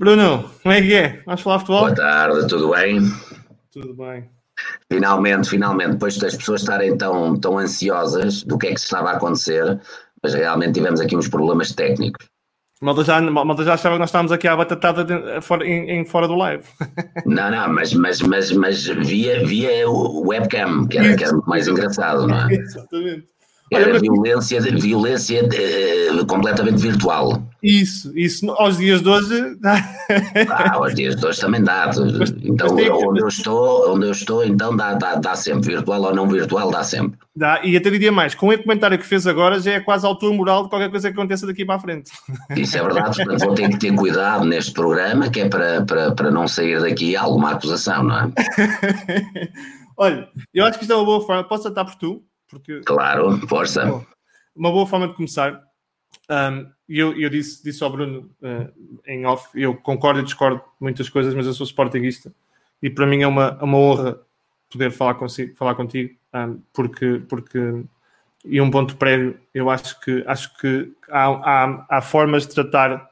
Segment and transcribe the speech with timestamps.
[0.00, 1.22] Bruno, como é que é?
[1.26, 1.80] Vamos falar futebol?
[1.80, 3.02] Boa tarde, tudo bem?
[3.70, 4.30] Tudo bem.
[4.90, 9.10] Finalmente, finalmente, depois das pessoas estarem tão, tão ansiosas do que é que se estava
[9.10, 9.78] a acontecer,
[10.22, 12.26] mas realmente tivemos aqui uns problemas técnicos.
[12.80, 16.04] Malta já, malta já achava que nós estávamos aqui à batatada de, fora, em, em,
[16.06, 16.64] fora do live.
[17.26, 21.68] Não, não, mas, mas, mas, mas via, via o webcam, que era, que era mais
[21.68, 22.54] engraçado, não é?
[22.54, 23.26] Exatamente.
[23.72, 27.40] Era violência, violência uh, completamente virtual.
[27.62, 29.56] Isso, isso aos dias de hoje.
[29.64, 31.88] ah, aos dias de hoje também dá.
[32.42, 35.74] Então, onde eu estou, onde eu estou, então dá, dá, dá sempre.
[35.74, 37.18] Virtual ou não virtual, dá sempre.
[37.36, 40.34] Dá, e até diria mais, com o comentário que fez agora, já é quase altura
[40.34, 42.10] moral de qualquer coisa que aconteça daqui para a frente.
[42.56, 46.12] Isso é verdade, portanto vou ter que ter cuidado neste programa, que é para, para,
[46.12, 48.32] para não sair daqui alguma acusação, não é?
[49.96, 51.44] Olha, eu acho que isto é uma boa forma.
[51.44, 52.24] Posso estar por tu?
[52.50, 54.04] Porque, claro, força.
[54.54, 55.62] Uma boa forma de começar.
[56.28, 61.08] Um, eu, eu disse, disse ao Bruno uh, em off, eu concordo e discordo muitas
[61.08, 62.32] coisas, mas eu sou sportinguista
[62.82, 64.20] e para mim é uma, uma honra
[64.70, 67.84] poder falar, consigo, falar contigo, um, porque, porque
[68.44, 73.09] e um ponto prévio, eu acho que acho que há, há, há formas de tratar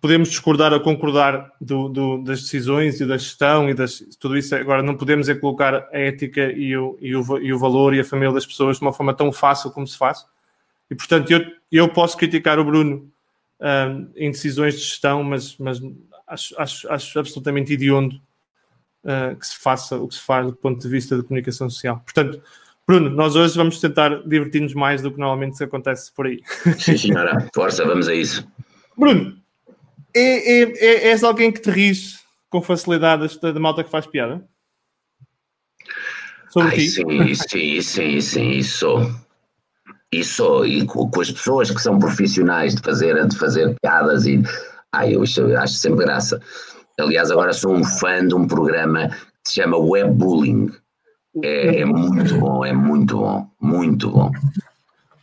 [0.00, 4.54] podemos discordar ou concordar do, do, das decisões e da gestão e das, tudo isso.
[4.54, 8.00] Agora, não podemos é colocar a ética e o, e, o, e o valor e
[8.00, 10.24] a família das pessoas de uma forma tão fácil como se faz.
[10.90, 13.10] E, portanto, eu, eu posso criticar o Bruno
[13.60, 15.80] um, em decisões de gestão, mas, mas
[16.26, 18.20] acho, acho, acho absolutamente idiondo
[19.04, 22.00] uh, que se faça o que se faz do ponto de vista da comunicação social.
[22.04, 22.40] Portanto,
[22.86, 26.40] Bruno, nós hoje vamos tentar divertir-nos mais do que normalmente acontece por aí.
[26.78, 27.48] Sim, senhora.
[27.52, 28.46] Força, vamos a isso.
[28.96, 29.36] Bruno,
[30.16, 34.06] é, é, é, és alguém que te ris com facilidade da, da malta que faz
[34.06, 34.42] piada?
[36.48, 36.88] Sobre Ai, ti?
[36.88, 38.58] Sim, sim, sim, sim.
[40.10, 44.26] E sou, e com, com, as pessoas que são profissionais de fazer, de fazer piadas
[44.26, 44.42] e
[44.92, 45.22] ai, eu,
[45.58, 46.40] acho sempre graça.
[46.98, 50.72] Aliás, agora sou um fã de um programa que se chama Webbullying.
[51.42, 54.30] É, é muito bom, é muito bom, muito bom.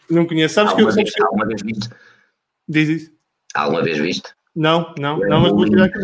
[0.08, 1.04] Não conheço, sabes alguma que eu.
[1.04, 1.90] Vez, alguma vez viste?
[2.68, 3.12] Diz isso.
[3.56, 4.36] Alguma vez viste?
[4.56, 6.00] Não, não, não, mas vou tirar aqui.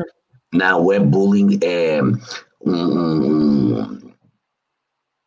[0.53, 2.01] Não, webbullying é
[2.65, 3.99] um,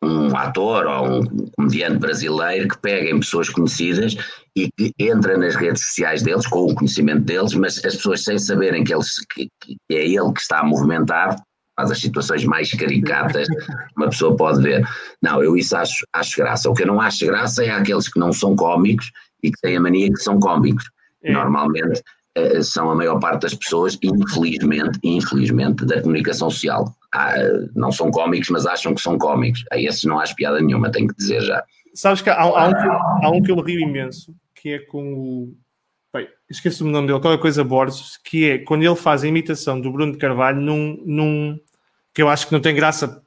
[0.03, 4.15] um, ator ou um comediante brasileiro que pega em pessoas conhecidas
[4.55, 8.37] e que entra nas redes sociais deles com o conhecimento deles, mas as pessoas sem
[8.37, 11.37] saberem que, eles, que, que é ele que está a movimentar,
[11.75, 13.47] faz as situações mais caricatas
[13.95, 14.85] uma pessoa pode ver.
[15.21, 16.69] Não, eu isso acho, acho graça.
[16.69, 19.11] O que eu não acho graça é aqueles que não são cómicos
[19.41, 20.89] e que têm a mania que são cómicos.
[21.23, 21.31] É.
[21.31, 22.01] Normalmente
[22.61, 26.93] são a maior parte das pessoas, infelizmente, infelizmente, da comunicação social.
[27.13, 27.35] Ah,
[27.75, 29.63] não são cómicos, mas acham que são cómicos.
[29.71, 31.63] A esses não há piada nenhuma, tenho que dizer já.
[31.93, 35.13] Sabes que há, há, um, que, há um que eu rio imenso, que é com
[35.13, 35.57] o.
[36.11, 39.79] Bem, esqueço o nome dele, qualquer coisa Borges, que é quando ele faz a imitação
[39.79, 41.03] do Bruno de Carvalho num.
[41.05, 41.59] num
[42.13, 43.23] que eu acho que não tem graça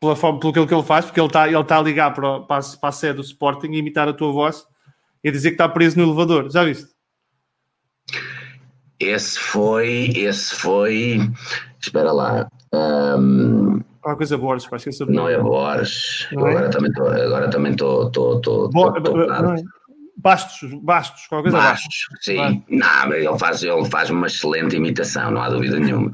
[0.00, 2.60] pela forma, pelo que ele faz, porque ele está ele tá a ligar para, para,
[2.80, 4.64] para a sede do Sporting e imitar a tua voz
[5.22, 6.50] e a dizer que está preso no elevador.
[6.50, 6.89] Já viste?
[9.00, 11.20] Esse foi, esse foi,
[11.80, 12.48] espera lá.
[12.72, 16.28] Um, Qual coisa Borges, pá, esqueci Não é Borges.
[16.32, 16.50] Não é?
[16.50, 18.70] Agora também estou, agora também estou, estou,
[20.16, 22.24] Bastos, Bastos, qual coisa Bastos, Bastos.
[22.24, 22.36] sim.
[22.36, 22.62] Bastos.
[22.68, 26.12] Não, ele faz, ele faz uma excelente imitação, não há dúvida nenhuma.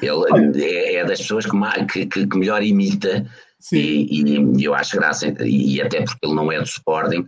[0.00, 3.26] Ele é, é das pessoas que, que, que melhor imita
[3.72, 7.26] e, e, eu acho graça, e até porque ele não é do Sporting,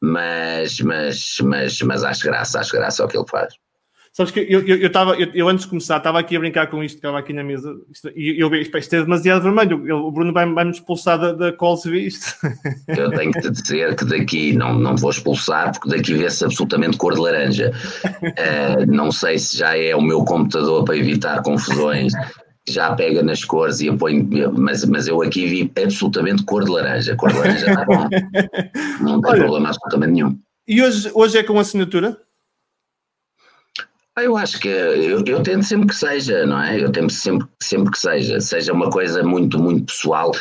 [0.00, 3.54] mas, mas, mas, mas acho graça, acho graça ao que ele faz.
[4.18, 6.66] Sabes que eu, eu, eu, tava, eu, eu, antes de começar estava aqui a brincar
[6.66, 9.76] com isto, estava aqui na mesa, isto, e eu vi isto, é demasiado vermelho.
[10.04, 12.34] O Bruno vai-me vai expulsar da, da call se vê isto.
[12.88, 16.96] Eu tenho que te dizer que daqui não, não vou expulsar, porque daqui vê-se absolutamente
[16.96, 17.72] cor de laranja.
[18.04, 22.12] Uh, não sei se já é o meu computador para evitar confusões,
[22.68, 26.72] já pega nas cores e eu ponho, mas, mas eu aqui vi absolutamente cor de
[26.72, 27.14] laranja.
[27.14, 28.08] Cor de laranja está bom.
[29.00, 30.36] Não tem Olha, problema absolutamente nenhum.
[30.66, 32.18] E hoje, hoje é com assinatura?
[34.18, 36.82] Ah, eu acho que eu, eu, tento sempre que seja, não é?
[36.82, 40.32] Eu tento sempre, sempre que seja, seja uma coisa muito, muito pessoal.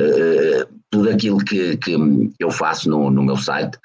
[0.00, 1.94] Uh, tudo aquilo que, que
[2.40, 3.76] eu faço no, no meu site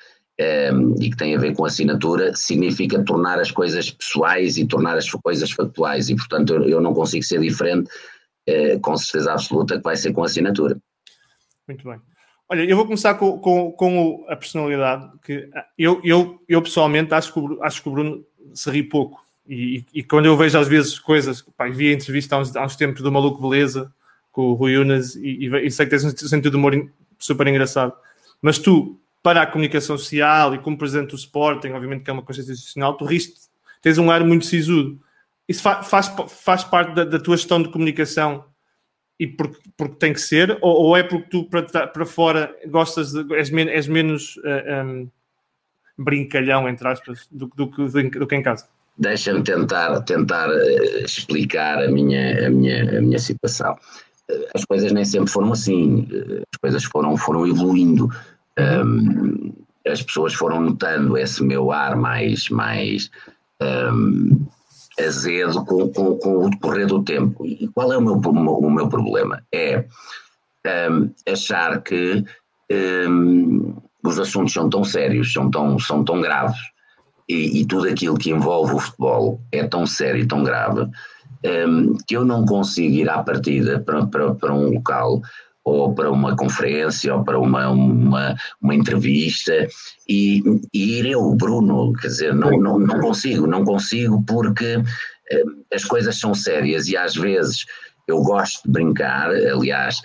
[0.73, 4.95] um, e que tem a ver com assinatura significa tornar as coisas pessoais e tornar
[4.95, 7.89] as coisas factuais e, portanto, eu, eu não consigo ser diferente,
[8.47, 10.77] uh, com certeza absoluta, que vai ser com assinatura.
[11.67, 11.99] Muito bem.
[12.49, 17.33] Olha, eu vou começar com, com, com a personalidade, que eu, eu, eu pessoalmente acho
[17.33, 19.20] que, acho que o Bruno se ri pouco
[19.53, 22.63] e, e, quando eu vejo às vezes coisas, pá, vi a entrevista há uns, há
[22.63, 23.93] uns tempos do Maluco Beleza
[24.31, 26.89] com o Rui Unas e, e, e sei que tens um sentido de humor
[27.19, 27.93] super engraçado.
[28.41, 32.21] Mas tu, para a comunicação social e como presidente do Sporting, obviamente que é uma
[32.21, 33.41] coisa institucional, tu riste,
[33.81, 34.97] tens um ar muito sisudo.
[35.49, 38.45] isso fa faz, faz parte da, da, tua gestão de comunicação
[39.19, 43.11] e porque, porque tem que ser, ou, ou é porque tu para, para fora gostas
[43.11, 45.09] de, és, men és menos uh, eh, um,
[45.97, 48.65] brincalhão, entre aspas, do, do, do, do que em casa?
[48.97, 53.73] Deixa-me tentar, tentar uh, explicar a minha, a, minha, a minha situação.
[54.29, 56.07] Uh, as coisas nem sempre foram assim,
[56.53, 58.09] as coisas foram, foram evoluindo.
[58.59, 59.53] Um,
[59.87, 63.09] as pessoas foram notando esse meu ar mais, mais
[63.61, 64.45] um,
[64.99, 67.45] azedo com, com, com, o decorrer do tempo.
[67.45, 69.41] E qual é o meu, o meu problema?
[69.51, 69.85] É
[70.91, 72.23] um, achar que
[74.03, 76.59] os assuntos são tão sérios, são tão, são tão graves,
[77.31, 80.87] e, e, tudo aquilo que envolve o futebol é tão sério e tão grave,
[81.67, 85.21] um, que eu não consigo ir à partida para, para, para um local
[85.63, 89.67] ou para uma conferência ou para uma, uma, uma entrevista
[90.07, 90.41] e,
[90.73, 94.81] e ir eu, Bruno, quer dizer, não, não, não consigo, não consigo porque
[95.31, 95.43] eh,
[95.73, 97.65] as coisas são sérias e às vezes
[98.07, 100.01] eu gosto de brincar, aliás,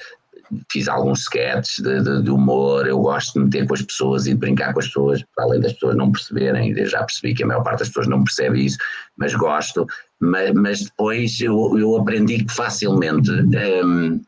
[0.70, 4.30] fiz alguns sketches de, de, de, humor, eu gosto de meter com as pessoas e
[4.30, 7.42] de brincar com as pessoas, para além das pessoas não perceberem, eu já percebi que
[7.42, 8.78] a maior parte das pessoas não percebe isso,
[9.16, 9.86] mas gosto,
[10.20, 14.20] mas, mas depois eu, eu aprendi que facilmente um,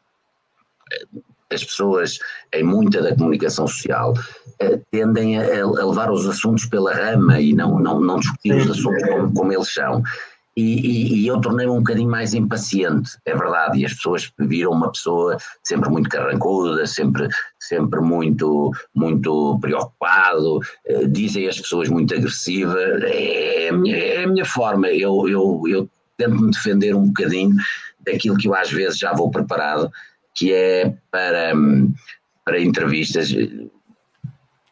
[1.53, 2.19] as pessoas
[2.53, 7.55] em muita da comunicação social uh, tendem a, a, levar os assuntos pela rama e
[7.55, 10.03] não, não, não discutir os assuntos como, como eles são.
[10.59, 14.73] E, e, e, eu tornei-me um bocadinho mais impaciente, é verdade, e as pessoas viram
[14.73, 17.29] uma pessoa sempre muito carrancuda, sempre,
[17.61, 24.25] sempre muito, muito preocupado, uh, dizem as pessoas muito agressiva, é, é, a minha, é
[24.25, 27.55] a minha forma, eu, eu, eu tento me defender um bocadinho
[28.01, 29.89] daquilo que eu às vezes já vou preparado
[30.35, 31.53] que é para,
[32.45, 33.33] para entrevistas.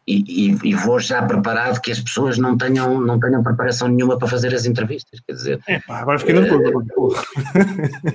[0.08, 4.16] E, e, e, vou já preparado que as pessoas não tenham, não tenham preparação nenhuma
[4.16, 5.18] para fazer as entrevistas.
[5.26, 6.72] Quer dizer, é, agora fiquei na dúvida.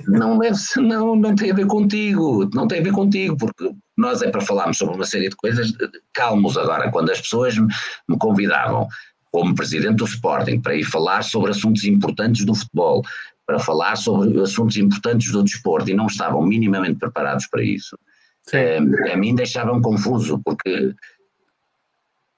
[0.08, 4.22] não, deve, não, não tem a ver contigo, não tem a ver contigo, porque nós
[4.22, 5.70] é para falarmos sobre uma série de coisas
[6.14, 6.90] calmos agora.
[6.90, 8.88] Quando as pessoas me convidavam
[9.30, 13.02] como presidente do Sporting para ir falar sobre assuntos importantes do futebol,
[13.46, 17.98] para falar sobre assuntos importantes do desporto e não estavam minimamente preparados para isso,
[18.52, 20.94] é, a mim deixava-me confuso, porque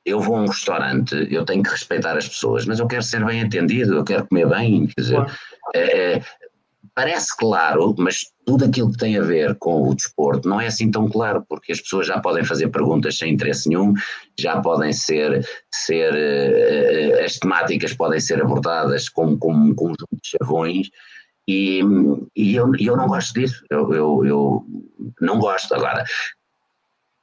[0.04, 3.24] eu vou a um restaurante, eu tenho que respeitar as pessoas, mas eu quero ser
[3.24, 5.32] bem atendido, eu quero comer bem, quer dizer, claro.
[5.74, 6.22] é,
[6.94, 10.90] parece claro, mas tudo aquilo que tem a ver com o desporto não é assim
[10.90, 13.94] tão claro, porque as pessoas já podem fazer perguntas sem interesse nenhum,
[14.38, 20.28] já podem ser, ser uh, as temáticas podem ser abordadas como, como um conjunto de
[20.28, 20.88] chavões,
[21.48, 21.80] e,
[22.34, 24.66] e eu, eu não gosto disso, eu, eu, eu
[25.20, 25.74] não gosto.
[25.74, 26.04] Agora,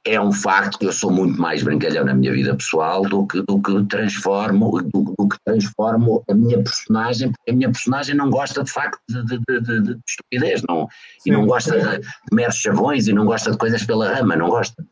[0.04, 3.40] é um facto que eu sou muito mais brincalhão na minha vida pessoal do que,
[3.42, 8.28] do que transformo do, do, que transformo a minha personagem, porque a minha personagem não
[8.28, 10.88] gosta de facto de, de, de, de estupidez, não,
[11.24, 14.48] e não gosta de, de meros chavões e não gosta de coisas pela rama, não
[14.48, 14.84] gosta.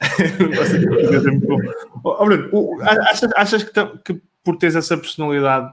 [2.04, 5.72] oh, Bruno, achas, achas que, que por teres essa personalidade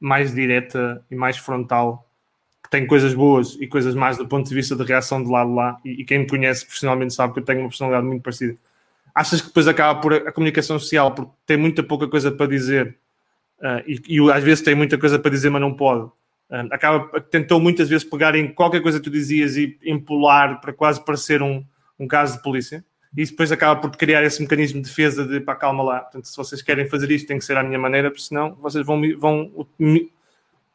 [0.00, 2.11] mais direta e mais frontal
[2.72, 5.78] tem coisas boas e coisas mais do ponto de vista de reação de lado lá,
[5.84, 8.56] e, e, quem me conhece profissionalmente sabe que eu tenho uma personalidade muito parecida.
[9.14, 12.96] Achas que depois acaba por a comunicação social, porque tem muita pouca coisa para dizer,
[13.58, 16.04] uh, e, e, às vezes tem muita coisa para dizer, mas não pode.
[16.04, 20.72] Uh, acaba, tentou muitas vezes pegar em qualquer coisa que tu dizias e empolar para
[20.72, 21.62] quase parecer um,
[22.00, 22.82] um caso de polícia.
[23.14, 26.00] E isso depois acaba por criar esse mecanismo de defesa de pá, calma lá.
[26.00, 28.86] Portanto, se vocês querem fazer isto, tem que ser à minha maneira, porque senão vocês
[28.86, 29.66] vão, vão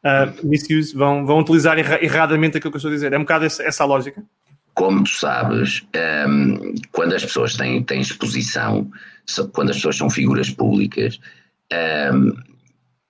[0.04, 3.12] uh, misuse, vão, vão utilizar erra erradamente aquilo que eu estou a dizer.
[3.12, 4.22] É um bocado essa, essa lógica.
[4.74, 8.88] Como tu sabes, um, ehm, quando as pessoas têm, têm exposição,
[9.52, 11.18] quando as pessoas são figuras públicas,
[11.72, 12.32] um, ehm,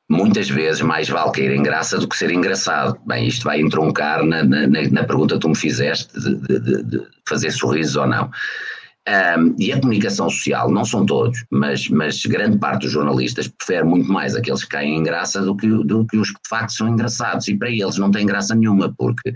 [0.08, 2.98] muitas vezes mais vale cair em graça do que ser engraçado.
[3.06, 7.06] Bem, isto vai entroncar na, na, na pergunta que tu me fizeste de, de, de
[7.28, 8.30] fazer sorrisos ou não.
[9.08, 13.84] Um, e a comunicação social, não são todos, mas, mas grande parte dos jornalistas prefere
[13.84, 16.72] muito mais aqueles que caem em graça do que, do que os que de facto
[16.72, 17.48] são engraçados.
[17.48, 19.32] E para eles não tem graça nenhuma, porque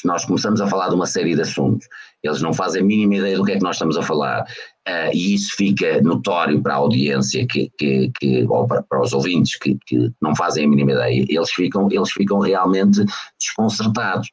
[0.00, 1.86] se nós começamos a falar de uma série de assuntos,
[2.24, 5.14] eles não fazem a mínima ideia do que é que nós estamos a falar, uh,
[5.14, 9.56] e isso fica notório para a audiência que, que, que ou para, para, os ouvintes
[9.56, 13.04] que, que não fazem a mínima ideia, eles ficam, eles ficam realmente
[13.38, 14.28] desconcertados.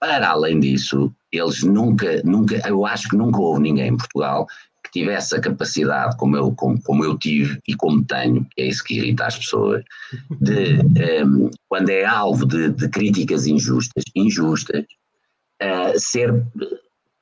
[0.00, 4.46] Para além disso, eles nunca, nunca, eu acho que nunca houve ninguém em Portugal
[4.84, 8.66] que tivesse a capacidade, como eu, como, como eu tive e como tenho, que é
[8.66, 9.82] isso que irrita as pessoas,
[10.40, 14.84] de, um, ehm, quando é alvo de, de críticas injustas, injustas,
[15.62, 16.32] uh, ser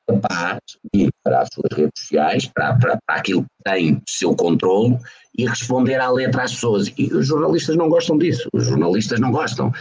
[0.07, 0.61] capaz
[0.93, 4.99] de ir para as suas redes sociais, para, para, para aquilo que tem seu controle
[5.37, 6.93] e responder à letra às pessoas.
[6.97, 9.73] E os jornalistas não gostam disso, os jornalistas não gostam.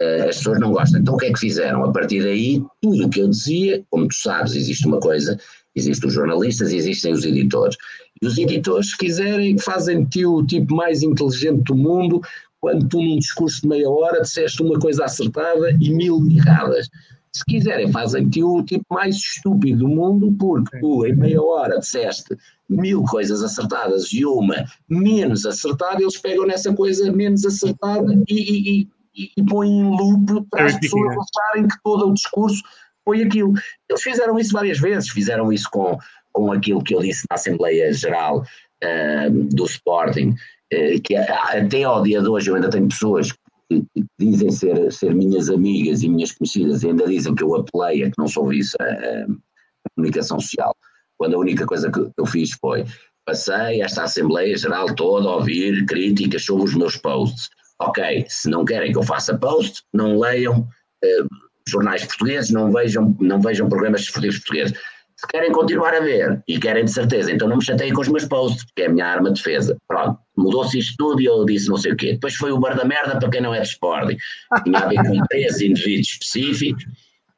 [0.00, 1.00] Uh, as pessoas não gostam.
[1.00, 1.84] Então o que é que fizeram?
[1.84, 5.38] A partir daí, tudo o que eu dizia, como tu sabes, existe uma coisa,
[5.74, 7.76] existem os jornalistas e existem os editores.
[8.20, 12.20] E os editores, se quiserem, fazem-te o tipo mais inteligente do mundo,
[12.60, 16.88] quando tu num discurso de meia hora disseste uma coisa acertada e mil erradas.
[17.32, 22.34] Se quiserem, fazem-te o tipo mais estúpido do mundo, porque tu em meia hora disseste
[22.68, 28.80] mil coisas acertadas e uma menos acertada, eles pegam nessa coisa menos acertada e, e,
[28.80, 32.62] e, e põem em loop para as pessoas acharem que todo o discurso
[33.04, 33.54] foi aquilo.
[33.88, 35.98] Eles fizeram isso várias vezes, fizeram isso com,
[36.32, 42.02] com aquilo que eu disse na Assembleia Geral uh, do Sporting, uh, que até ao
[42.02, 46.08] dia de hoje eu ainda tenho pessoas que, que, dizem ser, ser minhas amigas e
[46.08, 49.90] minhas conhecidas e ainda dizem que eu apelei a que não soube isso a, a
[49.94, 50.76] comunicação social,
[51.16, 52.84] quando a única coisa que eu fiz foi
[53.26, 57.50] passei esta Assembleia Geral toda a ouvir críticas sobre os meus posts.
[57.78, 61.28] Ok, se não querem que eu faça post, não leiam uh,
[61.68, 64.78] jornais portugueses, não vejam, não vejam programas esportivos portugueses.
[65.16, 68.08] Se querem continuar a ver e querem de certeza, então não me chateiem com os
[68.08, 69.76] meus posts, porque é a minha arma de defesa.
[69.88, 72.12] Pronto, mudou-se isto tudo e eu disse não sei o quê.
[72.12, 74.18] Depois foi o bar da merda para quem não é de Sporting.
[74.62, 76.84] Tinha a ver com três indivíduos específicos,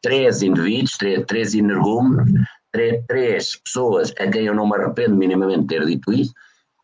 [0.03, 2.29] três indivíduos, três, três energúmenos,
[2.73, 6.33] três, três pessoas a quem eu não me arrependo minimamente de ter dito isso.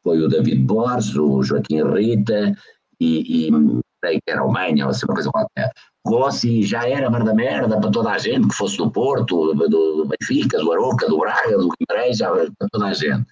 [0.04, 2.54] Foi o David Borges, o Joaquim Rita
[3.00, 3.50] e, e
[4.00, 5.70] creio que era o Manha, ou assim, uma coisa qualquer.
[6.06, 10.06] Rossi já era merda merda para toda a gente, que fosse do Porto, do, do
[10.06, 13.26] Benfica, do Aroca, do Braga, do Guimarães, já, para toda a gente.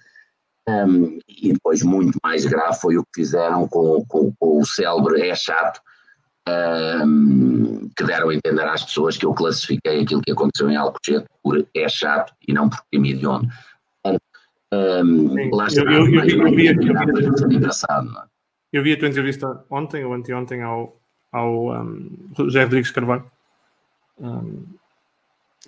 [0.67, 5.21] Um, e depois, muito mais grave, foi o que fizeram com, com, com o célebre
[5.21, 5.79] É Chato,
[7.05, 11.27] um, que deram a entender às pessoas que eu classifiquei aquilo que aconteceu em Alcochete
[11.43, 13.21] por É Chato e não por crime.
[14.73, 18.23] Um, lá está, eu, eu, eu, eu, vi, engraçado, não é?
[18.23, 18.32] Eu
[18.81, 20.97] vi a tua entrevista ontem ou anteontem ao,
[21.31, 23.23] ao um, José Rodrigues Carvalho.
[24.19, 24.65] Um,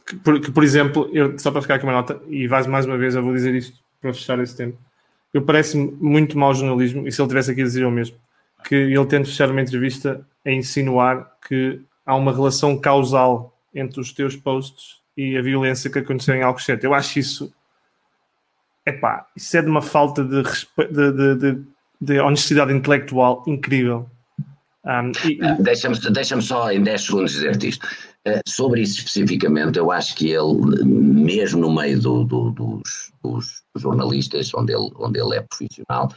[0.08, 2.86] que, por, que, por, exemplo, eu, só para ficar aqui uma nota, e vais mais
[2.86, 4.78] uma vez, eu vou dizer isto para fechar esse tempo.
[5.32, 8.18] Eu parece-me muito mau jornalismo, e se ele tivesse aqui a dizer o mesmo,
[8.64, 14.12] que ele tente fechar uma entrevista a insinuar que há uma relação causal entre os
[14.12, 16.86] teus posts e a violência que aconteceu em Alcochete.
[16.86, 17.54] Eu acho isso.
[18.86, 21.68] Epá, isso é de uma falta de, de, de, de
[22.00, 24.10] de honestidade intelectual incrível.
[24.86, 25.40] Um, e...
[25.42, 27.86] Ah, deixa-me, deixa só em 10 segundos dizer-te isto.
[28.28, 33.64] Uh, sobre isso especificamente, eu acho que ele, mesmo no meio do, do, dos, dos,
[33.78, 36.12] jornalistas, onde ele, onde ele é profissional,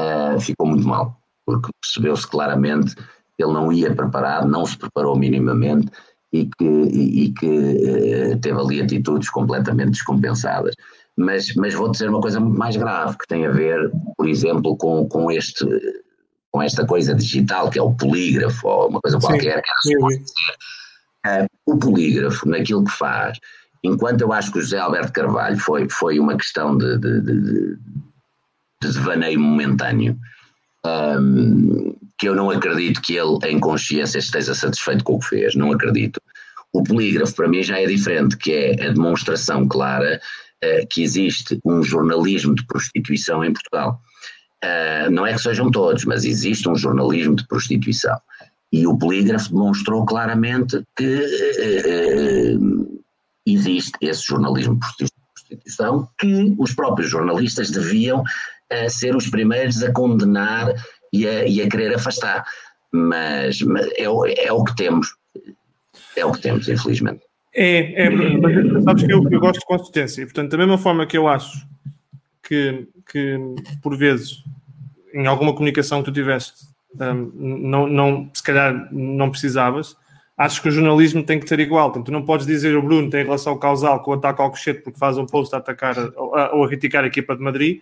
[0.00, 5.16] uh, ficou muito mal, porque percebeu-se claramente que ele não ia preparado, não se preparou
[5.16, 5.88] minimamente
[6.32, 10.76] e que, e, e que uh, teve ali atitudes completamente descompensadas.
[11.18, 14.76] Mas, mas vou dizer uma coisa muito mais grave, que tem a ver, por exemplo,
[14.76, 15.66] com, com, este,
[16.52, 19.60] com esta coisa digital, que é o polígrafo, ou uma coisa qualquer.
[19.82, 23.36] Sim, que é uh, o polígrafo, naquilo que faz,
[23.82, 27.76] enquanto eu acho que o José Alberto Carvalho foi, foi uma questão de, de, de,
[28.80, 30.16] de devaneio momentâneo,
[30.86, 35.56] um, que eu não acredito que ele, em consciência, esteja satisfeito com o que fez,
[35.56, 36.20] não acredito.
[36.72, 40.20] O polígrafo, para mim, já é diferente, que é a demonstração clara
[40.64, 44.00] uh, que existe um jornalismo de prostituição em Portugal.
[44.64, 48.16] Uh, não é que sejam todos, mas existe um jornalismo de prostituição.
[48.72, 51.20] E o polígrafo demonstrou claramente que
[52.56, 53.00] uh,
[53.46, 58.22] existe esse jornalismo de prostituição que os próprios jornalistas deviam
[58.90, 60.74] ser os primeiros a condenar
[61.10, 62.44] e a, e a querer afastar.
[62.92, 65.14] Mas, mas é, é o que temos.
[66.14, 67.22] É o que temos, infelizmente.
[67.60, 70.24] É, é mas sabes que eu, eu, gosto de consistência.
[70.24, 71.66] Portanto, da mesma forma que eu acho
[72.40, 73.36] que, que
[73.82, 74.44] por vezes,
[75.12, 76.68] em alguma comunicação que tu tiveste,
[77.00, 79.96] um, não, não, se calhar não precisavas,
[80.36, 81.88] acho que o jornalismo tem que ser igual.
[81.88, 84.82] Portanto, tu não podes dizer o Bruno tem relação causal com o ataque ao cochete
[84.82, 87.80] porque faz um post a atacar ou a, ou a criticar a equipa de Madrid.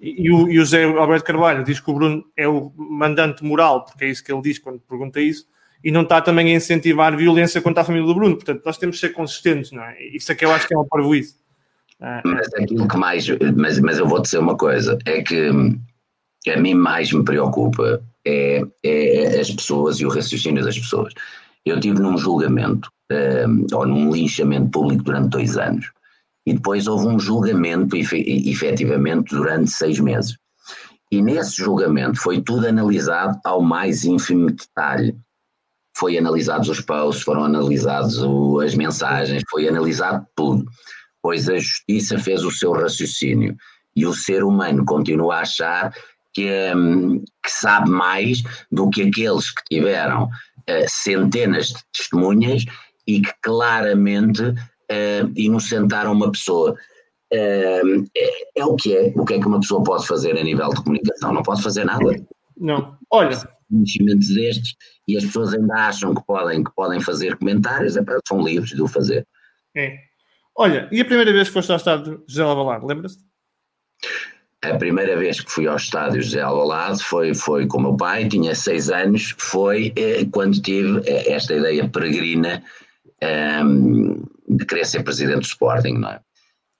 [0.00, 3.42] E, e, o, e o José Alberto Carvalho diz que o Bruno é o mandante
[3.44, 5.48] moral, porque é isso que ele diz quando pergunta isso
[5.86, 8.34] e não está também a incentivar violência contra a família do Bruno.
[8.34, 9.96] Portanto, nós temos de ser consistentes, não é?
[10.12, 11.36] Isso é que eu acho que é uma parvoíce.
[12.00, 13.24] Ah, mas aquilo que mais,
[13.56, 15.48] mas, mas eu vou dizer uma coisa, é que
[16.48, 21.14] a mim mais me preocupa é, é as pessoas e o raciocínio das pessoas.
[21.64, 22.90] Eu tive num julgamento,
[23.48, 25.92] um, ou num linchamento público durante dois anos,
[26.44, 30.36] e depois houve um julgamento efetivamente durante seis meses.
[31.12, 35.16] E nesse julgamento foi tudo analisado ao mais ínfimo detalhe
[35.96, 38.22] foi analisados os posts, foram analisados
[38.62, 40.66] as mensagens, foi analisado tudo,
[41.22, 43.56] pois a justiça fez o seu raciocínio
[43.94, 45.92] e o ser humano continua a achar
[46.34, 52.64] que, hum, que sabe mais do que aqueles que tiveram uh, centenas de testemunhas
[53.06, 56.76] e que claramente uh, inocentaram uma pessoa.
[57.32, 57.80] É,
[58.54, 59.12] é, o que é.
[59.16, 61.32] O que é que uma pessoa pode fazer a nível de comunicação?
[61.32, 62.04] Não pode fazer nada.
[62.56, 62.96] Não.
[63.10, 63.55] Olha.
[63.68, 64.74] Conhecimentos destes
[65.08, 68.82] e as pessoas ainda acham que podem, que podem fazer comentários, é, são livres de
[68.82, 69.26] o fazer.
[69.76, 69.98] É.
[70.56, 73.24] Olha, e a primeira vez que foste ao estádio José Alvalade, lembras-te?
[74.62, 78.28] A primeira vez que fui ao estádio José Alvalade foi, foi com o meu pai,
[78.28, 82.62] tinha seis anos, foi eh, quando tive eh, esta ideia peregrina
[83.20, 83.62] eh,
[84.48, 86.20] de querer ser presidente do Sporting, não é?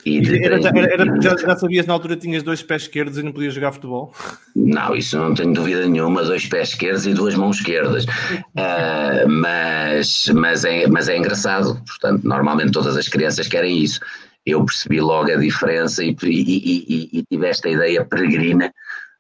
[0.07, 3.53] Era, era, era, já, já, sabias na altura tinhas dois pés esquerdos e não podias
[3.53, 4.15] jogar futebol?
[4.55, 8.05] Não, isso não tenho dúvida nenhuma, dois pés esquerdos e duas mãos esquerdas.
[8.05, 13.99] Uh, mas, mas, é, mas é engraçado, portanto, normalmente todas as crianças querem isso.
[14.45, 18.73] Eu percebi logo a diferença e, e, e, e tive esta ideia peregrina.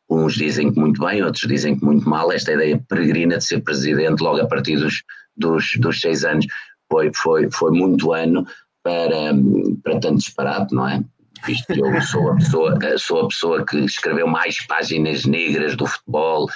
[0.08, 2.30] Uns dizem que muito bem, outros dizem que muito mal.
[2.30, 5.02] Esta ideia peregrina de ser presidente logo a partir dos,
[5.36, 6.46] dos, dos seis anos
[6.88, 8.46] foi, foi, foi muito ano
[8.86, 9.34] para,
[9.82, 11.02] para tanto disparate, não é?
[11.44, 15.86] Visto que eu sou a, pessoa, sou a pessoa que escreveu mais páginas negras do
[15.86, 16.48] futebol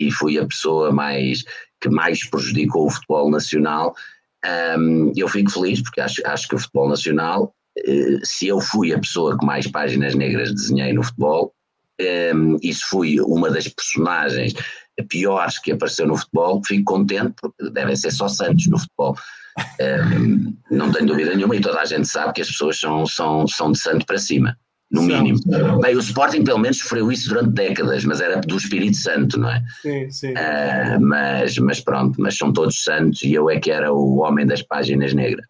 [0.00, 1.44] e fui a pessoa mais
[1.80, 3.94] que mais prejudicou o futebol nacional.
[4.76, 8.92] Um, eu fico feliz porque acho, acho que o futebol nacional, uh, se eu fui
[8.92, 11.54] a pessoa que mais páginas negras desenhei no futebol,
[12.34, 14.54] um, e se fui uma das personagens
[15.08, 19.16] piores que apareceu no futebol, fico contente porque devem ser só santos no futebol
[20.70, 23.72] não tenho dúvida nenhuma, e toda a gente sabe que as pessoas são, são, são
[23.72, 24.56] de santo para cima,
[24.90, 25.38] no sim, mínimo.
[25.38, 25.80] Sim.
[25.80, 29.50] Bem, o Sporting pelo menos sofreu isso durante décadas, mas era do Espírito Santo, não
[29.50, 29.62] é?
[29.82, 30.32] Sim, sim.
[30.32, 34.46] Uh, mas, mas pronto, mas são todos santos e eu é que era o homem
[34.46, 35.46] das páginas negras.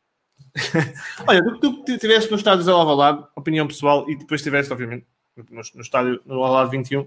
[1.27, 5.07] Olha, tu, tu estiveste no estádio de Alvalade, opinião pessoal, e depois estiveste, obviamente,
[5.51, 7.07] no, no estádio no Alvalade 21.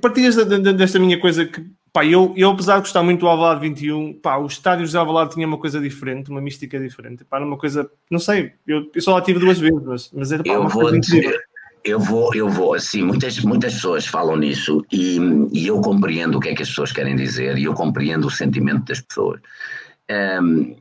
[0.00, 1.64] Partias desta minha coisa que
[1.96, 5.30] Pá, eu, eu, apesar de gostar muito do Alvalade 21, pá, os estádios de Alvalade
[5.32, 7.24] tinha uma coisa diferente, uma mística diferente.
[7.24, 10.44] Pá, uma coisa, não sei, eu, eu só lá tive duas vezes, mas, mas era
[10.44, 11.40] pá, eu uma vou coisa dizer,
[11.82, 15.18] Eu vou, eu vou, assim, muitas, muitas pessoas falam nisso e,
[15.54, 18.30] e eu compreendo o que é que as pessoas querem dizer e eu compreendo o
[18.30, 19.40] sentimento das pessoas.
[20.42, 20.76] Um,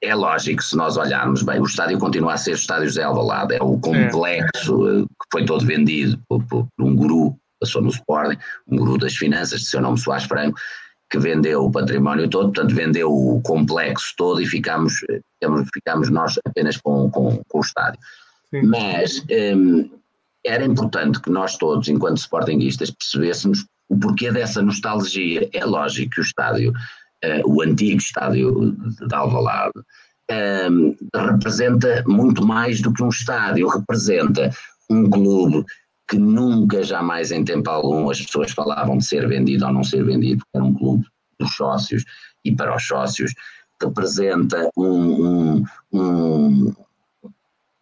[0.00, 3.56] é lógico, se nós olharmos bem, o estádio continua a ser o estádio José Alvalade,
[3.56, 5.02] é o complexo é.
[5.02, 9.60] que foi todo vendido por, por um guru passou no Sporting, um guru das finanças,
[9.60, 10.58] de seu nome Soares Franco,
[11.10, 14.94] que vendeu o património todo, portanto vendeu o complexo todo e ficámos,
[15.72, 17.98] ficámos nós apenas com, com, com o estádio.
[18.50, 18.62] Sim.
[18.62, 19.24] Mas
[19.56, 19.90] um,
[20.44, 25.48] era importante que nós todos, enquanto sportinguistas, percebêssemos o porquê dessa nostalgia.
[25.52, 29.72] É lógico que o estádio, uh, o antigo estádio de Alvalade,
[30.70, 34.50] um, representa muito mais do que um estádio, representa
[34.90, 35.64] um clube
[36.08, 40.04] que nunca, jamais em tempo algum, as pessoas falavam de ser vendido ou não ser
[40.04, 41.06] vendido, porque era um clube
[41.38, 42.04] dos sócios
[42.44, 43.32] e para os sócios
[43.82, 46.74] representa um, um, um,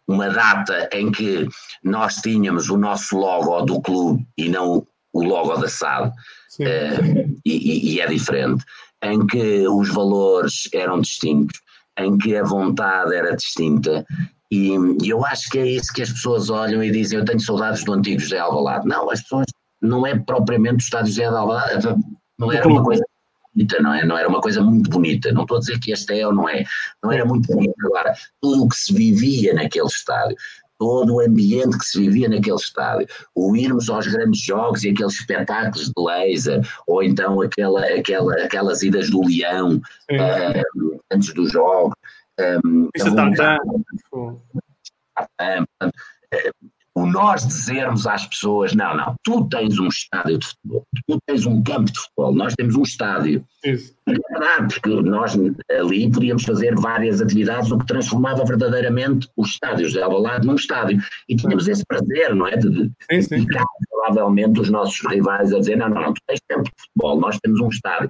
[0.07, 1.47] uma data em que
[1.83, 7.93] nós tínhamos o nosso logo do clube e não o logo da SAD, uh, e,
[7.93, 8.63] e é diferente,
[9.03, 11.61] em que os valores eram distintos,
[11.99, 14.05] em que a vontade era distinta
[14.53, 14.69] e,
[15.03, 17.83] e, eu acho que é isso que as pessoas olham e dizem: Eu tenho saudades
[17.83, 18.87] do antigo José Alvalade.
[18.87, 19.47] Não, as pessoas
[19.81, 21.87] não é propriamente o estádio José Alvalade,
[22.37, 23.03] não era uma coisa
[23.51, 24.05] bonita, não é?
[24.05, 25.31] Não era uma coisa muito bonita.
[25.31, 26.63] Não estou a dizer que este é ou não é,
[27.03, 27.73] não era muito bonito.
[27.83, 30.37] Agora, tudo o que se vivia naquele estádio,
[30.77, 35.13] todo o ambiente que se vivia naquele estádio, o irmos aos grandes jogos e aqueles
[35.13, 39.77] espetáculos de laser, ou então aquela, aquela, aquelas idas do Leão
[40.11, 41.95] uh, antes do jogo
[42.39, 43.59] um, Isso está
[46.95, 51.45] o nós dizermos às pessoas, não, não, tu tens um estádio de futebol, tu tens
[51.45, 53.43] um campo de futebol, nós temos um estádio.
[53.63, 53.95] Isso.
[54.07, 55.35] É verdade, porque nós
[55.71, 61.01] ali podíamos fazer várias atividades, o que transformava verdadeiramente os estádios de Alvalade num estádio.
[61.27, 62.57] E tínhamos esse prazer, não é?
[62.57, 63.45] De, de sim, sim.
[63.89, 67.39] provavelmente os nossos rivais a dizer, não, não, não, tu tens campo de futebol, nós
[67.39, 68.09] temos um estádio.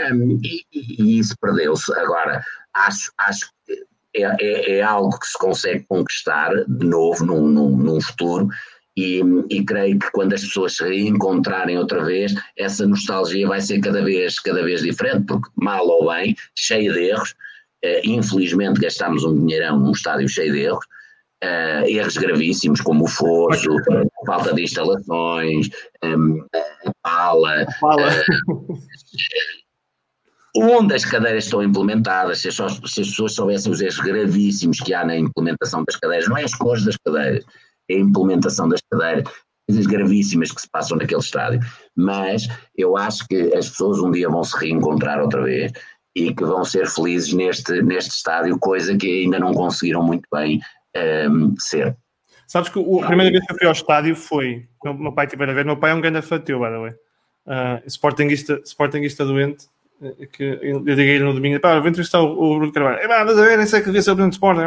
[0.00, 1.92] Um, e, e, isso perdeu-se.
[1.98, 2.42] Agora,
[2.74, 3.84] acho, acho que
[4.16, 8.48] é, é, é, algo que se consegue conquistar de novo num, num, num futuro.
[8.96, 13.80] E, e, creio que quando as pessoas se reencontrarem outra vez, essa nostalgia vai ser
[13.80, 17.34] cada vez, cada vez diferente, porque mal ou bem, cheio de erros,
[17.82, 20.86] eh, infelizmente gastámos um dinheirão num estádio cheio de erros,
[21.42, 23.68] eh, erros gravíssimos como o fosso,
[24.24, 25.68] falta de instalações,
[26.04, 26.46] um,
[26.86, 28.12] a pala, a pala.
[28.48, 28.78] Uh,
[30.56, 34.94] onde as cadeiras estão implementadas, se as, se as, pessoas soubessem os erros gravíssimos que
[34.94, 37.44] há na implementação das cadeiras, não é as cores das cadeiras,
[37.88, 39.24] é a implementação das cadeiras,
[39.68, 41.60] coisas gravíssimas que se passam naquele estádio.
[41.96, 45.72] Mas eu acho que as pessoas um dia vão se reencontrar outra vez
[46.14, 50.60] e que vão ser felizes neste, neste estádio, coisa que ainda não conseguiram muito bem
[51.28, 51.96] um, ser.
[52.46, 54.68] Sabes que a primeira vez que eu fui ao estádio foi.
[54.84, 56.92] O meu pai tiver a ver, meu pai é um grande fateu, by the way.
[57.46, 59.66] Uh, sportingista, sportingista doente
[60.32, 62.98] que eu, digo no domingo, pá, vou entrevistar o, o Bruno Carvalho.
[62.98, 64.62] É, mas a ver, nem sei que devia ser o Bruno de Sporting.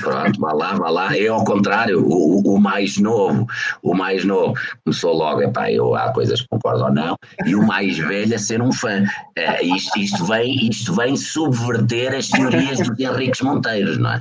[0.00, 1.16] Pronto, vá lá, vá lá.
[1.16, 3.46] Eu, ao contrário, o, o, mais novo,
[3.82, 4.54] o mais novo
[4.84, 8.34] começou logo, é pá, eu há coisas que concordo ou não, e o mais velho
[8.34, 9.02] a ser um fã.
[9.38, 14.18] Uh, isto, isto, vem, isto vem subverter as teorias dos Henriques Monteiros, não é?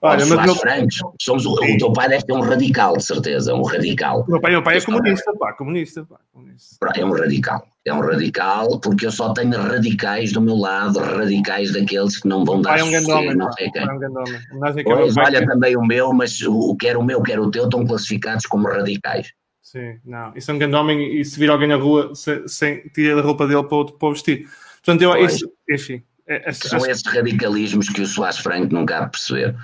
[0.00, 0.54] Olha, mas meu...
[0.54, 4.24] francos, somos, o, o, teu pai deve ser um radical, de certeza, um radical.
[4.28, 6.76] O meu pai, meu pai é comunista, pá, comunista, pá, comunista.
[6.94, 11.72] É um radical, é um radical, porque eu só tenho radicais do meu lado, radicais
[11.72, 13.82] daqueles que não vão dar é um grande homem, não sei quem.
[13.82, 14.84] É um grande homem.
[14.84, 18.46] Pois, olha, também o meu, mas o, quer o meu, quer o teu, estão classificados
[18.46, 19.32] como radicais.
[19.62, 22.88] Sim, não, isso é um grande homem e se vir alguém na rua sem, sem
[22.88, 24.48] tirar a roupa dele para, para vestir.
[24.76, 26.02] Portanto, eu, isso, enfim.
[26.26, 29.56] É, é, são esses radicalismos que o Soares Franco nunca há de perceber.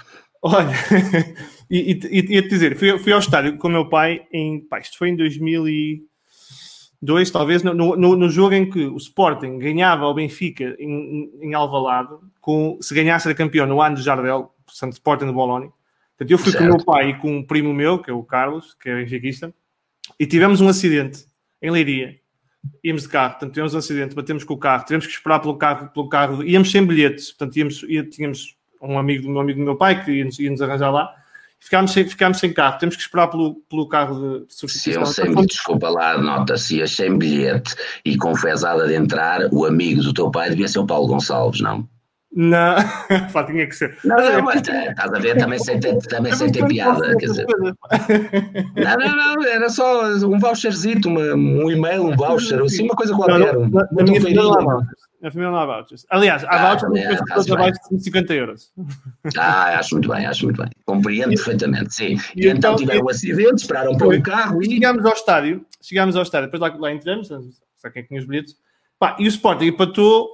[0.47, 0.75] Olha,
[1.71, 4.61] e, e, e ia-te dizer, fui, fui, ao estádio com o meu pai em.
[4.61, 10.05] Pá, isto foi em 2002, talvez, no, no, no, jogo em que o Sporting ganhava
[10.05, 12.11] ao Benfica em, em Alvalade,
[12.43, 15.73] com, se ganhasse era campeão no ano de Jardel, portanto, Sporting de Bologna.
[16.11, 16.63] Portanto, eu fui certo.
[16.63, 18.97] com o meu pai e com um primo meu, que é o Carlos, que é
[18.97, 19.51] benfiquista,
[20.21, 21.25] e tivemos um acidente
[21.63, 22.21] em Leiria.
[22.85, 25.57] Íamos de carro, portanto, tivemos um acidente, batemos com o carro, tivemos que esperar pelo
[25.57, 27.79] carro, pelo carro íamos sem bilhetes, portanto, íamos,
[28.11, 31.15] tínhamos um amigo do meu amigo do meu pai que ia-nos, ia -nos arranjar lá.
[31.59, 35.07] Ficámos sem, ficámos sem carro, temos que esperar pelo, pelo carro de substituição.
[35.07, 39.65] Se eu sem, desculpa lá, nota-se, ia sem bilhete e com fezada de entrar, o
[39.65, 41.89] amigo do teu pai devia ser o Paulo Gonçalves, não?
[42.37, 42.75] Não,
[43.33, 43.97] pá, tinha que ser.
[44.05, 47.27] Não, não, mas é, estás a ver, também sem ter, também sem ter piada, quer
[47.27, 47.47] dizer.
[48.77, 53.15] Não, não, não, era só um voucherzito, uma, um e-mail, um voucher, assim, uma coisa
[53.15, 53.55] qualquer.
[53.55, 54.43] Não, não, na minha família
[55.25, 56.07] a família não há vouchers.
[56.11, 58.73] Aliás, há ah, vouchers para pessoas abaixo de 150 euros.
[59.39, 60.71] Ah, acho muito bem, acho muito bem.
[60.85, 62.17] Compreendo e, perfeitamente, sim.
[62.37, 64.75] E, e então, então tiveram um acidente, esperaram pelo carro e.
[64.75, 68.55] Chegámos ao estádio, chegámos ao estádio, depois lá, lá entramos, só quem tinha os bilhetes.
[68.99, 70.29] Pá, e o Sporting empatou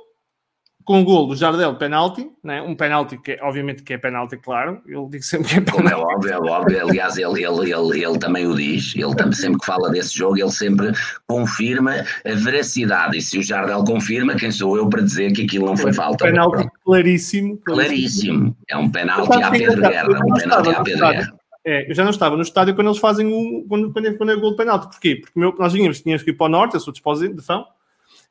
[0.90, 2.60] com um gol do Jardel penalti, né?
[2.60, 5.76] um penalti que obviamente que é penalti, claro, ele diz sempre que é penalti.
[5.76, 9.34] Como é óbvio, é óbvio, aliás ele, ele, ele, ele também o diz, ele também,
[9.34, 10.90] sempre que fala desse jogo, ele sempre
[11.28, 11.92] confirma
[12.26, 15.76] a veracidade, e se o Jardel confirma, quem sou eu para dizer que aquilo não
[15.76, 16.24] foi falta?
[16.24, 18.38] Um penalti claríssimo, claríssimo.
[18.38, 20.70] Claríssimo, é um penalti à Pedro Guerra, um penalti
[21.04, 21.40] à.
[21.64, 24.32] É, eu já não estava no estádio quando eles fazem o quando, quando, é, quando
[24.32, 24.88] é o gol de penalti.
[24.88, 25.20] Porquê?
[25.20, 27.64] Porque meu, nós tínhamos, tínhamos que ir para o norte, eu sou de de Fão,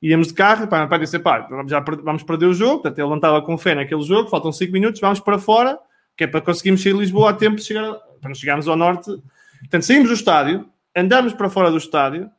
[0.02, 3.10] íamos de carro, pá, meu pai disse, pá, já vamos perder o jogo, portanto ele
[3.10, 5.78] não estava com fé naquele jogo, faltam 5 minutos, vamos para fora,
[6.16, 9.12] que é para conseguirmos sair de Lisboa a tempo de chegar, para chegarmos ao norte.
[9.60, 12.30] Portanto, saímos do estádio, andamos para fora do estádio,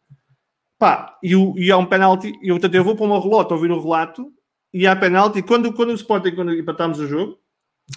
[0.78, 3.70] pá, e, o, e há um penalti, eu, portanto, eu vou para uma relota ouvir
[3.70, 4.32] o relato,
[4.72, 7.38] e há penalti, quando, quando o Sporting, quando empatamos o jogo,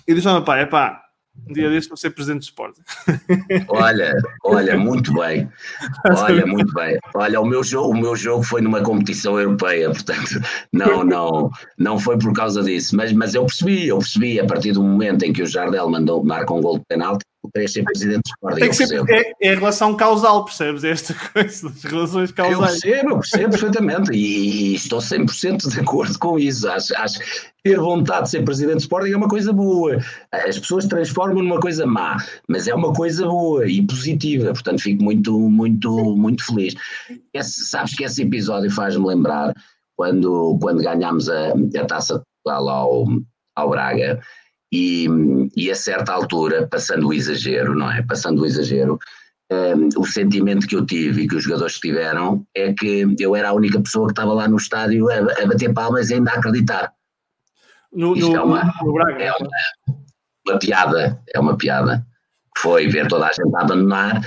[0.08, 1.03] e disse ao meu pai, é pá,
[1.48, 2.82] um dia deste vou ser presidente do Sporting.
[3.68, 5.50] Olha, olha, muito bem.
[6.18, 6.98] Olha, muito bem.
[7.16, 10.40] Olha, o meu jogo, o meu jogo foi numa competição europeia, portanto,
[10.72, 12.96] não, não, não foi por causa disso.
[12.96, 16.24] Mas, mas eu percebi, eu percebi a partir do momento em que o Jardel mandou
[16.24, 18.60] marcar um gol de penalti, queria ser presidente do Sporting.
[18.60, 20.84] Tem que ser, é, é, a relação causal, percebes?
[20.84, 22.84] Esta coisa das relações causais.
[22.84, 26.70] Eu percebo, eu percebo perfeitamente e, e, estou 100% de acordo com isso.
[26.70, 27.26] Acho, acho que
[27.64, 29.98] ter vontade de ser presidente do Sporting é uma coisa boa.
[30.32, 34.54] As pessoas transformam numa coisa má, mas é uma coisa boa e positiva.
[34.54, 36.76] Portanto, fico muito, muito, muito feliz.
[37.34, 39.54] Esse, sabes que esse episódio faz-me lembrar
[39.96, 43.08] quando, quando ganhámos a, a taça de Portugal ao,
[43.56, 44.22] ao Braga
[44.74, 45.08] e,
[45.56, 48.02] e a certa altura, passando o exagero, não é?
[48.02, 48.98] Passando o exagero,
[49.52, 53.50] um, o sentimento que eu tive e que os jogadores tiveram é que eu era
[53.50, 56.38] a única pessoa que estava lá no estádio a, a bater palmas e ainda a
[56.40, 56.92] acreditar.
[57.94, 59.24] No, Isto no, é, uma, no Braga.
[59.24, 59.50] é uma,
[60.48, 62.04] uma, piada, é uma piada.
[62.58, 64.22] Foi ver toda a gente a abandonar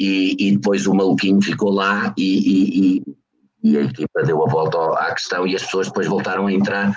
[0.00, 3.02] e, e depois o maluquinho ficou lá e, e,
[3.62, 6.92] e, a equipa deu a volta à questão e as pessoas depois voltaram a entrar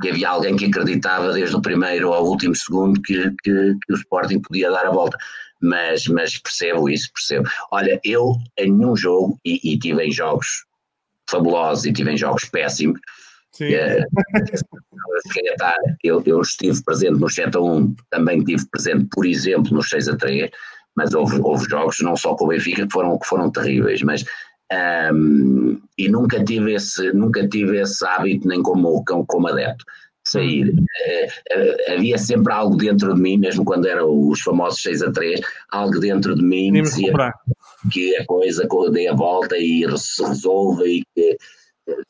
[0.00, 3.96] que havia alguém que acreditava desde o primeiro ao último segundo que, que, que, o
[3.96, 5.16] Sporting podia dar a volta.
[5.60, 7.48] Mas, mas percebo isso, percebo.
[7.72, 10.64] Olha, eu em nenhum jogo, e, e tive em jogos
[11.28, 13.00] fabulosos e tive em jogos péssimos,
[13.52, 13.70] Sim.
[15.26, 19.82] Uh, eu, eu, estive presente no 7 a 1, também estive presente, por exemplo, no
[19.82, 20.50] 6 a 3,
[20.94, 24.24] mas houve, houve jogos, não só com o Benfica, que foram, que foram terríveis, mas
[24.72, 29.84] um, e nunca tive esse nunca tive esse hábito nem como como adepto
[30.26, 30.70] sair.
[30.70, 35.40] Uh, havia sempre algo dentro de mim, mesmo quando eram os famosos 6 a 3,
[35.70, 37.12] algo dentro de mim dizia
[37.92, 41.36] que a coisa dê a volta e se resolva e que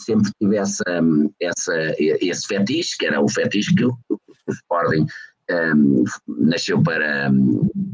[0.01, 0.85] sempre tive essa,
[1.41, 5.07] essa, esse fetiche, que era o fetiche que o, o Sporting
[5.51, 7.31] um, nasceu para,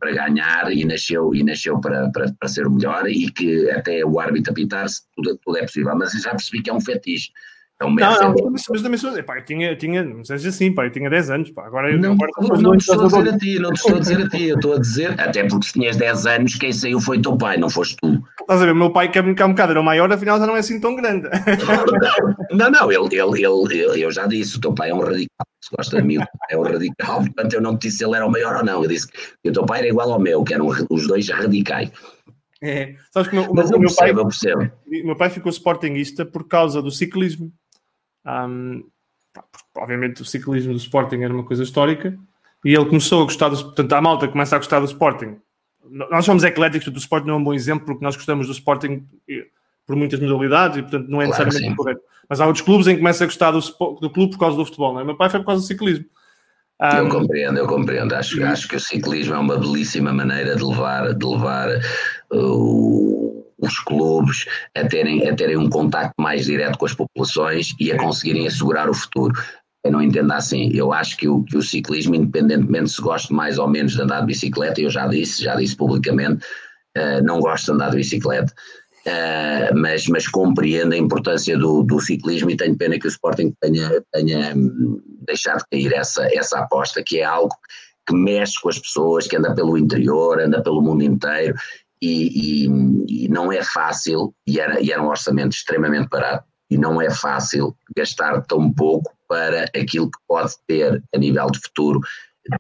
[0.01, 4.05] para ganhar e nasceu, e nasceu para, para, para ser o melhor e que até
[4.05, 7.31] o árbitro apitar tudo, tudo é possível, mas já percebi que é um fetiche.
[7.83, 10.73] É um não, não, mas, mas também sou, pá, eu tinha, tinha, não seja assim,
[10.73, 13.09] pá, eu tinha 10 anos, pá, agora não, agora não, não, não te estou a
[13.09, 15.45] dizer a ti, não te estou a dizer a ti, eu estou a dizer, até
[15.45, 18.23] porque se tinhas 10 anos, quem saiu foi teu pai, não foste tu.
[18.41, 20.47] Estás a ver, o meu pai quer brincar um bocado, era o maior, afinal já
[20.47, 21.29] não é assim tão grande.
[22.53, 25.47] Não, não, ele, ele, ele, ele, eu já disse, o teu pai é um radical,
[25.61, 26.19] se gosta de mim,
[26.51, 28.83] é um radical, portanto eu não te disse se ele era o maior ou não,
[28.83, 31.91] eu disse que o teu pai era igual ao meu, que eram os dois radicais.
[32.63, 34.73] É, sabes que o meu, Mas o meu percebo, pai, eu percebo.
[34.87, 37.53] meu pai ficou sportinguista por causa do ciclismo.
[38.25, 38.85] Um,
[39.77, 42.17] obviamente o ciclismo do Sporting era uma coisa histórica
[42.65, 45.39] e ele começou a gostar do portanto a malta começa a gostar do Sporting
[45.91, 49.05] nós somos ecléticos do Sporting não é um bom exemplo porque nós gostamos do Sporting
[49.87, 52.93] por muitas modalidades e portanto não é Claro, necessariamente correto mas há outros clubes em
[52.93, 53.61] que começa a gostar do,
[54.01, 55.05] do clube por causa do futebol não é?
[55.05, 56.05] meu pai foi por causa do ciclismo
[56.97, 58.13] Eu Um, compreendo, eu compreendo.
[58.13, 61.69] Acho, acho que o ciclismo é uma belíssima maneira de levar, de levar
[62.33, 63.32] uh,
[63.63, 64.45] os clubes
[64.77, 68.91] a terem, a terem um contacto mais direto com as populações e a conseguirem assegurar
[68.91, 69.33] o futuro.
[69.85, 70.71] Eu não entendo assim.
[70.75, 74.21] Eu acho que o, que o ciclismo, independentemente se gosto mais ou menos de andar
[74.21, 76.45] de bicicleta, eu já disse, já disse publicamente,
[76.97, 78.53] uh, não gosto de andar de bicicleta.
[79.05, 83.53] Uh, mas, mas compreendo a importância do, do ciclismo e tenho pena que o Sporting
[83.61, 87.53] tenha, tenha hum, deixado cair essa, essa aposta, que é algo
[88.07, 91.55] que mexe com as pessoas, que anda pelo interior, anda pelo mundo inteiro
[92.03, 96.77] e, e- e não é fácil, e era, e era um orçamento extremamente barato, e
[96.77, 102.01] não é fácil gastar tão pouco para aquilo que pode ter a nível de futuro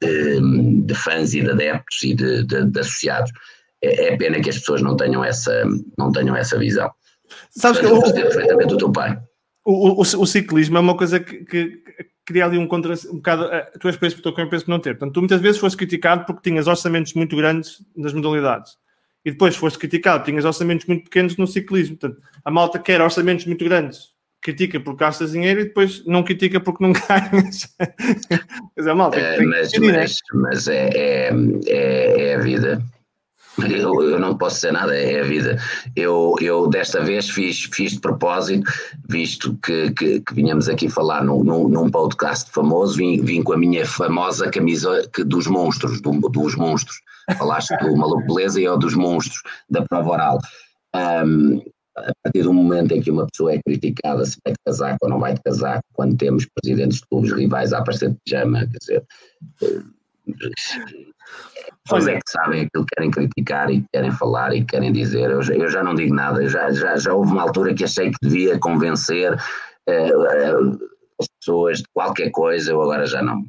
[0.00, 0.40] de,
[0.82, 3.32] de fãs e de adeptos e de, de- de associados.
[3.82, 5.64] É, é pena que as pessoas não tenham essa,
[5.98, 6.90] não tenham essa visão.
[7.50, 9.18] sabes que eu percebo perfeitamente o teu pai.
[9.64, 11.82] o, o, o ciclismo é uma coisa que, que-
[12.24, 14.70] cria ali um contra um bocado eh, tu és para isso, porque eu penso que
[14.70, 18.76] não ter portanto tu muitas vezes foste criticado porque tinhas orçamentos muito grandes nas modalidades
[19.24, 23.46] e depois foste criticado tinhas orçamentos muito pequenos no ciclismo portanto a malta quer orçamentos
[23.46, 27.94] muito grandes critica porque gastas dinheiro e depois não critica porque não ganhas quer
[28.76, 29.92] dizer, a malta É, mas, né?
[29.92, 31.30] mas, mas é, é,
[31.66, 32.82] é, é a vida.
[33.58, 35.58] Eu, eu não posso dizer nada, é a vida.
[35.94, 38.70] Eu, eu desta vez fiz, fiz de propósito,
[39.08, 43.52] visto que, que, que vinhamos aqui falar num, num, num podcast famoso, vim, vim com
[43.52, 46.96] a minha famosa camisa que, dos monstros, do, dos monstros.
[47.38, 50.38] Falaste do Maluco Beleza e eu dos monstros da prova oral.
[50.94, 51.60] Ahm,
[51.96, 55.10] a partir do momento em que uma pessoa é criticada se vai de casaco ou
[55.10, 58.78] não vai de casaco, quando temos presidentes de clubes rivais a aparecer de pijama, quer
[58.78, 59.04] dizer,
[61.84, 64.92] pessoas é que sabem aquilo que querem criticar e que querem falar e que querem
[64.92, 65.30] dizer.
[65.30, 68.10] Eu, já- eu já não digo nada, já, já, já houve uma altura que achei
[68.10, 69.32] que devia convencer
[69.86, 70.52] eh, eh,
[71.20, 73.44] as pessoas de qualquer coisa, eu agora já não.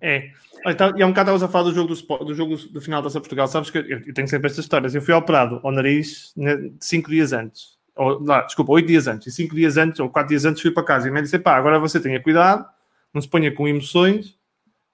[0.00, 0.30] É.
[0.76, 3.02] Tá- E há um bocado estavas a falar do jogo do, do, jogo do final
[3.02, 3.46] da Taça Portugal.
[3.48, 4.94] Sabes que eu, eu tenho sempre estas histórias.
[4.94, 7.78] Eu fui operado ao nariz né, cinco dias antes.
[7.96, 9.26] Ou, lá, desculpa, oito dias antes.
[9.26, 11.08] E cinco dias antes, ou quatro dias antes, fui para casa.
[11.08, 12.64] E me disse: pá, agora você tenha cuidado,
[13.12, 14.38] não se ponha com emoções,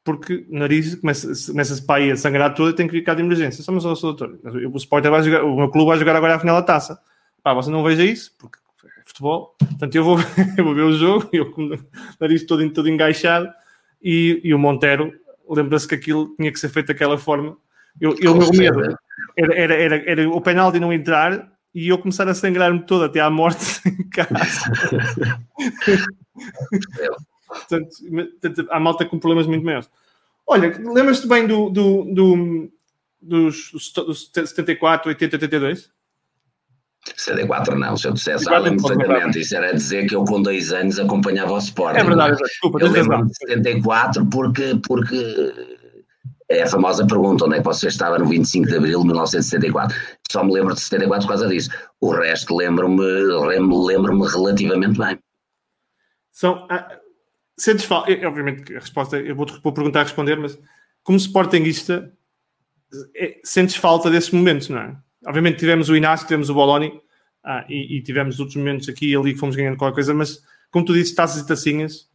[0.06, 3.22] porque o nariz começa- começa-se para aí a sangrar todo e tem que ficar de
[3.22, 3.62] emergência.
[3.62, 4.38] Só, mas, ó, sou doutor,
[4.72, 6.98] o Sporting vai jogar, o meu clube vai jogar agora a final da taça.
[7.42, 9.56] Pá, você não veja isso, porque é futebol.
[9.58, 10.16] Portanto, eu vou,
[10.56, 11.78] eu vou ver o jogo, eu com o
[12.20, 13.48] nariz todo, todo engaixado,
[14.00, 15.12] e, e o Montero
[15.48, 17.56] lembra-se que aquilo tinha que ser feito daquela forma.
[18.00, 18.80] Eu, eu, o meu medo
[19.36, 23.20] era, era, era, era o penalti não entrar e eu começar a sangrar-me todo até
[23.20, 24.38] à morte em casa.
[27.46, 27.96] Portanto,
[28.40, 29.88] portanto, há malta com problemas muito maiores.
[30.46, 32.72] Olha, lembras-te bem do, do, do,
[33.20, 35.90] dos, dos 74, 80, 82?
[37.14, 40.72] 74 não, se eu dissesse não pode perfeitamente, isso era dizer que eu com dois
[40.72, 42.00] anos acompanhava o Sporting.
[42.00, 45.52] É verdade, desculpa, Eu lembro-me de 74 porque, porque
[46.48, 49.96] é a famosa pergunta, onde é que você estava no 25 de Abril de 1974?
[50.30, 51.70] Só me lembro de 74 por causa disso.
[52.00, 55.18] O resto lembro-me lembro, lembro relativamente bem.
[56.30, 56.98] São, ah,
[57.58, 60.58] sentes falta, obviamente que a resposta eu vou, vou perguntar a responder, mas
[61.02, 62.12] como sportinguista,
[63.14, 64.96] é, sentes falta desses momentos, não é?
[65.26, 67.00] Obviamente tivemos o Inácio, tivemos o Boloni
[67.44, 70.42] ah, e, e tivemos outros momentos aqui e ali que fomos ganhando qualquer coisa, mas
[70.70, 72.08] como tu disse, taças e tacinhas,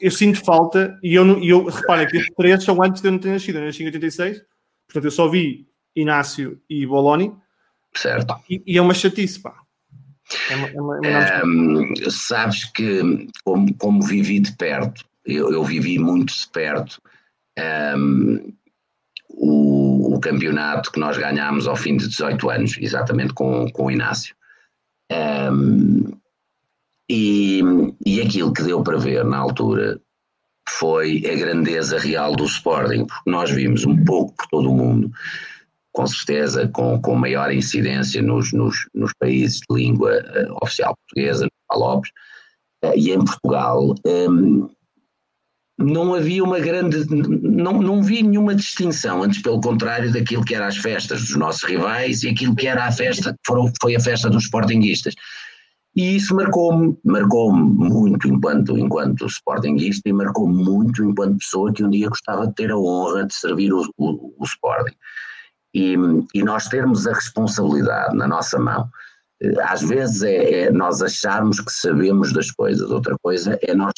[0.00, 3.08] eu sinto falta e eu, não- e eu repara que estes três são antes de
[3.08, 4.42] eu não ter nascido, eu nasci em 86,
[4.86, 7.34] portanto eu só vi Inácio e Boloni
[7.94, 8.34] Certo?
[8.48, 9.54] e, e é uma chatice, pá.
[10.50, 16.34] É uma, é é sabes que, como, como vivi de perto eu, eu vivi muito
[16.34, 17.00] de perto
[17.96, 18.52] um,
[19.28, 23.90] o, o, campeonato que nós ganhámos ao fim de 18 anos, exatamente com, com o
[23.90, 24.34] Inácio.
[25.10, 26.12] Um,
[27.08, 27.62] e,
[28.04, 30.00] e aquilo que deu para ver na altura
[30.68, 35.10] foi a grandeza real do Sporting, porque nós vimos um pouco por todo o mundo,
[35.94, 41.46] com certeza com, com maior incidência nos, nos, nos países de língua uh, oficial portuguesa,
[41.46, 42.10] no Lopes,
[42.84, 44.68] uh, e em Portugal, um,
[45.78, 47.04] não havia uma grande.
[47.10, 51.62] Não, não vi nenhuma distinção, antes pelo contrário daquilo que era as festas dos nossos
[51.64, 55.14] rivais e aquilo que era a festa, foram, foi a festa dos sportinguistas.
[55.96, 61.90] E isso marcou-me, marcou-me muito enquanto, enquanto sportinguista e marcou-me muito enquanto pessoa que um
[61.90, 64.96] dia gostava de ter a honra de servir o, o, o Sporting.
[65.74, 65.96] E,
[66.34, 68.88] e, nós termos a responsabilidade na nossa mão,
[69.42, 73.92] eh, às vezes é, é nós acharmos que sabemos das coisas, outra coisa é nós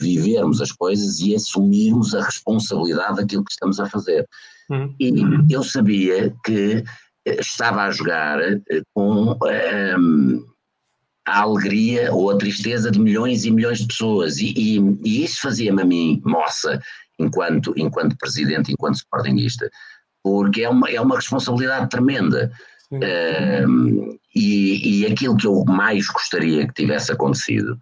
[0.00, 4.26] vivermos as coisas e assumirmos a responsabilidade daquilo que estamos a fazer.
[4.70, 4.94] Uhum.
[5.00, 5.12] E
[5.50, 6.84] eu sabia que
[7.26, 8.60] eh, estava a jogar eh,
[8.94, 10.42] com um, ehm,
[11.26, 15.40] a alegria ou a tristeza de milhões e milhões de pessoas, e, e, e isso
[15.42, 16.80] fazia-me a mim moça,
[17.18, 19.70] enquanto, enquanto presidente, enquanto sportinguista,
[20.22, 22.50] porque é uma, é uma responsabilidade tremenda.
[22.92, 27.78] Um, e, e aquilo que eu mais gostaria que tivesse acontecido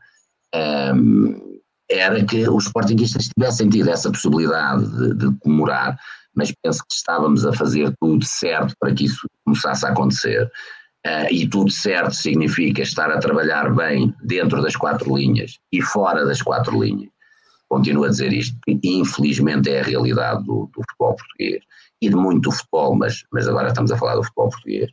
[0.95, 1.59] um,
[1.91, 5.99] era que os sportinguistas tivessem tido essa possibilidade de, de comemorar,
[6.35, 10.51] mas penso que estávamos a fazer tudo certo para que isso começasse a acontecer.
[11.07, 16.27] Uh, e tudo certo significa estar a trabalhar bem dentro das quatro linhas e fora
[16.27, 17.09] das quatro linhas.
[17.69, 21.63] Continuo a dizer isto, que infelizmente é a realidade do, do futebol português
[22.01, 24.91] e de muito futebol, mas, mas agora estamos a falar do futebol português.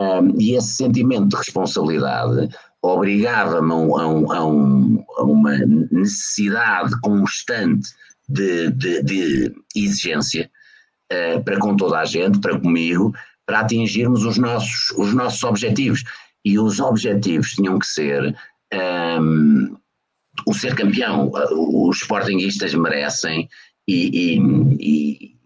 [0.00, 2.48] Um, e esse sentimento de responsabilidade
[2.82, 7.88] obrigava-me a, um, a, um, a, uma necessidade constante
[8.28, 10.50] de, de, de exigência
[11.12, 13.12] uh, para com toda a gente, para comigo,
[13.46, 16.02] para atingirmos os nossos, os nossos objetivos.
[16.44, 18.36] E os objetivos tinham que ser
[20.46, 21.30] o ser campeão.
[21.52, 23.48] Os sportinguistas merecem
[23.86, 24.38] e, e,
[24.80, 25.36] e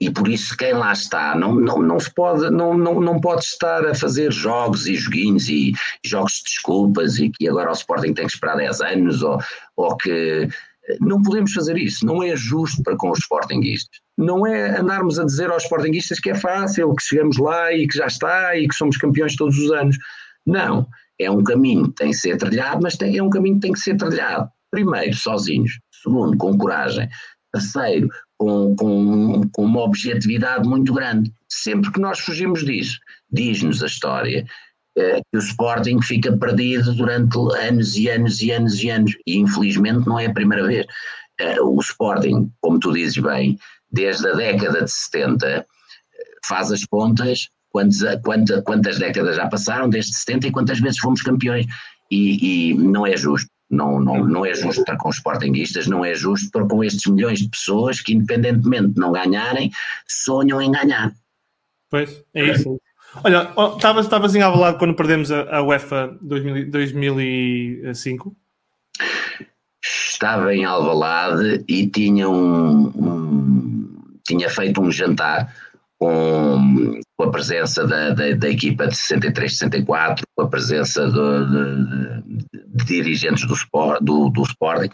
[0.00, 3.44] e por isso quem lá está não, não, não se pode, não, não, não pode
[3.44, 5.72] estar a fazer jogos e joguinhos e
[6.04, 9.38] jogos de desculpas e que agora o Sporting tem que esperar 10 anos ou,
[9.76, 10.48] ou que
[11.00, 14.00] não podemos fazer isso, não é justo para com os Sportingistas.
[14.16, 17.96] Não é andarmos a dizer aos Sportingistas que é fácil, que chegamos lá e que
[17.96, 19.96] já está e que somos campeões todos os anos.
[20.46, 20.86] Não,
[21.18, 23.72] é um caminho que tem que ser trilhado, mas tem, é um caminho que tem
[23.72, 24.48] que ser trilhado.
[24.70, 25.78] Primeiro, sozinhos.
[26.02, 27.08] Segundo, com coragem.
[27.52, 28.08] Terceiro,
[28.44, 31.32] com, com, com uma objetividade muito grande.
[31.48, 32.98] Sempre que nós fugimos disso,
[33.32, 34.44] diz-nos a história
[34.98, 39.38] eh, que o Sporting fica perdido durante anos e anos e anos e anos, e
[39.38, 40.86] infelizmente não é a primeira vez.
[41.40, 43.58] Eh, o Sporting, como tu dizes bem,
[43.90, 45.64] desde a década de 70, eh,
[46.44, 51.22] faz as contas, quantas, quantas, quantas décadas já passaram desde 70 e quantas vezes fomos
[51.22, 51.66] campeões,
[52.10, 53.48] e, e não é justo.
[53.74, 57.10] Não, não, não é justo para com os sportinguistas, não é justo para com estes
[57.10, 59.70] milhões de pessoas que, independentemente de não ganharem,
[60.06, 61.12] sonham em ganhar.
[61.90, 62.80] Pois, é isso.
[63.22, 63.52] Olha,
[64.02, 68.36] estavas, em Alvalade quando perdemos a, a UEFA 2000, 2005?
[69.82, 73.74] Estava em Alvalade e tinha um, um
[74.26, 75.54] tinha feito um jantar
[75.98, 82.56] com, com a presença da, da, da, equipa de 63-64, com a presença de, de,
[82.66, 84.90] de dirigentes do, sport, do, do Sporting,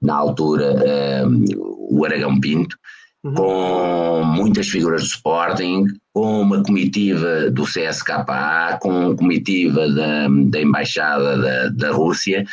[0.00, 0.74] na altura
[1.26, 1.44] um,
[1.90, 2.76] o Aragão Pinto,
[3.24, 3.34] uhum.
[3.34, 10.60] com muitas figuras do Sporting, com uma comitiva do CSKA, com uma comitiva da, da
[10.60, 12.44] Embaixada da, da Rússia,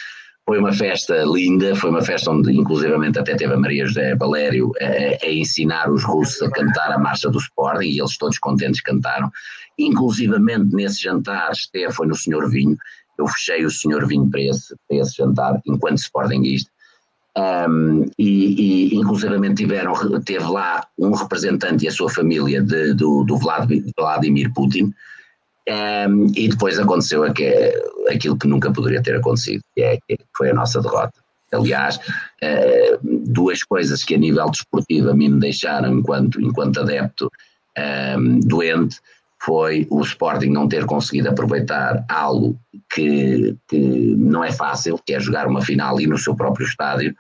[0.49, 4.71] foi uma festa linda, foi uma festa onde inclusivamente até teve a Maria José Valério
[4.81, 8.81] a, a, ensinar os russos a cantar a marcha do Sporting e eles todos contentes
[8.81, 9.31] cantaram.
[9.77, 12.75] Inclusivamente nesse jantar esteve, foi no Senhor Vinho,
[13.19, 16.71] eu fechei o Senhor Vinho para esse, para esse jantar enquanto Sportingista.
[17.37, 23.23] Um, e, e inclusivamente tiveram, teve lá um representante e a sua família de, do,
[23.23, 24.91] do Vladimir Putin,
[25.67, 30.53] um, e depois aconteceu aquilo que nunca poderia ter acontecido, que, é, que foi a
[30.53, 31.13] nossa derrota.
[31.51, 37.31] Aliás, uh, duas coisas que a nível desportivo a mim me deixaram enquanto, enquanto adepto
[38.17, 38.97] um, doente
[39.41, 42.59] foi o Sporting não ter conseguido aproveitar algo
[42.93, 43.77] que, que
[44.17, 47.15] não é fácil, que é jogar uma final ali no seu próprio estádio,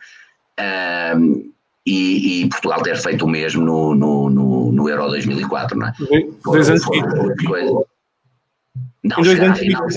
[1.15, 1.49] um,
[1.85, 5.93] e, e, Portugal ter feito o mesmo no, no, no, no Euro 2004, não é?
[6.43, 7.85] Dois anos seguidos.
[9.03, 9.87] Não, chegar à final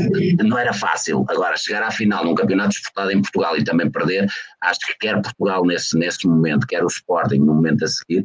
[0.45, 1.25] não era fácil.
[1.29, 4.27] Agora, chegar à final num campeonato disputado em Portugal e também perder,
[4.63, 8.25] acho que quer Portugal nesse, nesse momento, quer o Sporting no momento a seguir.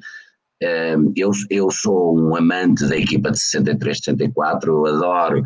[0.62, 5.44] Ehm, eu, eu sou um amante da equipa de 63, 64, eu adoro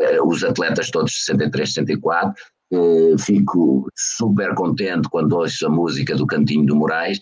[0.00, 2.34] eh, os atletas todos de 63, 64.
[2.72, 7.20] Eh, fico super contente quando ouço a música do Cantinho do Moraes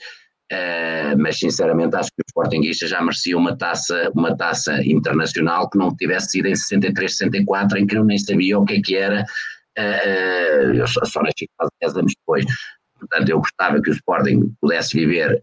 [0.52, 5.76] Uh, mas sinceramente acho que o Sportingista já merecia uma taça, uma taça internacional que
[5.76, 8.96] não tivesse sido em 63, 64, em que eu nem sabia o que é que
[8.96, 9.24] era,
[9.76, 12.44] uh, eu só, só nasci quase 10 anos depois.
[12.98, 15.42] Portanto, eu gostava que o Sporting pudesse viver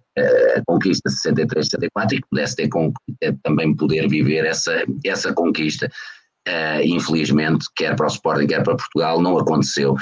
[0.57, 2.69] a conquista de 63, 64 e que pudesse ter
[3.43, 5.87] também poder viver essa, essa conquista.
[6.83, 9.95] infelizmente, quer para o Sporting, quer para Portugal, não aconteceu.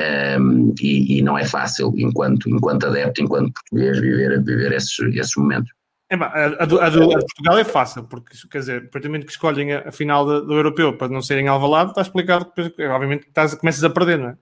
[0.00, 5.36] Um, e, e, não é fácil, enquanto, enquanto adepto, enquanto português, viver, viver esses, esses
[5.36, 5.70] momentos.
[6.10, 8.90] É, a, a, do, a, do, a, de Portugal é fácil, porque quer dizer, a
[8.90, 12.02] partir do momento que escolhem a, final do, do, europeu para não serem alvalado, está
[12.02, 14.36] explicado que obviamente estás, começas a perder, não é?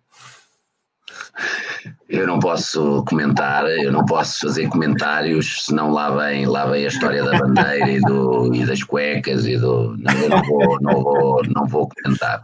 [2.08, 6.88] Eu não posso comentar, eu não posso fazer comentários, senão lá vem, lá vem a
[6.88, 9.96] história da bandeira e, do, e das cuecas e do.
[9.96, 12.42] Não, eu não vou, não vou, não vou comentar.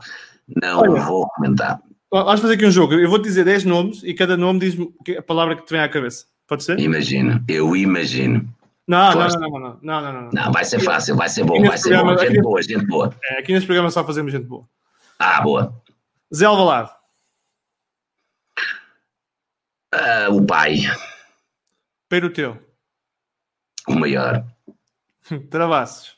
[0.63, 1.81] Não Olha, vou comentar.
[2.25, 2.95] Vamos fazer aqui um jogo.
[2.95, 5.89] Eu vou dizer 10 nomes e cada nome diz-me a palavra que te vem à
[5.89, 6.27] cabeça.
[6.47, 6.79] Pode ser?
[6.79, 8.49] Imagino, eu imagino.
[8.87, 10.53] Não, não, não, não, não, não, não, não.
[10.53, 12.17] vai ser fácil, vai ser bom, vai ser bom.
[12.17, 13.15] Gente boa, gente boa.
[13.25, 14.65] É, aqui neste programa só fazemos gente boa.
[15.19, 15.83] Ah, boa.
[16.33, 16.91] Zé Alvalade.
[19.93, 20.83] Uh, o pai.
[22.09, 22.59] Peiroteu.
[23.89, 24.45] O maior.
[25.51, 26.17] Travassos.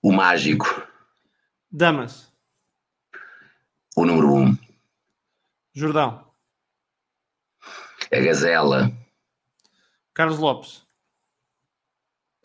[0.00, 0.86] O mágico.
[1.70, 2.31] Damas.
[3.94, 4.56] O número um.
[5.74, 6.32] Jordão.
[8.10, 8.90] A Gazela.
[10.14, 10.82] Carlos Lopes.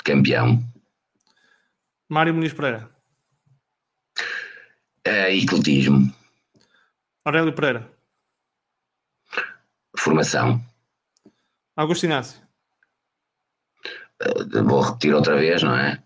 [0.03, 0.61] Campeão.
[2.09, 2.89] Mário Muniz Pereira.
[5.07, 6.13] Uh, ecletismo.
[7.23, 7.91] Aurélio Pereira.
[9.97, 10.61] Formação.
[11.77, 12.41] Augusto Inácio.
[14.21, 16.03] Uh, vou repetir outra vez, não é?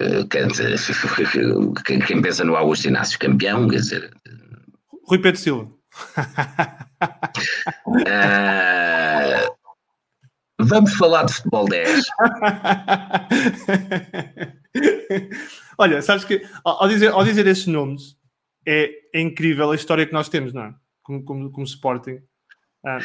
[0.00, 4.14] Uh, quem, quem pensa no Augusto Inácio, campeão, quer dizer,
[5.06, 5.70] Rui Pedro Silva.
[7.86, 9.56] uh,
[10.58, 12.06] vamos falar de futebol 10.
[15.78, 18.16] Olha, sabes que ao dizer, ao dizer esses nomes
[18.66, 20.74] é, é, incrível a história que nós temos, não é?
[21.02, 22.18] Como, como, como Sporting.
[22.84, 22.98] Ah,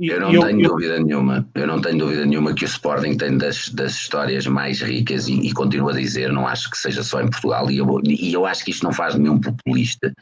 [0.00, 0.68] e, eu não eu, tenho eu...
[0.70, 4.80] dúvida nenhuma, eu não tenho dúvida nenhuma que o Sporting tem das, das histórias mais
[4.80, 8.00] ricas e, e continuo a dizer, não acho que seja só em Portugal, e eu,
[8.04, 10.12] e eu acho que isto não faz nenhum populista,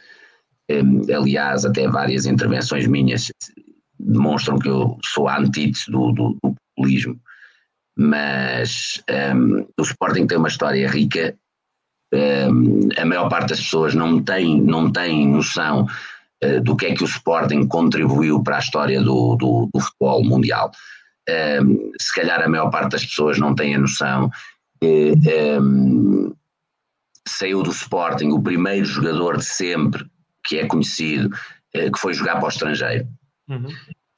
[1.14, 3.30] aliás, até várias intervenções minhas
[3.98, 7.18] demonstram que eu sou a antítese do, do, do populismo,
[7.96, 9.02] mas
[9.34, 11.36] um, o Sporting tem uma história rica,
[12.12, 15.86] um, a maior parte das pessoas não tem, não tem noção
[16.44, 20.24] uh, do que é que o Sporting contribuiu para a história do, do, do futebol
[20.24, 20.70] mundial.
[21.62, 24.30] Um, se calhar a maior parte das pessoas não tem a noção
[24.80, 25.14] que
[27.26, 30.04] saiu do Sporting o primeiro jogador de sempre
[30.44, 31.30] que é conhecido,
[31.72, 33.06] eh, que foi jogar para o estrangeiro.
[33.48, 33.68] Uhum.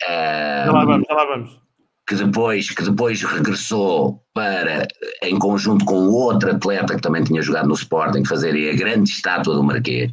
[0.03, 1.61] já lá vamos, lá vamos.
[2.09, 4.87] Que depois, que depois regressou para,
[5.23, 9.55] em conjunto com outro atleta que também tinha jogado no Sporting, fazerem a grande estátua
[9.55, 10.13] do Marquês.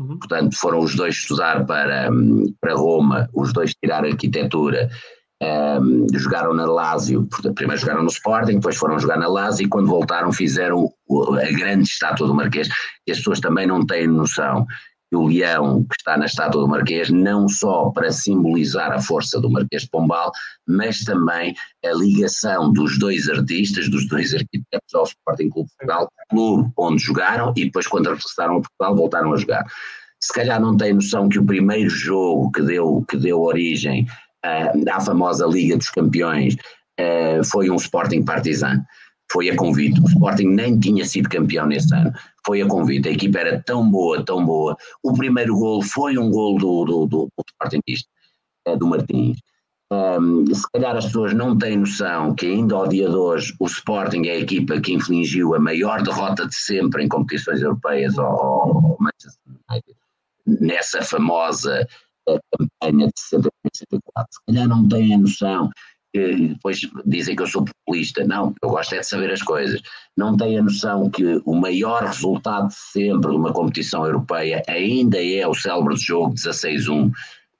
[0.00, 0.18] Uhum.
[0.18, 2.08] Portanto, foram os dois estudar para,
[2.60, 4.88] para Roma, os dois tirar arquitetura,
[5.40, 9.86] um, jogaram na Lazio, primeiro jogaram no Sporting, depois foram jogar na Lazio e quando
[9.86, 10.90] voltaram fizeram
[11.40, 12.68] a grande estátua do Marquês.
[13.08, 14.66] As pessoas também não têm noção
[15.12, 19.50] o leão que está na estátua do Marquês, não só para simbolizar a força do
[19.50, 20.30] Marquês de Pombal,
[20.66, 21.54] mas também
[21.84, 27.02] a ligação dos dois artistas, dos dois arquitetos ao Sporting Clube de Portugal, clube onde
[27.02, 29.64] jogaram e depois quando regressaram a Portugal voltaram a jogar.
[30.20, 34.06] Se calhar não tem noção que o primeiro jogo que deu, que deu origem
[34.44, 36.54] uh, à famosa Liga dos Campeões
[37.00, 38.84] uh, foi um Sporting Partizan
[39.30, 40.00] foi a convite.
[40.00, 42.12] O Sporting nem tinha sido campeão nesse ano,
[42.44, 43.08] foi a convite.
[43.08, 44.76] A equipa era tão boa, tão boa.
[45.02, 48.08] O primeiro gol foi um gol do, do, do, do Sportingista,
[48.66, 49.38] eh, do Martins.
[49.90, 53.64] Um, se calhar as pessoas não têm noção que ainda ao dia de hoje o
[53.64, 58.98] Sporting é a equipa que infligiu a maior derrota de sempre em competições europeias ao,
[59.00, 59.96] Manchester United,
[60.46, 61.86] nessa famosa
[62.28, 64.28] eh, campanha de 64.
[64.30, 65.70] Se calhar não têm a noção
[66.12, 68.24] que depois dizem que eu sou populista.
[68.24, 69.80] Não, eu gosto é de saber as coisas.
[70.16, 75.46] Não têm a noção que o maior resultado sempre de uma competição europeia ainda é
[75.46, 77.12] o célebre jogo 16-1 uh,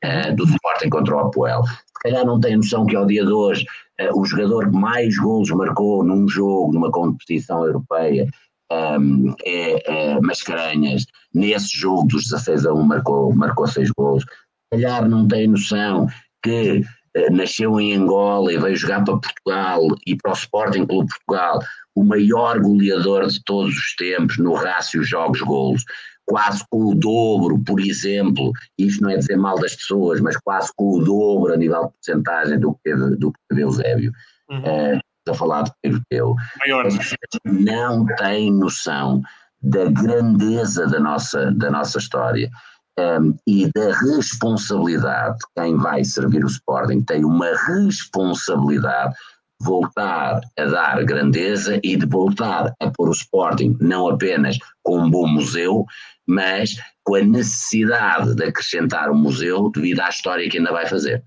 [0.02, 1.62] eh, do Sporting contra o Apoel.
[1.64, 3.66] Se calhar não têm a noção que ao dia de hoje
[4.00, 8.26] uh, o jogador que mais golos marcou num jogo, numa competição europeia,
[8.70, 14.24] um, é, é, Mascarenhas, nesse jogo dos 16 a 1 marcou, marcou 6 gols.
[14.70, 16.06] Calhar não tem noção
[16.42, 16.82] que
[17.30, 21.60] nasceu em Angola e veio jogar para Portugal e para o Sporting Clube Portugal,
[21.94, 25.84] o maior goleador de todos os tempos no rácio jogos-golos,
[26.24, 30.70] quase com o dobro, por exemplo, isto não é dizer mal das pessoas, mas quase
[30.76, 34.12] com o dobro a nível de porcentagem do que teve, do que teve Eusébio.
[34.50, 34.60] Uhum.
[34.60, 36.34] Uh, a falar de Pedro Teu.
[36.60, 39.20] Maior, pessoas não têm noção
[39.60, 42.48] da grandeza da nossa, da nossa história
[42.98, 45.38] um, e da responsabilidade.
[45.56, 49.14] Quem vai servir o Sporting tem uma responsabilidade
[49.60, 54.98] de voltar a dar grandeza e de voltar a pôr o Sporting não apenas com
[55.00, 55.84] um bom museu,
[56.26, 61.24] mas com a necessidade de acrescentar um museu devido à história que ainda vai fazer.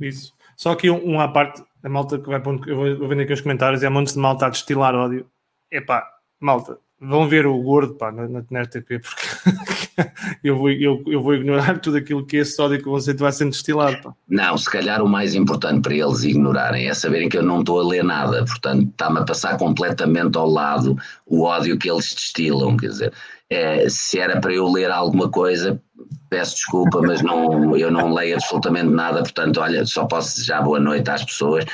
[0.00, 0.32] Isso.
[0.56, 3.32] Só que um à parte, a malta que vai pondo, eu vou, vou vendo aqui
[3.32, 5.26] os comentários, e há montes de malta a destilar ódio.
[5.70, 6.06] Epá,
[6.40, 10.10] malta, vão ver o gordo pá, na, na, RTP, porque
[10.42, 13.50] eu, vou, eu, eu vou ignorar tudo aquilo que esse ódio que você vai sendo
[13.50, 14.00] destilado.
[14.02, 14.14] Pá.
[14.28, 17.80] Não, se calhar o mais importante para eles ignorarem é saberem que eu não estou
[17.80, 22.76] a ler nada, portanto está-me a passar completamente ao lado o ódio que eles destilam,
[22.76, 23.12] quer dizer,
[23.50, 25.80] é, se era para eu ler alguma coisa,
[26.28, 30.80] peço desculpa, mas não, eu não leio absolutamente nada, portanto, olha, só posso desejar boa
[30.80, 31.64] noite às pessoas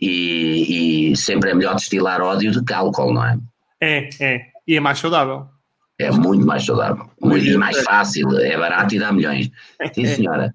[0.00, 3.38] e, e sempre é melhor destilar ódio do que álcool, não é?
[3.80, 5.46] É, é, e é mais saudável.
[5.98, 9.50] É muito mais saudável, muito e mais fácil, é barato e dá milhões.
[9.92, 10.54] Sim, senhora.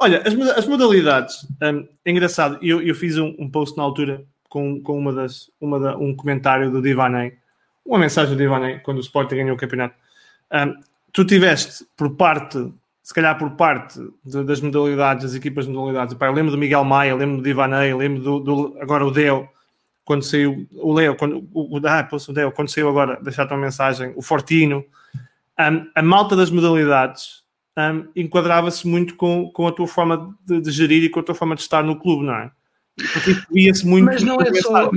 [0.00, 4.24] Olha, as, as modalidades, um, é engraçado, eu, eu fiz um, um, post na altura
[4.48, 7.34] com, com uma das, uma da, um comentário do Divanei,
[7.86, 9.94] uma mensagem do Divanei, quando o Sporting ganhou o campeonato.
[10.52, 10.74] Um,
[11.12, 16.14] tu tiveste por parte se calhar por parte de, das modalidades, das equipas de modalidades.
[16.14, 19.48] Pá, eu lembro do Miguel Maia, lembro do Ivanei, lembro do, do, agora o Deo,
[20.10, 23.60] quando saiu, o Leo, quando, o, o, ah, o Deo, quando saiu agora, deixar-te uma
[23.60, 24.84] mensagem, o Fortino,
[25.56, 27.44] um, a malta das modalidades
[27.78, 31.34] um, enquadrava-se muito com, com a tua forma de, de, gerir e com a tua
[31.36, 32.50] forma de estar no clube, não é?
[33.12, 34.06] Porque via-se muito.
[34.06, 34.90] Mas não é só.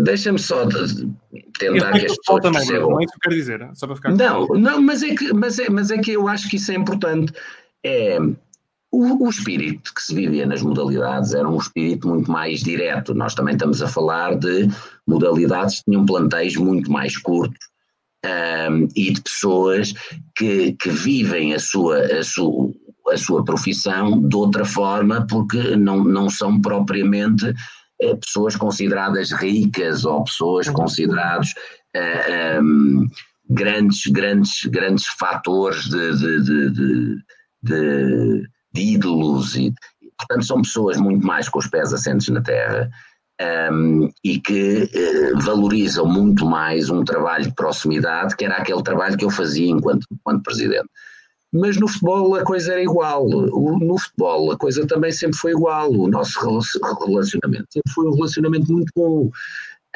[0.00, 2.90] Deixa-me só tentar que as pessoas também, percebam.
[2.90, 4.10] Não é isso que eu quero dizer, só para ficar.
[4.10, 6.74] Não, não mas, é que, mas, é, mas é que eu acho que isso é
[6.74, 7.32] importante.
[7.84, 8.18] É,
[8.90, 13.14] o, o, espírito que se vivia nas modalidades era um espírito muito mais direto.
[13.14, 14.68] Nós também estamos a falar de
[15.06, 17.58] modalidades que tinham plantéis muito mais curtos
[18.24, 19.92] um, e de pessoas
[20.36, 22.70] que, que vivem a sua, a sua,
[23.12, 27.54] a sua profissão de outra forma, porque não, não são propriamente
[28.00, 30.74] eh, pessoas consideradas ricas ou pessoas uhum.
[30.74, 31.52] consideradas
[31.96, 33.06] uh, um,
[33.50, 37.16] grandes, grandes, grandes fatores de, de, de,
[37.62, 39.56] de ídolos.
[39.56, 39.72] E,
[40.18, 42.90] portanto, são pessoas muito mais com os pés assentes na terra.
[43.70, 49.16] Um, e que uh, valorizam muito mais um trabalho de proximidade, que era aquele trabalho
[49.16, 50.88] que eu fazia enquanto, enquanto presidente.
[51.52, 53.28] Mas no futebol a coisa era igual.
[53.28, 55.90] No futebol a coisa também sempre foi igual.
[55.90, 59.30] O nosso relacionamento sempre foi um relacionamento muito bom.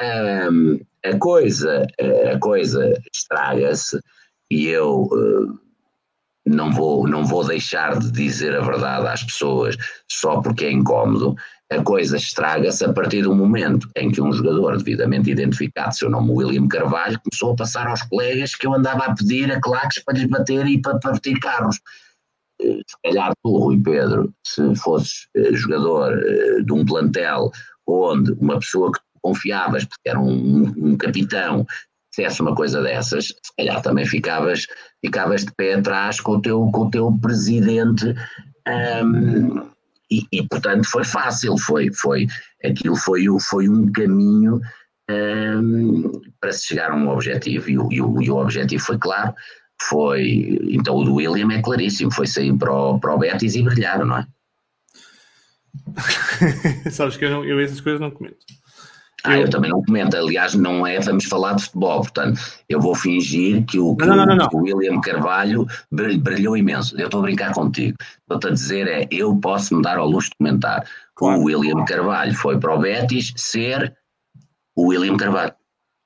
[0.01, 1.85] Um, a coisa,
[2.33, 3.99] a coisa estraga-se
[4.49, 5.59] e eu uh,
[6.45, 9.77] não vou, não vou deixar de dizer a verdade às pessoas
[10.09, 11.35] só porque é incómodo
[11.77, 16.31] a coisa estraga-se a partir do momento em que um jogador devidamente identificado, seu nome
[16.31, 20.17] William Carvalho, começou a passar aos colegas que eu andava a pedir a claques para
[20.17, 21.79] lhes bater e para partir carros.
[22.61, 27.51] Eh, se calhar tu, Rui Pedro, se fosses eh, jogador eh, de um plantel
[27.87, 31.65] onde uma pessoa que confiavas, porque era um, um capitão,
[32.15, 34.67] dissesse uma coisa dessas, se calhar também ficavas,
[35.03, 38.13] ficavas de pé atrás com o teu, com o teu presidente.
[38.67, 39.73] Um,
[40.11, 42.27] e, e, portanto foi fácil, foi, foi,
[42.63, 44.61] aquilo foi, foi um caminho
[45.09, 49.33] um, para se chegar a um objetivo e e, e o objetivo foi claro,
[49.81, 53.63] foi, então o do William é claríssimo, foi sair para o, para o Betis e
[53.63, 54.27] brilhar, não é?
[56.91, 58.37] Sabes que eu, não, eu essas coisas não comento.
[59.25, 60.17] Ah, eu também não comento.
[60.17, 62.01] Aliás, não é, vamos falar de futebol.
[62.01, 66.99] Portanto, eu vou fingir que o, que não, não, não, o William Carvalho brilhou imenso.
[66.99, 67.97] Eu estou a brincar contigo.
[68.21, 70.85] Estou-te a dizer é, eu posso me dar ao luxo de comentar.
[71.15, 71.39] Claro.
[71.39, 73.95] O William Carvalho foi para o Betis ser
[74.75, 75.53] o William Carvalho.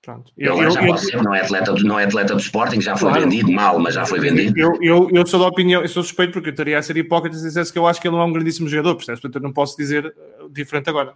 [0.07, 0.31] Pronto.
[0.37, 3.09] Eu, eu, já posso ser, não é, atleta, não é atleta do Sporting, já foi
[3.09, 3.25] claro.
[3.25, 4.57] vendido mal, mas já foi vendido.
[4.57, 7.35] Eu, eu, eu sou da opinião, eu sou suspeito porque eu estaria a ser hipócrita
[7.35, 9.19] se dissesse que eu acho que ele não é um grandíssimo jogador, percebes?
[9.19, 11.13] Portanto, eu não posso dizer uh, diferente agora.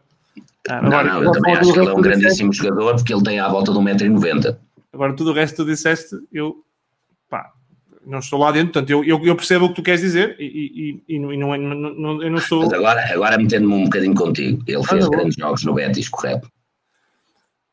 [0.70, 3.24] Ah, não, não, eu também acho que ele é um grandíssimo disseste, jogador porque ele
[3.24, 4.58] tem à volta de 1,90m.
[4.94, 6.64] Agora, tudo o resto que tu disseste, eu
[7.30, 7.52] pá,
[8.06, 10.46] não estou lá dentro, portanto, eu, eu, eu percebo o que tu queres dizer e,
[10.46, 12.64] e, e, e não, é, não, não, eu não sou.
[12.64, 16.50] Mas agora, agora metendo-me um bocadinho contigo, ele fez ah, grandes jogos no Betis, correto?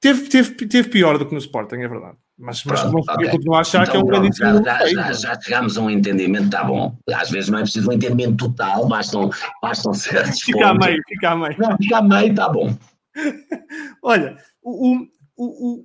[0.01, 2.17] Teve, teve, teve pior do que no Sporting, é verdade.
[2.39, 3.27] Mas, mas pronto, okay.
[3.27, 5.83] eu continuo a achar então, que é um grande já, já, já, já chegámos a
[5.83, 6.97] um entendimento, está bom.
[7.13, 9.29] Às vezes não é preciso um entendimento total, bastam,
[9.61, 11.57] bastam certos Fica a meio, fica a meio.
[11.59, 12.79] Não, fica a meio, está bom.
[14.03, 15.85] Olha, o, o, o,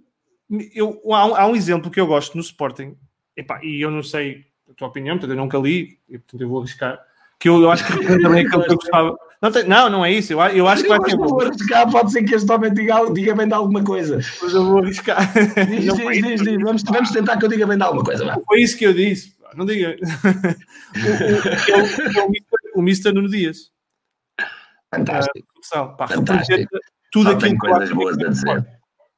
[0.75, 2.95] eu, há, um, há um exemplo que eu gosto no Sporting,
[3.35, 6.49] epá, e eu não sei a tua opinião, portanto eu nunca li, e portanto eu
[6.49, 6.99] vou arriscar,
[7.39, 9.17] que eu, eu acho que também aquilo que eu gostava.
[9.43, 10.31] Não, tem, não, não é isso.
[10.31, 11.17] Eu, eu acho que vai ter.
[11.17, 14.15] Vou arriscar, pode ser que este homem diga, diga bem de alguma coisa.
[14.41, 15.19] Mas eu vou arriscar.
[15.67, 16.63] Diz, não diz, diz, diz.
[16.63, 18.41] Vamos, vamos tentar que eu diga bem de alguma coisa.
[18.47, 19.35] Foi isso que eu disse.
[19.53, 19.97] Não diga.
[20.95, 22.25] o, o,
[22.77, 23.69] o, o Mister Nuno Dias.
[24.95, 25.45] Fantástico.
[25.75, 26.77] Uh, pá, Fantástico.
[27.11, 28.67] Tudo Só tem coisas boas a dizer.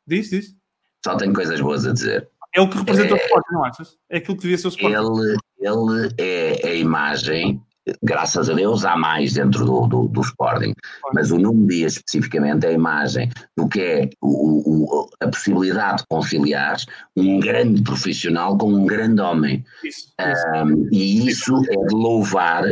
[0.08, 0.56] Diz, diz.
[1.06, 2.28] Só tem coisas boas a dizer.
[2.56, 3.98] É o que representa é, o Sporting, não achas?
[4.10, 4.96] É aquilo que devia ser o Sporting.
[4.96, 7.64] Ele, ele é a imagem
[8.02, 10.74] graças a Deus há mais dentro do, do, do Sporting,
[11.14, 16.00] mas o Nuno Dias especificamente é a imagem do que é o, o, a possibilidade
[16.00, 16.78] de conciliar
[17.16, 19.64] um grande profissional com um grande homem.
[19.84, 20.48] Isso, isso.
[20.56, 22.64] Um, e isso é de louvar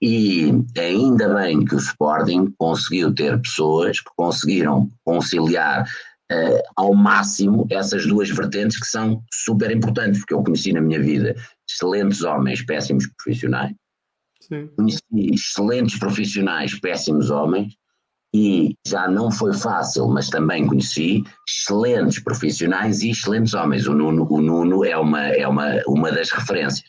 [0.00, 5.84] e ainda bem que o Sporting conseguiu ter pessoas que conseguiram conciliar
[6.30, 11.00] uh, ao máximo essas duas vertentes que são super importantes, porque eu conheci na minha
[11.00, 11.34] vida
[11.68, 13.74] excelentes homens, péssimos profissionais,
[14.48, 14.68] Sim.
[14.76, 17.74] Conheci excelentes profissionais, péssimos homens,
[18.34, 23.86] e já não foi fácil, mas também conheci excelentes profissionais e excelentes homens.
[23.86, 26.88] O Nuno, o Nuno é, uma, é uma, uma das referências.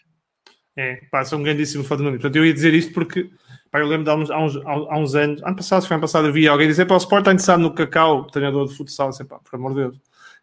[0.78, 2.18] É, passa um grandíssimo fã do Nuno.
[2.18, 3.30] Portanto, eu ia dizer isto porque
[3.72, 5.96] pá, eu lembro de há uns, há uns, há uns anos, ano passado, se foi
[5.96, 9.10] ano passado, vi alguém dizer para o Sport está interessado no Cacau, treinador de futsal,
[9.10, 10.00] assim, pá, por amor de Deus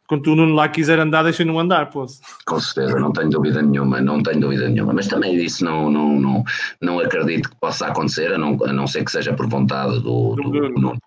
[0.07, 2.07] quando o Nuno lá quiser andar, deixa-no andar, pô.
[2.47, 4.93] Com certeza, não tenho dúvida nenhuma, não tenho dúvida nenhuma.
[4.93, 6.45] Mas também disso não, não, não,
[6.81, 10.35] não acredito que possa acontecer, a não, a não ser que seja por vontade do,
[10.35, 10.99] do, do Nuno.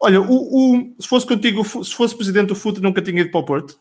[0.00, 3.40] Olha, o, o, se fosse contigo, se fosse presidente do FUT, nunca tinha ido para
[3.40, 3.76] o Porto?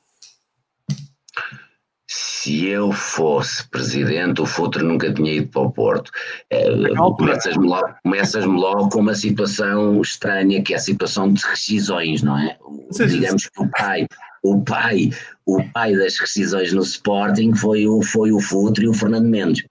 [2.48, 6.10] Se eu fosse presidente, o Futre nunca tinha ido para o Porto.
[6.50, 6.64] É,
[6.96, 12.40] Começas-me logo, começas logo com uma situação estranha, que é a situação de rescisões, não
[12.40, 12.58] é?
[12.92, 13.50] Sim, Digamos sim.
[13.54, 14.08] que o pai,
[14.42, 15.10] o pai,
[15.46, 19.66] o pai das rescisões no Sporting foi o, foi o Futre e o Fernando Mendes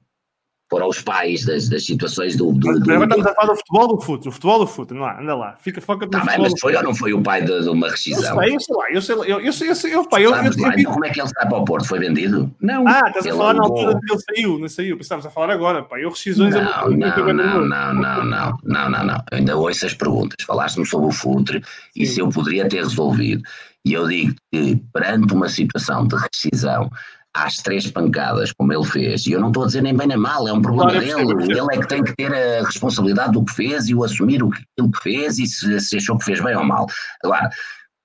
[0.68, 2.52] foram os pais das, das situações do.
[2.52, 2.92] do, do...
[2.92, 5.80] Agora estamos a falar do futebol do futuro, futebol do futebol não anda lá, fica
[5.80, 8.42] foca tá bem, mas foi ou não foi o pai de, de uma rescisão?
[8.42, 10.30] Eu sei, eu sei lá, eu sei, eu, eu sei, eu sei, eu, pai, eu,
[10.30, 11.86] eu, eu, lá, então, como é que ele sai para o Porto?
[11.86, 12.52] Foi vendido?
[12.60, 12.86] Não.
[12.86, 15.52] Ah, estás a falar na altura de que ele saiu, não saiu, pensávamos a falar
[15.52, 19.04] agora, pai eu rescisões não, é muito, não, muito não, não, não, não, não, não,
[19.04, 21.62] não, ainda ouço as perguntas, falaste-me sobre o futre
[21.94, 23.42] e se eu poderia ter resolvido.
[23.84, 26.90] E eu digo que perante uma situação de rescisão,
[27.36, 30.16] às três pancadas, como ele fez, e eu não estou a dizer nem bem nem
[30.16, 33.44] mal, é um problema claro, dele, ele é que tem que ter a responsabilidade do
[33.44, 36.42] que fez e o assumir o que, que fez e se, se achou que fez
[36.42, 36.86] bem ou mal.
[37.22, 37.50] Agora,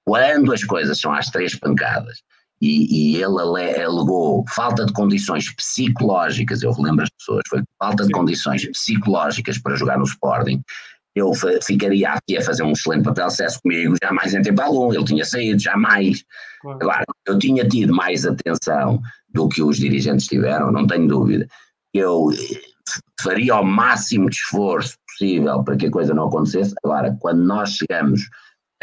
[0.05, 2.21] quando as coisas são às três pancadas
[2.61, 8.07] e, e, ele alegou falta de condições psicológicas, eu relembro as pessoas, foi falta Sim.
[8.07, 10.61] de condições psicológicas para jogar no Sporting,
[11.15, 15.03] eu ficaria aqui a fazer um excelente papel se comigo, jamais entrei para aluno, ele
[15.03, 16.23] tinha saído, jamais.
[16.61, 16.79] Claro.
[16.81, 19.01] Agora, eu tinha tido mais atenção
[19.33, 21.47] do que os dirigentes tiveram, não tenho dúvida.
[21.93, 22.61] Eu eh,
[23.21, 26.73] faria o máximo de esforço possível para que a coisa não acontecesse.
[26.83, 28.21] Agora, quando nós chegamos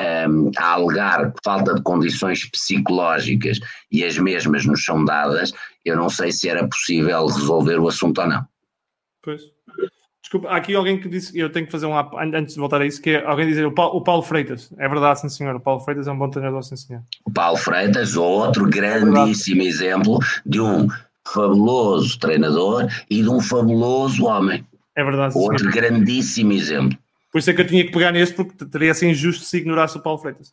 [0.01, 3.59] um, ehm, a alegar falta de condições psicológicas
[3.91, 5.53] e as mesmas nos são dadas,
[5.85, 8.47] eu não sei se era possível resolver o assunto ou não.
[9.23, 9.43] Pois.
[10.29, 11.95] Desculpa, há aqui alguém que disse, eu tenho que fazer um
[12.35, 14.71] antes de voltar a isso, que é alguém dizer o Paulo, o Paulo, Freitas.
[14.77, 15.57] É verdade, sim senhor.
[15.57, 17.03] O Paulo Freitas é um bom treinador, sim senhor.
[17.25, 20.87] O Paulo Freitas, outro grandíssimo é exemplo de um
[21.27, 24.67] fabuloso treinador e de um fabuloso homem.
[24.95, 25.33] É verdade.
[25.33, 25.73] Sim, outro senhor.
[25.73, 26.99] grandíssimo exemplo.
[27.33, 29.97] Por isso é que eu tinha que pegar neste, porque teria ser injusto se ignorasse
[29.97, 30.53] o Paulo Freitas.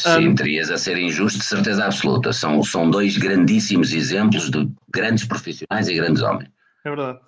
[0.00, 2.32] Sim, um, terias a ser injusto, de certeza absoluta.
[2.32, 6.48] São, são dois grandíssimos exemplos de grandes profissionais e grandes homens.
[6.84, 7.18] É verdade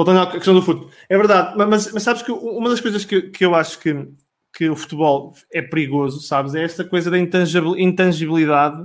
[0.00, 3.22] voltando à questão do futebol, é verdade, mas, mas sabes que uma das coisas que,
[3.22, 4.08] que eu acho que,
[4.56, 8.82] que o futebol é perigoso, sabes, é esta coisa da intangibilidade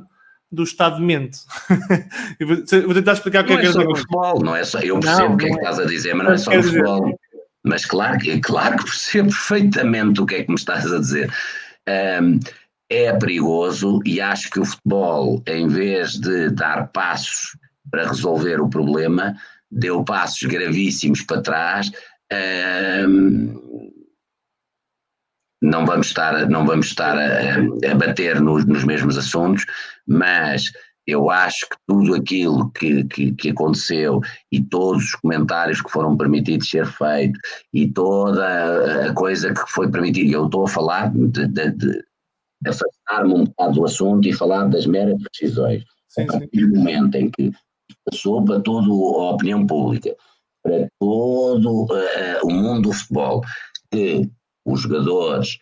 [0.52, 1.40] do estado de mente.
[2.86, 5.00] vou, tentar explicar o que é que é só o futebol, não é só, eu
[5.00, 5.58] percebo o que é que é.
[5.58, 7.20] estás a dizer, mas não é só o futebol.
[7.64, 11.34] Mas claro que, claro que percebo perfeitamente o que é que me estás a dizer.
[12.22, 12.40] Um,
[12.90, 17.58] é perigoso e acho que o futebol, em vez de dar passos
[17.90, 19.36] para resolver o problema,
[19.72, 21.92] deu passos gravíssimos para trás.
[25.62, 29.66] não vamos estar, não vamos estar a, a bater nos, nos, mesmos assuntos,
[30.08, 30.72] mas
[31.08, 36.18] eu acho que tudo aquilo que, que, que, aconteceu e todos os comentários que foram
[36.18, 37.40] permitidos ser feitos
[37.72, 42.04] e toda a coisa que foi permitida, eu estou a falar de, de, de
[42.68, 45.84] afastar-me um bocado do assunto e falar das meras decisões.
[46.08, 46.50] sim, sim.
[46.54, 47.52] No momento em que
[48.10, 50.16] passou para toda a opinião pública,
[50.64, 53.42] para todo uh, o mundo do futebol,
[53.92, 54.30] que
[54.66, 55.58] os jogadores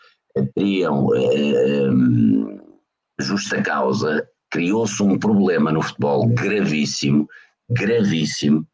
[0.56, 2.62] teriam uh,
[3.20, 7.28] justa causa, criou-se um problema no futebol gravíssimo,
[7.70, 8.68] gravíssimo,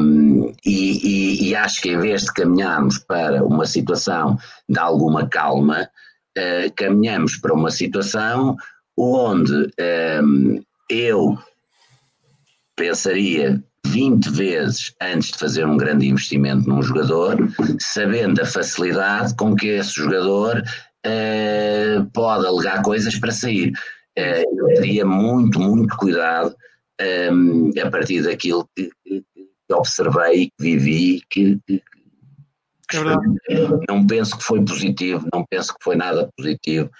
[0.00, 5.28] um, e, e, e, acho que em vez de caminharmos para uma situação de alguma
[5.28, 5.90] calma,
[6.38, 8.56] uh, caminhamos para uma situação
[8.96, 9.52] onde
[10.22, 11.36] um, eu
[12.78, 17.36] pensaria 20 vezes antes de fazer um grande investimento num jogador,
[17.80, 20.62] sabendo a facilidade com que esse jogador
[21.06, 23.72] uh, pode alegar coisas para sair.
[24.16, 26.54] Uh, eu teria muito, muito cuidado
[27.32, 31.82] um, a partir daquilo que, que, que observei, que vivi, que, que
[32.96, 33.02] é
[33.88, 36.90] não penso que foi positivo, não penso que foi nada positivo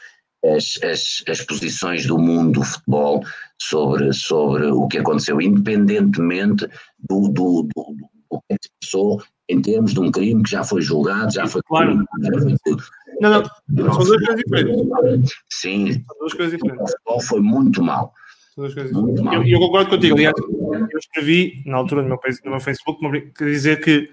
[0.44, 3.24] as, as, as posições do mundo do futebol
[3.60, 6.68] sobre, sobre o que aconteceu, independentemente
[6.98, 7.96] do, do, do,
[8.30, 11.62] do que se passou em termos de um crime que já foi julgado, já foi.
[11.62, 12.04] Claro.
[12.20, 12.76] Foi
[13.20, 15.32] não, não, são duas coisas diferentes.
[15.50, 15.92] Sim.
[15.92, 16.82] São duas coisas diferentes.
[16.82, 18.12] O futebol foi muito mal.
[18.56, 20.16] Eu, eu, concordo contigo.
[20.16, 24.10] Aliás, eu escrevi na altura no meu, no meu Facebook dizer que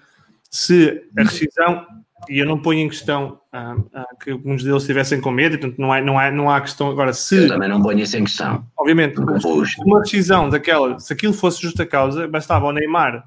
[0.52, 1.86] se a rescisão,
[2.30, 5.80] e eu não ponho em questão ah, ah, que alguns deles estivessem com medo, portanto
[5.80, 7.44] não há, não, não há questão agora se.
[7.44, 8.66] Eu também não ponho isso em questão.
[8.78, 13.26] Obviamente, uma rescisão daquela, se aquilo fosse justa causa, bastava ao Neymar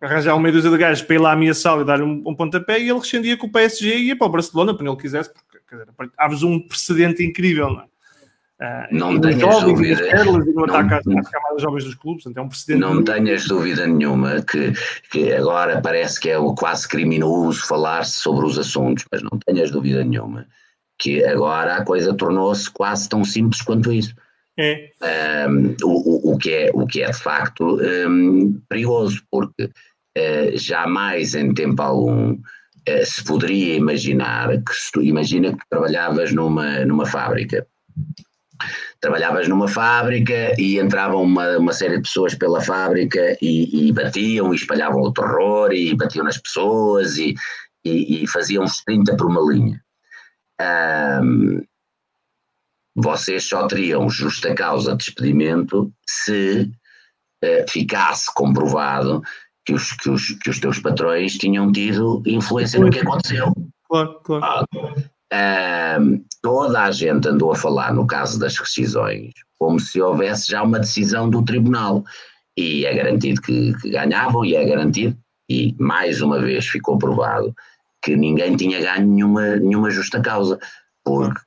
[0.00, 2.78] arranjar um meio dúzia de gajos para ir lá ameaçá-lo e dar um, um pontapé
[2.78, 5.58] e ele rescindia com o PSG e ia para o Barcelona, para ele quisesse, porque
[5.68, 7.84] quer dizer, abre um precedente incrível, não é?
[8.60, 10.02] Uh, não tenhas jovens, dúvida.
[10.02, 12.80] Pérolas, e ataque às, às camadas jovens dos clubes, então é um precedente.
[12.80, 14.72] Não tenhas dúvida nenhuma que,
[15.10, 20.02] que agora parece que é quase criminoso falar-se sobre os assuntos, mas não tenhas dúvida
[20.02, 20.46] nenhuma
[20.98, 24.14] que agora a coisa tornou-se quase tão simples quanto isso.
[24.58, 24.90] É.
[25.48, 31.34] Um, o, o, que é, o que é de facto um, perigoso, porque uh, jamais
[31.34, 37.04] em tempo algum uh, se poderia imaginar que se tu imagina que trabalhavas numa, numa
[37.04, 37.66] fábrica
[39.00, 44.52] trabalhavas numa fábrica e entravam uma, uma série de pessoas pela fábrica e, e, batiam
[44.52, 47.34] e espalhavam o terror e batiam nas pessoas e,
[47.84, 49.80] e, e faziam uns 30 por uma linha.
[51.22, 51.62] Um,
[52.94, 56.70] vocês só teriam justa causa de despedimento se
[57.44, 59.22] uh, ficasse comprovado
[59.66, 63.52] que os, que, os, que os teus patrões tinham tido influência no que aconteceu.
[63.88, 64.44] Claro, claro.
[64.44, 64.64] Ah,
[66.42, 70.78] Toda a gente andou a falar no caso das rescisões como se houvesse já uma
[70.78, 72.04] decisão do tribunal.
[72.56, 75.16] E é garantido que, que, ganhavam e é garantido
[75.48, 77.54] e mais uma vez ficou provado
[78.02, 80.58] que ninguém tinha ganho nenhuma, nenhuma justa causa
[81.04, 81.40] porque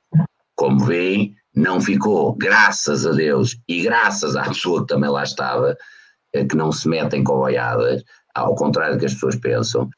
[0.54, 5.76] como veem não ficou graças a Deus e graças à pessoa que também lá estava
[6.32, 8.04] eh, que não se metem com boiadas
[8.34, 9.90] ao contrário do que as pessoas pensam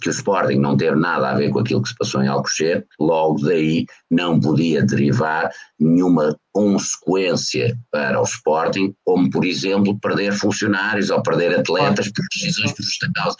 [0.00, 2.86] que o Sporting não teve nada a ver com aquilo que se passou em Alcochete,
[3.00, 11.08] logo daí não podia derivar nenhuma consequência para o Sporting, como por exemplo perder funcionários
[11.10, 13.36] ou perder atletas por decisões por justa causa.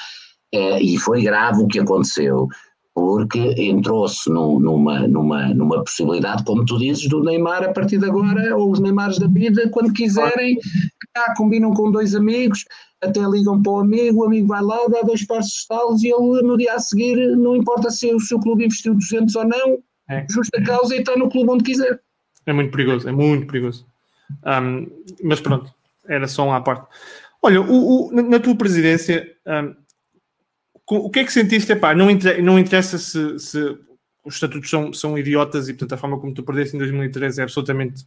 [0.54, 2.48] Eh, e foi grave o que aconteceu,
[2.94, 8.56] porque entrou-se numa, numa, numa possibilidade, como tu dizes, do Neymar a partir de agora,
[8.56, 10.56] ou os Neymares da vida, quando quiserem,
[11.14, 12.64] cá combinam com dois amigos,
[13.00, 15.66] até ligam para o amigo, o amigo vai lá, dá dois passos
[16.00, 19.34] de e ele no dia a seguir, não importa se o seu clube investiu 200
[19.36, 19.78] ou não,
[20.08, 20.26] é.
[20.28, 22.00] justa causa e está no clube onde quiser.
[22.46, 23.86] É muito perigoso, é muito perigoso.
[24.44, 24.86] Um,
[25.22, 25.72] mas pronto,
[26.06, 26.86] era só uma à parte.
[27.42, 29.74] Olha, o, o, na tua presidência, um,
[30.90, 31.70] o que é que sentiste?
[31.70, 33.78] Epá, não, interessa, não interessa se, se
[34.24, 37.44] os estatutos são, são idiotas e, portanto, a forma como tu perdeste em 2013 é
[37.44, 38.04] absolutamente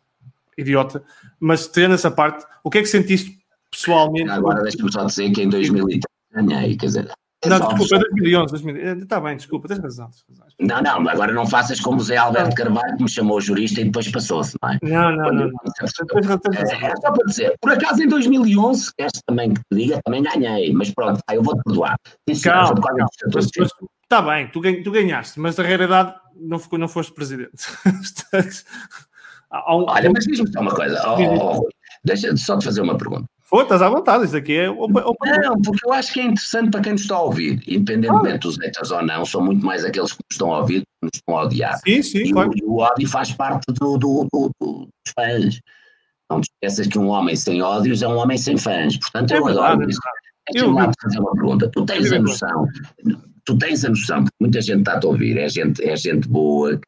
[0.58, 1.04] idiota,
[1.40, 3.41] mas tendo essa parte, o que é que sentiste
[3.72, 4.30] pessoalmente.
[4.30, 6.02] Agora deixa-me só dizer que em 2003
[6.34, 7.12] ganhei, quer dizer.
[7.44, 9.04] Não, desculpa, 2011, 2011.
[9.04, 10.12] Está bem, desculpa, tens razão,
[10.60, 13.86] Não, não, agora não faças como o Zé Alberto Carvalho, que me chamou jurista e
[13.86, 14.78] depois passou-se, não é?
[14.84, 15.48] Não, não, não.
[15.48, 15.50] não.
[15.50, 20.22] É, é, só para dizer, por acaso em 2011, esta também que te diga, também
[20.22, 21.96] ganhei, mas pronto, eu vou-te perdoar.
[22.44, 23.08] calma, calma.
[24.04, 27.64] Está bem, tu, tu ganhaste, mas na realidade não, ficou, não foste presidente.
[29.50, 31.70] Olha, mas diz-me só uma coisa, oh, oh,
[32.04, 33.26] deixa só te fazer uma pergunta.
[33.54, 34.68] Estás à vontade, isso aqui é.
[34.68, 38.38] Não, porque eu acho que é interessante para quem nos está a ouvir, independentemente ah.
[38.38, 41.12] dos haters ou não, são muito mais aqueles que nos estão a ouvir que nos
[41.16, 41.78] estão a odiar.
[41.86, 42.52] Sim, sim, e, claro.
[42.64, 45.60] o, o ódio faz parte do, do, do, dos fãs.
[46.30, 48.96] Não te esqueças que um homem sem ódios é um homem sem fãs.
[48.98, 50.00] Portanto, é eu verdade, adoro isso.
[50.50, 51.70] Deixa-me lá fazer uma pergunta.
[51.70, 52.68] Tu tens a noção,
[53.44, 56.28] tu tens a noção, porque muita gente está a te ouvir, é gente, é gente
[56.28, 56.80] boa,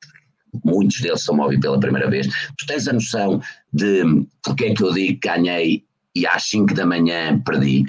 [0.63, 2.27] muitos deles estão a ouvir pela primeira vez.
[2.57, 3.41] Tu tens a noção
[3.73, 5.85] de porque é que eu digo que ganhei
[6.15, 7.85] e às 5 da manhã perdi?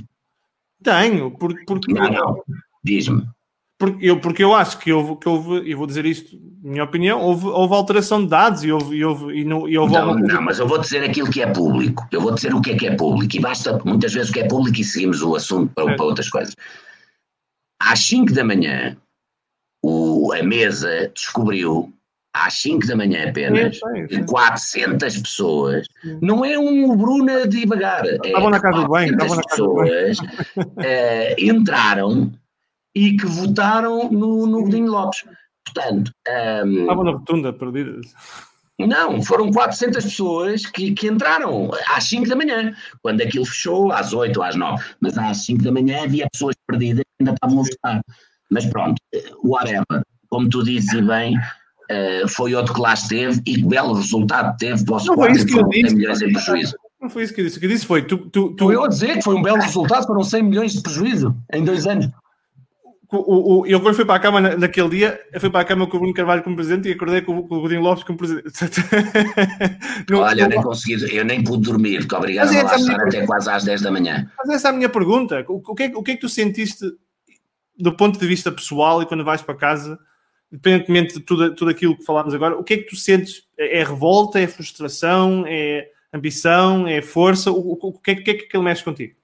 [0.83, 1.64] Tenho, porque.
[1.64, 2.43] porque não, não.
[2.83, 3.27] Diz-me.
[3.77, 7.20] Porque eu, porque eu acho que houve, que houve, e vou dizer isto, minha opinião,
[7.20, 8.97] houve, houve alteração de dados e houve.
[8.97, 11.47] E houve, e não, e houve não, não, mas eu vou dizer aquilo que é
[11.47, 12.07] público.
[12.12, 13.37] Eu vou dizer o que é que é público.
[13.37, 15.97] E basta muitas vezes o que é público e seguimos o assunto para, é.
[15.97, 16.55] para outras coisas.
[17.81, 18.97] Às 5 da manhã,
[19.83, 21.93] o, a mesa descobriu
[22.35, 25.87] às 5 da manhã apenas, é, é, 400 pessoas,
[26.20, 30.18] não é um Bruna devagar, é estavam na casa do bem, estavam na casa pessoas
[30.18, 32.32] uh, entraram
[32.95, 35.24] e que votaram no, no Godinho Lopes.
[35.64, 38.12] Portanto, um, ehm, estavam na rotunda, perdidas.
[38.78, 44.12] Não, foram 400 pessoas que, que entraram às 5 da manhã, quando aquilo fechou, às
[44.12, 44.85] 8 ou às 9.
[45.01, 48.01] Mas às 5 da manhã havia pessoas perdidas que ainda estavam a votar.
[48.51, 49.01] Mas pronto,
[49.45, 50.03] whatever.
[50.28, 51.37] Como tu dizes e bem,
[52.24, 55.32] uh, foi outro que lá esteve e que belo resultado teve para o Não foi
[55.32, 55.95] isso que eu disse.
[55.95, 56.76] milhões em prejuízo.
[57.01, 57.57] Não foi isso que eu disse.
[57.57, 58.03] O que eu disse foi.
[58.03, 58.72] Tu, tu, tu...
[58.72, 61.86] Eu a dizer que foi um belo resultado, foram 100 milhões de prejuízo em dois
[61.86, 62.09] anos.
[63.12, 65.64] O, o, eu quando fui para a cama na, naquele dia, eu fui para a
[65.64, 68.18] cama com o Bruno Carvalho como presidente e acordei com, com o Godinho Lopes como
[68.18, 68.51] presidente.
[70.11, 73.24] não, Olha, eu nem consegui, eu nem pude dormir, porque obrigado a lá estar até
[73.24, 74.28] quase às 10 da manhã.
[74.38, 75.45] Mas essa é a minha pergunta.
[75.49, 76.86] O, o, que é, o que é que tu sentiste
[77.78, 79.99] do ponto de vista pessoal e quando vais para casa,
[80.55, 83.45] independentemente de tudo, tudo aquilo que falámos agora, o que é que tu sentes?
[83.59, 87.51] É, é revolta, é frustração, é ambição, é força?
[87.51, 89.17] O, o, o que, é, que é que aquilo mexe contigo?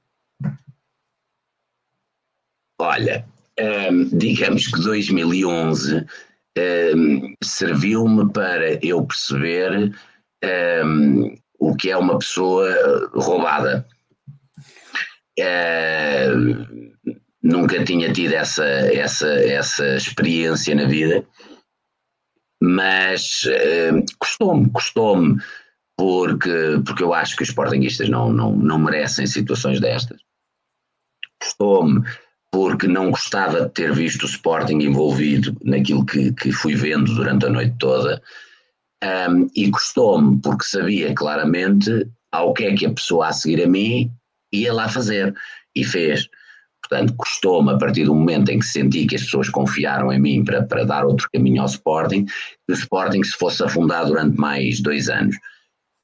[2.80, 3.24] Olha,
[3.60, 6.04] hum, digamos que 2011
[6.96, 9.94] hum, serviu-me para eu perceber
[10.84, 12.68] hum, o que é uma pessoa
[13.14, 13.86] roubada.
[15.38, 16.89] Uh,
[17.42, 21.24] nunca tinha tido essa, essa, essa experiência na vida,
[22.62, 25.40] mas uh, custou-me, custou-me,
[25.96, 30.20] porque, porque eu acho que os sportinguistas não, não, não merecem situações destas.
[31.42, 32.02] Custou-me
[32.50, 37.46] porque não gostava de ter visto o Sporting envolvido naquilo que, que fui vendo durante
[37.46, 38.20] a noite toda.
[39.02, 43.68] Um, e custou-me porque sabia claramente ao que é que a pessoa a seguir a
[43.68, 44.10] mim
[44.52, 45.34] ia lá fazer.
[45.74, 46.28] E fez.
[46.90, 50.44] Portanto, custou-me, a partir do momento em que senti que as pessoas confiaram em mim
[50.44, 52.32] para, para dar outro caminho ao Sporting, que
[52.70, 55.36] o Sporting se fosse afundar durante mais dois anos.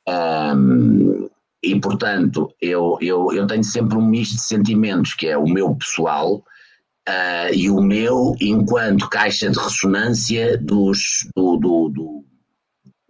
[0.08, 1.28] Um,
[1.60, 5.74] e, portanto, eu, eu, eu tenho sempre um misto de sentimentos, que é o meu
[5.74, 12.24] pessoal uh, e o meu enquanto caixa de ressonância dos, do, do, do,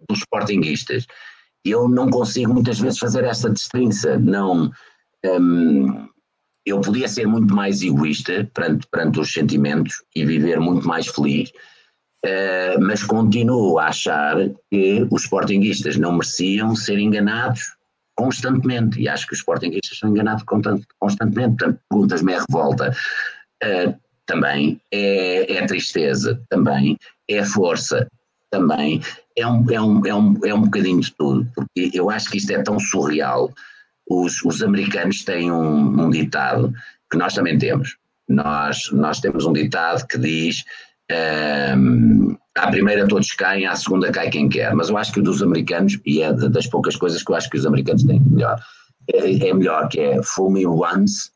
[0.09, 1.05] dos Sportinguistas.
[1.63, 4.71] Eu não consigo muitas vezes fazer esta distinção, não...
[5.23, 6.07] Um,
[6.67, 11.49] eu podia ser muito mais egoísta perante, perante os sentimentos e viver muito mais feliz,
[12.25, 14.35] uh, mas continuo a achar
[14.69, 17.61] que os sportinguistas não mereciam ser enganados
[18.15, 22.93] constantemente, e acho que os sportinguistas são enganados constantemente, portanto, perguntas-me é revolta,
[23.63, 23.95] uh,
[24.25, 26.97] também é, é tristeza, também
[27.29, 28.07] é força,
[28.51, 29.01] também
[29.37, 32.37] é um, é, um, é, um, é um bocadinho de tudo, porque eu acho que
[32.37, 33.53] isto é tão surreal
[34.09, 36.73] os, os americanos têm um, um, ditado
[37.09, 37.97] que nós também temos.
[38.27, 40.63] Nós, nós temos um ditado que diz
[41.77, 44.73] um, à primeira todos caem, à segunda cai quem quer.
[44.75, 47.49] Mas eu acho que o dos americanos, e é das poucas coisas que eu acho
[47.49, 48.59] que os americanos têm melhor,
[49.13, 51.31] é, é melhor, que é fool me once,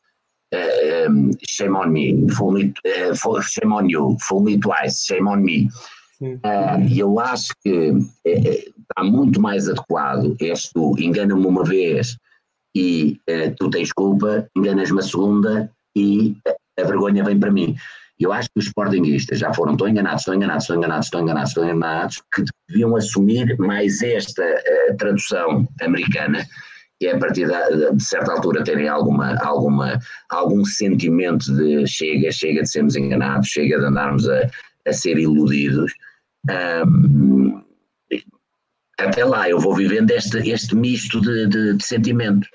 [1.08, 5.38] um, shame on me, fool me, uh, shame on you, fool me twice, shame on
[5.38, 5.68] me.
[6.20, 7.92] Uh, e eu acho que
[8.24, 12.16] é, está muito mais adequado este engana-me uma vez
[12.74, 16.36] e uh, tu tens culpa, enganas-me a segunda e
[16.78, 17.76] a vergonha vem para mim.
[18.18, 21.54] Eu acho que os sportinguistas já foram tão enganados, tão enganados, tão enganados, tão enganados,
[21.54, 26.46] tão enganados, que deviam assumir mais esta uh, tradução americana
[27.02, 29.98] e a partir de, de, certa altura terem alguma, alguma,
[30.30, 34.48] algum sentimento de chega, chega de sermos enganados, chega de andarmos a,
[34.86, 35.92] a ser iludidos.
[36.48, 37.60] Um,
[38.98, 42.48] até lá eu vou vivendo este, este misto de, de, de sentimentos.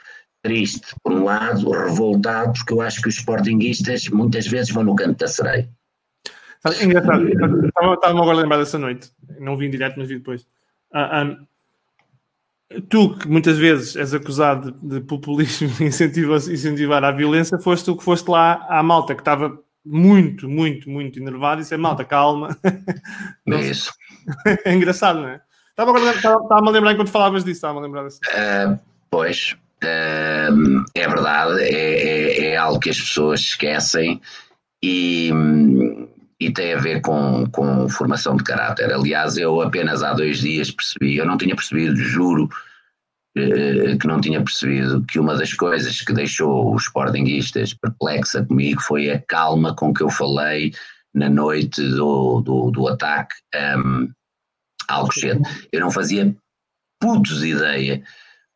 [0.44, 4.96] Triste, por um lado, revoltado, porque eu acho que os sportinguistas muitas vezes vão no
[4.96, 5.70] canto da sereia.
[6.82, 10.44] Engraçado, estava-me agora a lembrar dessa noite, não vi em direto, mas vi depois.
[10.94, 11.48] Uh,
[12.72, 17.86] um, tu, que muitas vezes és acusado de, de populismo e incentivar, a violência, foste
[17.86, 22.04] tu que foste lá à malta que estava muito, muito, muito enervado e disse: malta,
[22.04, 22.58] calma.
[23.48, 23.94] É isso.
[24.66, 25.42] é engraçado, não é?
[25.78, 28.20] Estava-me a lembrar enquanto falavas disso, estava-me a lembrar disso.
[28.28, 28.80] Uh,
[29.12, 34.20] pois, uh, é verdade, é, é, é, algo que as pessoas esquecem
[34.84, 35.32] e,
[36.40, 38.92] e tem a ver com, com formação de caráter.
[38.92, 42.50] Aliás, eu apenas há dois dias percebi, eu não tinha percebido, juro
[43.38, 48.82] eh, que não tinha percebido que uma das coisas que deixou os sportinguistas perplexa comigo
[48.82, 50.74] foi a calma com que eu falei
[51.14, 53.36] na noite do, do, do ataque
[53.78, 54.10] um,
[54.88, 55.42] Alcochete.
[55.72, 56.36] Eu não fazia
[57.00, 58.02] putos ideia,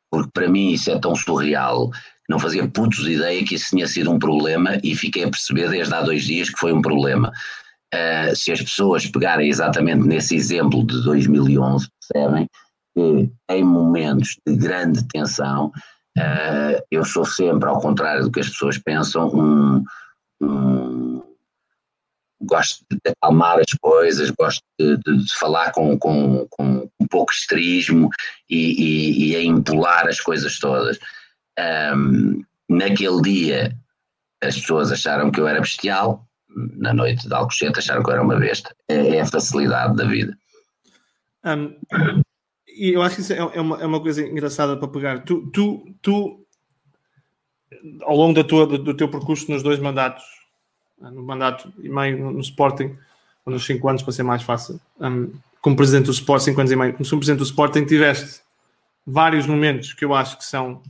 [0.10, 1.92] porque para mim isso é tão surreal,
[2.30, 5.94] não fazia putos ideia que isso tinha sido um problema e fiquei a perceber desde
[5.94, 7.32] há dois dias que foi um problema.
[7.94, 12.48] Uh, se as pessoas pegarem exatamente nesse exemplo de 2011, percebem
[12.96, 15.72] que em momentos de grande tensão,
[16.18, 19.84] uh, eu sou sempre, ao contrário do que as pessoas pensam, um,
[20.42, 21.11] um
[22.42, 27.32] gosto de acalmar as coisas, gosto de, de, de falar com, com, com, um pouco
[27.32, 28.10] estrismo
[28.50, 31.00] e, e, e, a empolar as coisas todas.
[31.96, 33.78] Um, naquele dia
[34.42, 38.24] as pessoas acharam que eu era bestial, na noite de Alcochete acharam que eu era
[38.24, 38.76] uma besta.
[38.88, 40.38] É, é a facilidade da vida.
[41.46, 41.76] Um,
[42.68, 45.24] e eu acho que isso é, é, uma, é uma coisa engraçada para pegar.
[45.24, 46.46] Tu, tu, tu
[48.02, 50.24] ao longo da tua, do, do teu percurso nos dois mandatos,
[51.10, 52.96] no mandato e meio no, Sporting,
[53.46, 55.32] ou nos 5 anos para ser mais fácil, um,
[55.62, 58.42] como presidente do Sporting, 5 anos e meio, como presidente do Sporting, tiveste
[59.06, 60.82] vários momentos que eu acho que são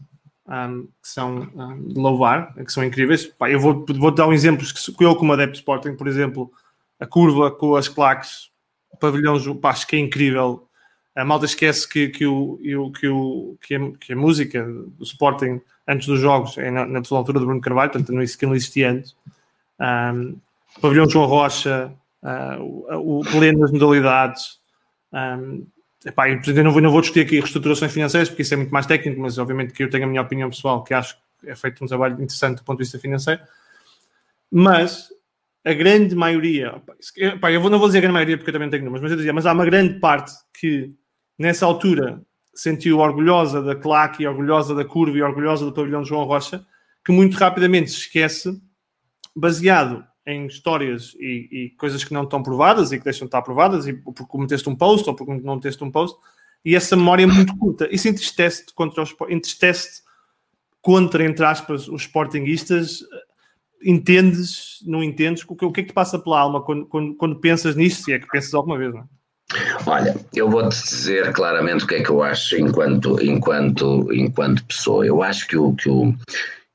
[0.48, 3.26] um, que são um, de louvar, que são incríveis.
[3.26, 4.66] Pá, eu vou, vou dar um exemplo
[4.98, 6.52] que eu, como adepto Sporting, por exemplo,
[7.00, 8.50] a curva com as claques,
[8.92, 10.68] o pavilhão, pá, acho que é incrível.
[11.16, 12.58] A malta esquece que, que, o,
[12.92, 17.02] que, o, que, a, que a música do Sporting antes dos jogos é na, na
[17.12, 19.16] altura do Bruno Carvalho, portanto não, isso não existia antes.
[19.82, 20.38] Um,
[20.80, 24.60] pavilhão João Rocha, uh, o, o pleno das modalidades.
[25.12, 25.66] Um,
[26.04, 28.88] Epá, eu não vou, não vou discutir aqui reestruturações financeiras, porque isso é muito mais
[28.88, 31.84] técnico, mas obviamente que eu tenho a minha opinião pessoal, que acho que é feito
[31.84, 33.40] um trabalho interessante do ponto de vista financeiro.
[34.52, 35.10] Mas
[35.64, 36.82] a grande maioria,
[37.18, 39.18] epá, eu não vou dizer a grande maioria porque eu também tenho números, mas eu
[39.18, 40.92] dizia, mas há uma grande parte que
[41.38, 42.20] nessa altura
[42.54, 46.66] sentiu orgulhosa da claque, orgulhosa da curva e orgulhosa do pavilhão de João Rocha,
[47.06, 48.60] que muito rapidamente se esquece,
[49.36, 53.42] baseado em histórias e, e, coisas que não estão provadas e que deixam de estar
[53.42, 56.18] provadas, e porque cometeste um post ou porque não meteste um post,
[56.64, 57.88] e essa memória é muito curta.
[57.92, 60.02] Isso entristece-te contra os entristece
[60.82, 63.04] contra, entre aspas, os sportinguistas.
[63.84, 65.44] Entendes, não entendes?
[65.48, 68.04] O que, o que é que te passa pela alma quando, quando, quando pensas nisto,
[68.04, 69.04] se é que pensas alguma vez, não é?
[69.86, 75.06] Olha, eu vou-te dizer claramente o que é que eu acho enquanto, enquanto, enquanto pessoa.
[75.06, 76.16] Eu acho que o, que o,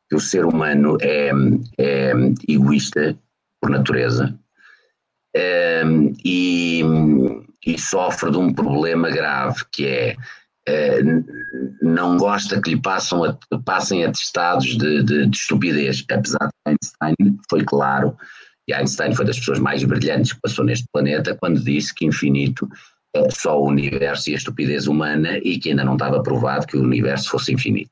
[0.08, 1.30] que o ser humano é,
[1.78, 2.12] é
[2.48, 3.16] egoísta
[3.60, 4.38] por natureza
[5.84, 6.82] um, e,
[7.66, 10.16] e, sofre de um problema grave que é
[10.68, 11.24] uh,
[11.82, 17.38] não gosta que lhe passam a, passem atestados de, de, de estupidez, apesar de Einstein
[17.50, 18.16] foi claro,
[18.68, 22.68] e Einstein foi das pessoas mais brilhantes que passou neste planeta quando disse que infinito
[23.14, 26.76] é só o universo e a estupidez humana e que ainda não estava provado que
[26.76, 27.90] o universo fosse infinito.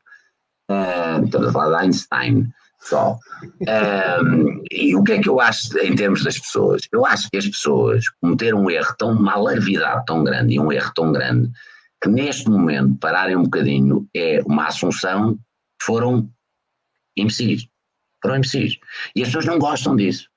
[0.71, 3.19] Uh, estamos a falar de Einstein só.
[3.62, 6.83] Um, e o que é que eu acho em termos das pessoas?
[6.93, 10.71] Eu acho que as pessoas cometeram um erro tão, uma alarvidade tão grande e um
[10.71, 11.51] erro tão grande
[12.03, 15.39] que neste momento pararem um bocadinho é uma assunção
[15.83, 16.29] foram
[17.17, 17.67] imbecis.
[18.23, 18.79] Foram imbecis.
[19.17, 20.29] E as pessoas não gostam disso.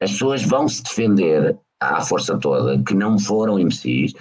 [0.00, 4.12] As pessoas vão se defender à força toda que não foram imbecis,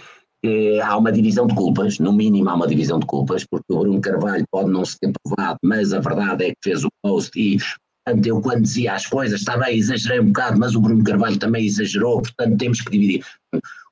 [0.83, 4.01] há uma divisão de culpas, no mínimo há uma divisão de culpas, porque o Bruno
[4.01, 7.57] Carvalho pode não se ter provado, mas a verdade é que fez o post e
[8.03, 11.37] portanto, eu quando dizia as coisas, está bem, exagerei um bocado, mas o Bruno Carvalho
[11.37, 13.25] também exagerou, portanto temos que dividir.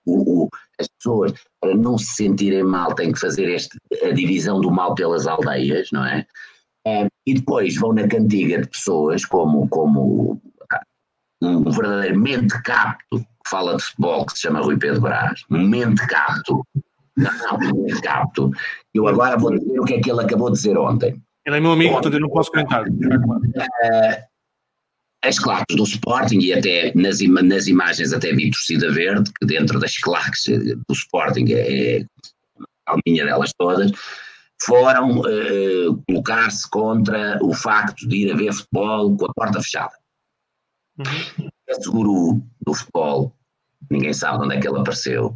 [0.06, 4.60] O, o, as pessoas, para não se sentirem mal, têm que fazer este, a divisão
[4.60, 6.26] do mal pelas aldeias, não é?
[6.88, 10.42] é e depois vão na cantiga de pessoas como, como
[11.42, 16.06] um verdadeiro mente capto que fala de futebol, que se chama Rui Pedro Brás, mente
[16.08, 16.66] capto,
[17.16, 18.52] não, não, mente capto,
[18.94, 21.22] eu agora vou dizer o que é que ele acabou de dizer ontem.
[21.46, 22.84] Ele é meu amigo, portanto eu não posso comentar.
[22.84, 24.30] Uh,
[25.24, 29.80] as claques do Sporting e até nas, nas imagens até vi torcida verde, que dentro
[29.80, 32.06] das claques do Sporting é, é
[32.88, 33.92] a minha delas todas,
[34.62, 39.94] foram uh, colocar-se contra o facto de ir a ver futebol com a porta fechada.
[41.00, 41.50] Uhum.
[41.68, 43.36] Esse guru do futebol,
[43.90, 45.28] ninguém sabe onde é que ele apareceu,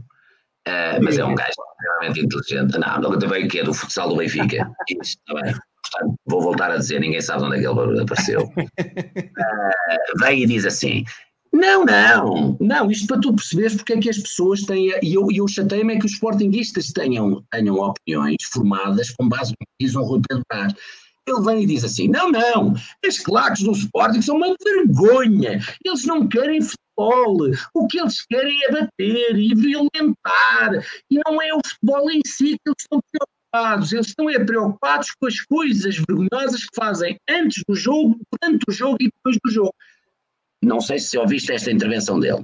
[0.68, 2.78] uh, mas é um gajo extremamente inteligente.
[2.78, 4.70] Não, não também que é do futsal do Benfica.
[4.90, 5.54] Isso, está bem.
[5.54, 8.42] Portanto, vou voltar a dizer, ninguém sabe onde é que ele apareceu.
[8.42, 11.04] uh, vem e diz assim:
[11.54, 15.28] não, não, não, isto para tu perceberes porque é que as pessoas têm, e eu,
[15.32, 19.96] eu chatei-me é que os sportinguistas tenham, tenham opiniões formadas com base no que diz
[19.96, 20.74] um Rui Pedro Brás.
[21.28, 22.74] Ele vem e diz assim: não, não,
[23.06, 27.50] as claques do Sporting são uma vergonha, eles não querem futebol.
[27.74, 30.86] O que eles querem é bater e violentar.
[31.10, 33.94] E não é o futebol em si que eles estão preocupados.
[33.94, 38.72] Eles estão é preocupados com as coisas vergonhosas que fazem antes do jogo, durante o
[38.72, 39.76] jogo e depois do jogo.
[40.62, 42.44] Não sei se ouviste esta intervenção dele.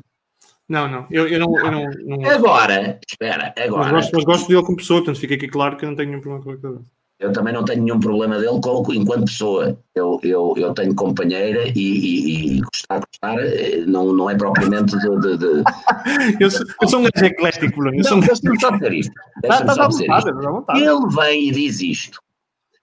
[0.68, 1.08] Não, não.
[1.10, 2.30] Eu, eu não, eu não, não...
[2.30, 3.92] Agora, espera, agora.
[3.92, 6.10] Mas gosto, mas gosto dele como pessoa, portanto fica aqui claro que eu não tenho
[6.10, 6.99] nenhum problema com a cabeça.
[7.20, 8.62] Eu também não tenho nenhum problema dele
[8.94, 9.78] enquanto pessoa.
[9.94, 14.98] Eu, eu, eu tenho companheira e, e, e gostar, gostar eh, não, não é propriamente
[14.98, 15.20] de.
[15.20, 15.64] de, de...
[16.40, 17.98] eu, sou, eu sou um gajo eclético, Bruno.
[17.98, 19.14] Eu não, deixa-me só dizer isto.
[19.42, 20.90] Deixa tá, tá, só dizer vontade, isto.
[20.90, 22.22] Ele vem e diz isto.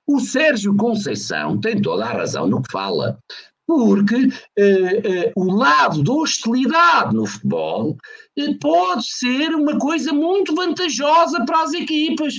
[0.07, 3.19] O Sérgio Conceição tem toda a razão no que fala
[3.67, 7.97] porque eh, eh, o lado da hostilidade no futebol
[8.39, 12.35] eh, pode ser uma coisa muito vantajosa para as equipas,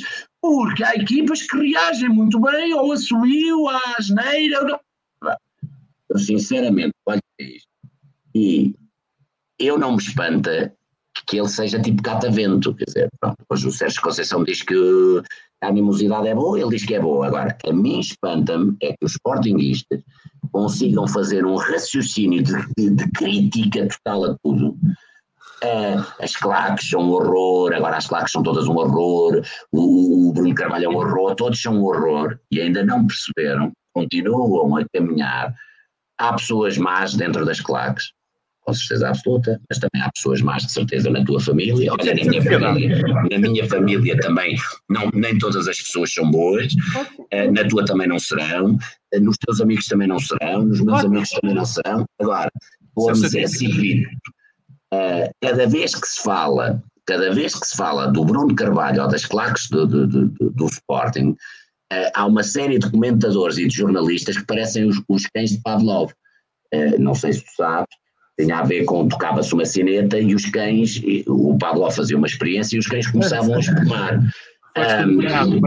[0.47, 4.79] porque há equipas que reagem muito bem ao assumiu, à asneira.
[6.09, 7.67] Eu sinceramente olho para isto
[8.33, 8.73] e
[9.59, 10.73] eu não me espanta
[11.27, 14.73] que ele seja tipo catavento, quer dizer, pronto, hoje o Sérgio Conceição diz que
[15.61, 17.27] a animosidade é boa, ele diz que é boa.
[17.27, 20.01] Agora, a mim espanta-me é que os sportinguistas
[20.53, 24.77] consigam fazer um raciocínio de, de, de crítica total a tudo.
[25.63, 29.41] Uh, as claques são um horror, agora as claques são todas um horror,
[29.71, 33.71] o, o Bruno Carvalho é um horror, todos são um horror e ainda não perceberam,
[33.91, 35.55] continuam a caminhar.
[36.19, 38.11] Há pessoas más dentro das claques,
[38.61, 41.91] com certeza absoluta, mas também há pessoas más de certeza na tua família.
[41.91, 43.01] Olha, na minha família,
[43.31, 44.57] na minha família também,
[44.89, 49.37] não, nem todas as pessoas são boas, uh, na tua também não serão, uh, nos
[49.37, 52.05] teus amigos também não serão, nos meus amigos também não serão.
[52.19, 52.51] Agora,
[52.95, 54.03] vamos é assim,
[54.93, 59.07] uh, cada vez que se fala, cada vez que se fala do Bruno Carvalho ou
[59.07, 61.35] das claques do, do, do, do Sporting,
[62.13, 66.11] há uma série de comentadores e de jornalistas que parecem os, os cães de Pavlov.
[66.99, 67.95] não sei se tu sabes,
[68.39, 72.75] tinha a ver com tocava-se uma sineta e os cães, o Pablo fazia uma experiência
[72.75, 74.19] e os cães começavam a espumar.
[74.77, 75.59] Um,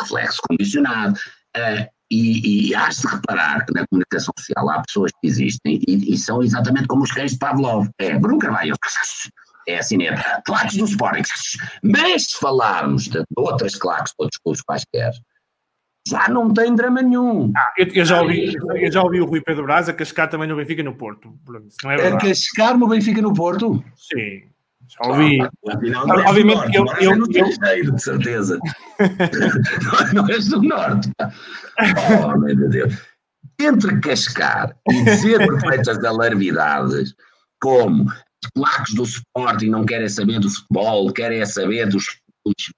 [0.00, 1.18] reflexo condicionado.
[1.56, 6.14] Uh, e, e has de reparar que na comunicação social há pessoas que existem e,
[6.14, 7.88] e são exatamente como os cães de Pavlov.
[7.98, 8.74] É Bruno Carvalho,
[9.66, 11.22] é a sineta, claques do Sporting.
[11.82, 15.12] Mas se falarmos de outras claques, de outros clubes quaisquer,
[16.08, 17.52] já não tem drama nenhum.
[17.54, 20.48] Ah, eu, eu, já ouvi, eu já ouvi o Rui Pedro Braz a cascar também
[20.48, 21.38] no Benfica e no Porto.
[21.84, 23.84] Não é a cascar no Benfica e no Porto?
[23.94, 24.48] Sim.
[24.88, 25.38] Já ouvi.
[26.26, 26.86] Obviamente que eu.
[27.00, 27.92] eu, eu, eu...
[27.92, 28.58] de certeza.
[30.12, 31.10] não, não és do Norte.
[32.24, 32.94] Oh, meu Deus.
[33.60, 37.14] Entre cascar e dizer perfeitas alarvidades,
[37.60, 42.04] como os claques do Sporting não querem saber do futebol, querem saber dos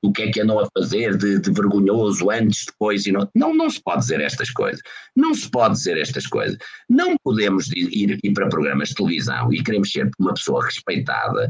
[0.02, 3.28] do que é que andam a fazer de, de, vergonhoso antes, depois e não.
[3.34, 4.80] Não, não se pode dizer estas coisas.
[5.14, 6.56] Não se pode dizer estas coisas.
[6.88, 11.48] Não podemos ir, ir para programas de televisão e queremos ser uma pessoa respeitada.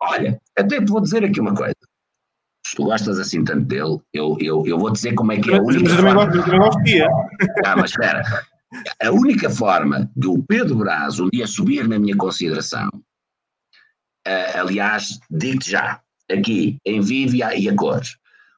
[0.00, 1.74] Olha, até te vou dizer aqui uma coisa.
[2.66, 5.58] Se tu gostas assim tanto dele, eu, eu, eu vou dizer como é que é
[5.58, 6.22] a única mas forma.
[6.22, 7.02] Eu também gosto de
[7.64, 8.22] Ah, mas espera.
[9.02, 12.88] A única forma do Pedro Braz um dia subir na minha consideração,
[14.26, 18.16] uh, aliás, digo-te já, aqui em vivo e a, cores.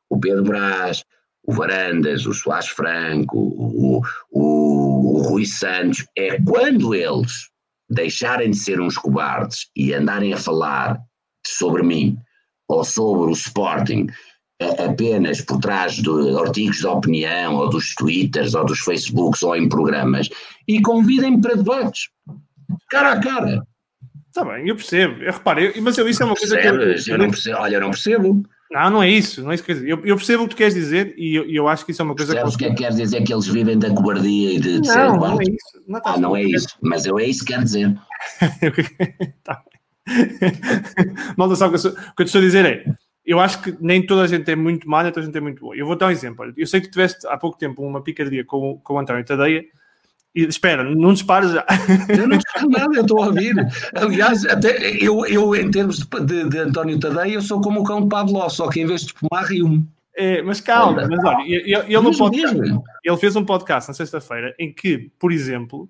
[0.09, 1.05] O Pedro Brás,
[1.43, 7.51] o Varandas, o Soares Franco, o, o, o Rui Santos, é quando eles
[7.91, 10.99] deixarem de ser uns cobardes e andarem a falar
[11.47, 12.17] sobre mim
[12.69, 14.07] ou sobre o Sporting
[14.61, 19.69] apenas por trás de artigos de opinião ou dos twitters ou dos facebooks ou em
[19.69, 20.29] programas
[20.67, 22.09] e convidem-me para debates
[22.91, 23.63] cara a cara
[24.29, 25.23] Está bem, eu percebo.
[25.23, 26.67] Eu reparo, eu, mas eu, isso é uma coisa que.
[26.67, 27.59] Eu, eu não percebo.
[27.59, 28.43] Olha, eu não percebo.
[28.71, 29.43] Não, não é isso.
[29.43, 31.67] Não é isso que eu, eu percebo o que tu queres dizer e eu, eu
[31.67, 32.65] acho que isso é uma coisa Percebes que.
[32.65, 34.95] o que é que quer dizer que eles vivem da cobardia e de, de não,
[34.95, 35.83] ser Não, é isso.
[35.89, 36.69] Não, tá ah, não é isso.
[36.83, 37.99] Mas eu é isso que quero dizer.
[39.43, 39.63] tá.
[41.37, 42.85] Malta, sabe o que, eu, o que eu te estou a dizer é.
[43.25, 45.41] Eu acho que nem toda a gente é muito má, nem toda a gente é
[45.41, 45.77] muito boa.
[45.77, 46.51] Eu vou dar um exemplo.
[46.57, 49.65] Eu sei que tiveste há pouco tempo uma picardia com, com o António Tadeia
[50.35, 51.67] e, espera, não dispares já.
[52.09, 53.55] Eu não disparo nada, eu estou a ouvir.
[53.95, 57.85] Aliás, até eu, eu em termos de, de, de António Tadeia, eu sou como o
[57.85, 59.87] cão de Pavlov, só que em vez de espumar, rio-me.
[60.17, 62.57] É, mas calma, mas olha, ele, ele, podcast,
[63.05, 65.89] ele fez um podcast na sexta-feira em que, por exemplo,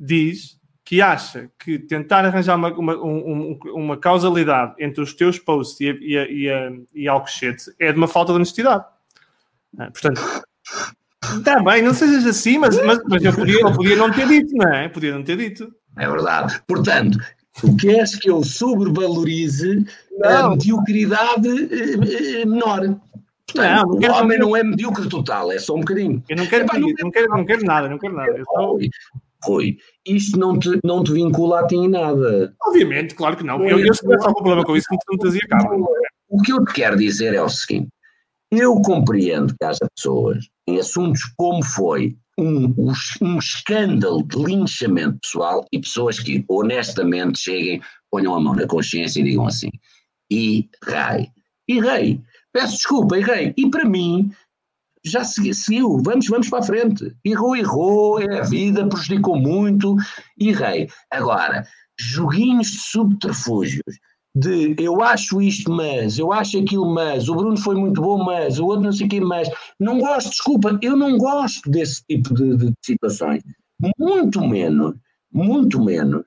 [0.00, 0.58] diz
[0.88, 5.90] que acha que tentar arranjar uma, uma, uma, uma causalidade entre os teus posts e,
[6.00, 8.86] e, e, e Alcochete é de uma falta de honestidade.
[9.78, 10.18] Ah, portanto,
[11.36, 14.54] Está bem, não sejas assim, mas, mas, mas eu, podia, eu podia não ter dito,
[14.56, 14.88] não é?
[14.88, 15.70] Podia não ter dito.
[15.94, 16.58] É verdade.
[16.66, 17.18] Portanto,
[17.60, 19.84] tu queres que eu sobrevalorize
[20.18, 20.30] não.
[20.30, 22.98] a mediocridade eh, menor.
[23.46, 26.24] Portanto, não, não o homem não é medíocre total, é só um bocadinho.
[26.30, 28.38] Eu não quero, Epá, não, não, quero, não quero nada, não quero nada.
[28.38, 28.74] Eu só...
[29.44, 32.54] Rui, isto não te, não te vincula a ti em nada.
[32.66, 33.62] Obviamente, claro que não.
[33.64, 35.88] Eu, eu se tivesse algum problema com isso, não te fazia cabo.
[36.28, 37.88] O que eu te quero dizer é o seguinte:
[38.50, 42.74] eu compreendo que haja pessoas em assuntos como foi um,
[43.20, 49.20] um, escândalo de linchamento pessoal e pessoas que honestamente cheguem, ponham a mão na consciência
[49.20, 49.70] e digam assim:
[50.30, 51.28] e rei,
[51.68, 52.20] e rei,
[52.52, 53.54] peço desculpa, errei.
[53.56, 54.30] E para mim,
[55.10, 57.14] já seguiu, vamos, vamos para a frente.
[57.24, 59.96] Errou, errou, é a vida, prejudicou muito,
[60.38, 60.88] errei.
[61.10, 61.66] Agora,
[61.98, 63.98] joguinhos de subterfúgios,
[64.34, 68.58] de eu acho isto, mas, eu acho aquilo, mas, o Bruno foi muito bom, mas,
[68.58, 69.48] o outro não sei o quê, mas,
[69.80, 73.42] não gosto, desculpa, eu não gosto desse tipo de, de situações.
[73.98, 74.94] Muito menos,
[75.32, 76.22] muito menos,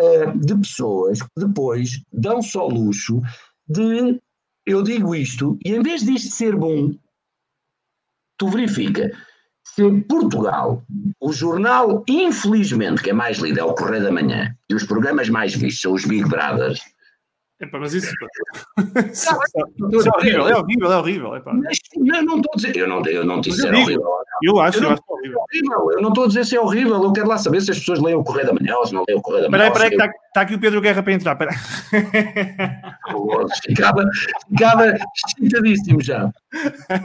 [0.00, 3.20] uh, de pessoas que depois dão só luxo
[3.68, 4.20] de,
[4.66, 6.92] eu digo isto, e em vez disto ser bom,
[8.40, 9.12] tu verifica,
[9.62, 10.82] se em Portugal
[11.20, 15.28] o jornal, infelizmente, que é mais lido é o Correio da Manhã, e os programas
[15.28, 16.80] mais vistos são os Big Brothers,
[17.60, 18.16] Epa, mas isso, isso,
[19.12, 19.34] isso é
[20.16, 21.30] horrível, é horrível, é horrível.
[21.44, 24.02] Mas, não, não estou a dizer, eu não, eu não disse eu, horrível.
[24.42, 25.40] Eu acho, eu, eu acho horrível.
[25.40, 25.92] horrível.
[25.92, 28.00] Eu não estou a dizer se é horrível, eu quero lá saber se as pessoas
[28.00, 29.70] leem o Correio da Manhã ou se não leem o Correio da Manhã.
[29.70, 31.36] Peraí, peraí, que está tá aqui o Pedro Guerra para entrar.
[31.36, 31.54] Peraí.
[33.66, 34.06] ficava,
[34.48, 34.96] ficava
[35.26, 36.30] excitadíssimo já.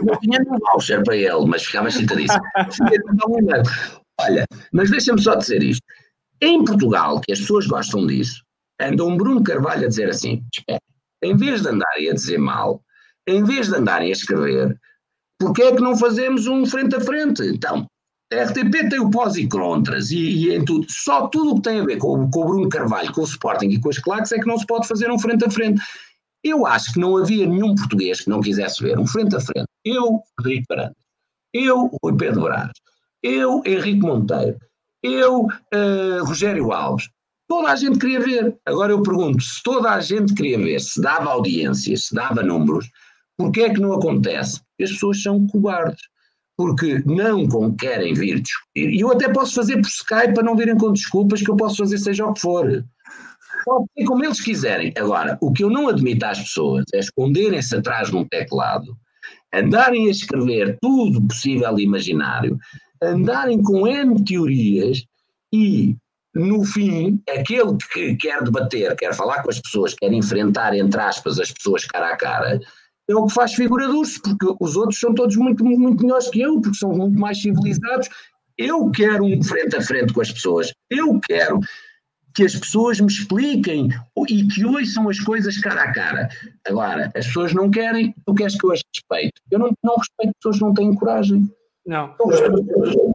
[0.01, 2.41] Não tinha nenhum voucher para ele, mas ficava excitadíssimo.
[4.21, 5.83] Olha, mas deixa-me só dizer isto.
[6.39, 8.44] Em Portugal, que as pessoas gostam disso,
[8.79, 10.43] anda um Bruno Carvalho a dizer assim:
[11.23, 12.83] em vez de andarem a dizer mal,
[13.27, 14.77] em vez de andarem a escrever,
[15.39, 17.43] porque é que não fazemos um frente a frente?
[17.43, 17.87] Então,
[18.33, 21.61] a RTP tem o pós e contras e, e, em tudo, só tudo o que
[21.61, 24.31] tem a ver com, com, o Bruno Carvalho, com o Sporting e com as claques
[24.31, 25.81] é que não se pode fazer um frente a frente.
[26.43, 29.67] Eu acho que não havia nenhum português que não quisesse ver um frente a frente.
[29.83, 30.95] Eu, Frederico Paranhos,
[31.53, 32.71] eu, Rui Pedro Brás,
[33.23, 34.57] eu, Henrique Monteiro,
[35.01, 37.09] eu, uh, Rogério Alves,
[37.47, 38.57] Toda a gente queria ver.
[38.65, 42.89] Agora eu pergunto: se toda a gente queria ver, se dava audiências, se dava números,
[43.37, 44.61] porquê é que não acontece?
[44.81, 46.01] As pessoas são cobardes.
[46.57, 48.89] Porque não querem vir discutir.
[48.89, 51.77] E eu até posso fazer por Skype para não virem com desculpas, que eu posso
[51.77, 52.85] fazer seja o que for.
[53.65, 54.93] Pode ser como eles quiserem.
[54.97, 58.95] Agora, o que eu não admito às pessoas é esconderem-se atrás de um teclado,
[59.53, 62.57] andarem a escrever tudo possível e imaginário,
[63.01, 65.03] andarem com N teorias
[65.51, 65.97] e
[66.35, 71.39] no fim, aquele que quer debater, quer falar com as pessoas, quer enfrentar, entre aspas,
[71.39, 72.59] as pessoas cara a cara,
[73.07, 76.41] é o que faz figura de porque os outros são todos muito, muito melhores que
[76.41, 78.09] eu, porque são muito mais civilizados.
[78.57, 81.59] Eu quero um frente a frente com as pessoas, eu quero
[82.35, 83.89] que as pessoas me expliquem
[84.27, 86.29] e que ouçam as coisas cara a cara.
[86.67, 89.41] Agora, as pessoas não querem, tu queres que eu as respeite?
[89.49, 91.49] Eu não, não respeito pessoas que não têm coragem.
[91.85, 92.41] Não, mas,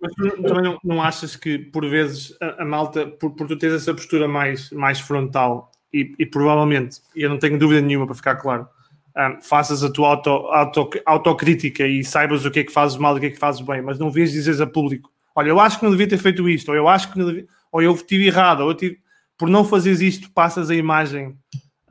[0.01, 3.57] mas tu também não, não, achas que por vezes a, a malta, por, por tu
[3.57, 8.07] teres essa postura mais, mais frontal e, e, provavelmente, e eu não tenho dúvida nenhuma
[8.07, 8.69] para ficar claro,
[9.17, 13.15] um, faças a tua auto, auto, autocrítica e saibas o que é que fazes mal
[13.15, 15.59] e o que é que fazes bem, mas não vês dizeres a público: olha, eu
[15.59, 17.93] acho que não devia ter feito isto, ou eu acho que não devia, ou eu
[17.93, 18.99] estive errado, ou eu tive,
[19.37, 21.37] por não fazeres isto, passas a imagem,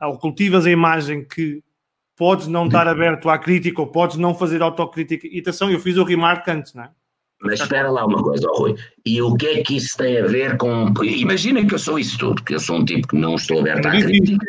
[0.00, 1.62] ou cultivas a imagem que
[2.20, 5.26] podes não estar aberto à crítica ou podes não fazer autocrítica.
[5.26, 6.90] E atenção, eu fiz o remark antes, não é?
[7.40, 8.76] Mas espera lá uma coisa, oh, Rui.
[9.06, 10.92] E o que é que isso tem a ver com.
[11.02, 13.86] Imagina que eu sou isso tudo, que eu sou um tipo que não estou aberto
[13.86, 14.46] à crítica.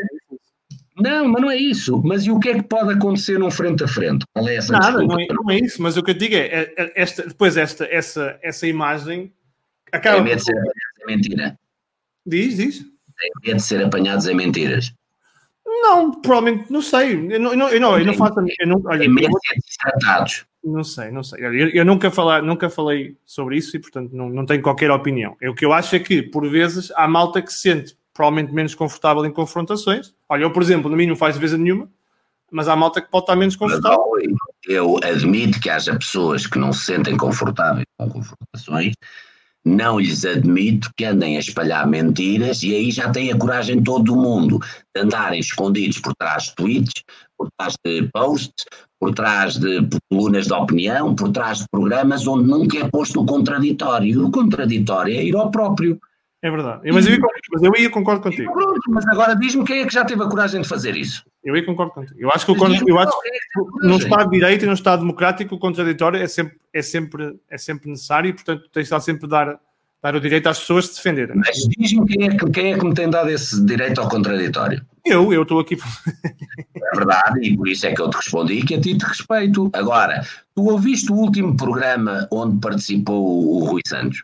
[0.97, 2.01] Não, mas não é isso.
[2.03, 4.25] Mas e o que é que pode acontecer num frente a frente?
[4.33, 5.81] Qual é essa Nada, não é, não é, isso.
[5.81, 9.31] Mas o que eu digo é, é, é esta, depois esta, essa, essa imagem
[9.93, 10.17] acaba.
[10.17, 11.59] Tem medo de ser apanhados em mentira.
[12.25, 12.79] Diz, diz.
[12.79, 14.93] Tem medo de ser apanhados em mentiras.
[15.79, 17.13] Não, provavelmente, não sei.
[17.33, 18.35] Eu não, eu não, eu não, eu não faço.
[18.59, 19.29] Eu não, olha, eu,
[19.79, 20.45] tratados.
[20.63, 21.43] Não sei, não sei.
[21.43, 25.35] Eu, eu nunca, falar, nunca falei sobre isso e, portanto, não, não tenho qualquer opinião.
[25.43, 28.75] O que eu acho é que, por vezes, há malta que se sente provavelmente menos
[28.75, 30.13] confortável em confrontações.
[30.27, 31.89] Olha, eu, por exemplo, no mim não faz vez nenhuma,
[32.51, 34.03] mas há malta que pode estar menos confortável.
[34.67, 38.93] Eu admito que haja pessoas que não se sentem confortáveis com confrontações
[39.65, 44.13] não lhes admito que andem a espalhar mentiras e aí já têm a coragem todo
[44.13, 44.59] o mundo
[44.95, 47.03] de andarem escondidos por trás de tweets,
[47.37, 48.65] por trás de posts,
[48.99, 53.25] por trás de colunas de opinião, por trás de programas onde nunca é posto o
[53.25, 54.25] contraditório.
[54.25, 55.99] O contraditório é ir ao próprio.
[56.43, 56.91] É verdade.
[56.91, 57.19] Mas eu,
[57.51, 58.51] mas eu ia concordo contigo.
[58.51, 61.23] Pronto, mas agora diz-me quem é que já teve a coragem de fazer isso.
[61.43, 62.19] Eu ia concordo contigo.
[62.19, 62.55] Eu acho que, o,
[62.87, 66.57] eu acho que no Estado de Direito e no Estado Democrático o contraditório é sempre,
[66.73, 69.59] é sempre, é sempre necessário e, portanto, tens de sempre dar,
[70.01, 71.35] dar o direito às pessoas de se defenderem.
[71.35, 74.83] Mas diz-me quem, é que, quem é que me tem dado esse direito ao contraditório.
[75.05, 75.77] Eu, eu estou aqui.
[76.75, 79.69] é verdade, e por isso é que eu te respondi que a ti te respeito.
[79.73, 84.23] Agora, tu ouviste o último programa onde participou o Rui Santos?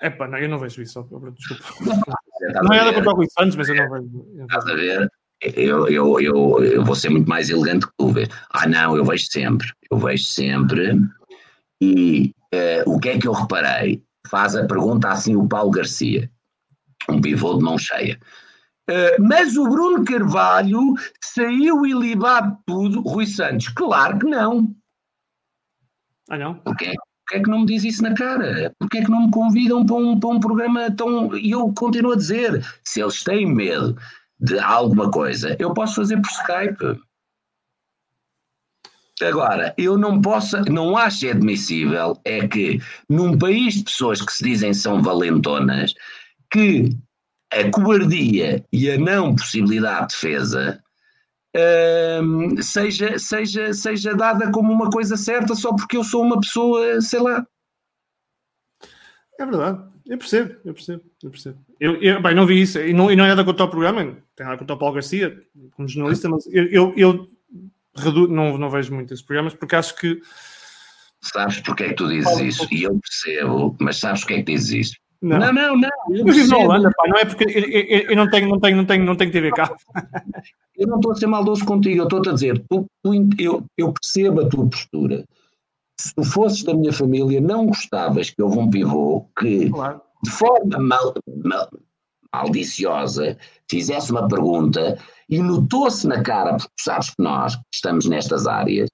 [0.00, 1.02] É pá, não, eu não vejo isso,
[1.34, 1.66] desculpa.
[2.62, 4.44] não é nada contra o Rui Santos, mas eu não vejo.
[4.44, 5.10] Estás a ver?
[5.40, 8.28] Eu, eu, eu, eu vou ser muito mais elegante que tu vês.
[8.50, 9.70] Ah, não, eu vejo sempre.
[9.90, 10.98] Eu vejo sempre.
[11.82, 14.02] E uh, o que é que eu reparei?
[14.26, 16.30] Faz a pergunta assim o Paulo Garcia,
[17.08, 18.18] um pivô de mão cheia.
[18.88, 23.68] Uh, mas o Bruno Carvalho saiu ilibado tudo, Rui Santos.
[23.68, 24.74] Claro que não.
[26.28, 26.54] Ah, não?
[26.54, 26.94] Porquê?
[27.30, 28.74] Porquê é que não me diz isso na cara?
[28.76, 31.36] Porquê é que não me convidam para um, para um programa tão.
[31.36, 33.96] E eu continuo a dizer: se eles têm medo
[34.40, 37.00] de alguma coisa, eu posso fazer por Skype.
[39.22, 44.42] Agora, eu não posso, não acho admissível é que num país de pessoas que se
[44.42, 45.94] dizem são valentonas,
[46.50, 46.90] que
[47.52, 50.82] a cobardia e a não possibilidade de defesa
[52.22, 57.00] hum, seja, seja, seja dada como uma coisa certa só porque eu sou uma pessoa,
[57.00, 57.46] sei lá.
[59.38, 61.58] É verdade, eu percebo, eu percebo, eu percebo.
[61.78, 64.16] Eu, eu bem, não vi isso, e não, e não é nada contra o programa,
[64.36, 67.30] tem nada contra o Paulo Garcia, como jornalista, mas eu, eu, eu
[67.96, 68.28] redu...
[68.28, 70.20] não, não vejo muito esses programas porque acho que.
[71.22, 72.66] Sabes porque é que tu dizes isso?
[72.72, 74.96] E eu percebo, mas sabes porque é que dizes isso?
[75.22, 75.76] Não, não, não.
[75.76, 78.58] não eu, vivo na Holanda, pá, não é porque eu, eu, eu, não tenho, não
[78.58, 79.70] tenho, não tenho, não tenho TV cá.
[80.76, 83.92] eu não estou a ser maldoso contigo, eu estou-te a dizer, tu, tu, eu, eu
[83.92, 85.24] percebo a tua postura.
[86.00, 90.00] Se tu fosses da minha família, não gostavas que houve um pivô que, claro.
[90.24, 91.12] de forma mal,
[91.44, 91.68] mal,
[92.32, 93.36] maldiciosa,
[93.70, 94.98] fizesse uma pergunta
[95.28, 98.88] e notou-se na cara, porque sabes que nós que estamos nestas áreas,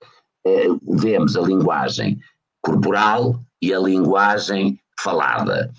[0.44, 2.18] eh, vemos a linguagem
[2.62, 5.72] corporal e a linguagem falada.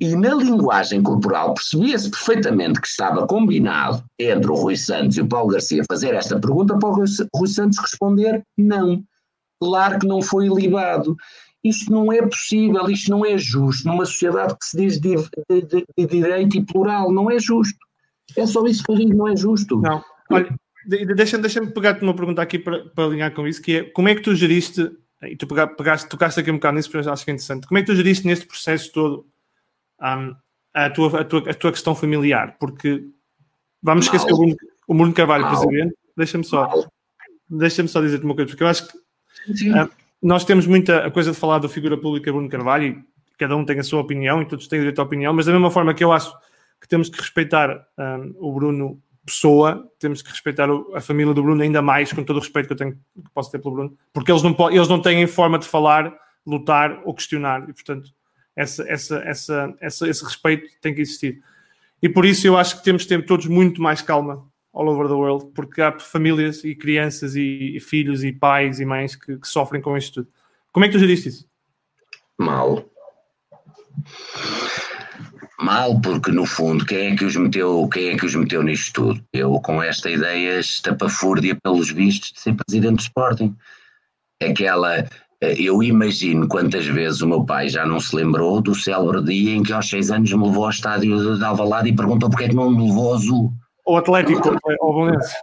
[0.00, 5.28] E na linguagem corporal percebia-se perfeitamente que estava combinado entre o Rui Santos e o
[5.28, 9.02] Paulo Garcia fazer esta pergunta para o Rui Santos responder não.
[9.60, 11.16] Claro que não foi libado.
[11.62, 15.14] Isto não é possível, isto não é justo numa sociedade que se diz de,
[15.48, 17.78] de, de, de direito e plural, não é justo.
[18.36, 19.80] É só isso que eu digo, não é justo.
[19.80, 20.52] Não, olha,
[21.14, 24.14] deixa-me deixa pegar-te uma pergunta aqui para, para alinhar com isso, que é como é
[24.16, 24.90] que tu geriste,
[25.22, 27.78] e tu pegaste, tocaste aqui um bocado nisso, porque eu acho que é interessante, como
[27.78, 29.26] é que tu geriste neste processo todo
[30.02, 30.34] um,
[30.74, 33.04] a, tua, a, tua, a tua questão familiar, porque
[33.82, 34.16] vamos Mal.
[34.16, 34.56] esquecer o Bruno,
[34.88, 35.50] o Bruno Carvalho, Mal.
[35.52, 36.68] presidente, deixa-me só,
[37.48, 39.90] deixa-me só dizer-te uma coisa, porque eu acho que uh,
[40.22, 43.78] nós temos muita coisa de falar da figura pública Bruno Carvalho e cada um tem
[43.78, 46.12] a sua opinião e todos têm direito à opinião, mas da mesma forma que eu
[46.12, 46.32] acho
[46.80, 51.62] que temos que respeitar um, o Bruno pessoa, temos que respeitar a família do Bruno
[51.62, 54.32] ainda mais, com todo o respeito que eu tenho, que posso ter pelo Bruno, porque
[54.32, 56.12] eles não, eles não têm forma de falar,
[56.44, 58.12] lutar ou questionar, e portanto
[58.56, 61.42] essa, essa, essa, essa, esse respeito tem que existir.
[62.02, 65.06] E por isso eu acho que temos de ter todos muito mais calma all over
[65.06, 69.36] the world, porque há famílias e crianças e, e filhos e pais e mães que,
[69.36, 70.32] que, sofrem com isto tudo.
[70.72, 71.46] Como é que tu geriste isso?
[72.38, 72.90] Mal.
[75.60, 78.92] Mal, porque no fundo, quem é que os meteu, quem é que os meteu nisto
[78.92, 79.24] tudo?
[79.32, 83.54] Eu com esta ideia estapafúrdia pelos vistos de ser presidente do Sporting.
[84.42, 85.06] Aquela
[85.42, 89.62] eu imagino quantas vezes o meu pai já não se lembrou do célebre dia em
[89.62, 92.54] que aos seis anos me levou ao estádio de Alvalade e perguntou porque é que
[92.54, 93.52] não me levou ao Azul.
[93.84, 95.34] O Atlético, ao Bolonense.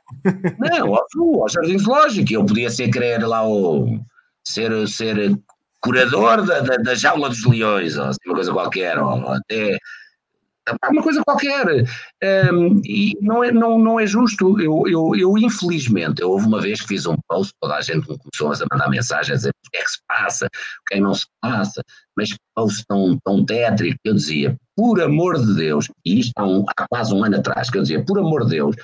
[0.58, 2.32] Não, ao Azul, ao Jardim Zoológico.
[2.32, 4.00] Eu podia ser querer lá o,
[4.46, 5.38] ser, ser
[5.82, 9.78] curador da, da, da jaula dos leões, ou assim, uma coisa qualquer, ou até
[10.90, 11.86] uma coisa qualquer.
[12.52, 14.60] Um, e não é, não, não é justo.
[14.60, 18.06] Eu, eu, eu, infelizmente, eu houve uma vez que fiz um post, toda a gente
[18.06, 20.98] começou a mandar mensagens a dizer o que é que se passa, o que é
[20.98, 21.82] que não se passa,
[22.16, 23.98] mas post tão, tão tétrico.
[24.04, 27.70] Eu dizia, por amor de Deus, e isto há, um, há quase um ano atrás,
[27.70, 28.76] que eu dizia, por amor de Deus,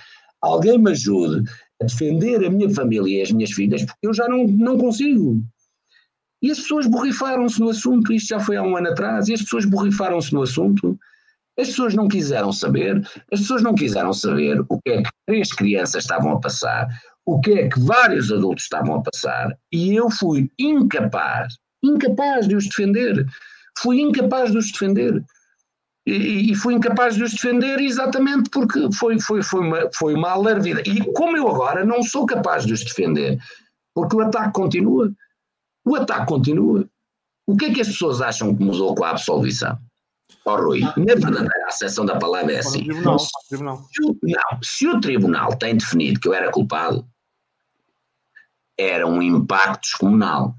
[0.42, 1.50] alguém me ajude
[1.82, 5.44] a defender a minha família e as minhas filhas, porque eu já não, não consigo.
[6.42, 9.42] E as pessoas borrifaram-se no assunto, isto já foi há um ano atrás, e as
[9.42, 10.98] pessoas borrifaram-se no assunto
[11.58, 13.02] as pessoas não quiseram saber,
[13.32, 16.88] as pessoas não quiseram saber o que é que três crianças estavam a passar,
[17.26, 22.56] o que é que vários adultos estavam a passar, e eu fui incapaz, incapaz de
[22.56, 23.26] os defender.
[23.78, 25.24] Fui incapaz de os defender.
[26.08, 30.82] E, fui incapaz de os defender exatamente porque foi, foi, foi, uma, foi uma alarvida.
[30.86, 33.40] E como eu agora não sou capaz de os defender,
[33.94, 35.12] porque o ataque continua.
[35.84, 36.88] O ataque continua.
[37.48, 39.78] O que é que as pessoas acham que mudou com a absolvição?
[40.46, 42.84] Oh, Rui, na verdadeira acessão da palavra é assim.
[42.84, 43.18] Tribunal,
[43.50, 43.78] tribunal.
[43.92, 47.08] Se, o, não, se o tribunal tem definido que eu era culpado,
[48.78, 50.56] era um impacto descomunal.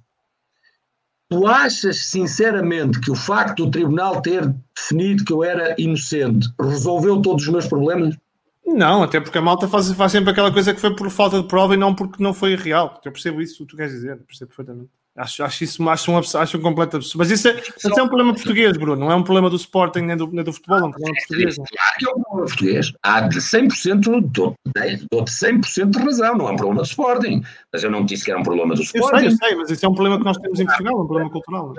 [1.29, 7.21] Tu achas sinceramente que o facto do tribunal ter definido que eu era inocente resolveu
[7.21, 8.17] todos os meus problemas?
[8.65, 11.47] Não, até porque a malta faz, faz sempre aquela coisa que foi por falta de
[11.47, 13.01] prova e não porque não foi real.
[13.05, 14.91] Eu percebo isso, tu queres dizer, percebo perfeitamente.
[15.17, 17.19] Acho, acho isso acho um, acho um completo absurdo.
[17.19, 19.01] Mas isso é, isso é um problema português, Bruno.
[19.01, 21.57] Não é um problema do Sporting nem do, nem do futebol, é um problema português.
[21.57, 22.93] Claro que é um problema português.
[23.03, 26.37] Há de 100%, dou-te 100% de razão.
[26.37, 27.43] Não é um problema do Sporting.
[27.73, 29.07] Mas eu não disse que era um problema do Sporting.
[29.07, 31.03] Eu sei, eu sei, mas isso é um problema que nós temos em Portugal, é
[31.03, 31.75] um problema cultural.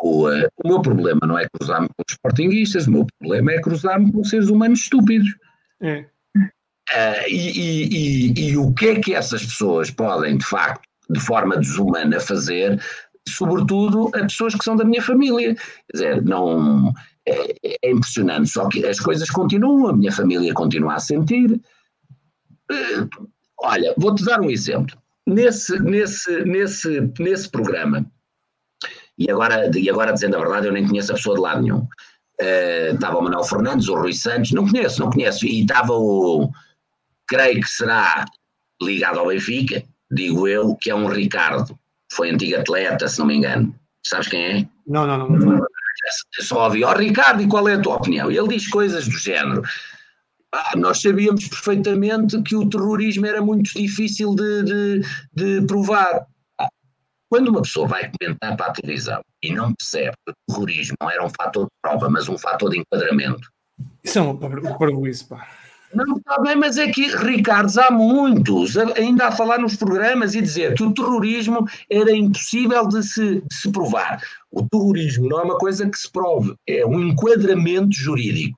[0.00, 4.12] Rua, o meu problema não é cruzar-me com os Sportingistas, o meu problema é cruzar-me
[4.12, 5.28] com seres humanos estúpidos.
[5.80, 6.04] É.
[6.92, 11.20] Uh, e, e, e, e o que é que essas pessoas podem, de facto, de
[11.20, 12.80] forma desumana fazer,
[13.28, 15.54] sobretudo a pessoas que são da minha família.
[15.54, 16.92] Quer dizer, não.
[17.26, 21.60] É, é impressionante, só que as coisas continuam, a minha família continua a sentir.
[22.70, 23.06] Eh,
[23.58, 24.96] olha, vou-te dar um exemplo.
[25.26, 28.10] Nesse, nesse, nesse, nesse programa,
[29.18, 31.86] e agora, e agora dizendo a verdade, eu nem conheço a pessoa de lado nenhum.
[32.40, 35.46] Uh, estava o Manuel Fernandes, o Rui Santos, não conheço, não conheço.
[35.46, 36.50] E estava o,
[37.28, 38.24] creio que será
[38.82, 41.78] ligado ao Benfica, digo eu, que é um Ricardo.
[42.12, 43.74] Foi antigo atleta, se não me engano.
[44.04, 44.68] Sabes quem é?
[44.86, 45.28] Não, não, não.
[45.28, 45.66] não.
[46.40, 48.30] Só ouvi, ó oh, Ricardo, e qual é a tua opinião?
[48.30, 49.62] Ele diz coisas do género.
[50.52, 55.00] Ah, nós sabíamos perfeitamente que o terrorismo era muito difícil de, de,
[55.32, 56.26] de provar.
[56.58, 56.68] Ah,
[57.28, 61.10] quando uma pessoa vai comentar para a televisão e não percebe que o terrorismo não
[61.10, 63.48] era um fator de prova, mas um fator de enquadramento.
[64.02, 65.46] Isso é um parvoíce, pá.
[65.92, 70.40] Não, está bem, mas é que, Ricardo, há muitos, ainda a falar nos programas e
[70.40, 74.22] dizer que o terrorismo era impossível de se, de se provar.
[74.52, 78.56] O terrorismo não é uma coisa que se prove, é um enquadramento jurídico.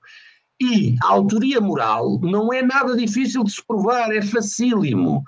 [0.61, 5.25] E a autoria moral não é nada difícil de se provar, é facílimo.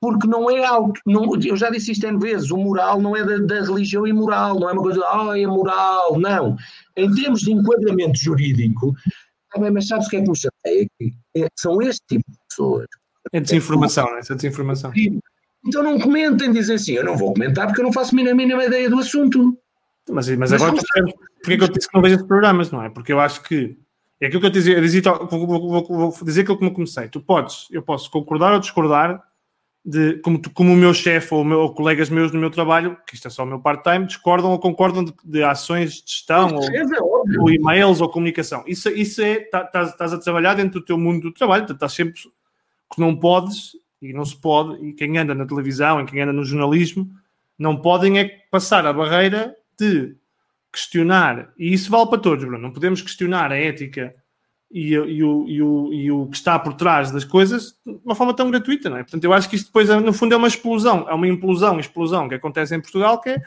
[0.00, 0.92] Porque não é algo.
[1.06, 4.60] Não, eu já disse isto N vezes: o moral não é da, da religião imoral,
[4.60, 6.18] não é uma coisa, ah, é moral.
[6.18, 6.56] Não.
[6.94, 8.94] Em termos de enquadramento jurídico,
[9.58, 10.36] bem, mas sabes o que é que me
[10.66, 10.88] chateia?
[11.36, 12.86] É, são este tipo de pessoas.
[13.32, 14.18] É desinformação, é?
[14.20, 14.92] Essa desinformação.
[15.66, 18.64] Então não comentem, dizem assim, eu não vou comentar porque eu não faço a mínima
[18.64, 19.58] ideia do assunto.
[20.08, 22.26] Mas, mas, mas agora tu percebes porque é que eu disse que não vejo esses
[22.26, 22.88] programas, não é?
[22.88, 23.76] Porque eu acho que
[24.20, 27.08] é aquilo que eu dizia, eu dizia vou, vou, vou, dizer aquilo que me comecei.
[27.08, 29.22] Tu podes, eu posso concordar ou discordar
[29.86, 33.14] de como, como o meu chefe ou, meu, ou colegas meus no meu trabalho, que
[33.14, 36.64] isto é só o meu part-time, discordam ou concordam de, de ações de gestão ou,
[36.64, 38.64] é ou, e-mails ou comunicação.
[38.66, 42.20] Isso, isso é, estás tá, a trabalhar dentro do teu mundo do trabalho, estás sempre
[42.20, 46.32] que não podes e não se pode, e quem anda na televisão e quem anda
[46.32, 47.08] no jornalismo
[47.56, 50.16] não podem é passar a barreira de
[50.72, 54.12] questionar, e isso vale para todos, Bruno, não podemos questionar a ética
[54.70, 58.14] e, e, o, e, o, e o que está por trás das coisas de uma
[58.14, 59.02] forma tão gratuita, não é?
[59.02, 62.28] Portanto, eu acho que isto depois, no fundo, é uma explosão, é uma implosão, explosão
[62.28, 63.42] que acontece em Portugal, que é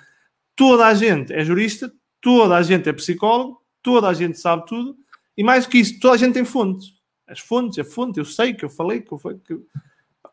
[0.56, 1.92] toda a gente é jurista,
[2.22, 4.96] toda a gente é psicólogo, toda a gente sabe tudo,
[5.38, 6.94] e mais do que isso, toda a gente tem fontes.
[7.28, 9.58] As fontes, a fonte, eu sei que eu falei, que eu falei, que...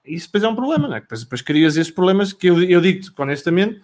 [0.04, 1.00] Isso depois é um problema, não é?
[1.00, 3.80] Depois, depois crias esses problemas que eu, eu digo-te, honestamente,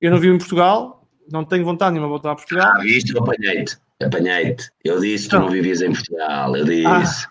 [0.00, 2.72] eu não vivo em Portugal, não tenho vontade nenhuma de voltar a Portugal.
[2.74, 3.78] Ah, visto, eu apanhei-te.
[4.02, 4.70] Apanhei-te.
[4.84, 6.56] Eu disse, tu não vivias em Portugal.
[6.56, 6.86] Eu disse.
[6.86, 7.28] Ah.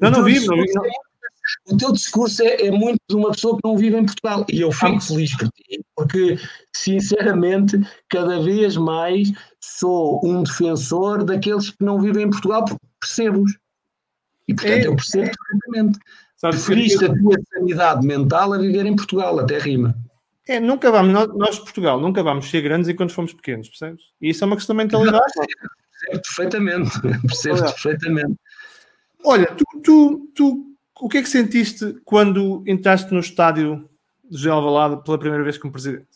[0.00, 0.82] Não, não vivo, não vivo.
[1.66, 4.44] O teu discurso é, é, muito de uma pessoa que não vive em Portugal.
[4.48, 5.00] E eu fico ah.
[5.00, 6.38] feliz por ti, porque,
[6.74, 7.78] sinceramente,
[8.08, 13.52] cada vez mais sou um defensor daqueles que não vivem em Portugal, porque percebo-os.
[14.48, 14.86] E, portanto, é.
[14.86, 15.98] eu percebo perfeitamente.
[16.40, 19.94] Preferiste a tua sanidade mental a viver em Portugal, até rima.
[20.50, 24.02] É, nunca vamos, nós, nós Portugal, nunca vamos ser grandes enquanto fomos pequenos, percebes?
[24.20, 25.22] E isso é uma questão de mentalidade.
[25.32, 26.90] Percebo perfeitamente,
[27.22, 28.36] percebo perfeitamente.
[29.24, 33.88] Olha, tu, tu, tu, o que é que sentiste quando entraste no estádio
[34.28, 36.08] de José Alvalade pela primeira vez como presidente?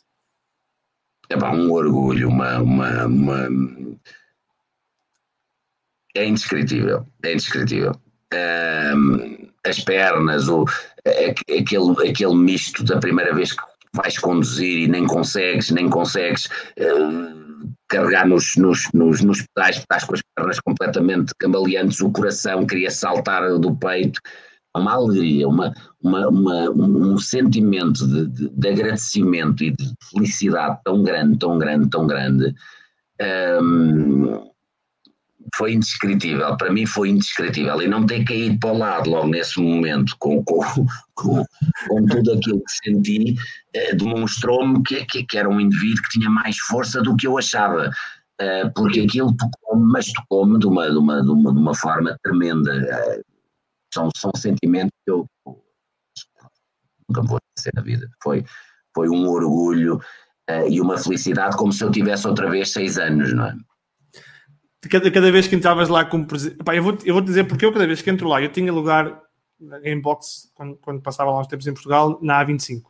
[1.29, 3.49] É pá, um orgulho, uma, uma, uma...
[6.13, 7.93] É indescritível, é indescritível.
[8.35, 10.65] Um, as pernas, o,
[11.07, 17.73] aquele, aquele misto da primeira vez que vais conduzir e nem consegues, nem consegues uh,
[17.89, 22.91] carregar nos, nos, nos, nos pedais, estás com as pernas completamente cambaleantes, o coração queria
[22.91, 24.21] saltar do peito.
[24.77, 25.73] Uma alegria, uma,
[26.03, 31.89] uma, uma um sentimento de, de, de, agradecimento e de felicidade tão grande, tão grande,
[31.89, 32.53] tão grande.
[33.63, 34.54] Um,
[35.65, 39.59] foi indescritível, para mim foi indescritível, e não ter caído para o lado logo nesse
[39.59, 40.61] momento, com, com,
[41.15, 41.43] com,
[41.89, 43.35] com tudo aquilo que senti,
[43.73, 47.39] eh, demonstrou-me que, que, que, era um indivíduo que tinha mais força do que eu
[47.39, 47.91] achava,
[48.39, 52.15] eh, porque aquilo tocou-me, mas tocou-me de uma, de, uma, de, uma, de uma forma
[52.23, 52.71] tremenda.
[52.71, 53.23] Eh,
[53.95, 55.27] são, são sentimentos que eu
[57.09, 58.07] nunca vou esquecer na vida.
[58.23, 58.45] Foi,
[58.95, 59.97] foi um orgulho
[60.51, 63.57] uh, e uma felicidade como se eu tivesse outra vez seis anos, não é?
[64.89, 66.59] Cada, cada vez que entravas lá como presidente.
[66.73, 69.21] Eu vou, eu vou dizer porque eu, cada vez que entro lá, eu tinha lugar
[69.83, 72.83] em box quando, quando passava lá uns tempos em Portugal, na A25.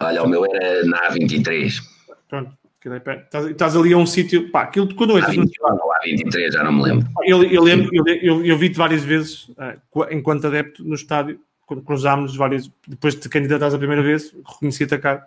[0.00, 1.80] Olha, o meu era na A23.
[2.28, 6.64] Pronto, estás, estás ali a um sítio, pá, aquilo quando entras A21 ou A23, já
[6.64, 7.08] não me lembro.
[7.24, 11.82] Eu, eu lembro, eu, eu, eu vi-te várias vezes, uh, enquanto adepto no estádio, quando
[11.82, 15.26] cruzámos várias, depois de te candidatares a primeira vez, reconheci-te a cara.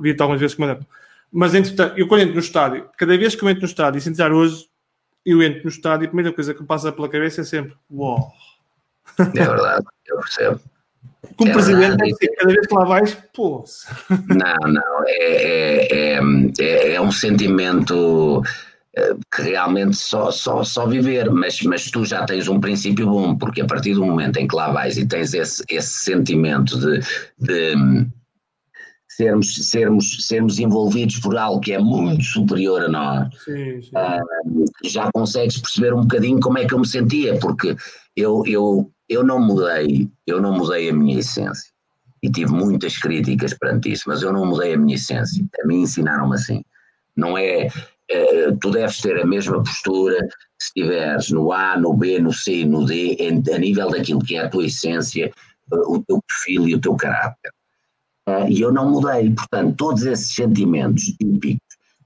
[0.00, 0.86] Vi-te algumas vezes como adepto.
[1.32, 4.00] Mas, entretanto, eu quando entro no estádio, cada vez que eu entro no estádio, e
[4.00, 4.66] se entrar hoje,
[5.24, 7.74] eu entro no estádio e a primeira coisa que me passa pela cabeça é sempre,
[7.90, 8.32] uau.
[9.18, 10.60] É verdade, eu percebo.
[11.36, 12.36] Como é presidente, verdade.
[12.38, 13.64] cada vez que lá vais, pô.
[14.28, 16.20] Não, não, é, é,
[16.60, 18.42] é, é um sentimento
[19.30, 23.60] que realmente só, só, só viver, mas, mas tu já tens um princípio bom, porque
[23.60, 27.00] a partir do momento em que lá vais e tens esse, esse sentimento de,
[27.38, 28.06] de
[29.16, 33.90] sermos, sermos, sermos envolvidos por algo que é muito superior a nós, sim, sim.
[33.96, 37.74] Uh, já consegues perceber um bocadinho como é que eu me sentia, porque
[38.14, 41.70] eu, eu, eu não mudei, eu não mudei a minha essência.
[42.22, 45.44] E tive muitas críticas perante isso, mas eu não mudei a minha essência.
[45.62, 46.64] A mim ensinaram-me assim.
[47.14, 47.68] Não é,
[48.10, 50.18] eh, tu deves ter a mesma postura
[50.58, 53.16] se estiveres no A, no B, no C, no D,
[53.54, 56.96] a nível daquilo que é a tua essência, eh, o teu perfil e o teu
[56.96, 57.52] caráter.
[58.28, 61.60] Eh, e eu não mudei, portanto, todos esses sentimentos típicos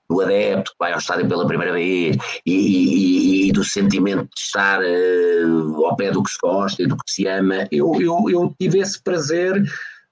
[0.08, 4.40] do adepto que vai ao estádio pela primeira vez e, e, e do sentimento de
[4.40, 8.28] estar uh, ao pé do que se gosta e do que se ama, eu, eu,
[8.28, 9.62] eu tive esse prazer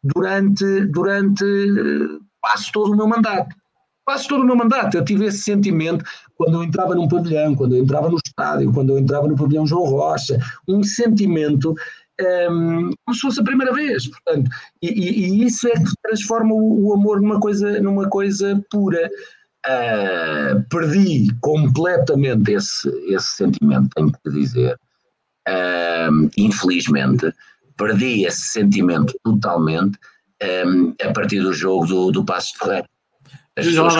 [0.02, 1.44] durante, durante
[2.40, 3.54] quase todo o meu mandato.
[4.06, 4.96] Quase todo o meu mandato.
[4.96, 6.04] Eu tive esse sentimento
[6.36, 9.66] quando eu entrava num pavilhão, quando eu entrava no estádio, quando eu entrava no pavilhão
[9.66, 11.74] João Rocha, um sentimento
[12.20, 14.50] um, como se fosse a primeira vez, portanto,
[14.82, 19.08] e, e, e isso é que transforma o, o, amor numa coisa, numa coisa pura.
[19.66, 24.78] Uh, perdi completamente esse, esse sentimento, tenho que dizer.
[25.46, 27.32] Uh, infelizmente,
[27.76, 29.98] perdi esse sentimento totalmente
[30.66, 32.88] um, a partir do jogo do, do Passo de Ferreira.
[33.56, 33.94] As pessoas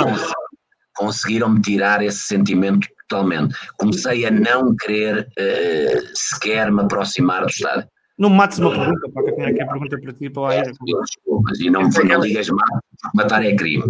[0.97, 3.55] conseguiram-me tirar esse sentimento totalmente.
[3.77, 7.89] Comecei a não querer uh, sequer me aproximar do estádio.
[8.19, 10.55] Não mates uma pergunta, porque eu tinha aqui a pergunta para ti para lá.
[10.55, 12.83] É, desculpas, e não, não digas mato,
[13.15, 13.85] matar é crime.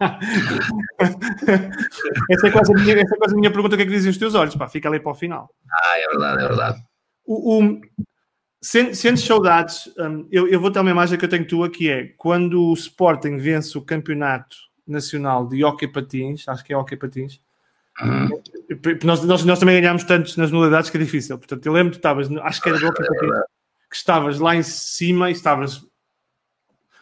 [2.30, 3.92] essa, é quase a minha, essa é quase a minha pergunta: o que é que
[3.92, 4.56] dizem os teus olhos?
[4.56, 5.50] Pá, fica ali para o final.
[5.70, 6.82] Ah, é verdade, é verdade.
[7.24, 7.80] O, o,
[8.62, 12.06] sentes saudades, um, eu, eu vou ter uma imagem que eu tenho tua que é
[12.16, 14.56] quando o Sporting vence o campeonato
[14.86, 17.40] nacional de hockey patins, acho que é hockey patins.
[18.02, 18.28] Uhum.
[19.04, 21.38] Nós, nós, nós, também ganhámos tantos nas modalidades que é difícil.
[21.38, 23.40] Portanto, eu lembro que estavas, acho que era de hockey patins,
[23.90, 25.84] que estavas lá em cima e estavas.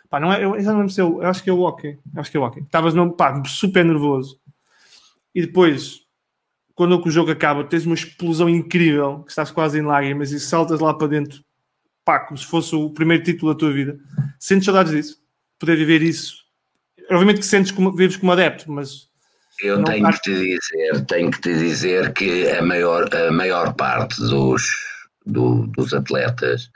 [0.09, 1.99] Pá, não é, eu, já não lembro se eu, eu acho que é o hockey.
[2.17, 2.61] Acho que é o hockey.
[2.61, 4.41] Estavas pá, super nervoso.
[5.35, 6.01] E depois,
[6.75, 10.81] quando o jogo acaba, tens uma explosão incrível, que estás quase em lágrimas e saltas
[10.81, 11.45] lá para dentro,
[12.05, 13.99] pá, como se fosse o primeiro título da tua vida.
[14.41, 15.23] Sentes saudades disso?
[15.59, 16.49] Poder viver isso
[17.11, 19.09] obviamente que sentes como, vives como adepto, mas.
[19.61, 24.21] Eu tenho que te dizer, tenho que te dizer que a maior, a maior parte
[24.21, 24.63] dos,
[25.29, 26.71] do, dos atletas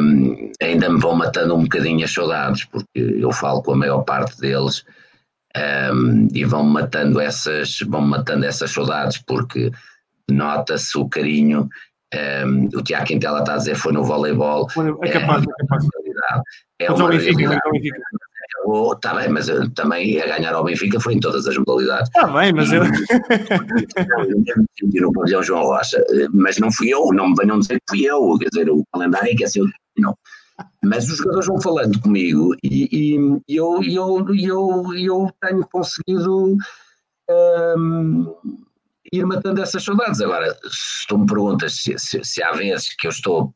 [0.00, 4.02] um, ainda me vão matando um bocadinho as saudades, porque eu falo com a maior
[4.02, 4.84] parte deles
[5.92, 9.70] um, e vão matando essas, vão matando essas saudades, porque
[10.30, 11.68] nota-se o carinho.
[12.14, 14.68] Um, o Tiago Quintela está a dizer foi no voleibol.
[15.02, 15.88] É capaz, é, é capaz.
[16.78, 17.60] É uma realidade.
[18.92, 22.08] Está bem, mas eu, também a ganhar ao Benfica foi em todas as modalidades.
[22.08, 22.82] Está bem, mas eu.
[24.94, 26.02] eu no pavilhão João Rocha,
[26.32, 29.32] mas não fui eu, não me venham dizer que fui eu, quer dizer, o calendário
[29.32, 29.66] é que é seu.
[29.98, 30.16] Não.
[30.82, 33.16] Mas os jogadores vão falando comigo e,
[33.46, 36.56] e eu, eu, eu, eu tenho conseguido
[37.30, 38.34] um,
[39.12, 40.20] ir matando essas saudades.
[40.20, 43.54] Agora, se tu me perguntas se, se, se há vezes que eu estou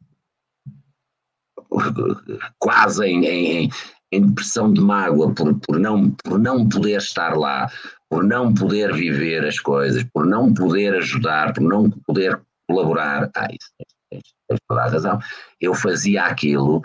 [2.58, 3.70] quase em, em,
[4.12, 7.70] em depressão de mágoa por, por, não, por não poder estar lá,
[8.08, 13.30] por não poder viver as coisas, por não poder ajudar, por não poder colaborar.
[13.36, 13.70] Ah, isso
[14.10, 14.24] tens,
[14.68, 15.18] toda a razão.
[15.60, 16.82] Eu fazia aquilo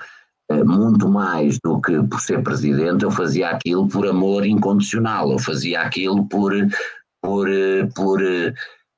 [0.52, 5.40] eh, muito mais do que por ser presidente, eu fazia aquilo por amor incondicional, eu
[5.40, 6.54] fazia aquilo por,
[7.22, 8.54] por, eh, por eh,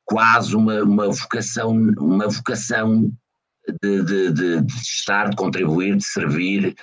[0.06, 3.10] quase uma, uma vocação, uma vocação
[3.82, 6.76] de, de, de, de estar, de contribuir, de servir,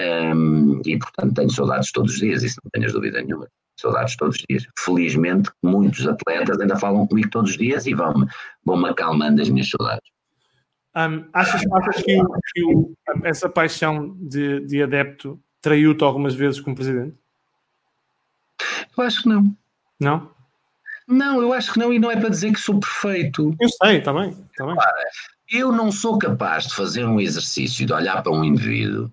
[0.00, 3.48] um, e portanto tenho saudades todos os dias, isso não tenhas dúvida nenhuma.
[3.76, 4.66] Saudades todos os dias.
[4.78, 8.26] Felizmente, muitos atletas ainda falam comigo todos os dias e vão-me
[8.64, 10.10] vão acalmando as minhas saudades.
[10.96, 12.20] Um, achas, achas que,
[12.54, 12.92] que
[13.22, 17.16] essa paixão de, de adepto traiu-te algumas vezes como presidente?
[18.96, 19.56] Eu acho que não.
[20.00, 20.30] Não?
[21.06, 23.54] Não, eu acho que não, e não é para dizer que sou perfeito.
[23.60, 24.36] Eu sei, bem.
[24.56, 24.76] Tá bem.
[25.50, 29.10] eu não sou capaz de fazer um exercício de olhar para um indivíduo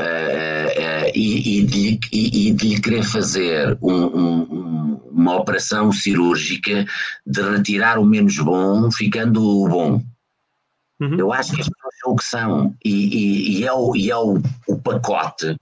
[0.00, 6.86] uh, e, e, de, e, de lhe querer fazer um, um, uma operação cirúrgica
[7.26, 10.02] de retirar o menos bom, ficando o bom.
[11.00, 11.18] Uhum.
[11.18, 14.40] Eu acho que as pessoas são o que são, e, é, o, e é o,
[14.68, 15.56] o pacote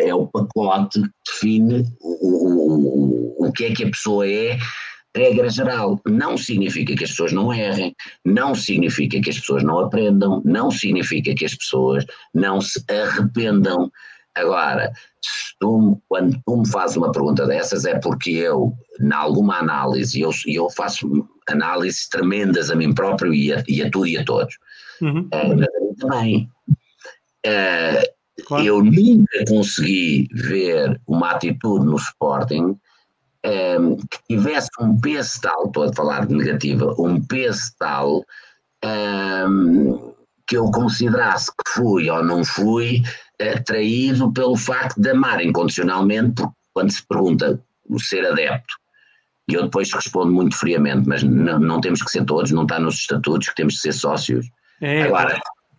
[0.00, 4.58] é o pacote que define o, o, o que é que a pessoa é,
[5.14, 6.00] regra geral.
[6.06, 10.70] Não significa que as pessoas não errem, não significa que as pessoas não aprendam, não
[10.70, 13.90] significa que as pessoas não se arrependam.
[14.34, 14.92] Agora,
[15.60, 20.30] tu, quando tu me fazes uma pergunta dessas, é porque eu, em alguma análise, eu,
[20.46, 24.56] eu faço análises tremendas a mim próprio e a, e a tu e a todos.
[25.00, 25.28] Uhum.
[25.30, 26.50] É, também.
[27.46, 28.14] É,
[28.46, 28.64] Claro.
[28.64, 32.76] Eu nunca consegui ver uma atitude no Sporting
[33.44, 38.18] um, ehm, que tivesse um peso tal, estou a falar de negativa, um peso tal
[38.18, 38.24] um,
[38.82, 40.14] ehm,
[40.46, 43.02] que eu considerasse que fui ou não fui
[43.40, 48.74] uh, traído pelo facto de amar incondicionalmente, porque quando se pergunta o ser adepto,
[49.48, 52.78] e eu depois respondo muito friamente, mas não, não temos que ser todos, não está
[52.78, 54.46] nos estatutos que temos que ser sócios.
[54.80, 55.38] É, Agora,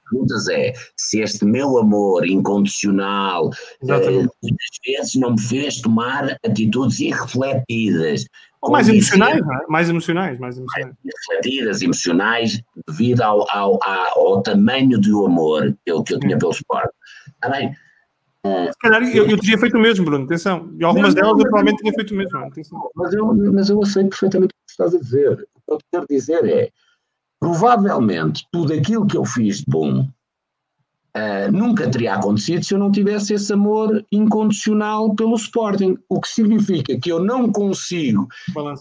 [0.09, 3.49] perguntas é se este meu amor incondicional
[3.83, 8.25] eh, muitas vezes não me fez tomar atitudes irrefletidas.
[8.61, 9.67] Ou mais emocionais, é?
[9.67, 10.95] mais emocionais, mais emocionais.
[11.05, 16.51] Refletidas, emocionais, devido ao, ao, ao, tamanho do amor que eu, que eu tinha pelo
[16.51, 16.93] esporte.
[17.35, 17.75] Está bem?
[18.43, 20.71] Eh, Se calhar eu, eu teria feito o mesmo, Bruno, atenção.
[20.79, 22.37] E algumas não, delas eu provavelmente tinha feito o mesmo.
[22.39, 22.89] Atenção.
[22.95, 25.33] Mas eu, mas eu aceito perfeitamente o que estás a dizer.
[25.33, 26.69] O que eu quero dizer é
[27.45, 32.91] provavelmente tudo aquilo que eu fiz de bom uh, nunca teria acontecido se eu não
[32.91, 35.95] tivesse esse amor incondicional pelo Sporting.
[36.09, 38.27] O que significa que eu não consigo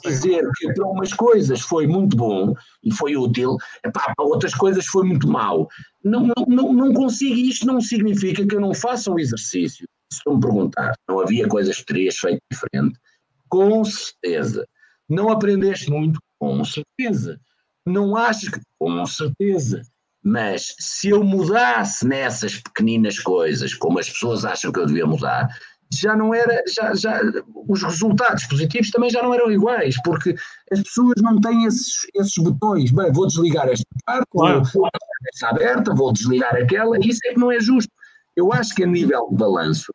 [0.03, 4.87] dizer que para umas coisas foi muito bom e foi útil, epá, para outras coisas
[4.87, 5.69] foi muito mau.
[6.03, 9.87] Não, não, não, não consigo, isto não significa que eu não faça um exercício.
[10.11, 12.99] Se tu me perguntar, não havia coisas que terias feito diferente?
[13.47, 14.67] Com certeza.
[15.07, 16.19] Não aprendeste muito?
[16.39, 17.39] Com certeza
[17.87, 19.83] não acho que, com certeza,
[20.23, 25.49] mas se eu mudasse nessas pequeninas coisas, como as pessoas acham que eu devia mudar,
[25.93, 27.21] já não era, já, já,
[27.69, 30.35] os resultados positivos também já não eram iguais, porque
[30.73, 32.91] as pessoas não têm esses, esses botões.
[32.91, 34.63] Bem, vou desligar esta parte, claro.
[34.73, 34.89] vou
[35.33, 37.91] esta aberta, vou desligar aquela, isso é que não é justo.
[38.35, 39.93] Eu acho que a nível de balanço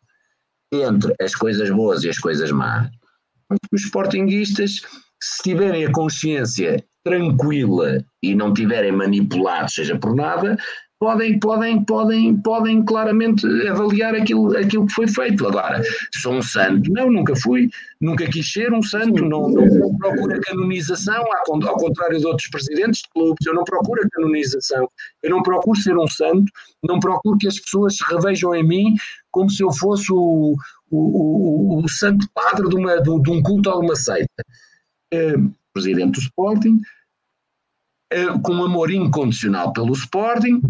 [0.71, 2.89] entre as coisas boas e as coisas más,
[3.71, 4.81] os sportinguistas,
[5.21, 10.55] se tiverem a consciência tranquila e não tiverem manipulado, seja por nada,
[10.99, 15.47] podem, podem, podem, podem claramente avaliar aquilo, aquilo que foi feito.
[15.47, 15.81] Agora,
[16.21, 16.91] sou um santo?
[16.91, 17.69] Não, nunca fui,
[17.99, 23.01] nunca quis ser um santo, não, não, não procuro canonização, ao contrário de outros presidentes
[23.01, 24.87] de clubes, eu não procuro a canonização,
[25.23, 26.51] eu não procuro ser um santo,
[26.83, 28.95] não procuro que as pessoas se revejam em mim
[29.31, 30.55] como se eu fosse o,
[30.91, 34.43] o, o, o santo padre de, uma, de, de um culto a uma seita.
[35.11, 35.37] Eh,
[35.73, 36.79] presidente do Sporting,
[38.43, 40.61] com amor incondicional pelo Sporting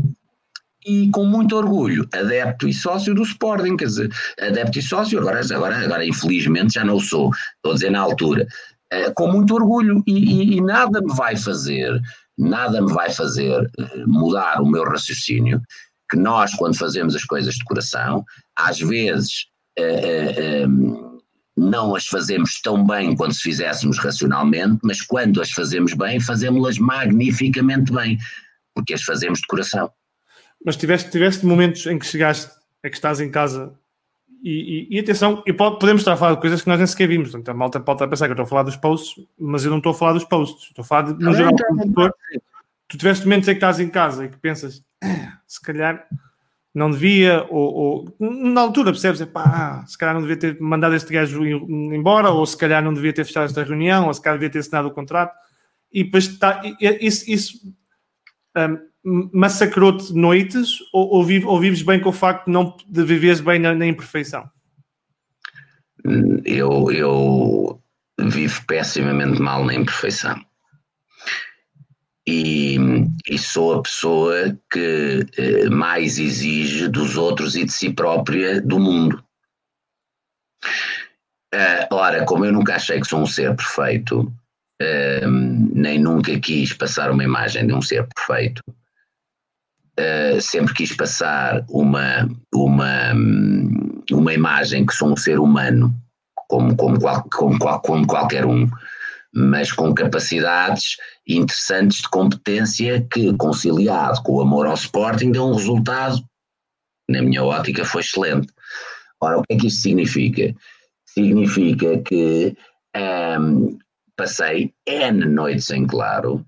[0.85, 5.41] e com muito orgulho, adepto e sócio do Sporting, quer dizer, adepto e sócio, agora,
[5.53, 8.47] agora, agora infelizmente já não sou, estou a dizer na altura,
[8.91, 11.99] eh, com muito orgulho e, e, e nada me vai fazer,
[12.37, 13.69] nada me vai fazer
[14.07, 15.61] mudar o meu raciocínio,
[16.09, 18.23] que nós quando fazemos as coisas de coração,
[18.55, 19.47] às vezes
[21.59, 26.77] não as fazemos tão bem quando se fizéssemos racionalmente, mas quando as fazemos bem, fazemos-las
[26.77, 28.17] magnificamente bem,
[28.73, 29.91] porque as fazemos de coração.
[30.63, 32.51] Mas tiveste, tiveste momentos em que chegaste,
[32.83, 33.73] é que estás em casa
[34.43, 36.87] e, e, e atenção, e pode, podemos estar a falar de coisas que nós nem
[36.87, 37.33] sequer vimos.
[37.35, 39.65] Então, a malta pode estar a pensar que eu estou a falar dos posts, mas
[39.65, 40.69] eu não estou a falar dos posts.
[40.69, 41.51] Estou a falar, de, no geral,
[42.87, 46.07] Tu tiveste momentos em que estás em casa e que pensas, ah, se calhar
[46.73, 51.11] não devia, ou, ou na altura percebes, pá, se calhar não devia ter mandado este
[51.11, 54.51] gajo embora, ou se calhar não devia ter fechado esta reunião, ou se calhar devia
[54.51, 55.35] ter assinado o contrato,
[55.91, 57.75] e depois está, isso, isso
[59.03, 63.03] um, massacrou-te noites, ou, ou, vive, ou, vives bem com o facto de, não, de
[63.03, 64.47] viveres bem na, na imperfeição?
[66.45, 67.81] Eu, eu
[68.19, 70.39] vivo pessimamente mal na imperfeição
[72.27, 72.77] e,
[73.27, 78.79] e, sou a pessoa que eh, mais exige dos outros e de si própria do
[78.79, 79.23] mundo.
[81.53, 84.21] Uh, ora, como eu nunca achei que sou um ser perfeito,
[84.81, 85.27] uh,
[85.73, 88.61] nem nunca quis passar uma imagem de um ser perfeito,
[89.99, 93.13] uh, sempre quis passar uma, uma,
[94.11, 95.91] uma imagem que sou um ser humano,
[96.47, 98.69] como, como, qual, como, como qualquer um
[99.33, 100.97] mas com capacidades
[101.27, 106.19] interessantes de competência que, conciliado com o amor ao Sporting, deu um resultado
[107.07, 108.51] na minha ótica, foi excelente.
[109.21, 110.55] Ora, o que é que isso significa?
[111.05, 112.55] Significa que
[113.39, 113.77] um,
[114.15, 116.45] passei N noites em claro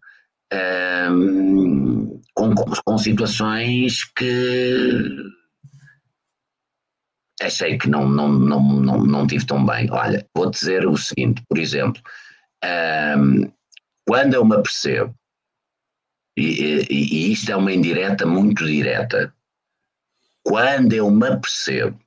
[0.53, 5.07] um, com, com situações que
[7.41, 9.89] achei que não, não, não, não, não tive tão bem.
[9.91, 12.01] Olha, vou dizer o seguinte, por exemplo,
[12.63, 13.51] um,
[14.07, 15.15] quando eu me apercebo,
[16.37, 19.33] e, e, e isto é uma indireta muito direta,
[20.43, 21.99] quando eu me apercebo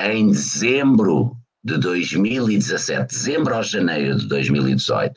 [0.00, 5.16] em dezembro de 2017, dezembro ou janeiro de 2018, uh,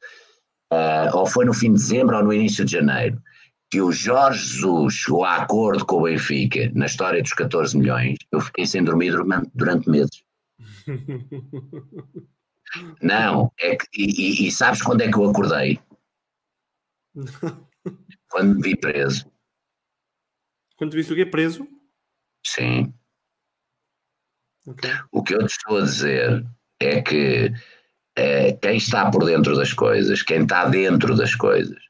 [0.72, 3.22] eh, ou foi no fim de dezembro ou no início de janeiro,
[3.72, 8.18] que o Jorge Jesus chegou a acordo com o Benfica na história dos 14 milhões,
[8.32, 10.24] eu fiquei sem dormir durante, durante meses.
[13.02, 15.80] Não, é que, e, e, sabes quando é que eu acordei?
[18.30, 19.32] quando me vi preso.
[20.76, 21.26] Quando te viste o quê?
[21.26, 21.68] Preso?
[22.46, 22.94] Sim.
[24.68, 24.92] Okay.
[25.12, 26.46] O que eu te estou a dizer
[26.80, 27.52] é que
[28.16, 31.82] é, quem está por dentro das coisas, quem está dentro das coisas,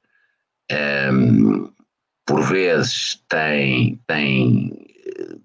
[0.70, 1.10] é,
[2.26, 4.72] por vezes tem, tem
[5.06, 5.38] eh,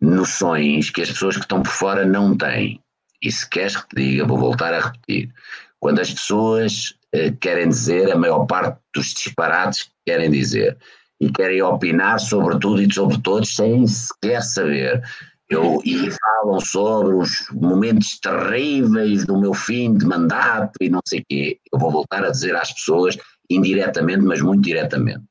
[0.00, 2.82] noções que as pessoas que estão por fora não têm.
[3.26, 5.34] E se queres que te diga, vou voltar a repetir.
[5.80, 10.78] Quando as pessoas eh, querem dizer a maior parte dos disparates que querem dizer
[11.20, 15.02] e querem opinar sobre tudo e sobre todos sem sequer saber.
[15.50, 21.18] Eu, e falam sobre os momentos terríveis do meu fim de mandato e não sei
[21.18, 21.58] o quê.
[21.72, 23.18] Eu vou voltar a dizer às pessoas,
[23.50, 25.24] indiretamente, mas muito diretamente.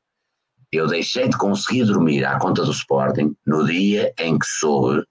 [0.69, 5.01] Eu deixei de conseguir dormir à conta do Sporting no dia em que soube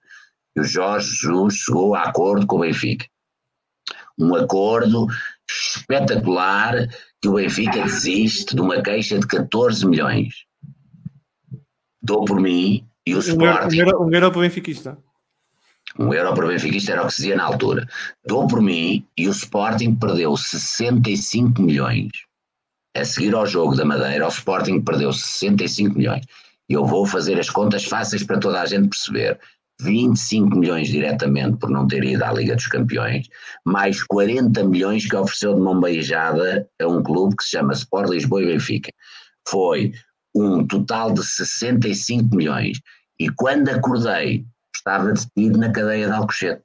[0.55, 3.05] que o Jorge Jesus chegou a acordo com o Benfica.
[4.17, 5.07] Um acordo
[5.47, 6.87] espetacular
[7.21, 10.45] que o Benfica desiste de uma queixa de 14 milhões.
[12.01, 13.75] Dou por mim e o Sporting.
[13.75, 14.97] Um euro, um euro para o benfiquista.
[15.99, 17.87] Um euro para o benfiquista era o que se dizia na altura.
[18.25, 22.11] Dou por mim e o Sporting perdeu 65 milhões.
[22.95, 26.25] A seguir ao jogo da Madeira, o Sporting perdeu 65 milhões.
[26.69, 29.39] Eu vou fazer as contas fáceis para toda a gente perceber.
[29.81, 33.27] 25 milhões diretamente por não ter ido à Liga dos Campeões,
[33.65, 38.09] mais 40 milhões que ofereceu de mão beijada a um clube que se chama Sport
[38.09, 38.91] Lisboa e Benfica.
[39.47, 39.91] Foi
[40.35, 42.79] um total de 65 milhões.
[43.19, 44.45] E quando acordei,
[44.75, 46.63] estava detido na cadeia de Alcochete.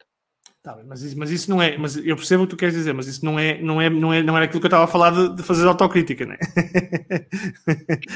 [0.62, 2.92] Tá mas, isso, mas isso não é, mas eu percebo o que tu queres dizer,
[2.92, 4.86] mas isso não é, não é, não é, não era aquilo que eu estava a
[4.86, 6.38] falar de, de fazer autocrítica, não é?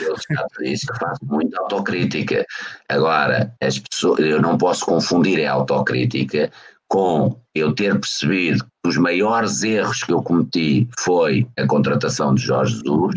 [0.03, 2.45] Eu já disse que faço muita autocrítica.
[2.87, 6.51] Agora, as pessoas, eu não posso confundir a autocrítica
[6.87, 12.43] com eu ter percebido que os maiores erros que eu cometi foi a contratação de
[12.43, 13.15] Jorge Jesus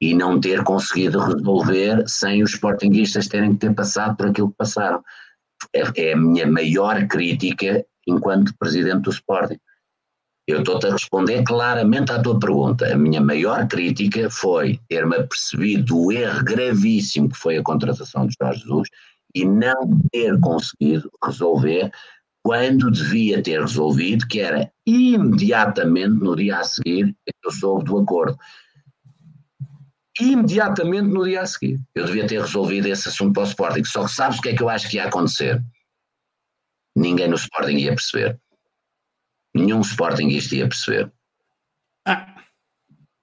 [0.00, 4.56] e não ter conseguido resolver sem os sportinguistas terem que ter passado por aquilo que
[4.56, 5.02] passaram.
[5.74, 9.58] É, é a minha maior crítica enquanto presidente do Sporting.
[10.46, 12.92] Eu estou-te a responder claramente à tua pergunta.
[12.92, 18.34] A minha maior crítica foi ter-me apercebido o erro gravíssimo que foi a contratação de
[18.40, 18.88] Jorge Jesus
[19.34, 21.92] e não ter conseguido resolver
[22.42, 27.14] quando devia ter resolvido, que era imediatamente no dia a seguir
[27.44, 28.38] eu soube do acordo.
[30.20, 31.80] Imediatamente no dia a seguir.
[31.94, 33.84] Eu devia ter resolvido esse assunto para o Sporting.
[33.84, 35.62] Só que sabes o que é que eu acho que ia acontecer?
[36.96, 38.38] Ninguém no Sporting ia perceber.
[39.54, 41.12] Nenhum Sportingista ia perceber.
[42.06, 42.34] Ah,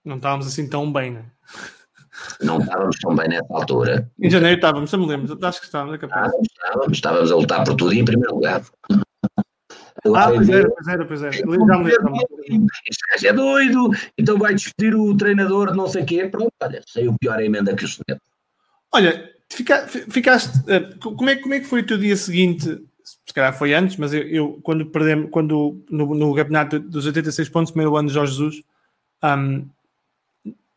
[0.03, 1.25] não estávamos assim tão bem, né?
[2.41, 4.11] Não estávamos tão bem nessa altura.
[4.19, 6.27] Em janeiro estávamos, eu me lembro, acho que estávamos, é capaz.
[6.27, 8.63] Estávamos, estávamos, estávamos a lutar por tudo e em primeiro lugar.
[8.91, 11.35] ah, pois era, pois era, pois era.
[11.35, 16.27] Este gajo é doido, então vai despedir o treinador de não sei o quê.
[16.27, 18.21] Pronto, olha, saiu pior emenda que o Soneto.
[18.93, 20.57] Olha, fica, ficaste.
[20.67, 22.86] Eh, como é, como é que foi o teu dia seguinte se
[23.37, 27.71] calhar foi antes, mas eu, eu quando perdemos, quando no, no, campeonato dos 86 pontos,
[27.71, 28.63] primeiro ano de Jorge Jesus,
[29.23, 29.65] um,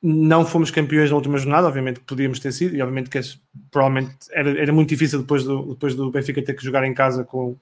[0.03, 3.21] não fomos campeões na última jornada, obviamente que podíamos ter sido, e obviamente que
[3.71, 7.25] provavelmente era, era muito difícil depois do, depois do Benfica ter que jogar em casa
[7.25, 7.57] com,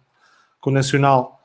[0.61, 1.41] com o Nacional.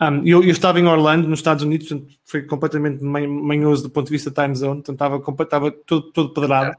[0.00, 4.06] Um, eu, eu, estava em Orlando, nos Estados Unidos, portanto, foi completamente manhoso do ponto
[4.06, 6.76] de vista time zone, portanto, estava, estava todo, todo pedrado.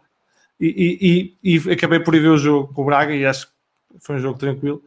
[0.60, 3.48] E, e, e, e acabei por ir ver o jogo com o Braga e acho
[3.48, 3.54] que
[4.00, 4.84] foi um jogo tranquilo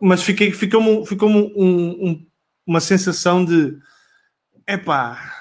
[0.00, 2.26] mas fiquei, ficou-me ficou um, um,
[2.66, 3.78] uma sensação de
[4.66, 5.40] epá,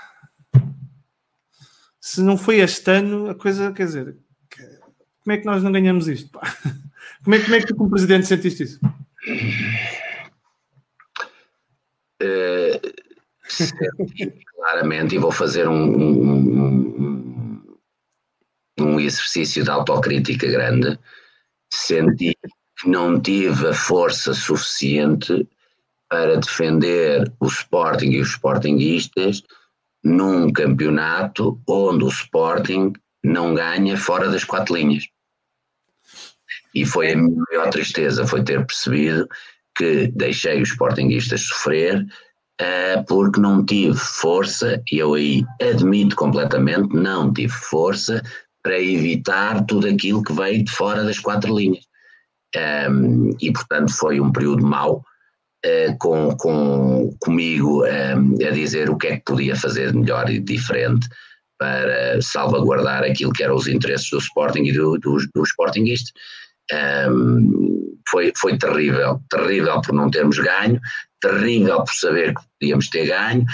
[1.99, 4.17] se não foi este ano, a coisa, quer dizer,
[5.23, 6.29] como é que nós não ganhamos isto?
[6.31, 6.41] Pá?
[7.23, 8.79] Como, é, como é que tu, como presidente, sentiste isso?
[12.23, 12.79] Uh,
[14.55, 17.61] claramente, e vou fazer um, um,
[18.79, 20.97] um exercício de autocrítica grande.
[21.69, 22.37] Senti
[22.79, 25.47] que não tive a força suficiente
[26.09, 29.43] para defender o Sporting e os Sportingistas
[30.03, 32.93] num campeonato onde o Sporting
[33.23, 35.07] não ganha fora das quatro linhas.
[36.73, 39.27] E foi a minha maior tristeza, foi ter percebido
[39.75, 42.05] que deixei os Sportingistas sofrer
[42.61, 48.21] uh, porque não tive força, e eu aí admito completamente, não tive força
[48.63, 51.88] para evitar tudo aquilo que veio de fora das quatro linhas.
[52.55, 55.03] Um, e portanto foi um período mau
[55.65, 60.29] uh, com, com, comigo um, a dizer o que é que podia fazer de melhor
[60.29, 61.07] e diferente
[61.59, 66.11] para salvaguardar aquilo que eram os interesses do Sporting e do, do, do Sportingista.
[67.11, 70.79] Um, foi, foi terrível, terrível por não termos ganho,
[71.21, 73.45] terrível por saber que podíamos ter ganho,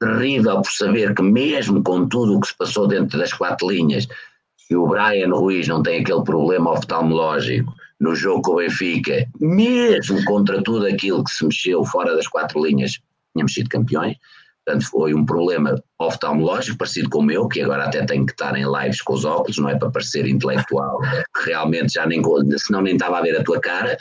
[0.00, 4.08] terrível por saber que mesmo com tudo o que se passou dentro das quatro linhas,
[4.56, 7.72] se o Brian Ruiz não tem aquele problema oftalmológico
[8.02, 12.64] no jogo com o Benfica, mesmo contra tudo aquilo que se mexeu fora das quatro
[12.66, 13.00] linhas,
[13.32, 14.16] tínhamos sido campeões.
[14.64, 18.56] Portanto, foi um problema oftalmológico, parecido com o meu, que agora até tenho que estar
[18.56, 21.00] em lives com os óculos, não é para parecer intelectual,
[21.44, 22.20] realmente já nem,
[22.58, 23.96] senão nem estava a ver a tua cara,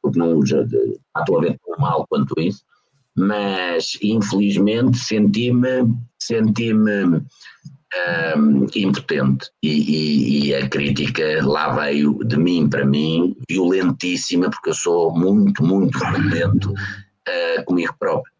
[0.00, 2.62] porque não já, estou a ver tão mal quanto isso,
[3.16, 7.20] mas infelizmente senti-me senti-me
[8.36, 14.70] um, impotente e, e, e, a crítica lá veio de mim para mim violentíssima porque
[14.70, 18.32] eu sou muito, muito violento uh, comigo próprio.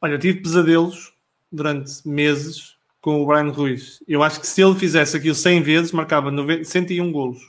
[0.00, 1.12] Olha, eu tive pesadelos
[1.50, 4.02] durante meses com o Brian Ruiz.
[4.06, 7.40] Eu acho que se ele fizesse aquilo 100 vezes, marcava 90, 101 golos.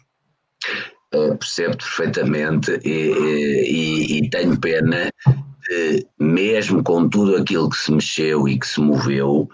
[1.14, 5.12] Uh, percebo perfeitamente e, e, e tenho pena
[5.68, 9.50] de, mesmo com tudo aquilo que se mexeu e que se moveu,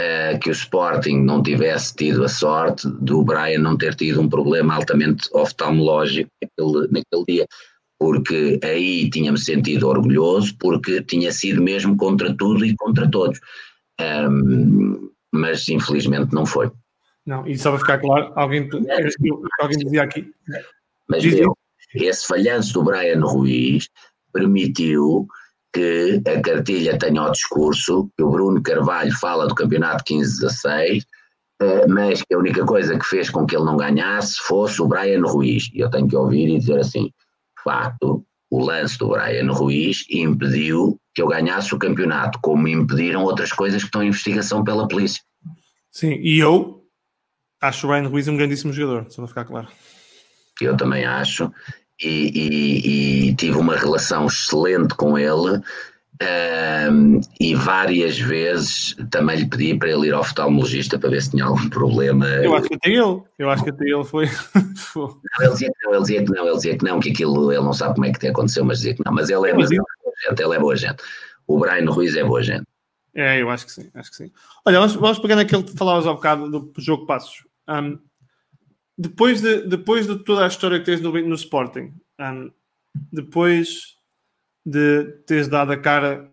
[0.00, 4.28] uh, que o Sporting não tivesse tido a sorte do Brian não ter tido um
[4.28, 7.46] problema altamente oftalmológico naquele, naquele dia,
[7.98, 13.38] porque aí tinha-me sentido orgulhoso, porque tinha sido mesmo contra tudo e contra todos.
[14.00, 16.70] Um, mas infelizmente não foi.
[17.24, 18.68] Não, e só para ficar claro, alguém,
[19.60, 20.28] alguém dizia aqui.
[21.08, 21.56] Mas viu,
[21.94, 23.88] esse falhanço do Brian Ruiz
[24.32, 25.28] permitiu
[25.72, 31.02] que a cartilha tenha o discurso, que o Bruno Carvalho fala do campeonato 15-16,
[31.60, 34.86] eh, mas que a única coisa que fez com que ele não ganhasse fosse o
[34.86, 35.70] Brian Ruiz.
[35.72, 40.04] E eu tenho que ouvir e dizer assim: de facto, o lance do Brian Ruiz
[40.10, 44.88] impediu que eu ganhasse o campeonato, como impediram outras coisas que estão em investigação pela
[44.88, 45.22] polícia.
[45.90, 46.82] Sim, e eu
[47.60, 49.68] acho o Brian Ruiz um grandíssimo jogador, só para ficar claro.
[50.60, 51.50] Eu também acho,
[52.00, 55.60] e, e, e tive uma relação excelente com ele.
[56.90, 61.30] Um, e várias vezes também lhe pedi para ele ir ao oftalmologista para ver se
[61.30, 62.26] tinha algum problema.
[62.26, 64.26] Eu acho que até ele, eu acho que até ele foi.
[64.94, 67.52] não, ele dizia que não, ele dizia que não, ele dizia que não, que aquilo
[67.52, 69.12] ele não sabe como é que aconteceu, mas dizia que não.
[69.12, 71.02] Mas ele é, mas ele é boa gente, ele é boa gente.
[71.46, 72.66] O Brian Ruiz é boa gente.
[73.14, 74.32] É, eu acho que sim, acho que sim.
[74.64, 77.44] Olha, vamos, vamos pegar naquele que falavas há bocado do jogo Passos.
[77.68, 77.98] Um,
[79.02, 82.50] depois, de, depois de toda a história que tens no, no Sporting, um,
[83.12, 83.96] depois
[84.64, 86.30] de teres dado a cara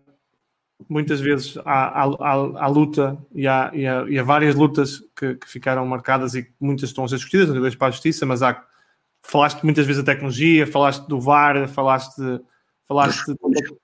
[0.88, 3.82] muitas vezes à, à, à luta e há, e,
[4.12, 7.70] e há, várias lutas que, que, ficaram marcadas e muitas estão a ser discutidas, não
[7.72, 8.64] para a justiça, mas há,
[9.20, 12.22] falaste muitas vezes da tecnologia, falaste do VAR, falaste,
[12.86, 13.78] falaste dos,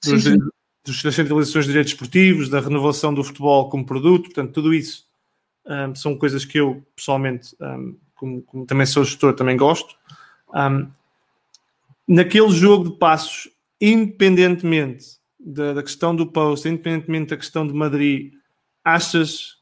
[0.00, 0.38] sim, sim.
[0.84, 5.04] dos, das centralizações de direitos esportivos, da renovação do futebol como produto, portanto, tudo isso
[5.94, 7.56] são coisas que eu pessoalmente,
[8.24, 9.94] como, como, também sou gestor, também gosto.
[10.54, 10.90] Um,
[12.08, 15.04] naquele jogo de passos, independentemente
[15.38, 18.32] da, da, questão do post, independentemente da questão de Madrid,
[18.82, 19.56] achas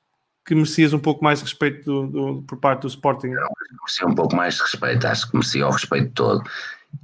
[0.47, 3.29] que merecias um pouco mais de respeito do, do, por parte do Sporting?
[3.29, 6.43] Merecia um pouco mais de respeito, acho que merecia o respeito todo.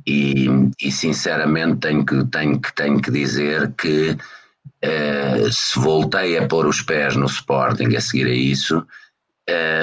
[0.06, 0.46] E,
[0.80, 6.66] e sinceramente tenho que, tenho, que, tenho que dizer que uh, se voltei a pôr
[6.66, 8.86] os pés no Sporting a seguir a isso,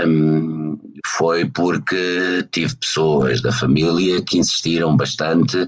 [0.07, 0.77] um,
[1.07, 5.67] foi porque tive pessoas da família que insistiram bastante,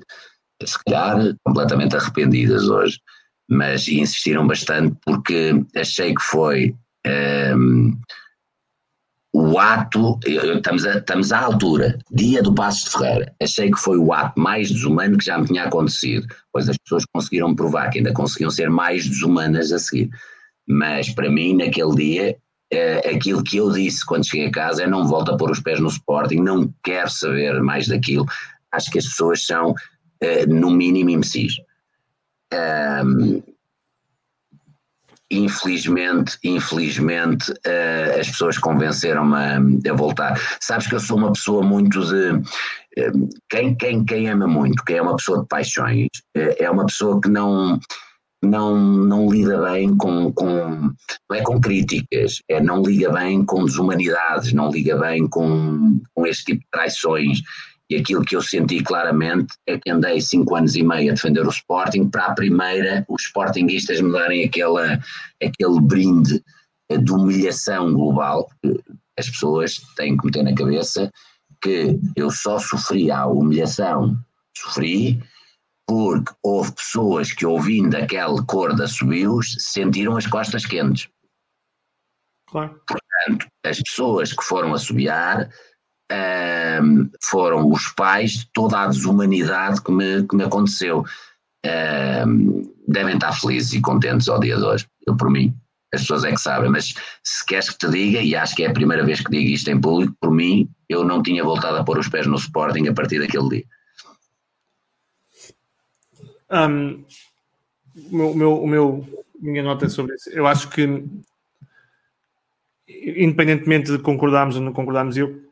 [0.64, 3.00] se calhar completamente arrependidas hoje,
[3.50, 6.76] mas insistiram bastante porque achei que foi
[7.56, 7.98] um,
[9.34, 13.98] o ato, estamos, a, estamos à altura, dia do Passo de Ferreira, achei que foi
[13.98, 18.00] o ato mais desumano que já me tinha acontecido, pois as pessoas conseguiram provar que
[18.00, 20.10] ainda conseguiam ser mais desumanas a seguir.
[20.68, 22.38] Mas para mim, naquele dia,
[22.72, 25.60] é, aquilo que eu disse quando cheguei a casa é não volto a pôr os
[25.60, 28.26] pés no Sporting, não quero saber mais daquilo.
[28.72, 29.74] Acho que as pessoas são,
[30.20, 31.54] é, no mínimo, imbecis.
[32.54, 33.42] Um,
[35.30, 40.40] infelizmente, infelizmente, uh, as pessoas convenceram-me a, a, voltar.
[40.62, 42.32] Sabes que eu sou uma pessoa muito de.
[42.32, 46.86] Uh, quem, quem, quem ama muito, quem é uma pessoa de paixões, uh, é uma
[46.86, 47.80] pessoa que não.
[48.44, 50.94] Não, não lida bem com, com.
[51.30, 56.26] Não é com críticas, é não liga bem com desumanidades, não liga bem com, com
[56.26, 57.42] este tipo de traições.
[57.90, 61.48] E aquilo que eu senti claramente é que andei cinco anos e meio a defender
[61.48, 65.00] o Sporting, para a primeira os Sportingistas me darem aquela,
[65.42, 66.44] aquele brinde
[66.92, 68.50] de humilhação global.
[69.18, 71.12] As pessoas têm que meter na cabeça
[71.62, 74.18] que eu só sofri a humilhação,
[74.56, 75.20] sofri
[75.88, 81.10] porque houve pessoas que ouvindo aquele cor da subiu sentiram as costas quentes.
[82.50, 82.80] Claro.
[82.86, 85.50] Portanto, as pessoas que foram assobiar
[86.82, 91.04] um, foram os pais de toda a desumanidade que me, que me aconteceu.
[92.26, 95.54] Um, devem estar felizes e contentes ao dia de hoje, eu por mim,
[95.94, 96.94] as pessoas é que sabem, mas
[97.24, 99.70] se queres que te diga, e acho que é a primeira vez que digo isto
[99.70, 102.94] em público, por mim, eu não tinha voltado a pôr os pés no Sporting a
[102.94, 103.66] partir daquele dia.
[106.50, 107.06] Um,
[108.12, 110.30] o meu, o meu, minha nota é sobre isso.
[110.30, 111.04] Eu acho que,
[112.88, 115.48] independentemente de concordarmos ou não concordarmos, eu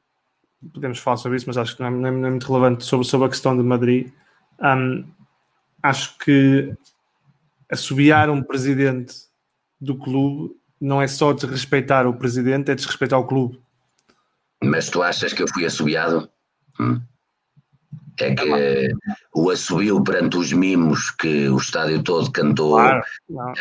[0.74, 3.28] podemos falar sobre isso, mas acho que não é, não é muito relevante sobre, sobre
[3.28, 4.12] a questão de Madrid.
[4.60, 5.06] Um,
[5.84, 6.74] acho que
[7.70, 9.16] assobiar um presidente
[9.80, 13.60] do clube não é só desrespeitar o presidente, é desrespeitar o clube.
[14.64, 16.30] Mas tu achas que eu fui assobiado?
[16.80, 17.02] Hum?
[18.20, 18.94] É que
[19.34, 23.54] o assobio perante os mimos que o estádio todo cantou claro, não.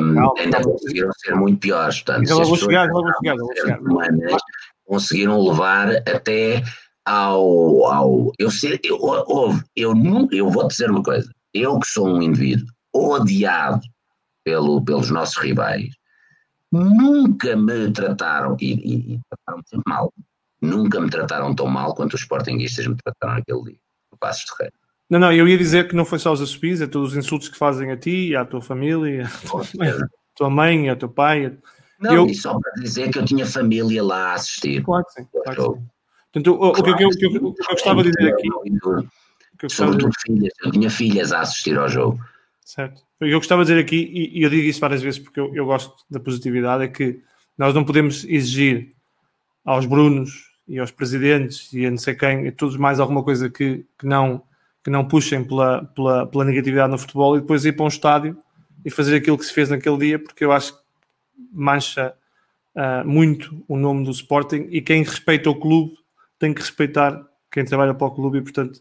[0.12, 0.72] não, ainda não.
[0.72, 2.00] conseguiram ser muito piores.
[2.00, 3.80] Portanto, já vou chegar, vou chegar, vou chegar.
[3.80, 4.42] Humanas,
[4.84, 6.62] conseguiram levar até
[7.04, 7.86] ao.
[7.86, 12.22] ao eu, sei, eu, eu, eu, eu vou dizer uma coisa: eu que sou um
[12.22, 13.82] indivíduo odiado
[14.44, 15.88] pelo, pelos nossos rivais,
[16.70, 20.12] nunca me trataram, e, e, e trataram sempre mal,
[20.64, 23.78] nunca me trataram tão mal quanto os sportinguistas me trataram naquele dia,
[24.10, 24.70] no Passos de Rei.
[25.08, 27.48] Não, não, eu ia dizer que não foi só os assobios, é todos os insultos
[27.48, 30.96] que fazem a ti, e à tua família, à tua mãe, à tua mãe, ao
[30.96, 31.56] teu pai.
[32.00, 32.26] Não, eu...
[32.26, 34.82] e só para dizer que eu tinha família lá a assistir.
[34.82, 35.28] Claro que sim.
[35.30, 35.86] Claro que sim.
[36.32, 38.48] Portanto, o, claro, o, que, eu, que, eu, que eu gostava de dizer aqui.
[39.58, 40.20] Que eu Sobretudo de...
[40.22, 42.18] filhas, eu tinha filhas a assistir ao jogo.
[42.64, 43.02] Certo.
[43.20, 45.94] Eu gostava de dizer aqui, e, eu digo isso várias vezes porque eu, eu gosto
[46.10, 47.22] da positividade, é que
[47.56, 48.90] nós não podemos exigir
[49.64, 53.50] aos Brunos e aos presidentes e a não sei quem, e todos mais alguma coisa
[53.50, 54.42] que, que, não,
[54.82, 58.36] que não puxem pela, pela, pela negatividade no futebol e depois ir para um estádio
[58.84, 60.80] e fazer aquilo que se fez naquele dia, porque eu acho que
[61.52, 62.14] mancha
[62.74, 65.94] uh, muito o nome do Sporting e quem respeita o clube
[66.38, 68.80] tem que respeitar quem trabalha para o clube e, portanto,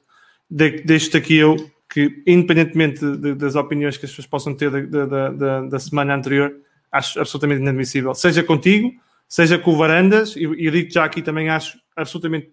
[0.49, 1.55] deixo-te aqui eu
[1.89, 5.79] que, independentemente de, de, das opiniões que as pessoas possam ter da, da, da, da,
[5.79, 6.51] semana anterior,
[6.91, 8.15] acho absolutamente inadmissível.
[8.15, 8.91] Seja contigo,
[9.33, 12.51] seja com o Varandas, e eu digo já aqui também acho absolutamente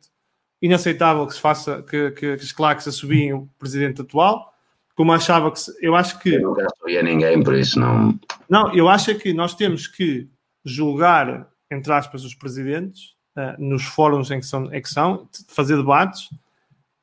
[0.63, 4.51] inaceitável que se faça, que, que, que as claques assobiem o presidente atual,
[4.95, 8.75] como achava que se, eu acho que eu nunca a ninguém por isso não não
[8.75, 10.27] eu acho que nós temos que
[10.65, 15.77] julgar entre aspas os presidentes uh, nos fóruns em que são, em que são fazer
[15.77, 16.31] debates.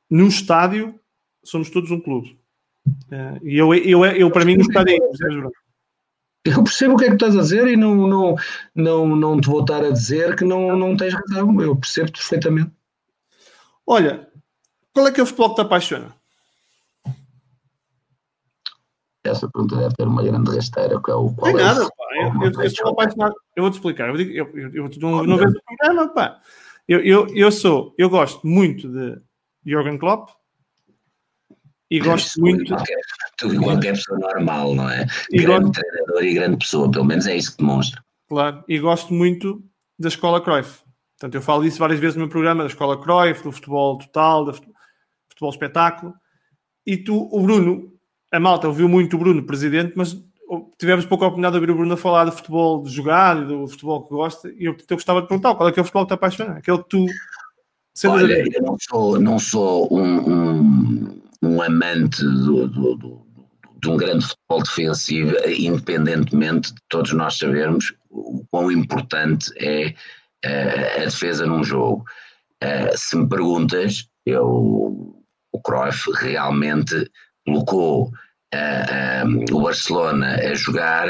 [0.10, 1.00] No estádio
[1.44, 2.40] somos todos um clube.
[2.88, 5.67] Uh, e eu, eu, eu, eu para mim no estádio é
[6.50, 8.36] eu percebo o que é que estás a dizer e não, não,
[8.76, 11.62] não, não te vou estar a dizer que não, não tens razão.
[11.62, 12.72] Eu percebo perfeitamente.
[13.86, 14.28] Olha,
[14.94, 16.18] qual é que é o futebol que te apaixona?
[19.30, 22.06] essa pergunta deve ter uma grande rasteira, que é o qual é nada, pá.
[22.16, 23.36] Eu, eu, eu, sou apaixonado.
[23.56, 24.10] Eu vou-te explicar.
[24.10, 26.42] Eu, eu, eu, eu não, não vejo o programa, pá.
[26.88, 29.22] Eu, eu, eu sou, eu gosto muito de
[29.66, 30.30] Jürgen Klopp
[31.92, 32.74] e gosto isso, muito.
[33.38, 35.06] Tu, qualquer pessoa normal, não é?
[35.32, 35.82] E grande gosto...
[35.82, 38.04] treinador e grande pessoa, pelo menos é isso que demonstra.
[38.28, 39.64] Claro, e gosto muito
[39.98, 40.82] da escola Cruyff.
[41.18, 44.46] Portanto, eu falo disso várias vezes no meu programa, da escola Cruyff, do futebol total,
[44.46, 46.14] do futebol espetáculo.
[46.86, 47.94] E tu, o Bruno,
[48.32, 50.16] a malta ouviu muito o Bruno, presidente, mas
[50.78, 53.68] tivemos pouca oportunidade de ouvir o Bruno a falar de futebol de jogar e do
[53.68, 54.50] futebol que gosta.
[54.50, 56.54] E eu, eu gostava de perguntar qual é que é o futebol que te apaixona?
[56.54, 57.06] Aquele que tu.
[58.06, 63.27] Olha, eu não sou, não sou um, um, um amante do, do, do,
[63.82, 69.94] de um grande futebol defensivo, independentemente de todos nós sabermos o quão importante é
[70.46, 72.04] uh, a defesa num jogo.
[72.64, 77.10] Uh, se me perguntas, eu, o Cruyff realmente
[77.46, 78.12] colocou
[79.52, 81.08] o Barcelona a jogar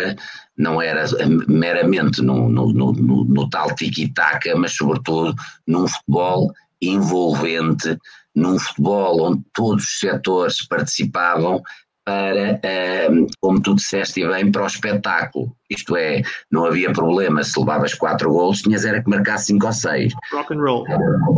[0.57, 1.06] não era
[1.48, 5.35] meramente no, no, no, no tal tiki-taka, mas sobretudo
[5.68, 7.98] num futebol envolvente,
[8.35, 11.61] num futebol onde todos os setores participavam
[12.08, 13.10] para,
[13.42, 15.54] como tu disseste bem, para o espetáculo.
[15.70, 19.74] Isto é, não havia problema se levavas quatro gols, tinhas era que marcar cinco ou
[19.74, 20.14] seis.
[20.32, 20.86] Rock and roll.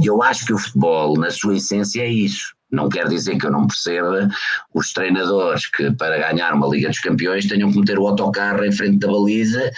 [0.04, 2.54] Eu acho que o futebol, na sua essência, é isso.
[2.72, 4.30] Não quer dizer que eu não perceba
[4.72, 8.72] os treinadores que, para ganhar uma Liga dos Campeões, tenham que meter o autocarro em
[8.72, 9.72] frente da baliza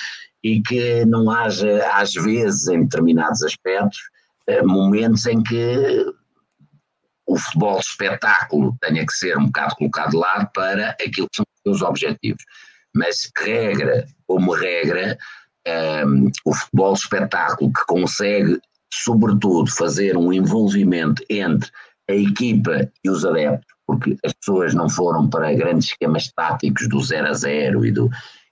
[0.43, 3.97] e que não haja, às vezes, em determinados aspectos,
[4.45, 6.05] eh, momentos em que
[7.27, 11.45] o futebol espetáculo tenha que ser um bocado colocado de lado para aquilo que são
[11.65, 12.43] os objetivos.
[12.93, 15.17] Mas regra como regra,
[15.67, 18.59] um, ehm, o futebol espetáculo que consegue,
[18.93, 21.69] sobretudo, fazer um envolvimento entre
[22.09, 26.99] a equipa e os adeptos, porque as pessoas não foram para grandes esquemas táticos do
[26.99, 28.09] 0 a 0 e do,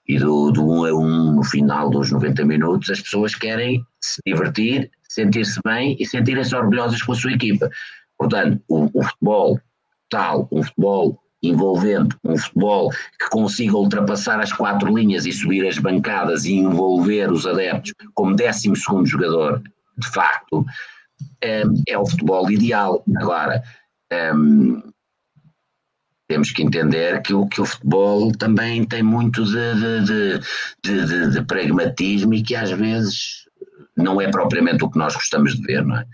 [0.08, 4.20] e do, do 1 a 1 no final dos 90 minutos, as pessoas querem se
[4.26, 7.70] divertir, sentir-se bem e sentirem-se orgulhosas com a sua equipa.
[8.20, 9.58] Portanto, o futebol
[10.10, 15.78] tal, um futebol envolvente, um futebol que consiga ultrapassar as quatro linhas e subir as
[15.78, 19.62] bancadas e envolver os adeptos como 12 segundo jogador,
[19.96, 20.66] de facto,
[21.42, 23.02] é, é o futebol ideal.
[23.16, 23.62] Agora,
[24.34, 24.82] um,
[26.28, 30.40] temos que entender que o, que o futebol também tem muito de, de,
[30.84, 33.46] de, de, pragmatismo e que às vezes
[33.96, 36.06] não é propriamente o que nós gostamos de ver, não é?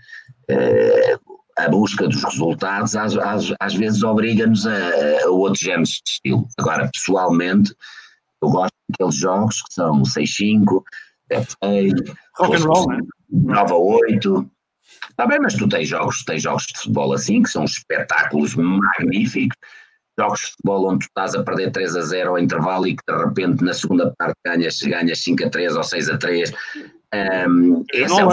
[0.49, 1.17] é
[1.57, 4.77] a busca dos resultados às, às, às vezes obriga-nos a,
[5.23, 6.47] a outros géneros de estilo.
[6.57, 7.73] Agora, pessoalmente,
[8.41, 10.83] eu gosto daqueles jogos que são 6-5,
[11.31, 12.87] F6, Rock and roll,
[13.29, 14.51] 9 a 8.
[15.09, 19.57] Está bem, mas tu tens jogos, tens jogos de futebol assim, que são espetáculos magníficos,
[20.17, 23.03] jogos de futebol onde tu estás a perder 3 a 0 ao intervalo e que
[23.07, 26.53] de repente na segunda parte ganhas, ganhas 5 a 3 ou 6 a 3.
[27.49, 28.29] Um, esse é o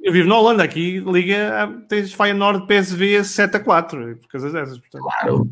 [0.00, 4.78] eu vivo na Holanda, aqui liga, tens Feyenoord PSV 7 a 4, por causa dessas.
[4.78, 5.02] Portanto.
[5.02, 5.50] Claro.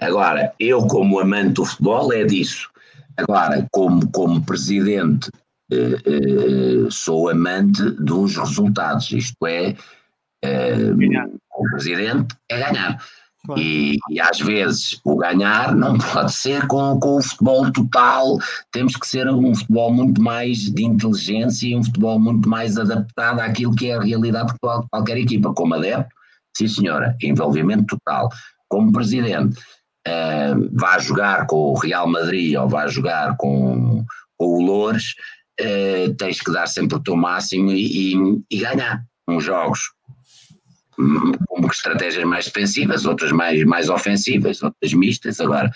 [0.00, 2.70] Agora, eu como amante do futebol é disso.
[3.16, 5.30] Agora, como, como presidente,
[5.70, 9.76] eh, eh, sou amante dos resultados, isto é,
[10.42, 10.90] eh,
[11.48, 13.02] como presidente é ganhar.
[13.56, 18.38] E, e, às vezes o ganhar não pode ser com, com o futebol total,
[18.70, 23.40] temos que ser um futebol muito mais de inteligência e um futebol muito mais adaptado
[23.40, 25.52] àquilo que é a realidade de qualquer equipa.
[25.54, 26.14] Como adepto,
[26.56, 28.28] sim senhora, envolvimento total.
[28.68, 29.58] Como presidente,
[30.06, 34.04] uh, vá jogar com o Real Madrid ou vá jogar com,
[34.38, 35.14] com o Loures,
[35.60, 39.80] uh, tens que dar sempre o teu máximo e, e, e ganhar uns jogos
[41.72, 45.40] estratégias mais defensivas, outras mais, mais ofensivas, outras mistas.
[45.40, 45.70] Agora,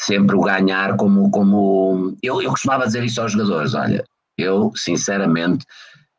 [0.00, 1.30] sempre o ganhar como.
[1.30, 4.04] como eu, eu costumava dizer isso aos jogadores: olha,
[4.38, 5.64] eu sinceramente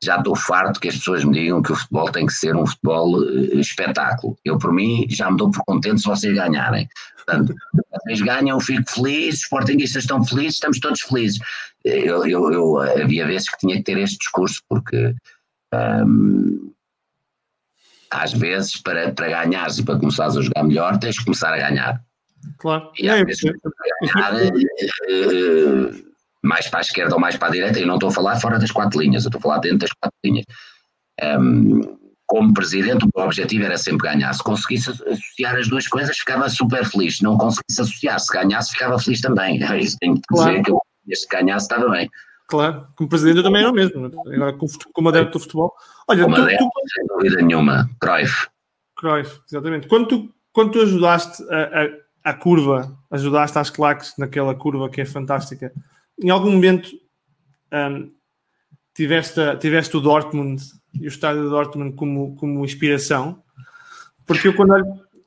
[0.04, 2.66] já estou farto que as pessoas me digam que o futebol tem que ser um
[2.66, 4.38] futebol uh, espetáculo.
[4.44, 6.88] Eu, por mim, já me dou por contente se vocês ganharem.
[7.16, 7.56] Portanto,
[7.90, 11.40] vocês ganham, eu fico feliz, os sportinguistas estão felizes, estamos todos felizes.
[11.86, 15.16] Eu, eu, eu havia vezes que tinha que ter este discurso, porque.
[15.74, 16.74] Um,
[18.14, 21.58] às vezes, para, para ganhares e para começares a jogar melhor, tens que começar a
[21.58, 22.02] ganhar.
[22.60, 22.92] Claro.
[22.98, 23.72] E às é, vezes, para
[24.22, 26.04] ganhar, uh,
[26.44, 28.60] mais para a esquerda ou mais para a direita, eu não estou a falar fora
[28.60, 30.46] das quatro linhas, eu estou a falar dentro das quatro linhas.
[31.22, 31.82] Um,
[32.26, 34.34] como presidente, o meu objetivo era sempre ganhar.
[34.34, 37.18] Se conseguisse associar as duas coisas, ficava super feliz.
[37.18, 39.58] Se não conseguisse associar, se ganhasse, ficava feliz também.
[39.80, 40.64] Isso tenho que dizer claro.
[40.64, 40.82] que eu,
[41.16, 42.10] se ganhasse, estava bem.
[42.54, 44.56] Claro, como presidente eu também era o mesmo, agora
[44.94, 45.74] como adepto do futebol.
[46.08, 48.48] Olha, como tu, adepto, tu, sem dúvida nenhuma, Cruyff.
[48.96, 49.88] Cruyff, exatamente.
[49.88, 51.82] Quando tu, quando tu ajudaste a,
[52.28, 55.74] a, a curva, ajudaste às claques naquela curva que é fantástica,
[56.22, 56.92] em algum momento
[57.74, 58.12] um,
[58.94, 60.62] tiveste, tiveste o Dortmund
[60.94, 63.42] e o estádio de Dortmund como, como inspiração?
[64.28, 64.86] Porque eu quando olho,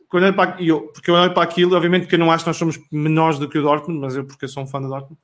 [0.08, 2.50] quando olho para, eu, porque eu olho para aquilo, obviamente que eu não acho que
[2.50, 4.86] nós somos menores do que o Dortmund, mas eu porque eu sou um fã do
[4.86, 5.18] Dortmund,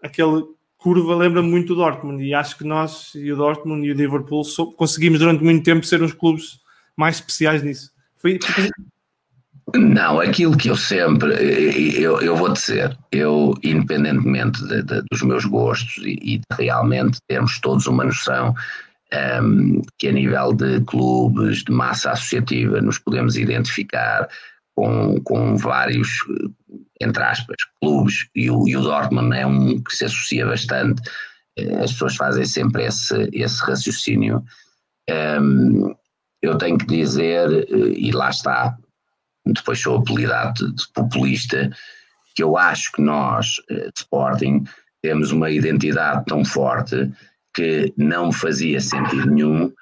[0.00, 0.44] aquele
[0.80, 4.42] curva lembra muito o Dortmund e acho que nós e o Dortmund e o Liverpool
[4.76, 6.58] conseguimos durante muito tempo ser uns clubes
[6.96, 7.90] mais especiais nisso.
[8.16, 8.38] Foi
[9.74, 11.32] não, aquilo que eu sempre,
[12.00, 17.18] eu, eu vou dizer, eu, independentemente de, de, dos meus gostos e, e de realmente
[17.28, 18.54] termos todos uma noção
[19.42, 24.28] um, que a nível de clubes, de massa associativa, nos podemos identificar
[24.80, 26.08] com, com vários
[27.00, 31.02] entre aspas, clubes, e o, e o Dortmund é um que se associa bastante,
[31.56, 34.44] eh, as pessoas fazem sempre esse, esse raciocínio.
[35.40, 35.94] Um,
[36.42, 38.76] eu tenho que dizer, eh, e lá está,
[39.46, 41.70] depois sou apelidado de populista,
[42.34, 44.64] que eu acho que nós, eh, de Sporting,
[45.02, 47.10] temos uma identidade tão forte
[47.54, 49.72] que não fazia sentido nenhum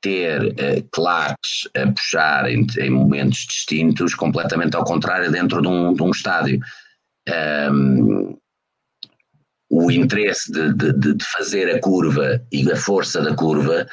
[0.00, 5.92] ter uh, claques a puxar em, em, momentos distintos, completamente ao contrário, dentro de um,
[5.92, 6.60] de um estádio.
[7.72, 8.36] Um,
[9.70, 13.86] o interesse de, de, de, fazer a curva e a força da curva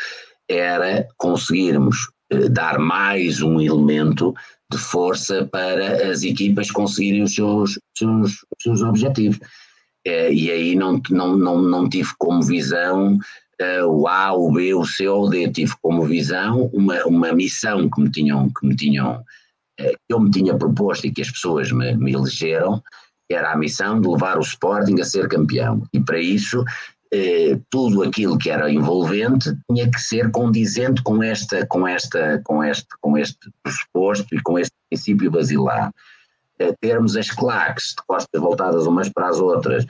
[0.49, 1.97] era conseguirmos
[2.31, 4.33] uh, dar mais um elemento
[4.71, 9.37] de força para as equipas conseguirem os seus, seus, seus objetivos.
[10.07, 13.17] Uh, e aí não, não, não, não tive como visão
[13.61, 15.49] uh, o A, o B, o C ou o D.
[15.51, 19.23] Tive como visão uma, uma missão que me tinham, que me tinham,
[19.77, 22.81] que eu me tinha proposto e que as pessoas me, me elegeram,
[23.29, 25.83] era a missão de levar o Sporting a ser campeão.
[25.91, 31.65] E para isso, uh, tudo aquilo que era envolvente tinha que ser condizente com esta,
[31.67, 35.91] com esta, com este, com este pressuposto e com este princípio basilar.
[36.79, 39.85] termos as claques de costas voltadas umas para as outras,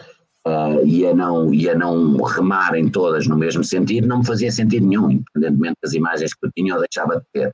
[0.45, 4.51] uh, e, a não, e a não remarem todas no mesmo sentido, não me fazia
[4.51, 7.53] sentido nenhum, independentemente das imagens que eu tinha ou deixava de ter.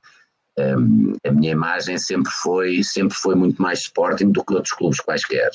[0.58, 5.00] Um, a minha imagem sempre foi, sempre foi muito mais Sporting do que outros clubes
[5.00, 5.50] quaisquer.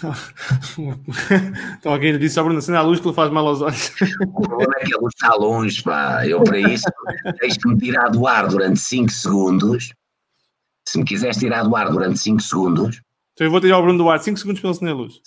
[1.78, 3.92] Então alguém disse ao Bruno assim, a luz que ele faz mal aos olhos.
[4.22, 6.26] O problema é que a luz está longe, pá.
[6.26, 6.86] Eu para isso
[7.38, 9.92] deixo-me tirar do ar durante 5 segundos.
[10.88, 13.02] Se me quiseres tirar do ar durante 5 segundos,
[13.40, 15.22] então eu vou tirar o Bruno Duarte 5 segundos para ele acender a luz.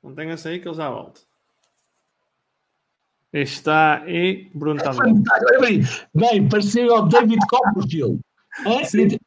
[0.00, 1.20] Não tenha essa aí que ele já volta.
[3.32, 5.82] Está e Bruno está Olha bem,
[6.14, 8.20] bem, pareceu ao David Copperfield.
[8.64, 8.84] É?
[8.84, 9.18] Sim.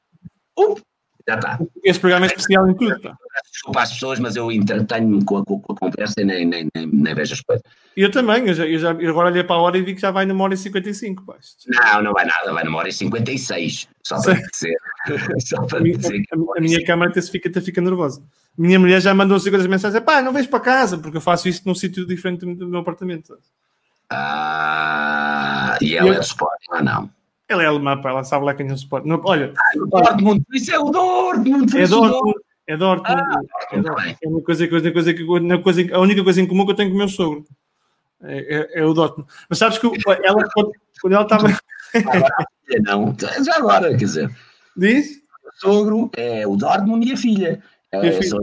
[0.58, 0.82] Uh,
[1.28, 1.60] já está.
[1.84, 3.00] Esse programa é especial em tudo.
[3.00, 3.18] Tá?
[3.52, 6.88] Desculpa às pessoas, mas eu entretenho-me com, com, com, a conversa e nem, nem, nem,
[6.88, 7.64] nem vejo as coisas.
[7.96, 10.02] Eu também, eu, já, eu, já, eu agora olhei para a hora e vi que
[10.02, 11.26] já vai numa hora e 55.
[11.26, 11.36] Pá.
[11.68, 13.88] Não, não vai nada, vai numa hora e 56.
[14.04, 14.76] Só para dizer.
[15.46, 18.24] só para dizer a, a, a minha câmara até fica, até fica nervosa.
[18.58, 21.68] Minha mulher já mandou 50 mensagens: pá, não vais para casa, porque eu faço isto
[21.68, 23.38] num sítio diferente do meu apartamento.
[24.10, 27.21] Ah, e ela é do Sporting ou não?
[27.52, 29.04] Ela é alemã, pá, ela sabe lá quem é o Sport.
[29.04, 31.78] Não, olha, ah, Dortmund, isso é o Dortmund.
[31.78, 32.34] É Dortmund.
[32.66, 33.22] É Dortmund.
[33.22, 33.42] Ah,
[33.74, 34.18] é, Dortmund.
[34.24, 35.14] é uma coisa, coisa, coisa,
[35.62, 37.44] coisa, a única coisa em comum que eu tenho com o meu sogro.
[38.24, 39.30] É, é, é o Dortmund.
[39.50, 40.72] Mas sabes que ela, quando,
[41.14, 41.48] ela estava.
[42.84, 43.14] não,
[43.44, 44.32] já agora, quer dizer.
[44.78, 45.22] Diz?
[45.46, 47.62] O sogro é o Dortmund e a filha.
[47.92, 48.40] É, a filha.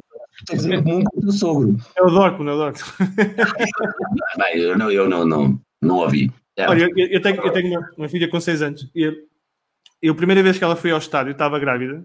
[0.47, 1.77] Tens em comum com o teu sogro.
[1.97, 3.15] É o Dortmund, é o Dortmund.
[4.37, 6.31] Bem, eu não, eu não, não, não ouvi.
[6.59, 6.69] É.
[6.69, 9.05] Olha, eu, eu, tenho, eu tenho uma, uma, filha com 6 anos e
[10.03, 12.05] eu, a primeira vez que ela foi ao estádio estava grávida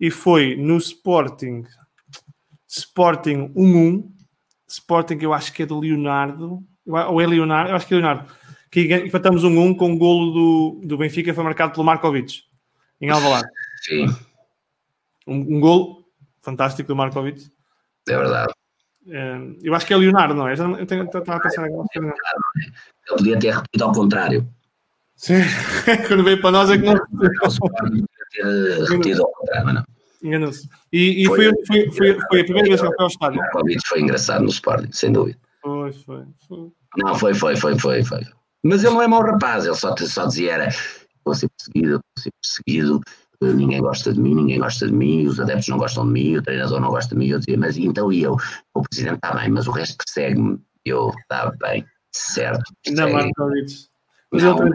[0.00, 1.62] e foi no Sporting
[2.66, 4.04] Sporting 1-1
[4.66, 8.28] Sporting eu acho que é do Leonardo ou é Leonardo, eu acho que é Leonardo
[8.68, 12.42] que empatamos 1-1 com o golo do, do Benfica foi marcado pelo Markovic
[13.00, 13.48] em Alvalade
[13.82, 14.06] Sim.
[15.24, 16.04] Um, um golo
[16.42, 17.48] fantástico do Markovic
[18.08, 18.52] é verdade
[19.08, 20.54] é, eu acho que é Leonardo, não é?
[20.54, 21.86] Eu estava a pensar agora.
[21.94, 22.72] Ele
[23.08, 24.48] podia ter repetido ao contrário.
[25.16, 25.34] Sim,
[26.08, 26.94] quando veio para nós é que não.
[28.30, 29.84] ter repetido ao contrário, não.
[30.22, 30.68] Enganou-se.
[30.90, 33.40] E, e foi, foi, foi, foi, a primeira vez que ao estádio.
[33.40, 35.38] O Covid foi engraçado no Sporting, sem dúvida.
[35.60, 36.72] Foi, foi, foi.
[36.96, 38.22] Não, foi, foi, foi, foi, foi.
[38.62, 40.68] Mas ele não é mau rapaz, ele só, só dizia era
[41.24, 43.00] vou ser perseguido, vou ser perseguido,
[43.52, 46.42] ninguém gosta de mim, ninguém gosta de mim, os adeptos não gostam de mim, o
[46.42, 47.28] treinador não gosta de mim.
[47.28, 48.36] Eu dizia, mas então e eu?
[48.72, 50.58] O presidente está bem, mas o resto persegue-me.
[50.84, 52.62] Eu, está bem certo.
[52.88, 53.86] Não, Markovic.
[54.30, 54.74] Mas não, ele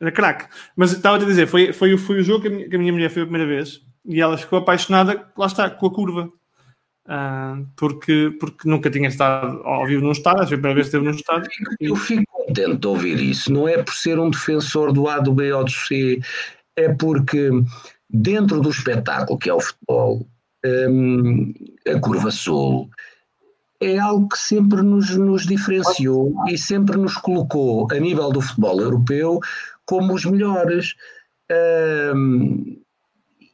[0.00, 0.46] era craque.
[0.76, 2.92] Mas estava a dizer, foi, foi, foi o jogo que a, minha, que a, minha,
[2.92, 6.32] mulher foi a primeira vez e ela ficou apaixonada, lá está, com a curva.
[7.06, 11.04] Uh, porque, porque nunca tinha estado ao vivo num estádio, a primeira vez que esteve
[11.06, 11.48] num estádio.
[11.80, 15.32] Eu fico contente de ouvir isso, não é por ser um defensor do A, do
[15.32, 16.20] B ou do C,
[16.78, 17.50] é porque
[18.08, 20.26] dentro do espetáculo que é o futebol,
[20.64, 21.52] um,
[21.86, 22.88] a curva sul,
[23.80, 28.80] é algo que sempre nos, nos diferenciou e sempre nos colocou, a nível do futebol
[28.80, 29.40] europeu,
[29.84, 30.94] como os melhores.
[32.14, 32.80] Um,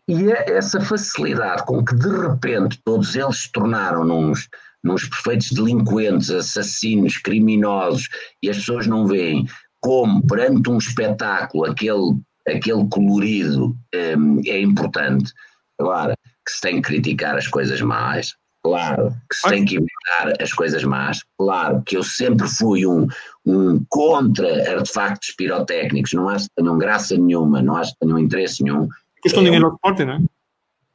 [0.06, 4.48] e é essa facilidade com que de repente todos eles se tornaram nos,
[4.82, 8.08] nos perfeitos delinquentes, assassinos, criminosos,
[8.42, 9.46] e as pessoas não veem
[9.80, 12.18] como perante um espetáculo aquele,
[12.48, 13.76] aquele colorido
[14.16, 15.32] um, é importante.
[15.78, 16.14] Agora,
[16.46, 18.34] que se tem que criticar as coisas más,
[18.64, 21.22] Claro que se tem que evitar as coisas más.
[21.38, 23.06] Claro que eu sempre fui um,
[23.44, 26.14] um contra artefactos pirotécnicos.
[26.14, 28.88] Não acho que tenham graça nenhuma, não acho que tenham interesse nenhum.
[29.22, 30.18] Custam é, dinheiro ao Sporting, não é?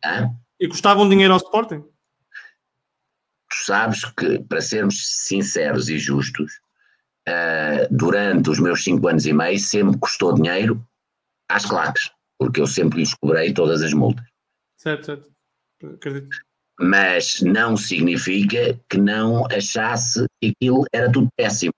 [0.03, 0.31] Hã?
[0.59, 1.81] E custavam dinheiro ao Sporting?
[3.51, 6.51] Tu sabes que, para sermos sinceros e justos,
[7.27, 10.83] uh, durante os meus cinco anos e meio sempre custou dinheiro
[11.49, 14.25] às claques, porque eu sempre lhes cobrei todas as multas.
[14.77, 15.29] Certo, certo.
[15.83, 16.27] Acredito.
[16.79, 21.73] mas não significa que não achasse que aquilo era tudo péssimo.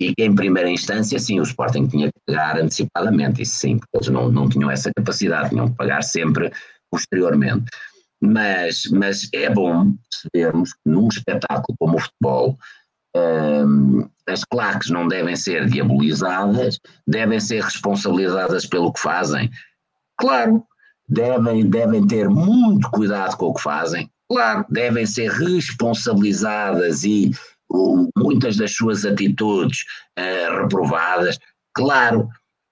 [0.00, 3.96] E que em primeira instância, sim, o Sporting tinha que pagar antecipadamente, isso sim, porque
[3.96, 6.50] eles não, não tinham essa capacidade, tinham que pagar sempre
[6.90, 7.66] posteriormente.
[8.20, 12.58] Mas, mas é bom percebermos que num espetáculo como o futebol,
[13.16, 19.50] um, as claques não devem ser diabolizadas, devem ser responsabilizadas pelo que fazem.
[20.18, 20.64] Claro,
[21.08, 27.32] devem, devem ter muito cuidado com o que fazem, claro, devem ser responsabilizadas e
[28.16, 29.84] muitas das suas atitudes
[30.18, 31.38] uh, reprovadas,
[31.74, 32.28] claro,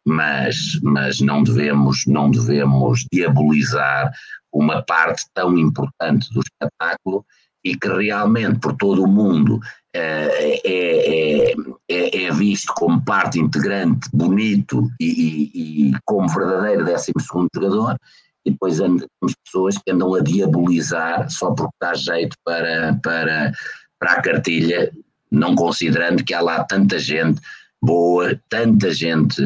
[0.06, 4.10] mas, mas não devemos não devemos diabolizar
[4.52, 7.24] uma parte tão importante do espetáculo
[7.64, 9.60] e que realmente por todo o mundo uh,
[9.94, 11.54] é, é,
[11.88, 17.98] é, é, visto como parte integrante, bonito e, e, e como verdadeiro 12 segundo jogador,
[18.44, 23.52] e depois temos pessoas que andam a diabolizar só porque dá jeito para, para,
[23.98, 24.90] para a cartilha,
[25.30, 27.40] não considerando que há lá tanta gente
[27.82, 29.42] boa, tanta gente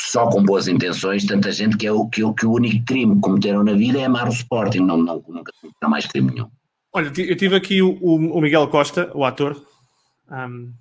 [0.00, 3.20] só com boas intenções, tanta gente que é o que, que o único crime que
[3.20, 6.50] cometeram na vida é amar o Sporting, não, não, nunca cometeram mais crime nenhum.
[6.92, 9.62] Olha, eu tive aqui o, o Miguel Costa, o ator,
[10.30, 10.72] um,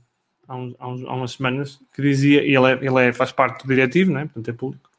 [0.48, 3.32] há, uns, há, uns, há, umas semanas, que dizia, e ele, é, ele é, faz
[3.32, 4.22] parte do diretivo, né?
[4.26, 4.90] portanto é público,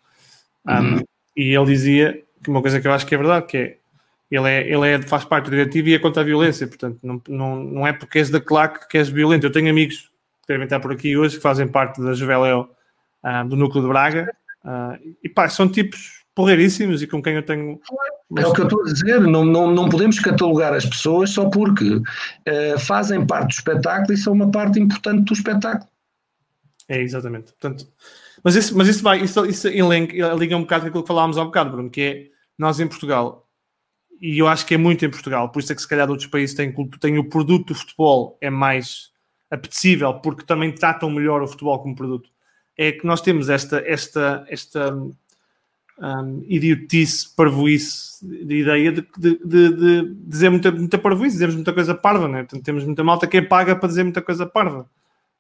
[0.68, 1.04] um, uhum.
[1.36, 3.76] E ele dizia que uma coisa que eu acho que é verdade, que é
[4.30, 7.20] ele, é, ele é, faz parte do diretivo e é contra a violência, portanto, não,
[7.28, 9.44] não, não é porque és da claque que és violento.
[9.44, 10.10] Eu tenho amigos
[10.42, 12.68] que devem estar por aqui hoje que fazem parte da Juveléu
[13.24, 14.30] uh, do núcleo de Braga
[14.64, 17.80] uh, e pá, são tipos porreiríssimos e com quem eu tenho.
[18.36, 21.48] É o que eu estou a dizer, não, não, não podemos catalogar as pessoas só
[21.50, 25.88] porque uh, fazem parte do espetáculo e são uma parte importante do espetáculo.
[26.88, 27.52] É, exatamente.
[27.52, 27.86] Portanto,
[28.42, 31.44] mas isso, mas isso vai, isso, isso liga um bocado com aquilo que falámos há
[31.44, 32.26] bocado, Bruno, que é
[32.58, 33.46] nós em Portugal,
[34.20, 36.28] e eu acho que é muito em Portugal, por isso é que se calhar outros
[36.28, 39.10] países têm, têm o produto do futebol é mais
[39.50, 42.30] apetecível, porque também tratam melhor o futebol como produto.
[42.80, 44.94] É que nós temos esta, esta, esta
[46.00, 51.72] um, idiotice, parvoíce de ideia de, de, de, de, dizer muita, muita parvoíce, dizemos muita
[51.72, 52.38] coisa parva, né?
[52.38, 54.88] Portanto, temos muita malta que é paga para dizer muita coisa parva.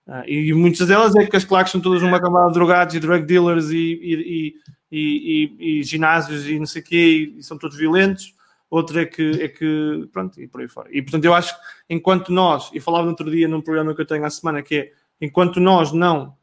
[0.06, 3.00] Uh, e muitas delas é que as claques são todas uma camada de drogados e
[3.00, 4.54] drug dealers e, e,
[4.90, 8.34] e, e, ginásios e não sei o quê, e são todos violentos.
[8.68, 10.88] Outra é que, é que, pronto, e por aí fora.
[10.92, 14.00] E portanto, eu acho que enquanto nós, e falava no outro dia num programa que
[14.00, 16.34] eu tenho à semana, que é enquanto nós não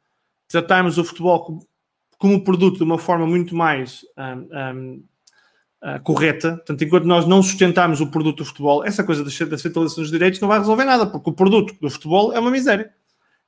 [0.48, 1.60] tratarmos o futebol
[2.18, 5.04] como, produto de uma forma muito mais um, um,
[5.84, 10.04] uh, correta, portanto, enquanto nós não sustentarmos o produto do futebol, essa coisa da centralização
[10.04, 12.92] dos direitos não vai resolver nada, porque o produto do futebol é uma miséria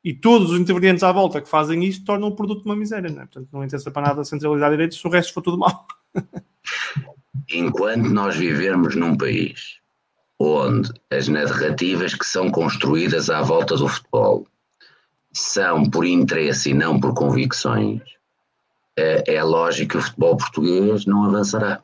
[0.04, 3.22] e todos os intervenientes à volta que fazem isto tornam o produto uma miséria, não
[3.22, 3.26] é?
[3.26, 5.86] Portanto, não interessa para nada centralizar direitos se o resto for tudo mal.
[7.52, 9.80] Enquanto nós vivermos num país
[10.40, 14.48] onde as narrativas que são construídas à volta do futebol
[15.32, 18.02] são por interesse e não por convicções,
[18.98, 21.82] é, é lógico que o futebol português não avançará.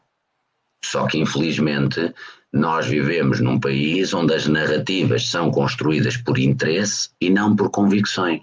[0.84, 2.14] Só que, infelizmente,
[2.52, 8.42] nós vivemos num país onde as narrativas são construídas por interesse e não por convicções.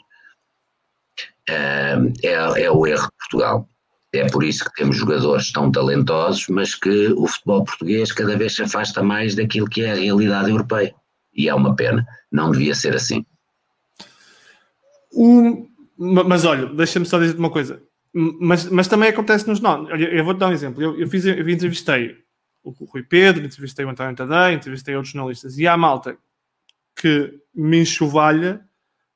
[1.48, 3.68] É, é, o erro de Portugal.
[4.14, 8.54] É por isso que temos jogadores tão talentosos, mas que o futebol português cada vez
[8.54, 10.94] se afasta mais daquilo que é a realidade europeia.
[11.34, 12.06] E é uma pena.
[12.30, 13.24] Não devia ser assim.
[15.98, 17.82] Mas olha, deixa-me só dizer uma coisa.
[18.12, 19.88] Mas, mas também acontece nos não.
[19.90, 20.82] Eu vou-te dar um exemplo.
[20.82, 22.16] Eu, eu, fiz, eu entrevistei
[22.62, 26.16] o Rui Pedro, entrevistei o António Tadei, entrevistei outros jornalistas, e há malta
[26.94, 28.60] que me enxovalha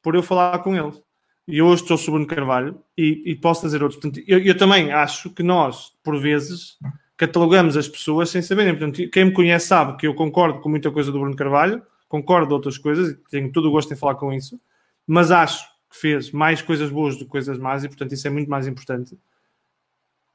[0.02, 1.01] por eu falar com eles.
[1.47, 4.01] E hoje estou sobre o Carvalho e, e, posso dizer outros.
[4.01, 6.77] Portanto, eu, eu, também acho que nós, por vezes,
[7.16, 8.77] catalogamos as pessoas sem saberem.
[8.77, 12.48] Portanto, quem me conhece sabe que eu concordo com muita coisa do Bruno Carvalho, concordo
[12.48, 14.60] de outras coisas e tenho todo o gosto em falar com isso,
[15.06, 18.50] mas acho fez mais coisas boas do que coisas más e, portanto, isso é muito
[18.50, 19.16] mais importante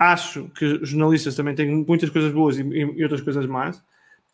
[0.01, 3.83] acho que jornalistas também têm muitas coisas boas e, e, outras coisas más,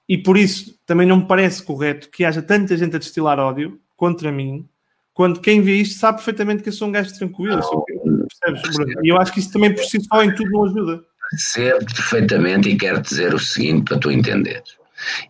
[0.07, 3.77] e por isso também não me parece correto que haja tanta gente a destilar ódio
[3.97, 4.65] contra mim,
[5.13, 7.59] quando quem vê isto sabe perfeitamente que eu sou um gajo tranquilo.
[9.03, 11.03] E eu acho que isso também por si só em tudo não ajuda.
[11.31, 14.77] Percebo perfeitamente e quero dizer o seguinte para tu entenderes.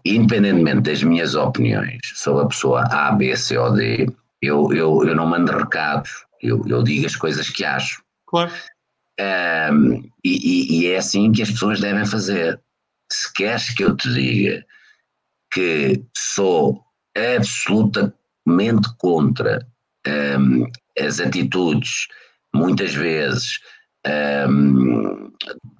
[0.06, 4.08] Independentemente das minhas opiniões sobre a pessoa A, B, C ou D,
[4.42, 6.12] eu, eu, eu não mando recados,
[6.42, 8.04] eu, eu digo as coisas que acho.
[8.28, 8.52] Claro.
[9.20, 12.62] Um, e, e, é assim que as pessoas devem fazer.
[13.12, 14.64] Se queres que eu te diga
[15.52, 16.84] que sou
[17.16, 19.66] absolutamente contra
[20.06, 20.70] um,
[21.00, 22.08] as atitudes,
[22.54, 23.60] muitas vezes
[24.50, 25.32] um,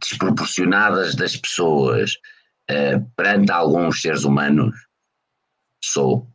[0.02, 2.14] desproporcionadas das pessoas
[2.72, 4.76] uh, perante alguns seres humanos,
[5.84, 6.28] sou.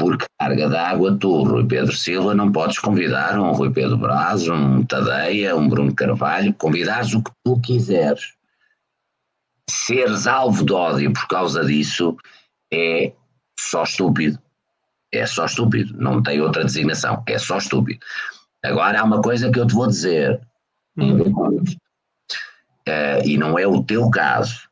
[0.00, 4.82] Porque carga d'água, tu, Rui Pedro Silva, não podes convidar um Rui Pedro Braz, um
[4.84, 8.34] Tadeia, um Bruno Carvalho, convidares o que tu quiseres.
[9.68, 12.16] Seres alvo de ódio por causa disso
[12.72, 13.12] é
[13.58, 14.38] só estúpido.
[15.12, 18.00] É só estúpido, não tem outra designação, é só estúpido.
[18.64, 20.40] Agora há uma coisa que eu te vou dizer,
[20.96, 21.66] uh,
[23.24, 24.68] e não é o teu caso,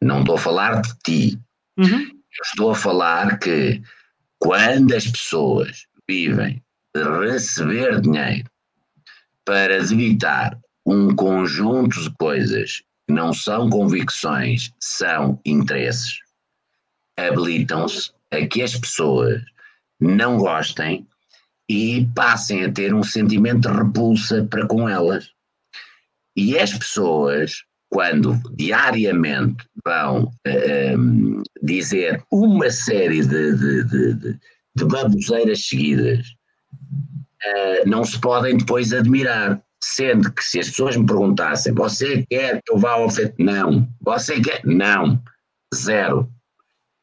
[0.00, 1.40] não estou a falar de ti,
[1.78, 2.06] uhum.
[2.44, 3.82] estou a falar que
[4.42, 6.60] quando as pessoas vivem
[6.92, 8.50] de receber dinheiro
[9.44, 16.18] para evitar um conjunto de coisas que não são convicções, são interesses,
[17.16, 19.40] habilitam-se a que as pessoas
[20.00, 21.06] não gostem
[21.68, 25.30] e passem a ter um sentimento de repulsa para com elas.
[26.34, 27.62] E as pessoas,
[27.92, 34.38] quando diariamente vão uh, dizer uma série de, de, de, de,
[34.74, 36.26] de baboseiras seguidas,
[36.74, 39.62] uh, não se podem depois admirar.
[39.84, 43.34] Sendo que se as pessoas me perguntassem, você quer que eu vá ao feito?
[43.42, 43.88] Não.
[44.00, 44.64] Você quer?
[44.64, 45.20] Não.
[45.74, 46.30] Zero.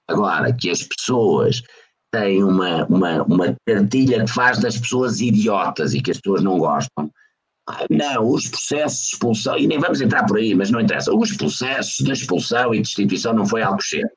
[0.07, 1.61] Agora, que as pessoas
[2.09, 6.57] têm uma, uma, uma cartilha que faz das pessoas idiotas e que as pessoas não
[6.57, 7.11] gostam.
[7.89, 11.35] Não, os processos de expulsão, e nem vamos entrar por aí, mas não interessa, os
[11.35, 14.09] processos de expulsão e destituição não foi algo cheio.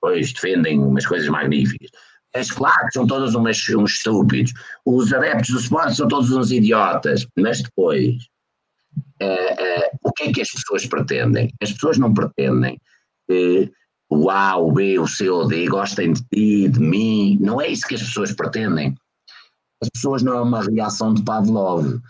[0.00, 1.90] Pois defendem umas coisas magníficas.
[2.34, 4.52] As claques são todos umas, uns estúpidos.
[4.84, 7.26] Os adeptos do esporte são todos uns idiotas.
[7.38, 8.16] Mas depois,
[9.22, 11.52] uh, uh, o que é que as pessoas pretendem?
[11.62, 12.80] As pessoas não pretendem
[13.28, 13.70] que
[14.10, 17.38] o A, o B, o C ou D gostem de ti, de mim.
[17.40, 18.94] Não é isso que as pessoas pretendem.
[19.82, 22.00] As pessoas não é uma reação de Pavlov.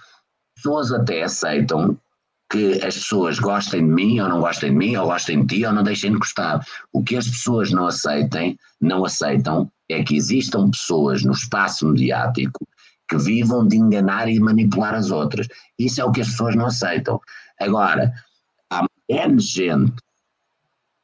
[0.62, 1.98] As pessoas até aceitam
[2.48, 5.66] que as pessoas gostem de mim ou não gostem de mim, ou gostem de ti
[5.66, 6.64] ou não deixem de gostar.
[6.92, 12.64] O que as pessoas não aceitem, não aceitam, é que existam pessoas no espaço mediático
[13.08, 15.48] que vivam de enganar e manipular as outras.
[15.76, 17.20] Isso é o que as pessoas não aceitam.
[17.58, 18.14] Agora,
[18.70, 19.94] há N gente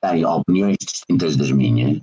[0.01, 2.01] tem opiniões distintas das minhas,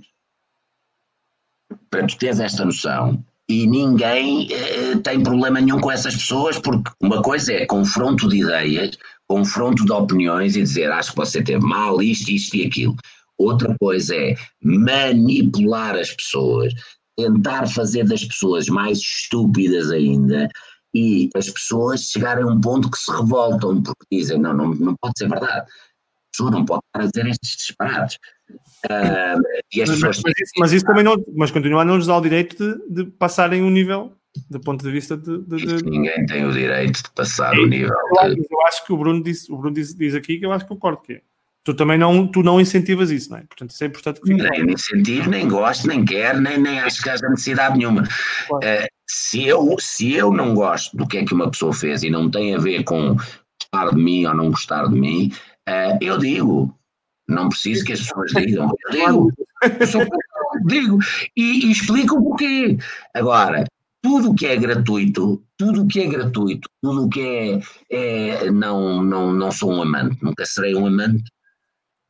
[1.88, 6.90] para tu teres esta noção, e ninguém eh, tem problema nenhum com essas pessoas, porque
[7.00, 8.98] uma coisa é confronto de ideias,
[9.28, 12.96] confronto de opiniões e dizer acho que você teve mal isto, isto e aquilo.
[13.38, 16.72] Outra coisa é manipular as pessoas,
[17.16, 20.48] tentar fazer das pessoas mais estúpidas ainda
[20.94, 24.96] e as pessoas chegarem a um ponto que se revoltam porque dizem não, não, não
[25.00, 25.66] pode ser verdade
[26.36, 28.18] pessoa não pode estar a dizer estes disparates.
[28.50, 29.42] Uh,
[29.76, 32.56] mas, mas, isso, mas, isso, também não, mas continua a não nos dá o direito
[32.56, 34.12] de, de passarem um nível
[34.50, 35.84] do ponto de vista de, de, de...
[35.84, 37.94] Ninguém tem o direito de passar o nível.
[38.22, 40.64] Eu, eu, acho que o Bruno, disse, o Bruno diz, diz aqui que eu acho
[40.64, 41.20] que concordo que é.
[41.64, 43.40] Tu também não, tu não incentivas isso, não é?
[43.40, 47.10] Portanto, isso é importante que Nem incentivo, nem gosto, nem quero, nem, nem acho que
[47.10, 48.04] haja necessidade nenhuma.
[48.46, 48.64] Claro.
[48.64, 52.10] Uh, se, eu, se eu não gosto do que é que uma pessoa fez e
[52.10, 55.32] não tem a ver com gostar de mim ou não gostar de mim,
[55.68, 56.72] Uh, eu digo,
[57.28, 59.32] não preciso que as pessoas digam, eu digo,
[59.94, 60.98] eu digo
[61.36, 62.78] e, e explico o porquê.
[63.14, 63.64] Agora,
[64.02, 67.20] tudo o que é gratuito, tudo o que é gratuito, tudo o que
[67.90, 71.24] é, é, não, não, não sou um amante, nunca serei um amante.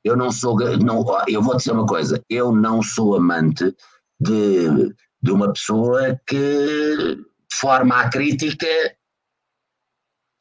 [0.04, 3.74] Eu não sou, não, eu vou dizer uma coisa, eu não sou amante
[4.20, 8.66] de, de uma pessoa que, de forma à crítica,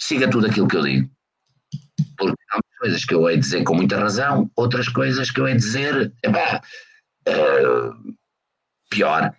[0.02, 1.10] siga tudo aquilo que eu digo.
[2.18, 5.56] Porque há coisas que eu hei dizer com muita razão, outras coisas que eu hei
[5.56, 6.62] dizer, epá,
[7.28, 8.16] uh,
[8.90, 9.34] pior.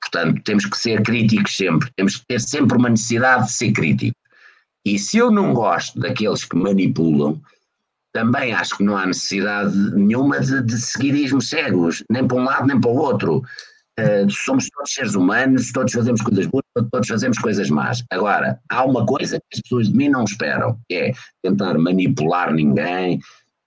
[0.00, 4.16] Portanto, temos que ser críticos sempre, temos que ter sempre uma necessidade de ser crítico.
[4.84, 7.40] E se eu não gosto daqueles que manipulam,
[8.12, 12.66] também acho que não há necessidade nenhuma de, de seguidismo cegos, nem para um lado
[12.66, 13.42] nem para o outro.
[14.00, 18.02] Uh, somos todos seres humanos, todos fazemos coisas boas, todos fazemos coisas más.
[18.10, 21.12] Agora, há uma coisa que as pessoas de mim não esperam, que é
[21.42, 23.20] tentar manipular ninguém,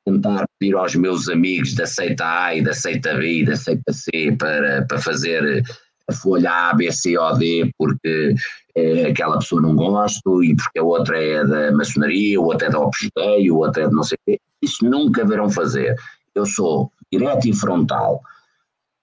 [0.04, 3.94] tentar pedir aos meus amigos da seita A e da seita B e da seita
[3.94, 5.64] C para, para fazer
[6.08, 8.36] a folha A, B, C ou D, porque
[8.76, 12.70] é, aquela pessoa não gosto e porque a outra é da maçonaria, o outro é
[12.72, 14.40] da Opus Dei, o outro é de não sei o quê.
[14.62, 15.96] Isso nunca verão fazer.
[16.34, 18.22] Eu sou direto e frontal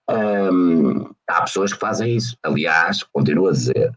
[0.08, 2.36] há pessoas que fazem isso.
[2.42, 3.92] Aliás, continuo a dizer,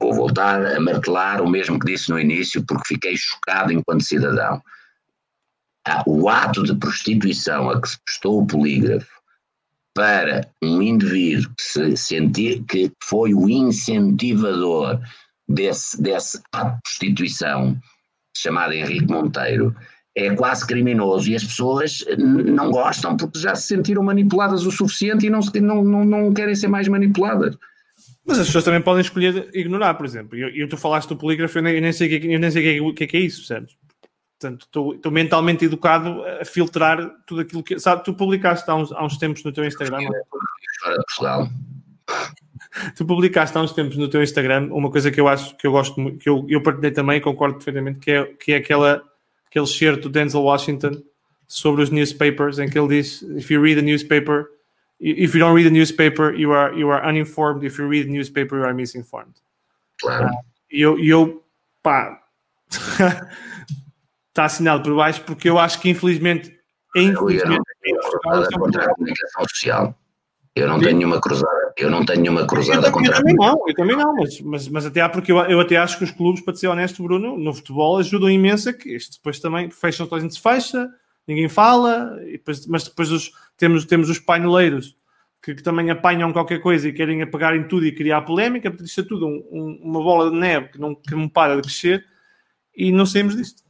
[0.00, 4.62] vou voltar a martelar o mesmo que disse no início, porque fiquei chocado enquanto cidadão.
[6.06, 9.20] o ato de prostituição a que se prestou o polígrafo
[9.94, 15.00] para um indivíduo que, se sentir, que foi o incentivador
[15.48, 17.78] desse, desse ato de prostituição,
[18.36, 19.74] chamado Henrique Monteiro,
[20.16, 25.26] é quase criminoso e as pessoas não gostam porque já se sentiram manipuladas o suficiente
[25.26, 27.56] e não, não, não, não querem ser mais manipuladas.
[28.26, 30.36] Mas as pessoas também podem escolher ignorar, por exemplo.
[30.36, 32.50] E eu, tu falaste do polígrafo, eu nem, eu nem sei o que, eu nem
[32.50, 33.76] sei o que, é, que é isso, percebes?
[34.38, 37.78] Portanto, estou, estou mentalmente educado a filtrar tudo aquilo que.
[37.78, 39.98] Sabe, tu publicaste há uns, há uns tempos no teu Instagram.
[40.82, 41.48] Portugal.
[42.94, 45.72] Tu publicaste há uns tempos no teu Instagram uma coisa que eu acho que eu
[45.72, 49.02] gosto que eu, eu partilhei também e concordo perfeitamente, que é, que é aquela,
[49.50, 51.02] aquele share do Denzel Washington
[51.46, 54.46] sobre os newspapers, em que ele diz: If you read a newspaper,
[55.00, 57.64] if you don't read a newspaper, you are, you are uninformed.
[57.64, 59.34] If you read a newspaper, you are misinformed.
[60.00, 60.30] Claro.
[60.70, 61.44] E eu, eu,
[61.82, 62.22] pá,
[62.70, 66.56] está assinado por baixo porque eu acho que infelizmente,
[66.94, 67.42] infelizmente
[67.84, 69.98] eu não, em contra a comunicação social.
[70.54, 73.64] Eu não tenho nenhuma cruzada, eu não tenho nenhuma cruzada eu, contra eu também não,
[73.66, 76.10] eu também não, mas, mas, mas até há porque eu, eu até acho que os
[76.10, 80.20] clubes, para ser honesto, Bruno, no futebol ajudam imenso que isto depois também fecham, toda
[80.20, 80.88] a gente se fecha,
[81.26, 84.96] ninguém fala, depois, mas depois os, temos, temos os paineleiros
[85.42, 88.84] que, que, também apanham qualquer coisa e querem apagar em tudo e criar polémica, porque
[88.84, 91.62] isto é tudo um, um, uma bola de neve que não, que não para de
[91.62, 92.04] crescer
[92.76, 93.62] e não saímos disto.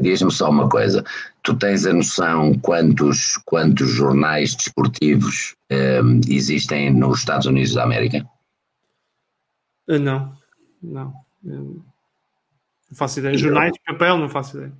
[0.00, 1.04] Diz-me só uma coisa,
[1.42, 7.84] tu tens a noção quantos, quantos jornais desportivos um, ehm, existem nos Estados Unidos da
[7.84, 8.28] América?
[9.88, 10.36] Uh, não,
[10.82, 11.24] não.
[11.42, 11.84] não
[12.92, 13.38] faço ideia.
[13.38, 14.72] Jornais de papel, não faço ideia.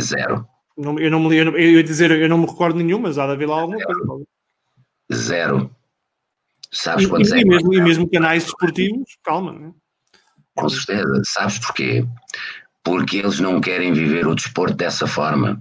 [0.00, 0.48] Zero.
[0.76, 3.26] Não, eu não me eu, eu ia dizer, eu não me recordo nenhum, mas há
[3.26, 4.26] de haver lá alguma coisa.
[5.12, 5.70] Zero.
[6.72, 7.40] Sabes quantos e, é?
[7.40, 9.72] E mesmo, e mesmo canais desportivos, calma, né?
[10.54, 11.22] Com certeza.
[11.24, 12.06] Sabes porquê?
[12.86, 15.60] Porque eles não querem viver o desporto dessa forma.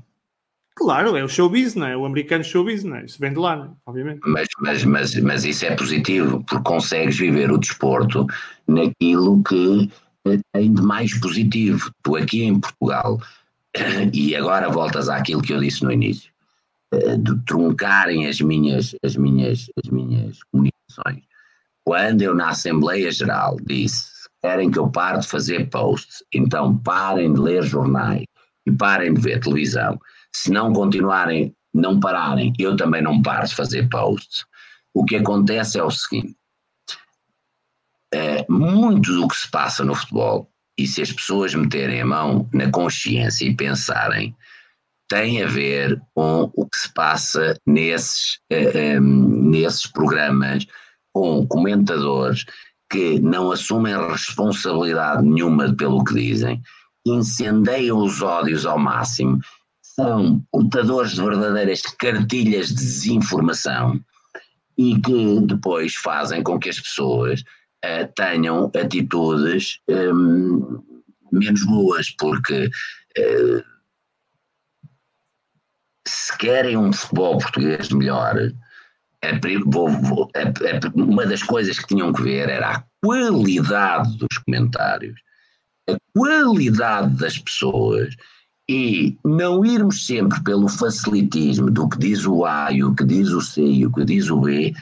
[0.76, 1.98] Claro, é o show business, é?
[1.98, 4.20] o americano show business, isso vem de lá, obviamente.
[4.26, 8.28] Mas, mas, mas, mas isso é positivo, porque consegues viver o desporto
[8.68, 9.90] naquilo que
[10.54, 11.90] tem de mais positivo.
[12.04, 13.20] Tu aqui em Portugal,
[14.14, 16.32] e agora voltas àquilo que eu disse no início,
[16.94, 21.24] eh, de truncarem as minhas, as minhas, as minhas comunicações.
[21.84, 24.15] Quando eu na Assembleia Geral disse
[24.46, 28.26] querem que eu pare de fazer posts, então parem de ler jornais
[28.64, 30.00] e parem de ver televisão.
[30.32, 34.46] Se não continuarem, não pararem, eu também não paro de fazer posts.
[34.94, 36.36] O que acontece é o seguinte:
[38.14, 40.48] é, muito do que se passa no futebol,
[40.78, 44.36] e se as pessoas meterem a mão na consciência e pensarem,
[45.10, 50.68] tem a ver com o que se passa nesses, é, é, nesses programas,
[51.12, 52.46] com comentadores
[52.90, 56.62] que não assumem responsabilidade nenhuma pelo que dizem,
[57.06, 59.40] incendeiam os ódios ao máximo,
[59.82, 64.00] são portadores de verdadeiras cartilhas de desinformação
[64.78, 70.84] e que depois fazem com que as pessoas uh, tenham atitudes um,
[71.32, 73.64] menos boas, porque uh,
[76.06, 78.36] se querem um futebol português melhor,
[80.96, 85.20] uma das coisas que tinham que ver era a qualidade dos comentários,
[85.90, 88.16] a qualidade das pessoas
[88.70, 93.30] e não irmos sempre pelo facilitismo do que diz o A e o que diz
[93.30, 94.74] o C e o que diz o B,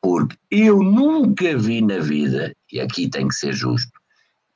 [0.00, 3.92] porque eu nunca vi na vida, e aqui tem que ser justo,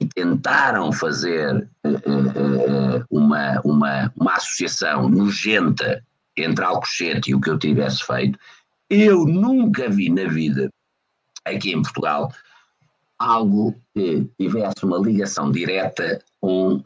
[0.01, 6.03] e tentaram fazer uh, uh, uh, uma, uma, uma associação nojenta
[6.37, 8.39] entre Alcochete e o que eu tivesse feito,
[8.91, 10.71] eu nunca vi na vida,
[11.45, 12.33] aqui em Portugal,
[13.19, 16.77] algo que tivesse uma ligação direta com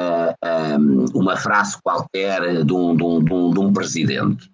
[0.00, 4.50] uh, eh, um, uma frase qualquer de um, de um, de um, de um presidente.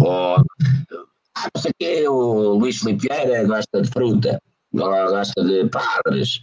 [0.00, 4.40] Ou, não sei que, o Luís Filipe Vieira gosta de fruta,
[4.72, 6.40] gosta de padres.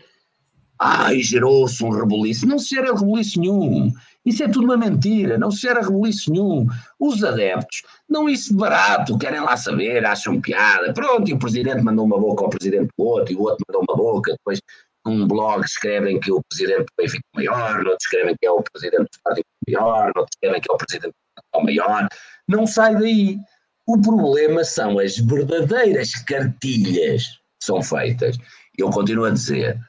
[0.79, 2.45] Ai, gerou-se um rebuliço.
[2.45, 3.91] Não se gera rebuliço nenhum.
[4.27, 6.67] Isso é tudo uma mentira, não se gera rebuliço nenhum.
[6.99, 10.91] Os adeptos não isso de barato, querem lá saber, acham piada.
[10.91, 13.85] Pronto, e o presidente mandou uma boca ao presidente do outro, e o outro mandou
[13.87, 14.33] uma boca.
[14.33, 14.59] Depois,
[15.05, 18.61] num blog, escrevem que o presidente do Benfica é maior, outros escrevem que é o
[18.61, 21.13] presidente do Sporting maior, outros escrevem que é o presidente
[21.53, 22.07] do maior.
[22.49, 23.37] Não sai daí.
[23.85, 28.37] O problema são as verdadeiras cartilhas que são feitas.
[28.77, 29.79] Eu continuo a dizer,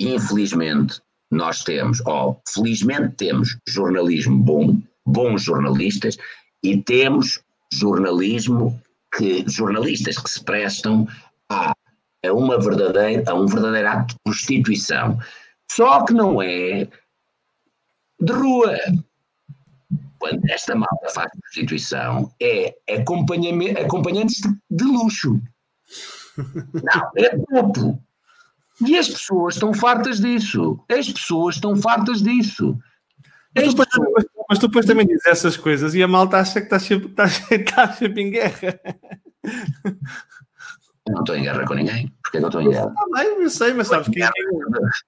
[0.00, 1.03] infelizmente,
[1.34, 6.16] nós temos, ou felizmente temos jornalismo bom, bons jornalistas,
[6.62, 7.40] e temos
[7.72, 8.80] jornalismo
[9.16, 11.06] que jornalistas que se prestam
[11.50, 11.72] a,
[12.24, 15.18] a uma verdadeira a um verdadeiro ato de prostituição.
[15.70, 16.88] Só que não é
[18.20, 18.76] de rua.
[20.18, 25.40] Quando esta malta faz prostituição, é acompanhantes de, de luxo.
[26.38, 28.02] Não, é topo.
[28.86, 30.80] E as pessoas estão fartas disso.
[30.90, 32.76] As pessoas estão fartas disso.
[33.54, 36.66] Mas tu, depois, mas tu, depois, também dizes essas coisas e a malta acha que
[36.66, 38.80] estás sempre, estás, estás sempre em guerra.
[41.06, 42.12] Eu não estou em guerra com ninguém.
[42.22, 42.88] Porquê que eu estou em guerra?
[42.88, 44.20] Está bem, eu sei, mas sabes que.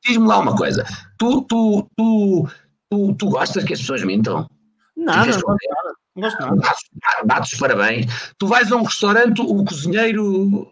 [0.04, 0.84] Diz-me lá uma coisa.
[1.18, 2.48] Tu, tu, tu,
[2.90, 4.48] tu, tu gostas que as pessoas mintam?
[4.96, 5.96] Nada, não gosto nada.
[6.14, 7.24] Não gosto nada.
[7.24, 8.06] Bates os parabéns.
[8.38, 10.68] Tu vais a um restaurante, o cozinheiro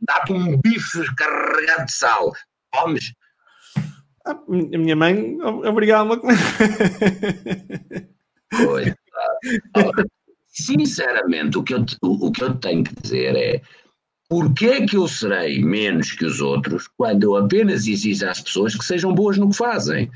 [0.00, 2.32] dá-te um bife carregado de sal.
[2.72, 3.12] Comes?
[4.24, 6.36] A minha mãe obrigava-me a comer.
[10.48, 13.60] Sinceramente, o que, eu, o, o que eu tenho que dizer é
[14.28, 18.74] Porquê é que eu serei menos que os outros quando eu apenas exijo às pessoas
[18.74, 20.10] que sejam boas no que fazem?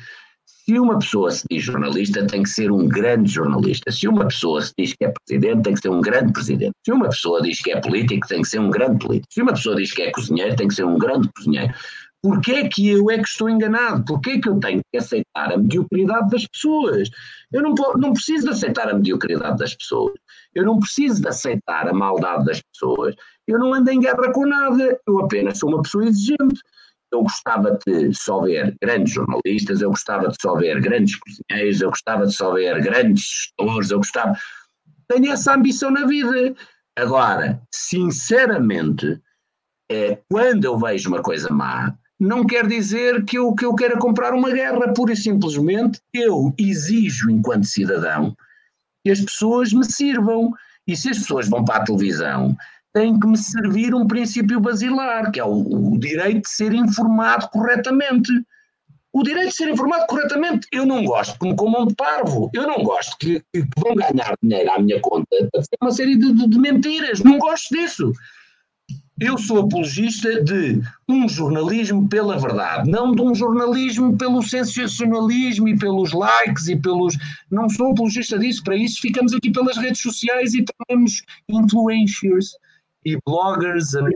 [0.64, 3.90] Se uma pessoa se diz jornalista, tem que ser um grande jornalista.
[3.90, 6.72] Se uma pessoa se diz que é presidente, tem que ser um grande presidente.
[6.84, 9.32] Se uma pessoa diz que é político, tem que ser um grande político.
[9.32, 11.72] Se uma pessoa diz que é cozinheiro, tem que ser um grande cozinheiro.
[12.22, 14.04] Porquê é que eu é que estou enganado?
[14.04, 17.08] Porquê é que eu tenho que aceitar a mediocridade das pessoas?
[17.50, 20.12] Eu não, não preciso de aceitar a mediocridade das pessoas.
[20.54, 23.14] Eu não preciso de aceitar a maldade das pessoas.
[23.46, 25.00] Eu não ando em guerra com nada.
[25.06, 26.60] Eu apenas sou uma pessoa exigente.
[27.12, 31.90] Eu gostava de só ver grandes jornalistas, eu gostava de só ver grandes cozinheiros, eu
[31.90, 34.36] gostava de só ver grandes gestores, eu gostava.
[35.08, 36.54] Tenho essa ambição na vida.
[36.96, 39.20] Agora, sinceramente,
[39.90, 43.98] é, quando eu vejo uma coisa má, não quer dizer que eu, que eu queira
[43.98, 48.36] comprar uma guerra, pura e simplesmente eu exijo, enquanto cidadão,
[49.02, 50.52] que as pessoas me sirvam.
[50.86, 52.56] E se as pessoas vão para a televisão,
[52.92, 57.48] têm que me servir um princípio basilar, que é o, o direito de ser informado
[57.50, 58.32] corretamente.
[59.12, 60.66] O direito de ser informado corretamente.
[60.72, 62.48] Eu não gosto que me comam de parvo.
[62.54, 66.16] Eu não gosto que, que vão ganhar dinheiro à minha conta para dizer uma série
[66.16, 67.20] de, de, de mentiras.
[67.20, 68.12] Não gosto disso.
[69.20, 75.78] Eu sou apologista de um jornalismo pela verdade, não de um jornalismo pelo sensacionalismo e
[75.78, 77.18] pelos likes e pelos.
[77.50, 82.52] Não sou apologista disso, para isso ficamos aqui pelas redes sociais e tornamos influencers
[83.04, 84.10] e bloggers and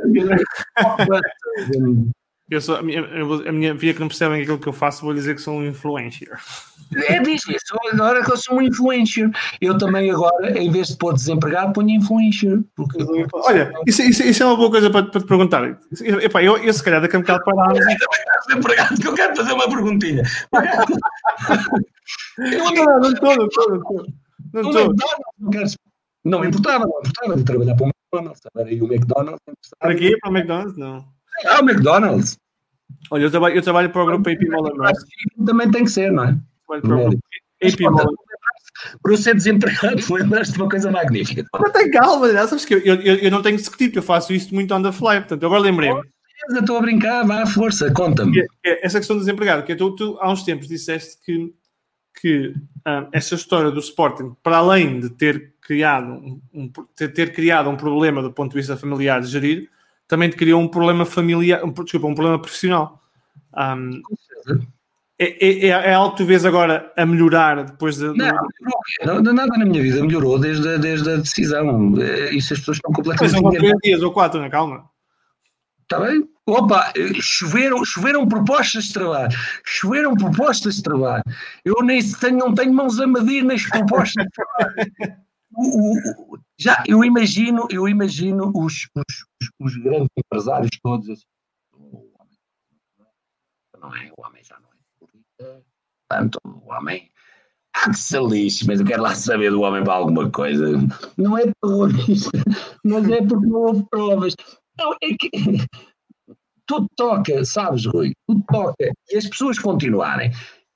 [2.51, 3.01] Eu sou, a, minha,
[3.49, 5.67] a minha via que não percebem aquilo que eu faço, vou dizer que sou um
[5.67, 6.29] influencer.
[7.09, 7.75] É, diz isso.
[7.93, 9.31] Agora que eu sou um influencer.
[9.61, 12.61] Eu também agora, em vez de pôr desempregado, ponho influencer.
[12.77, 12.99] Porque...
[13.33, 15.65] Olha, isso, isso, isso, é uma boa coisa para, para te perguntar.
[16.23, 17.85] Epá, eu, eu se calhar daqui a um bocado para Eu
[18.47, 20.23] desempregado, que eu quero fazer uma perguntinha.
[22.39, 23.71] não, não estou, não estou,
[24.53, 24.95] não estou.
[26.25, 28.41] Não me importava, não me importava de trabalhar para o McDonald's.
[28.55, 29.41] Agora, e o McDonald's...
[29.79, 31.05] Para aqui, para o McDonald's, não.
[31.47, 32.39] Ah, o McDonald's.
[33.11, 34.93] Olha, eu trabalho, eu trabalho para o grupo AP Moller
[35.45, 36.39] Também tem que ser, não é?
[36.67, 37.19] Trabalho para o grupo
[37.63, 38.25] AP Moller
[39.07, 41.45] eu ser desempregado, lembraste de uma coisa magnífica.
[41.59, 44.55] Mas tem calma, já sabes que eu, eu, eu não tenho script, eu faço isto
[44.55, 46.03] muito on the fly, portanto, agora lembrei-me.
[46.51, 48.45] Estou a brincar, vá à força, conta-me.
[48.83, 51.55] Essa questão do desempregado, que tu, tu há uns tempos disseste que,
[52.21, 57.71] que ah, essa história do Sporting, para além de ter criado um, um, ter, criado
[57.71, 59.71] um problema do ponto de vista familiar de gerir,
[60.07, 63.03] também te criou um problema familiar, um, desculpa, um problema profissional.
[63.57, 64.03] Um,
[65.19, 68.07] é, é, é, algo que tu vês agora a melhorar depois de.
[68.07, 71.95] Não, não, nada na minha vida melhorou desde, desde a decisão.
[72.33, 73.33] Isso as pessoas estão completamente.
[73.33, 74.85] São três dias ou quatro, na calma.
[75.83, 76.29] Está bem?
[76.47, 79.37] Opa, choveram, choveram propostas de trabalho.
[79.65, 81.23] Choveram propostas de trabalho.
[81.65, 84.93] Eu nem tenho, não tenho mãos a medir nas propostas de trabalho.
[85.57, 91.25] o, já, eu imagino, eu imagino os, os, os, grandes empresários todos assim,
[91.75, 92.39] o homem
[93.81, 94.75] não é, o homem já não é
[96.09, 97.11] portanto, o homem
[97.75, 100.65] há que se mas eu quero lá saber do homem para alguma coisa.
[101.19, 102.39] Não é terrorista,
[102.85, 104.35] mas é porque não houve provas.
[104.79, 105.31] Não, é que
[106.67, 108.13] tudo toca, sabes, Rui?
[108.27, 108.93] Tudo toca.
[109.11, 110.31] E as pessoas continuarem.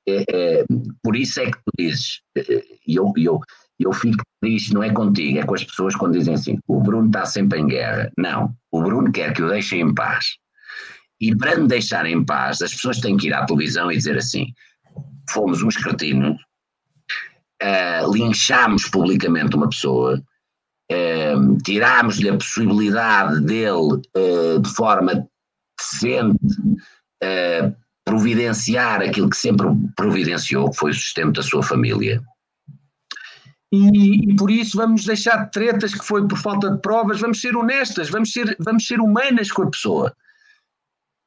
[0.08, 0.64] É, é,
[1.02, 3.40] por isso é que tu dizes, é, e eu, eu,
[3.78, 7.06] eu fico triste, não é contigo, é com as pessoas quando dizem assim: o Bruno
[7.06, 8.10] está sempre em guerra.
[8.18, 10.36] Não, o Bruno quer que o deixem em paz.
[11.20, 14.16] E para me deixar em paz, as pessoas têm que ir à televisão e dizer
[14.16, 14.46] assim:
[15.30, 16.36] fomos uns cretinos,
[17.62, 20.20] uh, linchámos publicamente uma pessoa,
[20.90, 25.28] uh, tirámos-lhe a possibilidade dele, uh, de forma
[25.78, 26.60] decente,
[27.22, 32.22] uh, providenciar aquilo que sempre providenciou, que foi o sustento da sua família
[33.72, 37.40] e, e, por isso vamos deixar de tretas que foi por falta de provas, vamos
[37.40, 40.16] ser honestas, vamos ser, vamos ser humanas com a pessoa.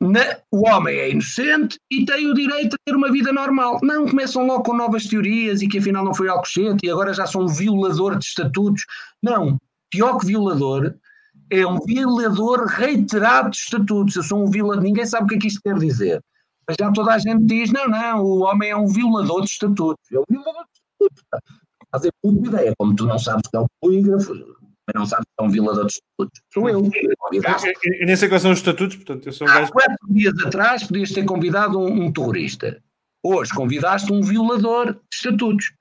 [0.02, 3.78] Na, o homem é inocente e tem o direito a ter uma vida normal.
[3.84, 7.28] Não começam logo com novas teorias e que afinal não foi Alcochete e agora já
[7.28, 8.84] são um violador de estatutos.
[9.22, 9.60] Não,
[9.92, 10.96] pior que violador,
[11.52, 14.16] é um violador reiterado de estatutos.
[14.16, 16.20] Eu sou um violador, ninguém sabe o que é que isto quer dizer.
[16.68, 20.12] Mas já toda a gente diz: não, não, o homem é um violador de estatutos.
[20.12, 21.61] É um violador de estatutos.
[21.92, 24.34] Fazer puta ideia, como tu não sabes que é um polígrafo,
[24.96, 26.42] não sabes que é um violador de estatutos.
[26.54, 26.80] Sou eu.
[26.84, 30.84] Eu, nem sei quais são os estatutos, portanto, eu sou um Há quatro dias atrás
[30.84, 32.82] podias ter convidado um, um terrorista.
[33.24, 35.72] Hoje convidaste um violador de estatutos.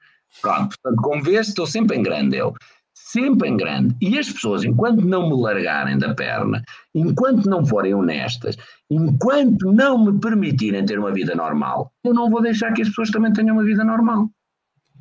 [0.41, 2.55] Pronto, portanto, como vês, estou sempre em grande eu.
[2.95, 3.97] Sempre em grande.
[4.01, 6.63] E as pessoas, enquanto não me largarem da perna,
[6.95, 8.57] enquanto não forem honestas,
[8.89, 13.11] enquanto não me permitirem ter uma vida normal, eu não vou deixar que as pessoas
[13.11, 14.31] também tenham uma vida normal.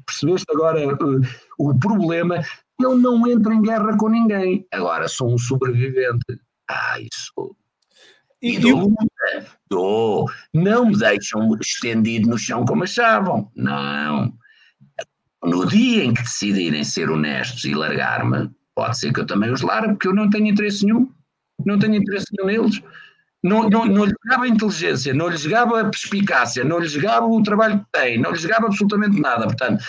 [0.09, 1.21] Percebeste agora uh,
[1.57, 2.41] o problema?
[2.81, 4.65] Eu não entro em guerra com ninguém.
[4.71, 6.39] Agora, sou um sobrevivente.
[6.69, 7.55] Ah, isso.
[8.41, 8.93] E, e dou,
[9.69, 10.31] dou.
[10.53, 13.51] Não me deixam estendido no chão como achavam.
[13.55, 14.33] Não.
[15.43, 19.61] No dia em que decidirem ser honestos e largar-me, pode ser que eu também os
[19.61, 21.11] largue, porque eu não tenho interesse nenhum.
[21.65, 22.81] Não tenho interesse nenhum neles.
[23.41, 27.25] Não, não, não lhes gaba a inteligência, não lhes gaba a perspicácia, não lhes gaba
[27.25, 29.45] o trabalho que têm, não lhes gaba absolutamente nada.
[29.45, 29.83] Portanto,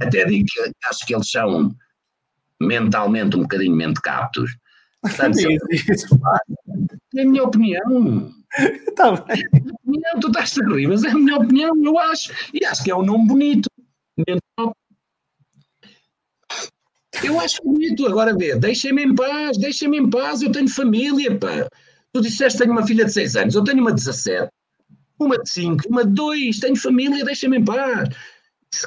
[0.00, 1.74] até digo que acho que eles são
[2.60, 4.56] mentalmente um bocadinho mentecaptos.
[5.00, 5.36] Portanto,
[7.16, 8.32] é a minha opinião.
[8.56, 9.46] Está bem.
[9.84, 12.32] Opinião, tu estás a rir, mas é a minha opinião, eu acho.
[12.54, 13.68] E acho que é um nome bonito.
[17.24, 18.06] Eu acho bonito.
[18.06, 21.68] Agora vê, deixem-me em paz, deixem-me em paz, eu tenho família, pá.
[22.14, 24.50] Tu disseste tenho uma filha de 6 anos, eu tenho uma de 17,
[25.18, 28.08] uma de 5, uma de 2, tenho família, deixem-me em paz.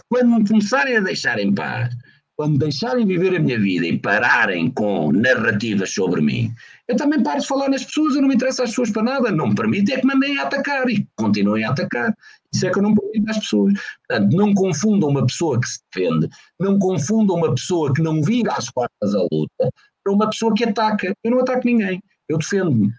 [0.09, 1.95] Quando me começarem a deixar em paz,
[2.35, 6.53] quando deixarem viver a minha vida e pararem com narrativas sobre mim,
[6.87, 9.31] eu também paro de falar nas pessoas, eu não me interessa as pessoas para nada,
[9.31, 12.13] não me permite é que mandem a atacar e continuem a atacar.
[12.53, 13.73] Isso é que eu não permito às pessoas.
[14.07, 16.29] Portanto, não confundam uma pessoa que se defende,
[16.59, 19.69] não confundam uma pessoa que não vira às costas a luta
[20.03, 21.13] para uma pessoa que ataca.
[21.23, 22.93] Eu não ataco ninguém, eu defendo-me.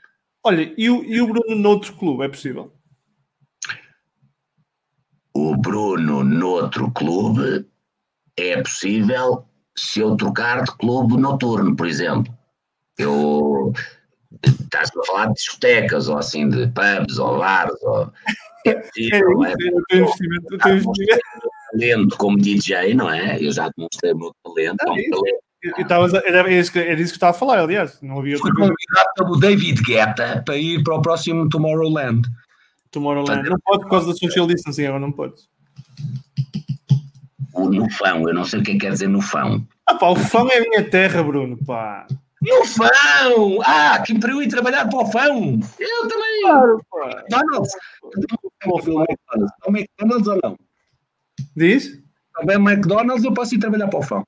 [0.46, 2.72] Olha, e o, e o Bruno noutro clube, é possível?
[5.34, 7.66] O Bruno noutro clube
[8.36, 9.44] é possível
[9.76, 12.32] se eu trocar de clube noturno, por exemplo.
[12.96, 13.72] Eu
[14.44, 17.82] estás a falar de discotecas ou assim, de pubs ou bares.
[17.82, 18.12] Ou,
[18.66, 21.50] é possível, é, tenho investimento, eu tenho investimento.
[21.72, 23.36] talento como DJ, não é?
[23.42, 24.76] Eu já demonstrei o meu talento.
[24.82, 25.45] Ah, é talento.
[26.24, 28.00] Era, isso que, era isso que estava a falar, aliás.
[28.02, 32.28] Não havia Fui convidado pelo David Guetta para ir para o próximo Tomorrowland.
[32.90, 33.48] Tomorrowland.
[33.48, 35.34] Não pode por causa da social distancing, agora não pode.
[37.54, 39.66] O Nufão, eu não sei o que é quer dizer Nufão.
[39.86, 42.06] Ah pá, o Fão é a minha terra, Bruno, pá.
[42.42, 43.62] E o Fão!
[43.64, 45.58] Ah, que para eu ir trabalhar para o Fão!
[45.78, 46.42] Eu também!
[46.42, 47.24] Claro, pá.
[49.68, 50.28] McDonald's!
[50.28, 50.56] Ou não?
[51.56, 51.84] Diz?
[51.84, 52.02] Se
[52.38, 54.26] houver McDonald's, eu posso ir trabalhar para o Fão.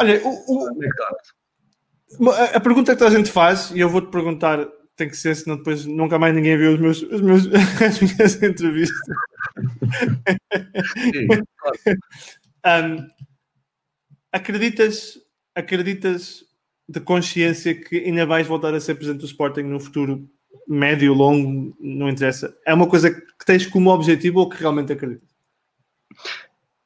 [0.00, 0.30] Olha, o,
[2.20, 2.30] o...
[2.30, 5.56] A, pergunta que toda a gente faz, e eu vou-te perguntar, tem que ser, senão
[5.56, 7.46] depois nunca mais ninguém vê os meus, os meus,
[7.82, 8.98] as minhas entrevistas.
[10.94, 11.78] Sim, claro.
[12.66, 13.06] um,
[14.30, 15.18] acreditas,
[15.54, 16.44] acreditas
[16.88, 20.28] de consciência que ainda vais voltar a ser presidente do Sporting no futuro
[20.68, 22.54] médio, longo, não interessa?
[22.66, 25.28] É uma coisa que tens como objetivo ou que realmente acreditas?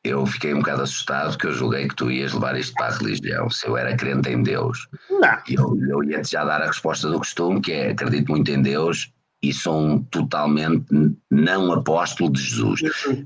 [0.06, 2.98] Eu fiquei um bocado assustado que eu julguei que tu ias levar isto para a
[2.98, 4.88] religião, se eu era crente em Deus.
[5.10, 5.38] Não.
[5.48, 9.12] Eu, eu ia-te já dar a resposta do costume, que é acredito muito em Deus
[9.42, 10.86] e sou um totalmente
[11.30, 12.80] não apóstolo de Jesus.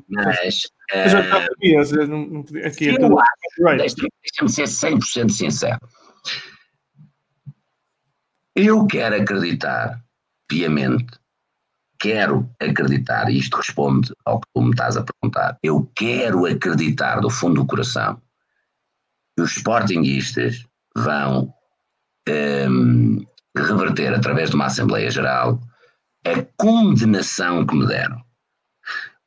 [0.09, 0.71] Mas.
[0.93, 3.95] Eu já sabia, não, não podia, aqui é right.
[3.95, 5.79] deixa-me ser 100% sincero.
[8.57, 10.03] Eu quero acreditar
[10.49, 11.20] piamente,
[12.01, 17.21] quero acreditar, e isto responde ao que tu me estás a perguntar, eu quero acreditar
[17.21, 18.21] do fundo do coração
[19.37, 21.53] que os sportinguistas vão
[22.29, 23.25] um,
[23.57, 25.61] reverter através de uma Assembleia Geral
[26.27, 28.21] a condenação que me deram.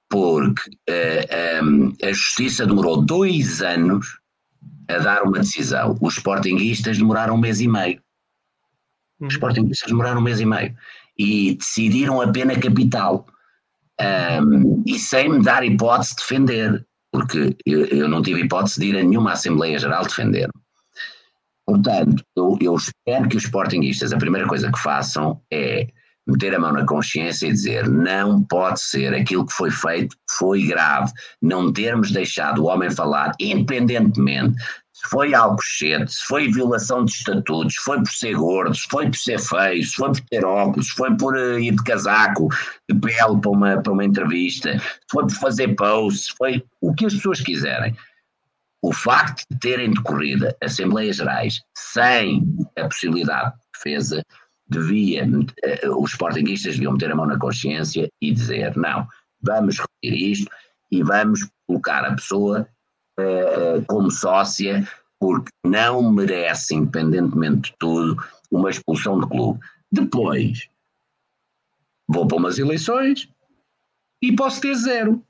[0.10, 4.20] Porque uh, um, a Justiça demorou dois anos
[4.88, 5.98] a dar uma decisão.
[6.02, 8.02] Os sportinguistas demoraram um mês e meio.
[9.20, 9.28] Os uhum.
[9.28, 10.76] sportinguistas demoraram um mês e meio.
[11.18, 13.26] E decidiram a pena capital.
[14.02, 18.88] Um, e sem me dar hipótese de defender, porque eu, eu, não tive hipótese de
[18.88, 20.54] ir a nenhuma Assembleia Geral defender-me.
[21.66, 25.88] Portanto, eu, eu espero que os sportinguistas, a primeira coisa que façam é
[26.26, 30.66] meter a mão na consciência e dizer não pode ser aquilo que foi feito foi
[30.66, 31.12] grave,
[31.42, 34.56] não termos deixado o homem falar, independentemente
[35.04, 39.18] se foi Alcochete, se foi violação de estatutos, foi por ser gordo, se foi por
[39.18, 42.48] ser feio, se foi por ter óculos, se foi por uh, ir de casaco,
[42.90, 47.06] de pele para uma, para uma entrevista, se foi por fazer posts, foi o que
[47.06, 47.96] as pessoas quiserem.
[48.82, 52.44] O facto de terem decorrido Assembleias Gerais sem
[52.78, 54.24] a possibilidade de defesa
[54.68, 59.06] devia, uh, os sportinguistas deviam meter a mão na consciência e dizer: não,
[59.42, 60.52] vamos repetir isto
[60.90, 62.68] e vamos colocar a pessoa
[63.20, 64.88] uh, como sócia,
[65.20, 69.60] porque não merece, independentemente de tudo, uma expulsão de clube.
[69.92, 70.68] Depois,
[72.08, 73.30] vou para umas eleições
[74.22, 75.24] e posso ter zero.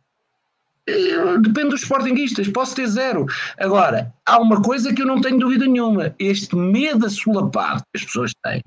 [1.41, 3.25] Depende dos sportinguistas, posso ter zero.
[3.57, 8.05] Agora, há uma coisa que eu não tenho dúvida nenhuma: este medo assolapado que as
[8.05, 8.61] pessoas têm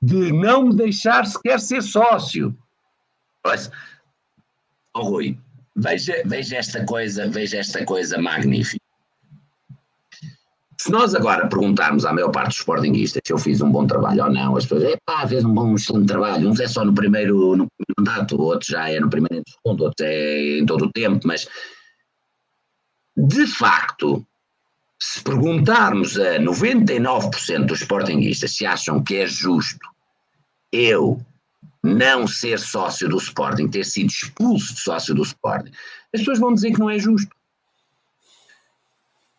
[0.00, 2.56] de não me deixar sequer ser sócio.
[3.44, 3.70] Mas,
[4.94, 5.38] oh Rui,
[5.76, 8.82] veja, veja esta coisa, veja esta coisa magnífica.
[10.78, 14.24] Se nós agora perguntarmos à maior parte dos sportinguistas se eu fiz um bom trabalho
[14.24, 16.48] ou não, as pessoas, epá, fez um bom, um excelente trabalho.
[16.48, 19.84] Uns é só no primeiro, no mandato, outros já é no primeiro e no segundo,
[19.84, 21.46] outros é em todo o tempo, mas
[23.16, 24.26] de facto,
[25.00, 29.86] se perguntarmos a 99% dos sportinguistas se acham que é justo
[30.72, 31.20] eu
[31.82, 35.72] não ser sócio do Sporting, ter sido expulso de sócio do Sporting,
[36.14, 37.34] as pessoas vão dizer que não é justo.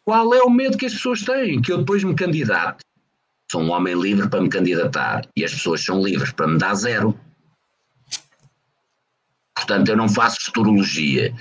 [0.04, 1.62] Qual é o medo que as pessoas têm?
[1.62, 2.84] Que eu depois me candidate.
[3.50, 6.74] Sou um homem livre para me candidatar e as pessoas são livres para me dar
[6.74, 7.18] zero.
[9.56, 11.34] Portanto, eu não faço futurologia.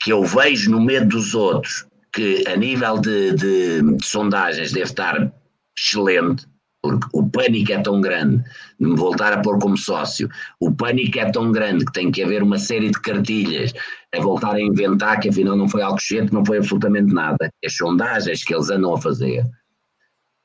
[0.00, 4.86] Que eu vejo no medo dos outros que, a nível de, de, de sondagens, deve
[4.86, 5.30] estar
[5.76, 6.46] excelente
[6.90, 8.42] porque o pânico é tão grande
[8.78, 10.28] de me voltar a pôr como sócio,
[10.60, 13.72] o pânico é tão grande que tem que haver uma série de cartilhas
[14.14, 17.50] a voltar a inventar que afinal não foi Alcochete, não foi absolutamente nada.
[17.64, 19.44] As sondagens que eles andam a fazer,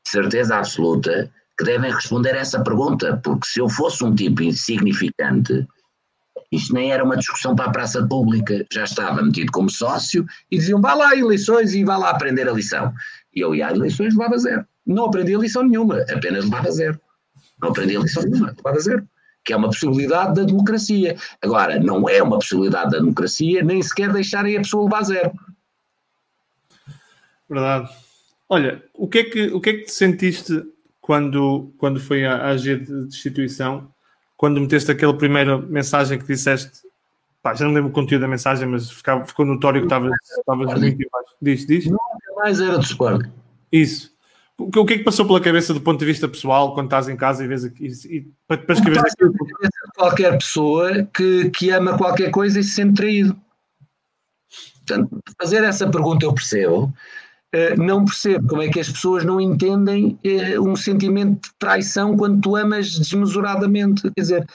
[0.08, 5.68] certeza absoluta que devem responder a essa pergunta, porque se eu fosse um tipo insignificante,
[6.52, 10.58] isto nem era uma discussão para a praça pública, já estava metido como sócio e
[10.58, 12.94] diziam vá lá eleições e vá lá aprender a lição.
[13.34, 14.66] E eu ia às eleições levava zero.
[14.92, 17.00] Não aprendi a lição nenhuma, apenas levava zero.
[17.62, 19.08] Não aprendi a lição nenhuma, levava zero.
[19.44, 21.16] Que é uma possibilidade da democracia.
[21.42, 25.32] Agora, não é uma possibilidade da democracia nem sequer deixarem a pessoa levar zero.
[27.50, 27.90] Verdade.
[28.48, 30.62] Olha, o que é que, o que, é que te sentiste
[31.00, 33.90] quando, quando foi a AG de destituição?
[34.38, 36.82] Quando meteste aquela primeira mensagem que disseste,
[37.42, 40.10] pá, já não lembro o conteúdo da mensagem, mas ficava, ficou notório que estavas
[40.80, 41.36] muito embaixo.
[41.42, 41.86] Diz, diz.
[41.86, 42.04] Nunca
[42.36, 43.32] mais era de Sporting.
[43.72, 44.12] Isso.
[44.58, 47.16] O que é que passou pela cabeça do ponto de vista pessoal quando estás em
[47.16, 49.34] casa e vês aqui, e, para, para escrever aquilo?
[49.96, 53.36] Qualquer pessoa que, que ama qualquer coisa e se sente traído.
[54.86, 56.94] Portanto, fazer essa pergunta eu percebo.
[57.54, 62.16] Uh, não percebo como é que as pessoas não entendem uh, um sentimento de traição
[62.16, 64.04] quando tu amas desmesuradamente.
[64.12, 64.48] Quer dizer,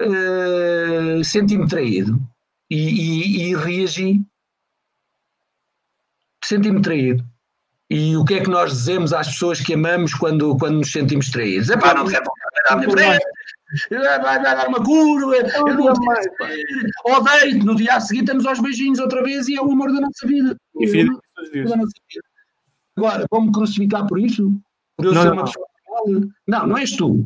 [0.00, 2.20] uh, senti-me traído
[2.70, 4.24] e, e, e reagi.
[6.44, 7.31] Senti-me traído.
[7.92, 11.28] E o que é que nós dizemos às pessoas que amamos quando, quando nos sentimos
[11.28, 11.68] traídos?
[11.68, 13.22] É pá, não quero voltar à minha frente,
[13.90, 15.92] vai dar uma curva, eu não
[17.04, 20.00] odeio no dia a seguir estamos aos beijinhos outra vez e é o amor da
[20.00, 20.56] nossa vida.
[20.80, 22.24] Enfim, da nossa vida.
[22.96, 24.50] Agora, vão-me crucificar por isso?
[24.96, 25.44] Por eu não, ser uma não.
[25.44, 26.30] pessoa normal?
[26.48, 27.22] Não, não és tu.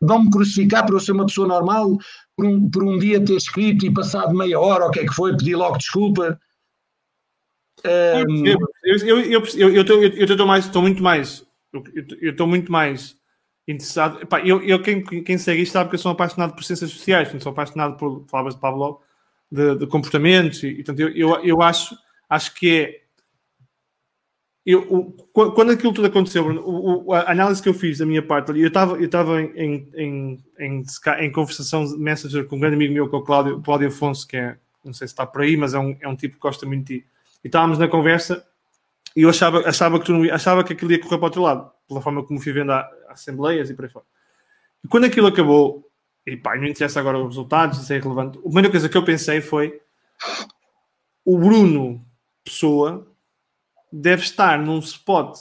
[0.00, 1.98] Vão-me crucificar por eu ser uma pessoa normal,
[2.36, 5.06] por um, por um dia ter escrito e passado meia hora, ou o que é
[5.06, 6.38] que foi, pedir logo desculpa.
[7.84, 8.46] Um...
[8.46, 8.58] Eu
[10.64, 11.46] estou muito mais,
[12.20, 13.16] eu estou muito mais
[13.66, 14.22] interessado.
[14.22, 17.30] Epá, eu, eu quem, quem segue isto sabe que eu sou apaixonado por ciências sociais,
[17.42, 18.98] sou apaixonado por, falavas de Pavlov,
[19.50, 21.96] de, de comportamentos, e, portanto, eu, eu, eu acho,
[22.28, 23.00] acho que é.
[24.66, 28.50] Eu, o, quando aquilo tudo aconteceu, o, a análise que eu fiz da minha parte,
[28.50, 30.84] eu estava eu estava em, em, em,
[31.20, 34.36] em, conversação Messenger com um grande amigo meu, que é o Cláudio, Cláudio Afonso, que
[34.36, 36.66] é, não sei se está por aí, mas é um, é um tipo que gosta
[36.66, 37.02] muito de
[37.44, 38.44] e estávamos na conversa
[39.16, 41.42] e eu achava, achava, que, tu não, achava que aquilo ia correr para o outro
[41.42, 44.04] lado, pela forma como fui vendo a, assembleias e por aí fora.
[44.84, 45.90] E quando aquilo acabou,
[46.26, 49.04] e pá, não interessa agora os resultados, isso é irrelevante, a primeira coisa que eu
[49.04, 49.80] pensei foi
[51.24, 52.04] o Bruno
[52.44, 53.06] Pessoa
[53.92, 55.40] deve estar num spot de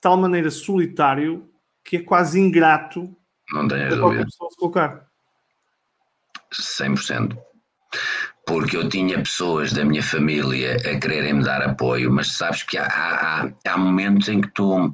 [0.00, 1.50] tal maneira solitário
[1.84, 3.14] que é quase ingrato
[3.52, 4.24] não tenho dúvida.
[4.24, 5.10] pessoa se colocar.
[6.52, 7.36] 100%
[8.50, 12.76] porque eu tinha pessoas da minha família a quererem me dar apoio, mas sabes que
[12.76, 14.92] há, há, há momentos em que tu.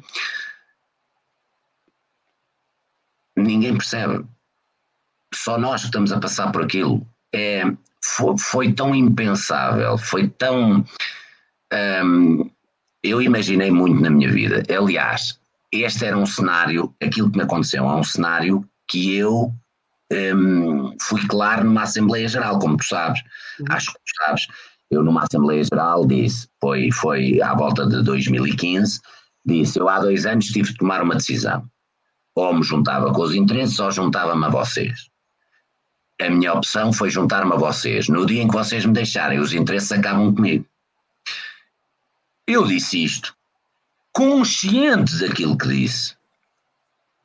[3.35, 4.27] ninguém percebe.
[5.35, 7.07] Só nós que estamos a passar por aquilo.
[7.35, 7.63] É,
[8.05, 10.85] foi, foi tão impensável, foi tão.
[12.05, 12.51] Hum,
[13.03, 14.63] eu imaginei muito na minha vida.
[14.69, 15.41] Aliás,
[15.73, 19.51] este era um cenário, aquilo que me aconteceu, é um cenário que eu
[20.13, 23.21] um, fui claro numa Assembleia Geral, como tu sabes.
[23.59, 23.67] Uhum.
[23.71, 24.47] Acho que tu sabes.
[24.91, 29.01] Eu, numa Assembleia Geral, disse, foi, foi à volta de 2015,
[29.45, 31.69] disse: Eu há dois anos tive de tomar uma decisão.
[32.35, 35.09] Ou me juntava com os interesses ou juntava-me a vocês.
[36.21, 38.09] A minha opção foi juntar-me a vocês.
[38.09, 40.67] No dia em que vocês me deixarem, os interesses acabam comigo.
[42.47, 43.35] Eu disse isto,
[44.13, 46.16] consciente daquilo que disse,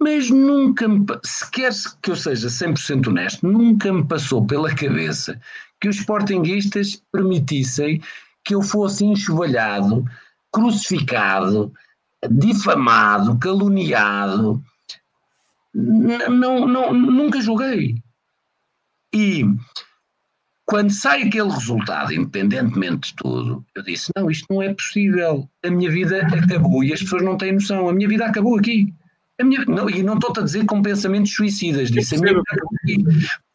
[0.01, 1.71] mas nunca me, sequer
[2.01, 5.39] que eu seja 100% honesto, nunca me passou pela cabeça
[5.80, 8.01] que os sportinguistas permitissem
[8.43, 10.03] que eu fosse enxovalhado,
[10.51, 11.71] crucificado,
[12.31, 14.63] difamado, caluniado.
[15.71, 17.95] Não, não, nunca julguei.
[19.13, 19.45] E
[20.65, 25.47] quando sai aquele resultado, independentemente de tudo, eu disse: não, isto não é possível.
[25.63, 27.88] A minha vida acabou e as pessoas não têm noção.
[27.88, 28.91] A minha vida acabou aqui.
[29.43, 32.15] Minha, não, e não estou a dizer com pensamentos suicidas, disse.
[32.15, 32.41] A minha.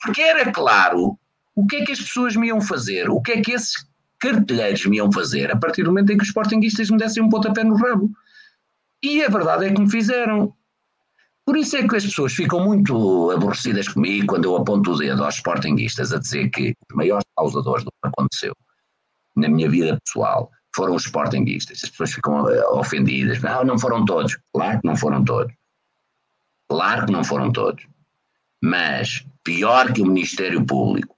[0.03, 1.19] Porque era claro
[1.55, 3.87] o que é que as pessoas me iam fazer, o que é que esses
[4.21, 7.29] cartelheiros me iam fazer a partir do momento em que os sportinguistas me dessem um
[7.29, 8.11] pontapé no rabo.
[9.03, 10.55] E a verdade é que me fizeram.
[11.45, 15.23] Por isso é que as pessoas ficam muito aborrecidas comigo quando eu aponto o dedo
[15.25, 18.53] aos sportinguistas a dizer que os maiores causadores do que aconteceu
[19.37, 21.81] na minha vida pessoal foram os sportinguistas.
[21.85, 23.41] As pessoas ficam eh, ofendidas.
[23.41, 24.37] Não, não foram todos.
[24.53, 25.53] Claro que não foram todos.
[26.69, 27.87] Claro que não foram todos.
[28.63, 31.15] Mas pior que o Ministério Público,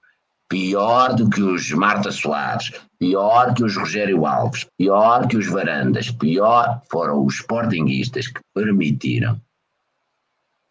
[0.47, 6.11] pior do que os Marta Soares, pior que os Rogério Alves, pior que os Varandas,
[6.11, 9.39] pior foram os sportinguistas que permitiram,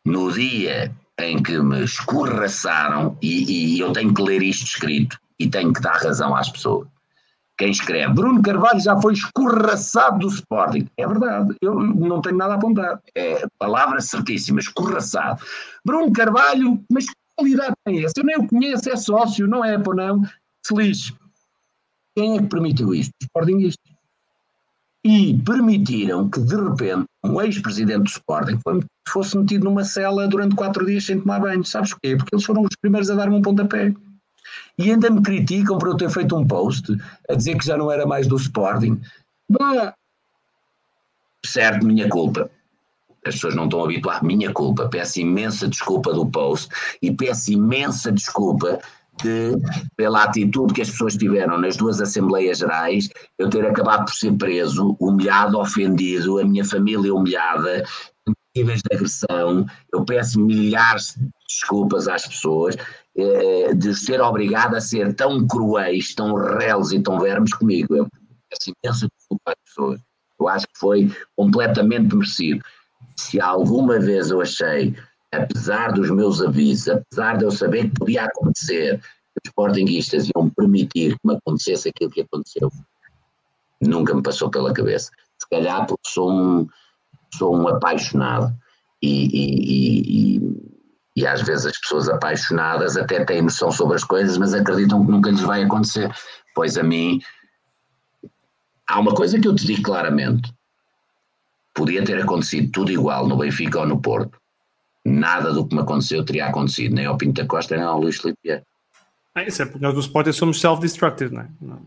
[0.04, 5.48] no dia em que me escorraçaram, e, e eu tenho que ler isto escrito e
[5.48, 6.88] tenho que dar razão às pessoas.
[7.58, 10.86] Quem escreve, Bruno Carvalho já foi escorraçado do Sporting.
[10.96, 13.00] É verdade, eu não tenho nada a apontar.
[13.16, 15.42] É palavra certíssima, escorraçado.
[15.84, 17.06] Bruno Carvalho, mas
[17.36, 18.14] qualidade tem essa?
[18.16, 20.22] Eu nem o conheço, é sócio, não é, por não?
[20.64, 21.12] Se lixe.
[22.16, 23.10] Quem é que permitiu isto?
[23.20, 23.92] Os Sportingistas.
[25.04, 28.58] E permitiram que, de repente, um ex-presidente do Sporting
[29.08, 31.64] fosse metido numa cela durante quatro dias sem tomar banho.
[31.64, 32.16] Sabes porquê?
[32.16, 33.92] Porque eles foram os primeiros a dar-me um pontapé.
[34.78, 36.96] E ainda me criticam por eu ter feito um post
[37.28, 39.00] a dizer que já não era mais do Sporting.
[39.48, 39.94] Bah,
[41.44, 42.50] certo, minha culpa.
[43.26, 46.68] As pessoas não estão habituadas, minha culpa, peço imensa desculpa do post
[47.02, 48.80] e peço imensa desculpa
[49.22, 49.56] de,
[49.96, 54.32] pela atitude que as pessoas tiveram nas duas Assembleias Gerais, eu ter acabado por ser
[54.34, 57.84] preso, humilhado, ofendido, a minha família humilhada,
[58.56, 62.76] níveis de agressão, eu peço milhares de desculpas às pessoas
[63.18, 67.96] eh, de ser obrigado a ser tão cruéis, tão reles e tão vermes comigo.
[67.96, 68.06] Eu
[68.48, 70.00] peço imensa desculpa às pessoas.
[70.40, 72.64] Eu acho que foi completamente merecido
[73.16, 74.94] se alguma vez eu achei,
[75.32, 79.00] apesar dos meus avisos, apesar de eu saber que podia acontecer,
[79.36, 82.70] os sportinguistas iam permitir que me acontecesse aquilo que aconteceu,
[83.80, 85.10] nunca me passou pela cabeça.
[85.38, 86.68] Se calhar porque sou um,
[87.34, 88.54] sou um apaixonado
[89.02, 90.67] e, e, e, e,
[91.26, 95.30] às vezes as pessoas apaixonadas até têm noção sobre as coisas, mas acreditam que nunca
[95.30, 96.10] lhes vai acontecer.
[96.54, 97.20] Pois a mim,
[98.86, 100.52] há uma coisa que eu te digo claramente:
[101.74, 104.38] Podia ter acontecido tudo igual no Benfica ou no Porto.
[105.04, 108.18] Nada do que me aconteceu teria acontecido, nem ao Pinto da Costa, nem ao Luís
[108.18, 108.62] Filipe.
[109.34, 111.48] Ah, isso é porque nós do Sporting somos self-destructive, não é?
[111.60, 111.82] Não.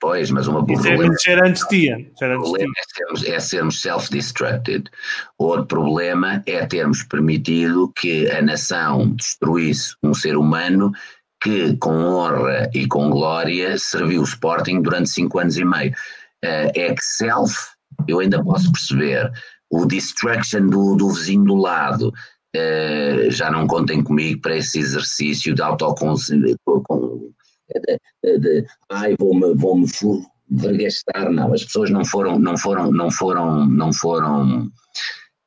[0.00, 4.90] Pois, mas uma problema, é era antes de O problema é sermos, é sermos self-destructed.
[5.36, 10.90] Outro problema é termos permitido que a nação destruísse um ser humano
[11.42, 15.92] que, com honra e com glória, serviu o Sporting durante cinco anos e meio.
[16.42, 17.54] Uh, é que self
[18.08, 19.30] eu ainda posso perceber
[19.70, 22.10] o destruction do, do vizinho do lado.
[22.56, 26.56] Uh, já não contem comigo para esse exercício de autoconselho.
[28.22, 29.76] De, de, ai, vou-me vou
[30.50, 31.30] vergastar.
[31.30, 34.70] Não, as pessoas não foram, não foram, não foram, não foram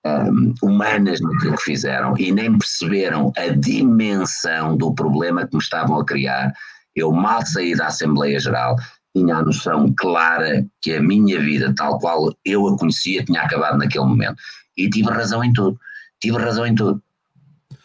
[0.05, 5.99] um, humanas no que fizeram e nem perceberam a dimensão do problema que me estavam
[5.99, 6.53] a criar.
[6.95, 8.75] Eu mal saí da Assembleia Geral,
[9.15, 13.77] tinha a noção clara que a minha vida, tal qual eu a conhecia, tinha acabado
[13.77, 14.35] naquele momento.
[14.77, 15.79] E tive razão em tudo.
[16.19, 17.01] Tive razão em tudo.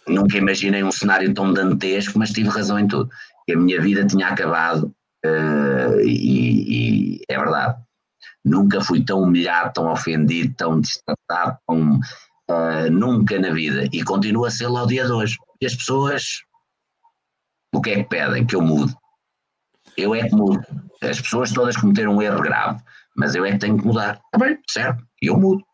[0.06, 3.10] Nunca imaginei um cenário tão dantesco, mas tive razão em tudo.
[3.48, 4.94] Que a minha vida tinha acabado
[5.24, 7.80] uh, e, e, é verdade.
[8.44, 11.98] Nunca fui tão humilhado, tão ofendido, tão destratado, tão,
[12.50, 13.88] uh, nunca na vida.
[13.90, 15.38] E continuo a ser ao dia de hoje.
[15.62, 16.42] E as pessoas,
[17.74, 18.46] o que é que pedem?
[18.46, 18.94] Que eu mude.
[19.96, 20.60] Eu é que mudo.
[21.02, 22.78] As pessoas todas cometeram um erro grave,
[23.16, 24.20] mas eu é que tenho que mudar.
[24.26, 25.02] Está bem, certo?
[25.22, 25.64] Eu mudo.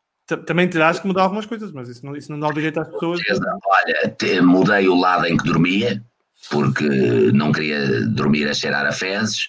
[0.46, 2.88] Também terás que mudar algumas coisas, mas isso não, isso não dá o direito às
[2.88, 3.20] pessoas.
[3.66, 6.00] Olha, mudei o lado em que dormia,
[6.50, 6.84] porque
[7.32, 9.48] não queria dormir a cheirar a fezes.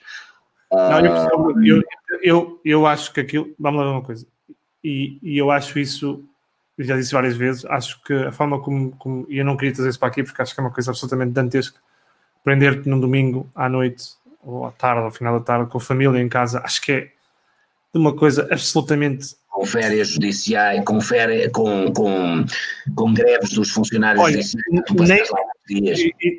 [0.72, 1.84] Não, eu, eu,
[2.22, 3.54] eu, eu, acho que aquilo.
[3.60, 4.26] Vamos lá ver uma coisa.
[4.84, 6.24] E, e eu acho isso
[6.78, 9.90] já disse várias vezes, acho que a forma como, como e eu não queria trazer
[9.90, 11.80] isso para aqui porque acho que é uma coisa absolutamente dantesca,
[12.44, 14.04] prender-te num domingo à noite
[14.44, 17.12] ou à tarde, ao final da tarde, com a família em casa, acho que é
[17.94, 22.46] uma coisa absolutamente com férias judiciais, com, férias, com, com,
[22.94, 24.66] com greves dos funcionários Olha, judiciais.
[24.92, 25.24] Nem,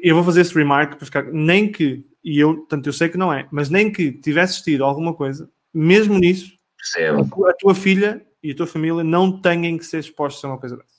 [0.03, 3.19] eu vou fazer esse remark para ficar, nem que, e eu, tanto eu sei que
[3.19, 7.47] não é, mas nem que tivesse tido alguma coisa, mesmo nisso, Percebo.
[7.47, 10.77] a tua filha e a tua família não têm que ser expostos a uma coisa
[10.77, 10.97] dessa.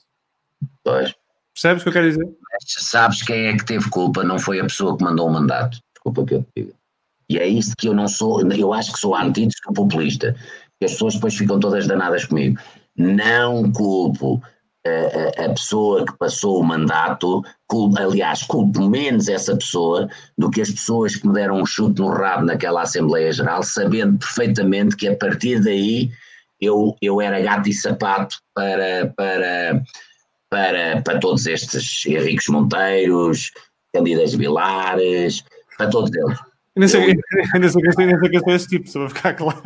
[0.83, 1.15] Pois.
[1.53, 2.25] Percebes o que eu quero dizer?
[2.25, 4.23] Mas sabes quem é que teve culpa?
[4.23, 5.79] Não foi a pessoa que mandou o mandato.
[5.93, 6.73] Desculpa que eu te diga.
[7.29, 10.35] E é isso que eu não sou, eu acho que sou antítese do populista
[10.79, 12.59] que as pessoas depois ficam todas danadas comigo.
[12.95, 14.41] Não culpo
[15.37, 17.43] a, pessoa que passou o mandato,
[17.97, 22.09] aliás, culpo menos essa pessoa do que as pessoas que me deram um chute no
[22.09, 26.11] rabo naquela Assembleia Geral, sabendo perfeitamente que a partir daí
[26.59, 29.83] eu, eu era gato e sapato para, para,
[30.49, 33.51] para, para todos estes Henriques Monteiros,
[33.93, 35.43] Candidas Vilares,
[35.77, 36.46] para todos eles.
[36.77, 37.01] Ainda sei,
[37.55, 39.59] ainda sei, ainda que sou esse tipo, só para ficar claro.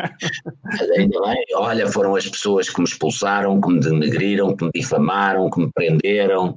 [0.97, 5.49] Ainda bem, olha, foram as pessoas que me expulsaram, que me denegriram, que me difamaram,
[5.49, 6.55] que me prenderam,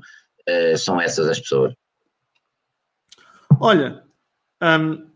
[0.49, 1.74] uh, são essas as pessoas.
[3.60, 4.05] Olha,
[4.62, 5.10] hum,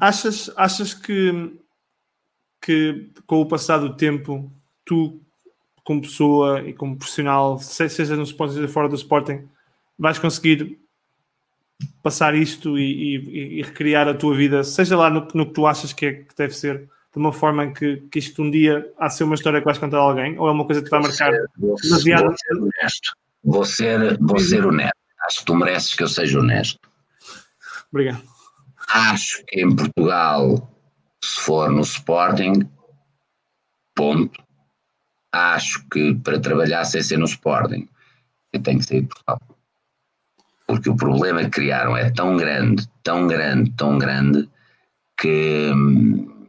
[0.00, 1.56] achas, achas que,
[2.60, 4.52] que com o passar do tempo,
[4.84, 5.20] tu,
[5.84, 9.48] como pessoa e como profissional, seja no Sporting, seja fora do Sporting,
[9.96, 10.81] vais conseguir
[12.02, 15.66] passar isto e, e, e, recriar a tua vida, seja lá no, no que tu
[15.66, 19.08] achas que, é, que deve ser, de uma forma que, que isto um dia há
[19.08, 20.90] de ser uma história que vais contar a alguém, ou é uma coisa que te
[20.90, 22.24] vai marcar vou ser, demasiado?
[22.24, 23.16] Vou ser honesto.
[23.44, 24.96] Vou ser, vou ser honesto.
[25.26, 26.78] Acho que tu mereces que eu seja honesto.
[27.92, 28.22] Obrigado.
[28.88, 30.70] Acho que em Portugal,
[31.22, 32.68] se for no Sporting,
[33.94, 34.42] ponto.
[35.32, 37.88] Acho que para trabalhar sem ser no Sporting,
[38.52, 39.38] eu tenho que sair de Portugal
[40.72, 44.48] porque o problema que criaram é tão grande, tão grande, tão grande,
[45.20, 46.46] que hum,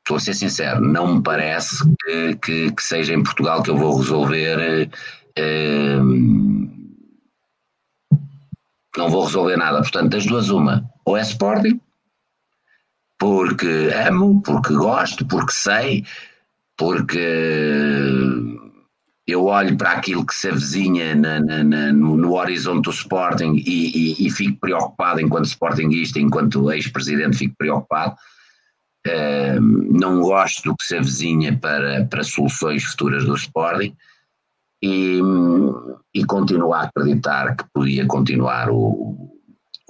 [0.00, 3.78] estou a ser sincero, não me parece que, que, que, seja em Portugal que eu
[3.78, 4.90] vou resolver.
[5.38, 6.94] Hum,
[8.94, 9.78] não vou resolver nada.
[9.78, 11.80] Portanto, das duas, uma, ou é Sporting,
[13.18, 16.04] porque amo, porque gosto, porque sei,
[16.76, 17.26] porque
[19.30, 23.54] eu olho para aquilo que se avizinha na, na, na, no, no, horizonte do Sporting
[23.56, 28.14] e, e, e, fico preocupado enquanto Sportingista, enquanto ex-presidente fico preocupado.
[29.06, 33.96] Uh, não gosto do que se avizinha para, para soluções futuras do Sporting
[34.82, 35.20] e,
[36.14, 39.30] e continuo a acreditar que podia continuar o,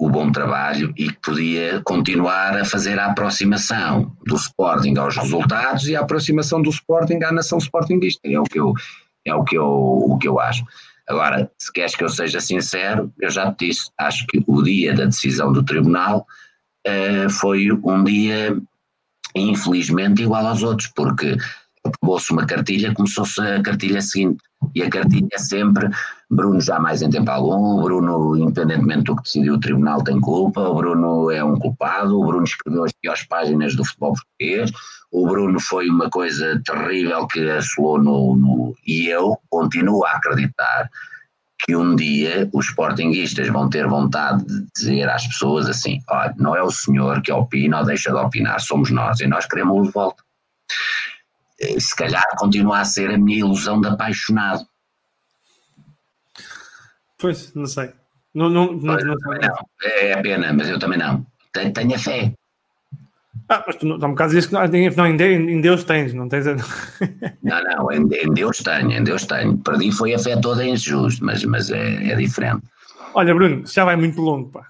[0.01, 5.87] o bom trabalho e que podia continuar a fazer a aproximação do Sporting aos resultados
[5.87, 8.21] e a aproximação do Sporting à nação Sportingista.
[8.25, 8.73] É o que eu,
[9.25, 10.63] é o que eu, o que eu acho.
[11.07, 14.93] Agora, se queres que eu seja sincero, eu já te disse, acho que o dia
[14.93, 16.25] da decisão do tribunal
[16.87, 18.57] uh, foi um dia,
[19.35, 21.35] infelizmente, igual aos outros, porque
[21.83, 24.41] acabou-se uma cartilha, começou-se a cartilha seguinte.
[24.75, 25.89] E a cartilha é sempre
[26.33, 30.61] Bruno jamais em tempo algum, o Bruno, independentemente do que decidiu o tribunal, tem culpa,
[30.61, 34.71] o Bruno é um culpado, o Bruno escreveu as piores páginas do futebol português,
[35.11, 40.89] o Bruno foi uma coisa terrível que assolou no, no e eu continuo a acreditar
[41.65, 46.55] que um dia os sportinguistas vão ter vontade de dizer às pessoas assim, olha, não
[46.55, 49.93] é o senhor que opina ou deixa de opinar, somos nós e nós queremos de
[49.93, 50.23] volta.
[51.59, 54.65] Eh, se calhar continua a ser a minha ilusão de apaixonado
[57.21, 57.91] Pois, não sei.
[58.33, 59.33] Não, não, não, não, não,
[59.83, 61.25] É pena, mas eu também não.
[61.53, 62.33] Tenho, tenho a fé.
[63.47, 66.47] Ah, mas tu não, um bocado dizes que não, não em, Deus, tens, não tens
[66.47, 66.55] a...
[67.43, 69.57] Não, não, em, em, Deus tenho, em Deus tenho.
[69.57, 72.63] Perdi foi a fé toda em Jesus, mas, mas é, é diferente.
[73.13, 74.65] Olha, Bruno, já vai muito longo, pá.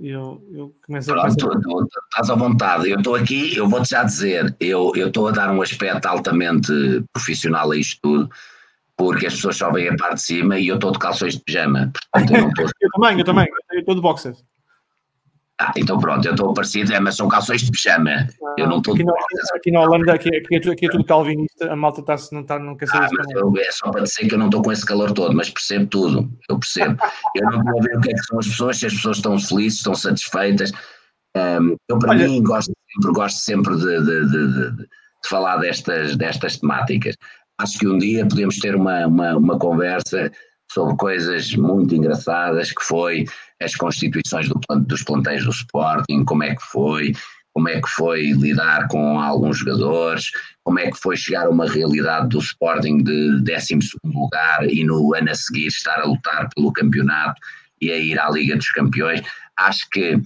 [0.00, 1.48] Eu, eu começo Pronto, a pensar...
[1.48, 2.90] tu, tu, estás à vontade.
[2.90, 6.72] Eu estou aqui, eu vou-te já dizer, eu estou a dar um aspecto altamente
[7.12, 8.30] profissional a isto tudo
[8.96, 11.42] porque as pessoas só veem a parte de cima e eu estou de calções de
[11.42, 11.92] pijama.
[12.12, 14.44] Portanto, eu, eu também, eu também, eu estou de boxers.
[15.60, 18.10] Ah, então pronto, eu estou parecido, é, mas são calções de pijama.
[18.10, 19.04] Ah, eu não estou aqui,
[19.54, 22.40] aqui na Holanda, aqui, aqui, é tudo, aqui é tudo calvinista, a malta está, não,
[22.40, 24.84] está, não quer saber ah, É só para dizer que eu não estou com esse
[24.84, 26.96] calor todo, mas percebo tudo, eu percebo.
[27.36, 29.38] eu não a ver o que é que são as pessoas, se as pessoas estão
[29.38, 30.72] felizes, estão satisfeitas.
[31.36, 34.88] Um, eu, para Olha, mim, gosto sempre, gosto sempre de, de, de, de,
[35.28, 37.16] falar destas, destas temáticas
[37.58, 40.30] acho que um dia podemos ter uma, uma, uma conversa
[40.72, 43.24] sobre coisas muito engraçadas que foi
[43.62, 47.12] as constituições do, dos plantéis do Sporting, como é que foi,
[47.52, 50.30] como é que foi lidar com alguns jogadores,
[50.64, 55.14] como é que foi chegar a uma realidade do Sporting de 12 lugar e no
[55.14, 57.40] ano a seguir estar a lutar pelo campeonato
[57.80, 59.22] e a ir à Liga dos Campeões.
[59.56, 60.20] Acho que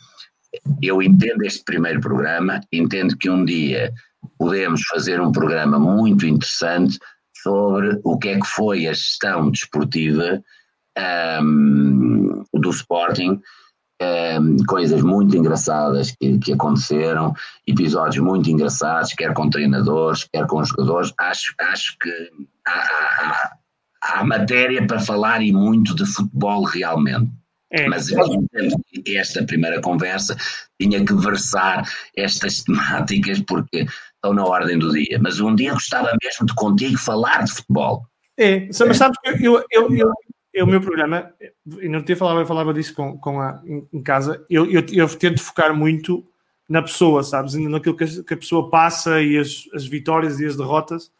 [0.80, 3.92] eu entendo este primeiro programa, entendo que um dia
[4.38, 6.98] podemos fazer um programa muito interessante
[7.42, 10.42] sobre o que é que foi a gestão desportiva
[11.42, 13.40] um, do Sporting,
[14.00, 17.34] um, coisas muito engraçadas que, que, aconteceram,
[17.66, 21.12] episódios muito engraçados, quer com treinadores, quer com jogadores.
[21.18, 22.30] Acho, acho que
[22.66, 23.52] há, há,
[24.02, 27.30] há matéria para falar e muito de futebol realmente.
[27.70, 27.86] É.
[27.86, 28.08] Mas
[29.06, 30.34] esta primeira conversa
[30.80, 31.86] tinha que versar
[32.16, 33.86] estas temáticas porque
[34.18, 35.18] estão na ordem do dia.
[35.20, 38.06] Mas um dia gostava mesmo de contigo falar de futebol.
[38.36, 40.12] É, mas sabes que eu, eu, eu,
[40.54, 41.32] eu, o meu programa,
[41.80, 44.84] e não te falava, eu falava disso com, com a, em, em casa, eu, eu,
[44.92, 46.24] eu, tento focar muito
[46.68, 47.54] na pessoa, sabes?
[47.54, 51.10] Naquilo que a, que a pessoa passa e as, as vitórias e as derrotas,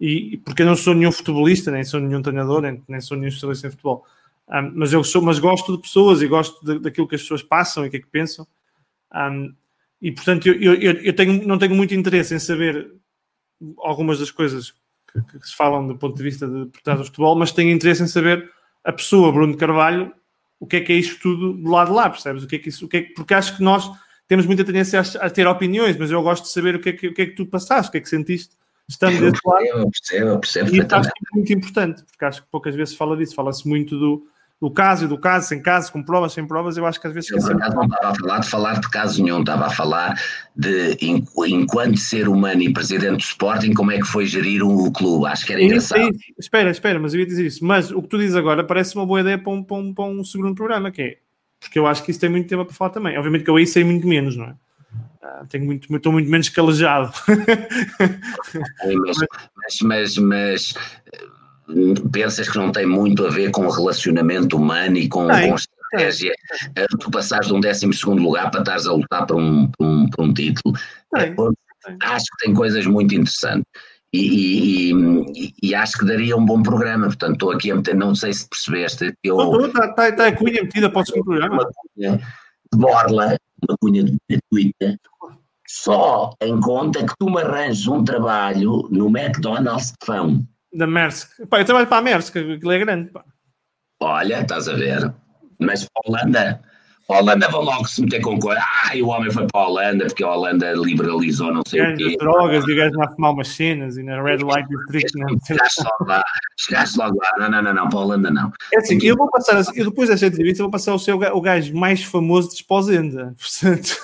[0.00, 3.28] e, porque eu não sou nenhum futebolista, nem sou nenhum treinador, nem, nem sou nenhum
[3.28, 4.04] especialista em futebol
[4.48, 7.42] um, mas eu sou, mas gosto de pessoas e gosto de, daquilo que as pessoas
[7.42, 8.46] passam e o que é que pensam.
[9.14, 9.54] Um,
[10.00, 12.90] e portanto, eu, eu, eu tenho, não tenho muito interesse em saber
[13.78, 14.72] algumas das coisas
[15.12, 18.02] que, que se falam do ponto de vista de portar do futebol, mas tenho interesse
[18.02, 18.50] em saber
[18.84, 20.12] a pessoa, Bruno Carvalho,
[20.60, 22.42] o que é que é isto tudo do lado de lá, percebes?
[22.42, 23.90] O que é que isso, o que é que, porque acho que nós
[24.26, 26.92] temos muita tendência a, a, ter opiniões, mas eu gosto de saber o que é
[26.92, 28.56] que, o que, é que tu passaste, o que é que sentiste
[28.88, 29.64] estando desse lado.
[29.64, 30.74] Eu percebo, eu percebo.
[30.74, 33.66] E acho que é muito importante, porque acho que poucas vezes se fala disso, fala-se
[33.68, 34.26] muito do,
[34.60, 37.14] do caso e do caso, sem caso, com provas, sem provas, eu acho que às
[37.14, 37.30] vezes...
[37.30, 40.20] Eu, por não estava a falar de falar de caso nenhum, estava a falar
[40.56, 45.26] de, enquanto ser humano e presidente do Sporting, como é que foi gerir o clube,
[45.26, 46.00] acho que era engraçado.
[46.00, 46.32] Isso, isso.
[46.40, 49.06] Espera, espera, mas eu ia dizer isso, mas o que tu dizes agora parece uma
[49.06, 51.18] boa ideia para um, para um, para um segundo programa, que é,
[51.60, 53.66] porque eu acho que isso tem muito tempo para falar também, obviamente que eu aí
[53.66, 54.54] sei muito menos, não é?
[55.22, 57.12] Uh, tenho muito, estou muito menos calejado.
[59.54, 60.74] mas, mas, mas
[62.12, 66.32] pensas que não tem muito a ver com o relacionamento humano e com, com estratégia?
[66.74, 66.86] É.
[66.86, 70.24] Tu passares de um 12 lugar para estares a lutar por um, por um, por
[70.24, 70.76] um título.
[71.16, 71.34] É,
[72.02, 73.66] acho que tem coisas muito interessantes.
[74.12, 77.06] E, e, e, acho que daria um bom programa.
[77.06, 79.14] Portanto, estou aqui a meter, não sei se percebeste.
[79.22, 81.54] Está tá, tá a cunha metida para o segundo programa.
[81.54, 82.16] Uma cunha
[82.72, 83.36] de borla,
[83.68, 84.98] uma cunha gratuita,
[85.66, 90.42] só em conta que tu me arranjes um trabalho no McDonald's de Fão.
[90.72, 91.46] Da Maersk.
[91.48, 93.10] Pá, eu trabalho para a Maersk, aquilo é grande.
[93.10, 93.24] Pá.
[94.00, 95.12] Olha, estás a ver.
[95.58, 96.62] Mas para a Holanda,
[97.10, 98.60] a Holanda vão logo se meter com coisa.
[98.84, 101.96] Ah, e o homem foi para a Holanda porque a Holanda liberalizou não sei o
[101.96, 102.16] quê.
[102.18, 105.46] drogas e o gajo a fumar umas cenas e na Red Light District.
[105.46, 106.22] Chegaste logo lá.
[106.58, 107.30] Chegaste logo lá.
[107.38, 108.52] Não, não, não, não, para a Holanda não.
[108.74, 111.74] É assim, eu vou passar, eu depois desta entrevista, vou passar o, seu, o gajo
[111.74, 113.34] mais famoso de Esposenda.
[113.40, 114.00] Portanto,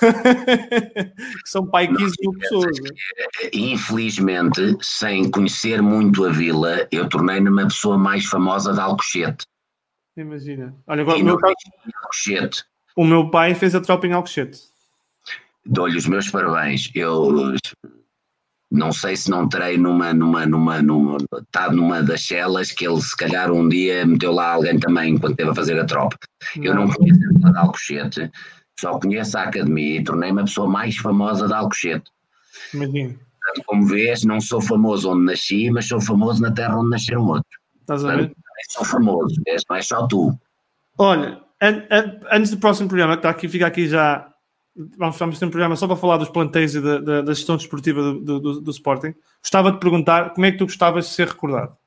[1.43, 2.77] que são pai 15 mil pessoas.
[3.53, 9.45] Infelizmente, sem conhecer muito a vila, eu tornei-me uma pessoa mais famosa de Alcochete.
[10.17, 10.73] Imagina.
[10.87, 11.53] Olha, agora, o meu caso...
[12.01, 12.63] Alcochete
[12.95, 14.59] o meu pai fez a tropa em Alcochete.
[15.65, 16.91] Dou-lhe os meus parabéns.
[16.93, 17.55] Eu
[18.71, 21.17] não sei se não terei numa, numa, numa, numa,
[21.51, 25.31] tá numa das celas que ele se calhar um dia meteu lá alguém também enquanto
[25.31, 26.17] esteve a fazer a tropa.
[26.55, 26.63] Não.
[26.63, 28.31] Eu não conheço a de Alcochete,
[28.79, 32.11] só conheço a academia e tornei-me a pessoa mais famosa de Alcochete.
[32.73, 33.15] Imagina.
[33.65, 37.57] Como vês, não sou famoso onde nasci, mas sou famoso na terra onde nasceram outros.
[37.81, 38.35] Estás a ver?
[38.71, 40.37] Sou famoso, és, não é só tu.
[40.97, 44.29] Olha, antes do próximo programa, que está aqui, fica aqui já.
[44.97, 47.55] Vamos, vamos ter um programa só para falar dos planteios e da, da, da gestão
[47.55, 49.15] desportiva do, do, do, do, Sporting.
[49.41, 51.77] Gostava de perguntar como é que tu gostavas de ser recordado?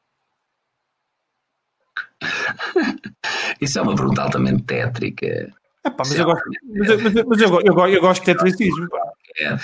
[3.60, 5.52] Isso é uma pergunta altamente tétrica.
[5.84, 8.88] Epá, mas, eu gosto, mas, mas, mas eu, eu, eu, gosto de tetricismo.
[9.38, 9.56] É,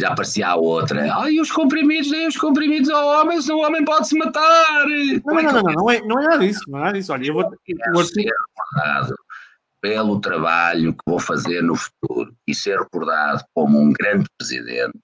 [0.00, 1.14] já aparecia a outra.
[1.14, 4.86] Ai, os comprimidos, nem os comprimidos ao homem, senão o homem pode se matar.
[5.24, 6.60] Não, não, não, não, não, é, não é nada disso.
[6.68, 7.12] Não é nada disso.
[7.12, 7.44] Olha, eu vou.
[7.44, 8.04] Eu vou
[9.82, 14.96] pelo trabalho que vou fazer no futuro e ser recordado como um grande presidente,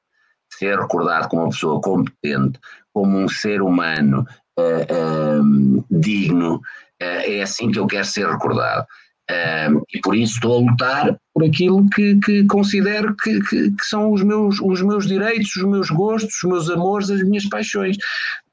[0.53, 2.61] ser recordado como uma pessoa competente,
[2.95, 4.25] como um ser humano
[4.59, 6.61] uh, uh, digno, uh,
[7.01, 8.87] é assim que eu quero ser recordado.
[9.31, 14.11] E por isso estou a lutar por aquilo que, que considero que, que, que, são
[14.11, 17.97] os meus, os meus direitos, os meus gostos, os meus amores, as minhas paixões.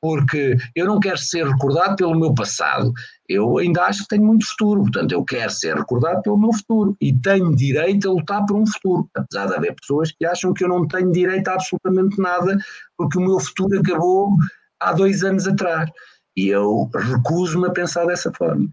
[0.01, 2.93] Porque eu não quero ser recordado pelo meu passado,
[3.27, 6.95] eu ainda acho que tenho muito futuro, portanto, eu quero ser recordado pelo meu futuro
[7.01, 9.09] e tenho direito a lutar por um futuro.
[9.15, 12.57] Apesar de haver pessoas que acham que eu não tenho direito a absolutamente nada,
[12.97, 14.35] porque o meu futuro acabou
[14.79, 15.89] há dois anos atrás.
[16.37, 18.69] E eu recuso-me a pensar dessa forma.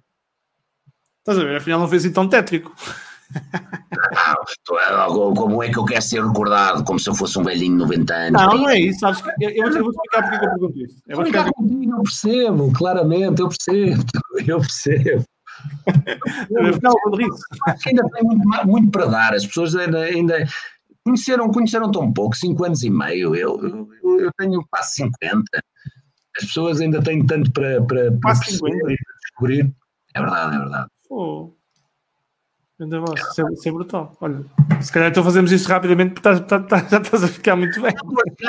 [1.22, 1.56] Estás a ver?
[1.56, 2.74] Afinal, não fez assim tão tétrico.
[4.14, 6.84] Ah, como é que eu quero ser recordado?
[6.84, 8.42] Como se eu fosse um velhinho de 90 anos?
[8.42, 8.98] Não, não é isso.
[8.98, 11.00] Sabes que eu, eu, vou explicar porque eu pergunto isto.
[11.06, 11.46] Eu, vou explicar...
[11.46, 14.04] eu percebo, claramente, eu percebo,
[14.46, 15.24] eu percebo.
[17.86, 20.44] ainda tem muito, muito, para dar, as pessoas ainda, ainda
[21.04, 25.44] conheceram, conheceram tão pouco, 5 anos e meio, eu, eu, eu, tenho quase 50.
[26.36, 29.72] As pessoas ainda têm tanto para, para, para descobrir.
[30.14, 30.91] É verdade, é verdade.
[31.14, 31.50] Oh.
[32.80, 34.16] É, isso é brutal.
[34.20, 34.44] Olha,
[34.80, 37.80] se calhar então fazemos isto rapidamente porque estás, estás, estás, já estás a ficar muito
[37.80, 37.92] bem.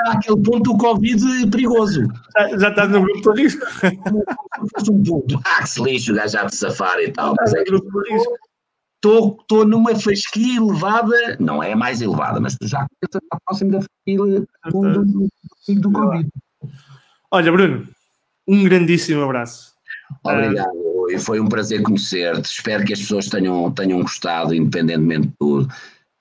[0.07, 2.07] Aquele ponto do Covid perigoso.
[2.33, 3.65] Já, já estás no grupo de risco.
[4.89, 5.39] um ponto.
[5.43, 7.35] Ah, que se lixo, o gajo já de safar e tal.
[7.37, 7.63] Mas é
[8.95, 14.47] Estou numa fasquia elevada, não é mais elevada, mas já está próximo da fasquia do,
[14.71, 15.29] do,
[15.81, 16.29] do Covid.
[17.29, 17.87] Olha, Bruno,
[18.47, 19.73] um grandíssimo abraço.
[20.23, 22.45] Obrigado foi um prazer conhecer-te.
[22.45, 25.67] Espero que as pessoas tenham, tenham gostado, independentemente de tudo.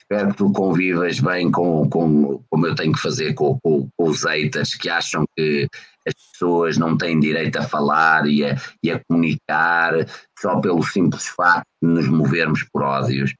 [0.00, 4.08] Espero que tu convivas bem com, com como eu tenho que fazer com, com, com
[4.08, 5.66] os eitas que acham que
[6.06, 9.94] as pessoas não têm direito a falar e a, e a comunicar
[10.38, 13.32] só pelo simples facto de nos movermos por ódios.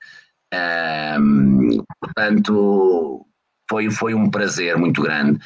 [2.01, 3.27] Portanto,
[3.69, 5.39] foi, foi um prazer muito grande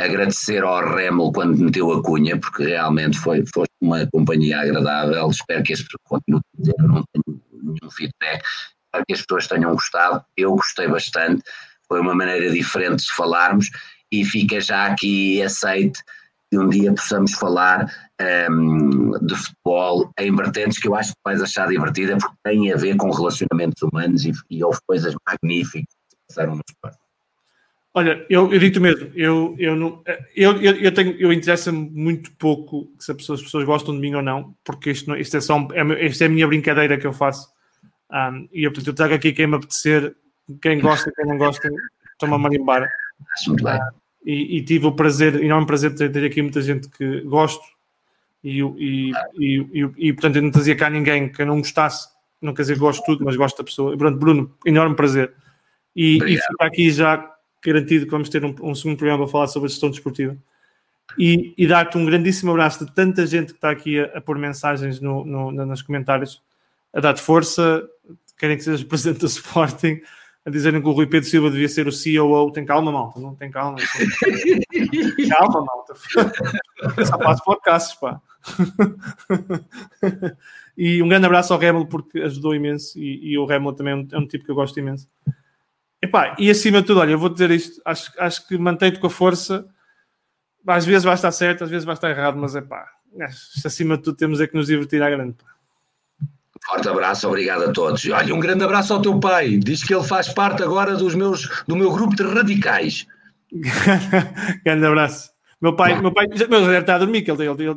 [0.00, 5.28] agradecer ao Remel quando meteu a cunha, porque realmente foi, foi uma companhia agradável.
[5.28, 8.42] Espero que as pessoas continuem a dizer, não tenho nenhum feedback.
[8.42, 10.24] Espero que as pessoas tenham gostado.
[10.36, 11.42] Eu gostei bastante.
[11.88, 13.70] Foi uma maneira diferente de falarmos
[14.12, 16.02] e fica já aqui aceite
[16.50, 17.86] que um dia possamos falar
[18.50, 22.76] um, de futebol em vertentes que eu acho que vais achar divertida porque tem a
[22.76, 27.09] ver com relacionamentos humanos e, e houve coisas magníficas que passaram no esporte.
[27.92, 30.00] Olha, eu, eu digo mesmo, eu, eu, não,
[30.36, 34.00] eu, eu, eu, tenho, eu interessa-me muito pouco se as pessoas, as pessoas gostam de
[34.00, 36.96] mim ou não, porque isto, não, isto, é, só, é, isto é a minha brincadeira
[36.96, 37.48] que eu faço.
[38.12, 40.14] Um, e eu, portanto, eu trago aqui quem me apetecer,
[40.62, 41.68] quem gosta, quem não gosta,
[42.12, 42.88] estou-me a marimbar.
[43.48, 43.56] Uh,
[44.24, 47.64] e, e, tive o prazer, enorme prazer de ter, aqui muita gente que gosto,
[48.44, 52.08] e, e, e, e, portanto eu não trazia cá ninguém que eu não gostasse,
[52.40, 53.94] não quer dizer que gosto de tudo, mas gosto da pessoa.
[53.94, 55.32] E, pronto, Bruno, enorme prazer.
[55.94, 57.30] E, e fica aqui já
[57.62, 60.36] garantido que vamos ter um, um segundo programa para falar sobre a gestão desportiva.
[61.18, 64.38] E, e dar-te um grandíssimo abraço de tanta gente que está aqui a, a pôr
[64.38, 66.42] mensagens no, no, nos comentários,
[66.92, 67.88] a dar-te força,
[68.38, 70.00] querem que sejas presidente do Sporting,
[70.44, 72.50] a dizerem que o Rui Pedro Silva devia ser o CEO.
[72.50, 73.76] Tem calma, malta, não tem calma.
[75.28, 75.94] calma, malta.
[77.04, 78.20] Só faço podcasts, pá.
[80.76, 83.96] e um grande abraço ao Remel porque ajudou imenso e, e o Remel também é
[83.96, 85.06] um, é um tipo que eu gosto imenso.
[86.02, 89.06] Epá, e acima de tudo, olha, eu vou dizer isto, acho, acho que mantém-te com
[89.06, 89.66] a força.
[90.66, 92.86] Às vezes vai estar certo, às vezes vai estar errado, mas é pá,
[93.64, 95.34] acima de tudo temos é que nos divertir à grande.
[95.34, 95.50] Pá.
[96.66, 98.04] Forte abraço, obrigado a todos.
[98.06, 99.56] Olha, um grande abraço ao teu pai.
[99.56, 103.06] Diz que ele faz parte agora dos meus, do meu grupo de radicais.
[104.64, 105.30] grande abraço.
[105.60, 107.74] Meu pai, meu pai já, meu, já deve estar a dormir, que ele, ele, ele,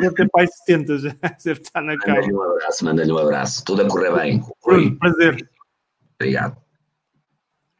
[0.00, 1.10] deve ter pai 70, já
[1.44, 2.20] deve estar na cara.
[2.20, 3.64] Manda-lhe um abraço, manda-lhe um abraço.
[3.64, 4.40] Tudo a correr bem.
[4.64, 5.48] Bruno, prazer.
[6.20, 6.59] Obrigado.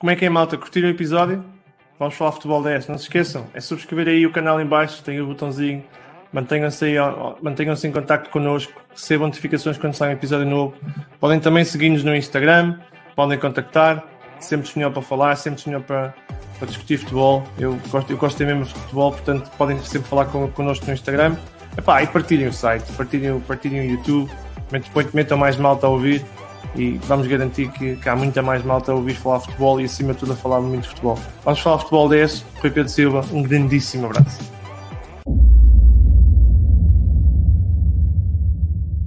[0.00, 0.56] Como é que é, malta?
[0.56, 1.44] Curtiram o episódio?
[1.98, 2.88] Vamos falar futebol 10.
[2.88, 5.84] Não se esqueçam, é subscrever aí o canal em baixo, tem o botãozinho.
[6.32, 6.94] Mantenham-se aí,
[7.42, 10.74] mantenham-se em contato connosco, recebam notificações quando sai um episódio novo.
[11.20, 12.78] Podem também seguir-nos no Instagram,
[13.14, 14.02] podem contactar,
[14.38, 16.14] sempre disponível para falar, sempre disponível para,
[16.58, 17.44] para discutir futebol.
[17.58, 21.36] Eu gosto, eu gosto mesmo de futebol, portanto podem sempre falar con, connosco no Instagram.
[21.76, 24.30] Epá, e partilhem o site, partilhem, partilhem o YouTube,
[25.12, 26.24] metam mais malta a ouvir
[26.74, 30.12] e vamos garantir que, que, há muita mais malta a ouvir falar futebol e acima
[30.12, 31.18] de tudo a falar muito de futebol.
[31.44, 34.59] Vamos falar futebol 10, Rui Pedro Silva, um grandíssimo abraço.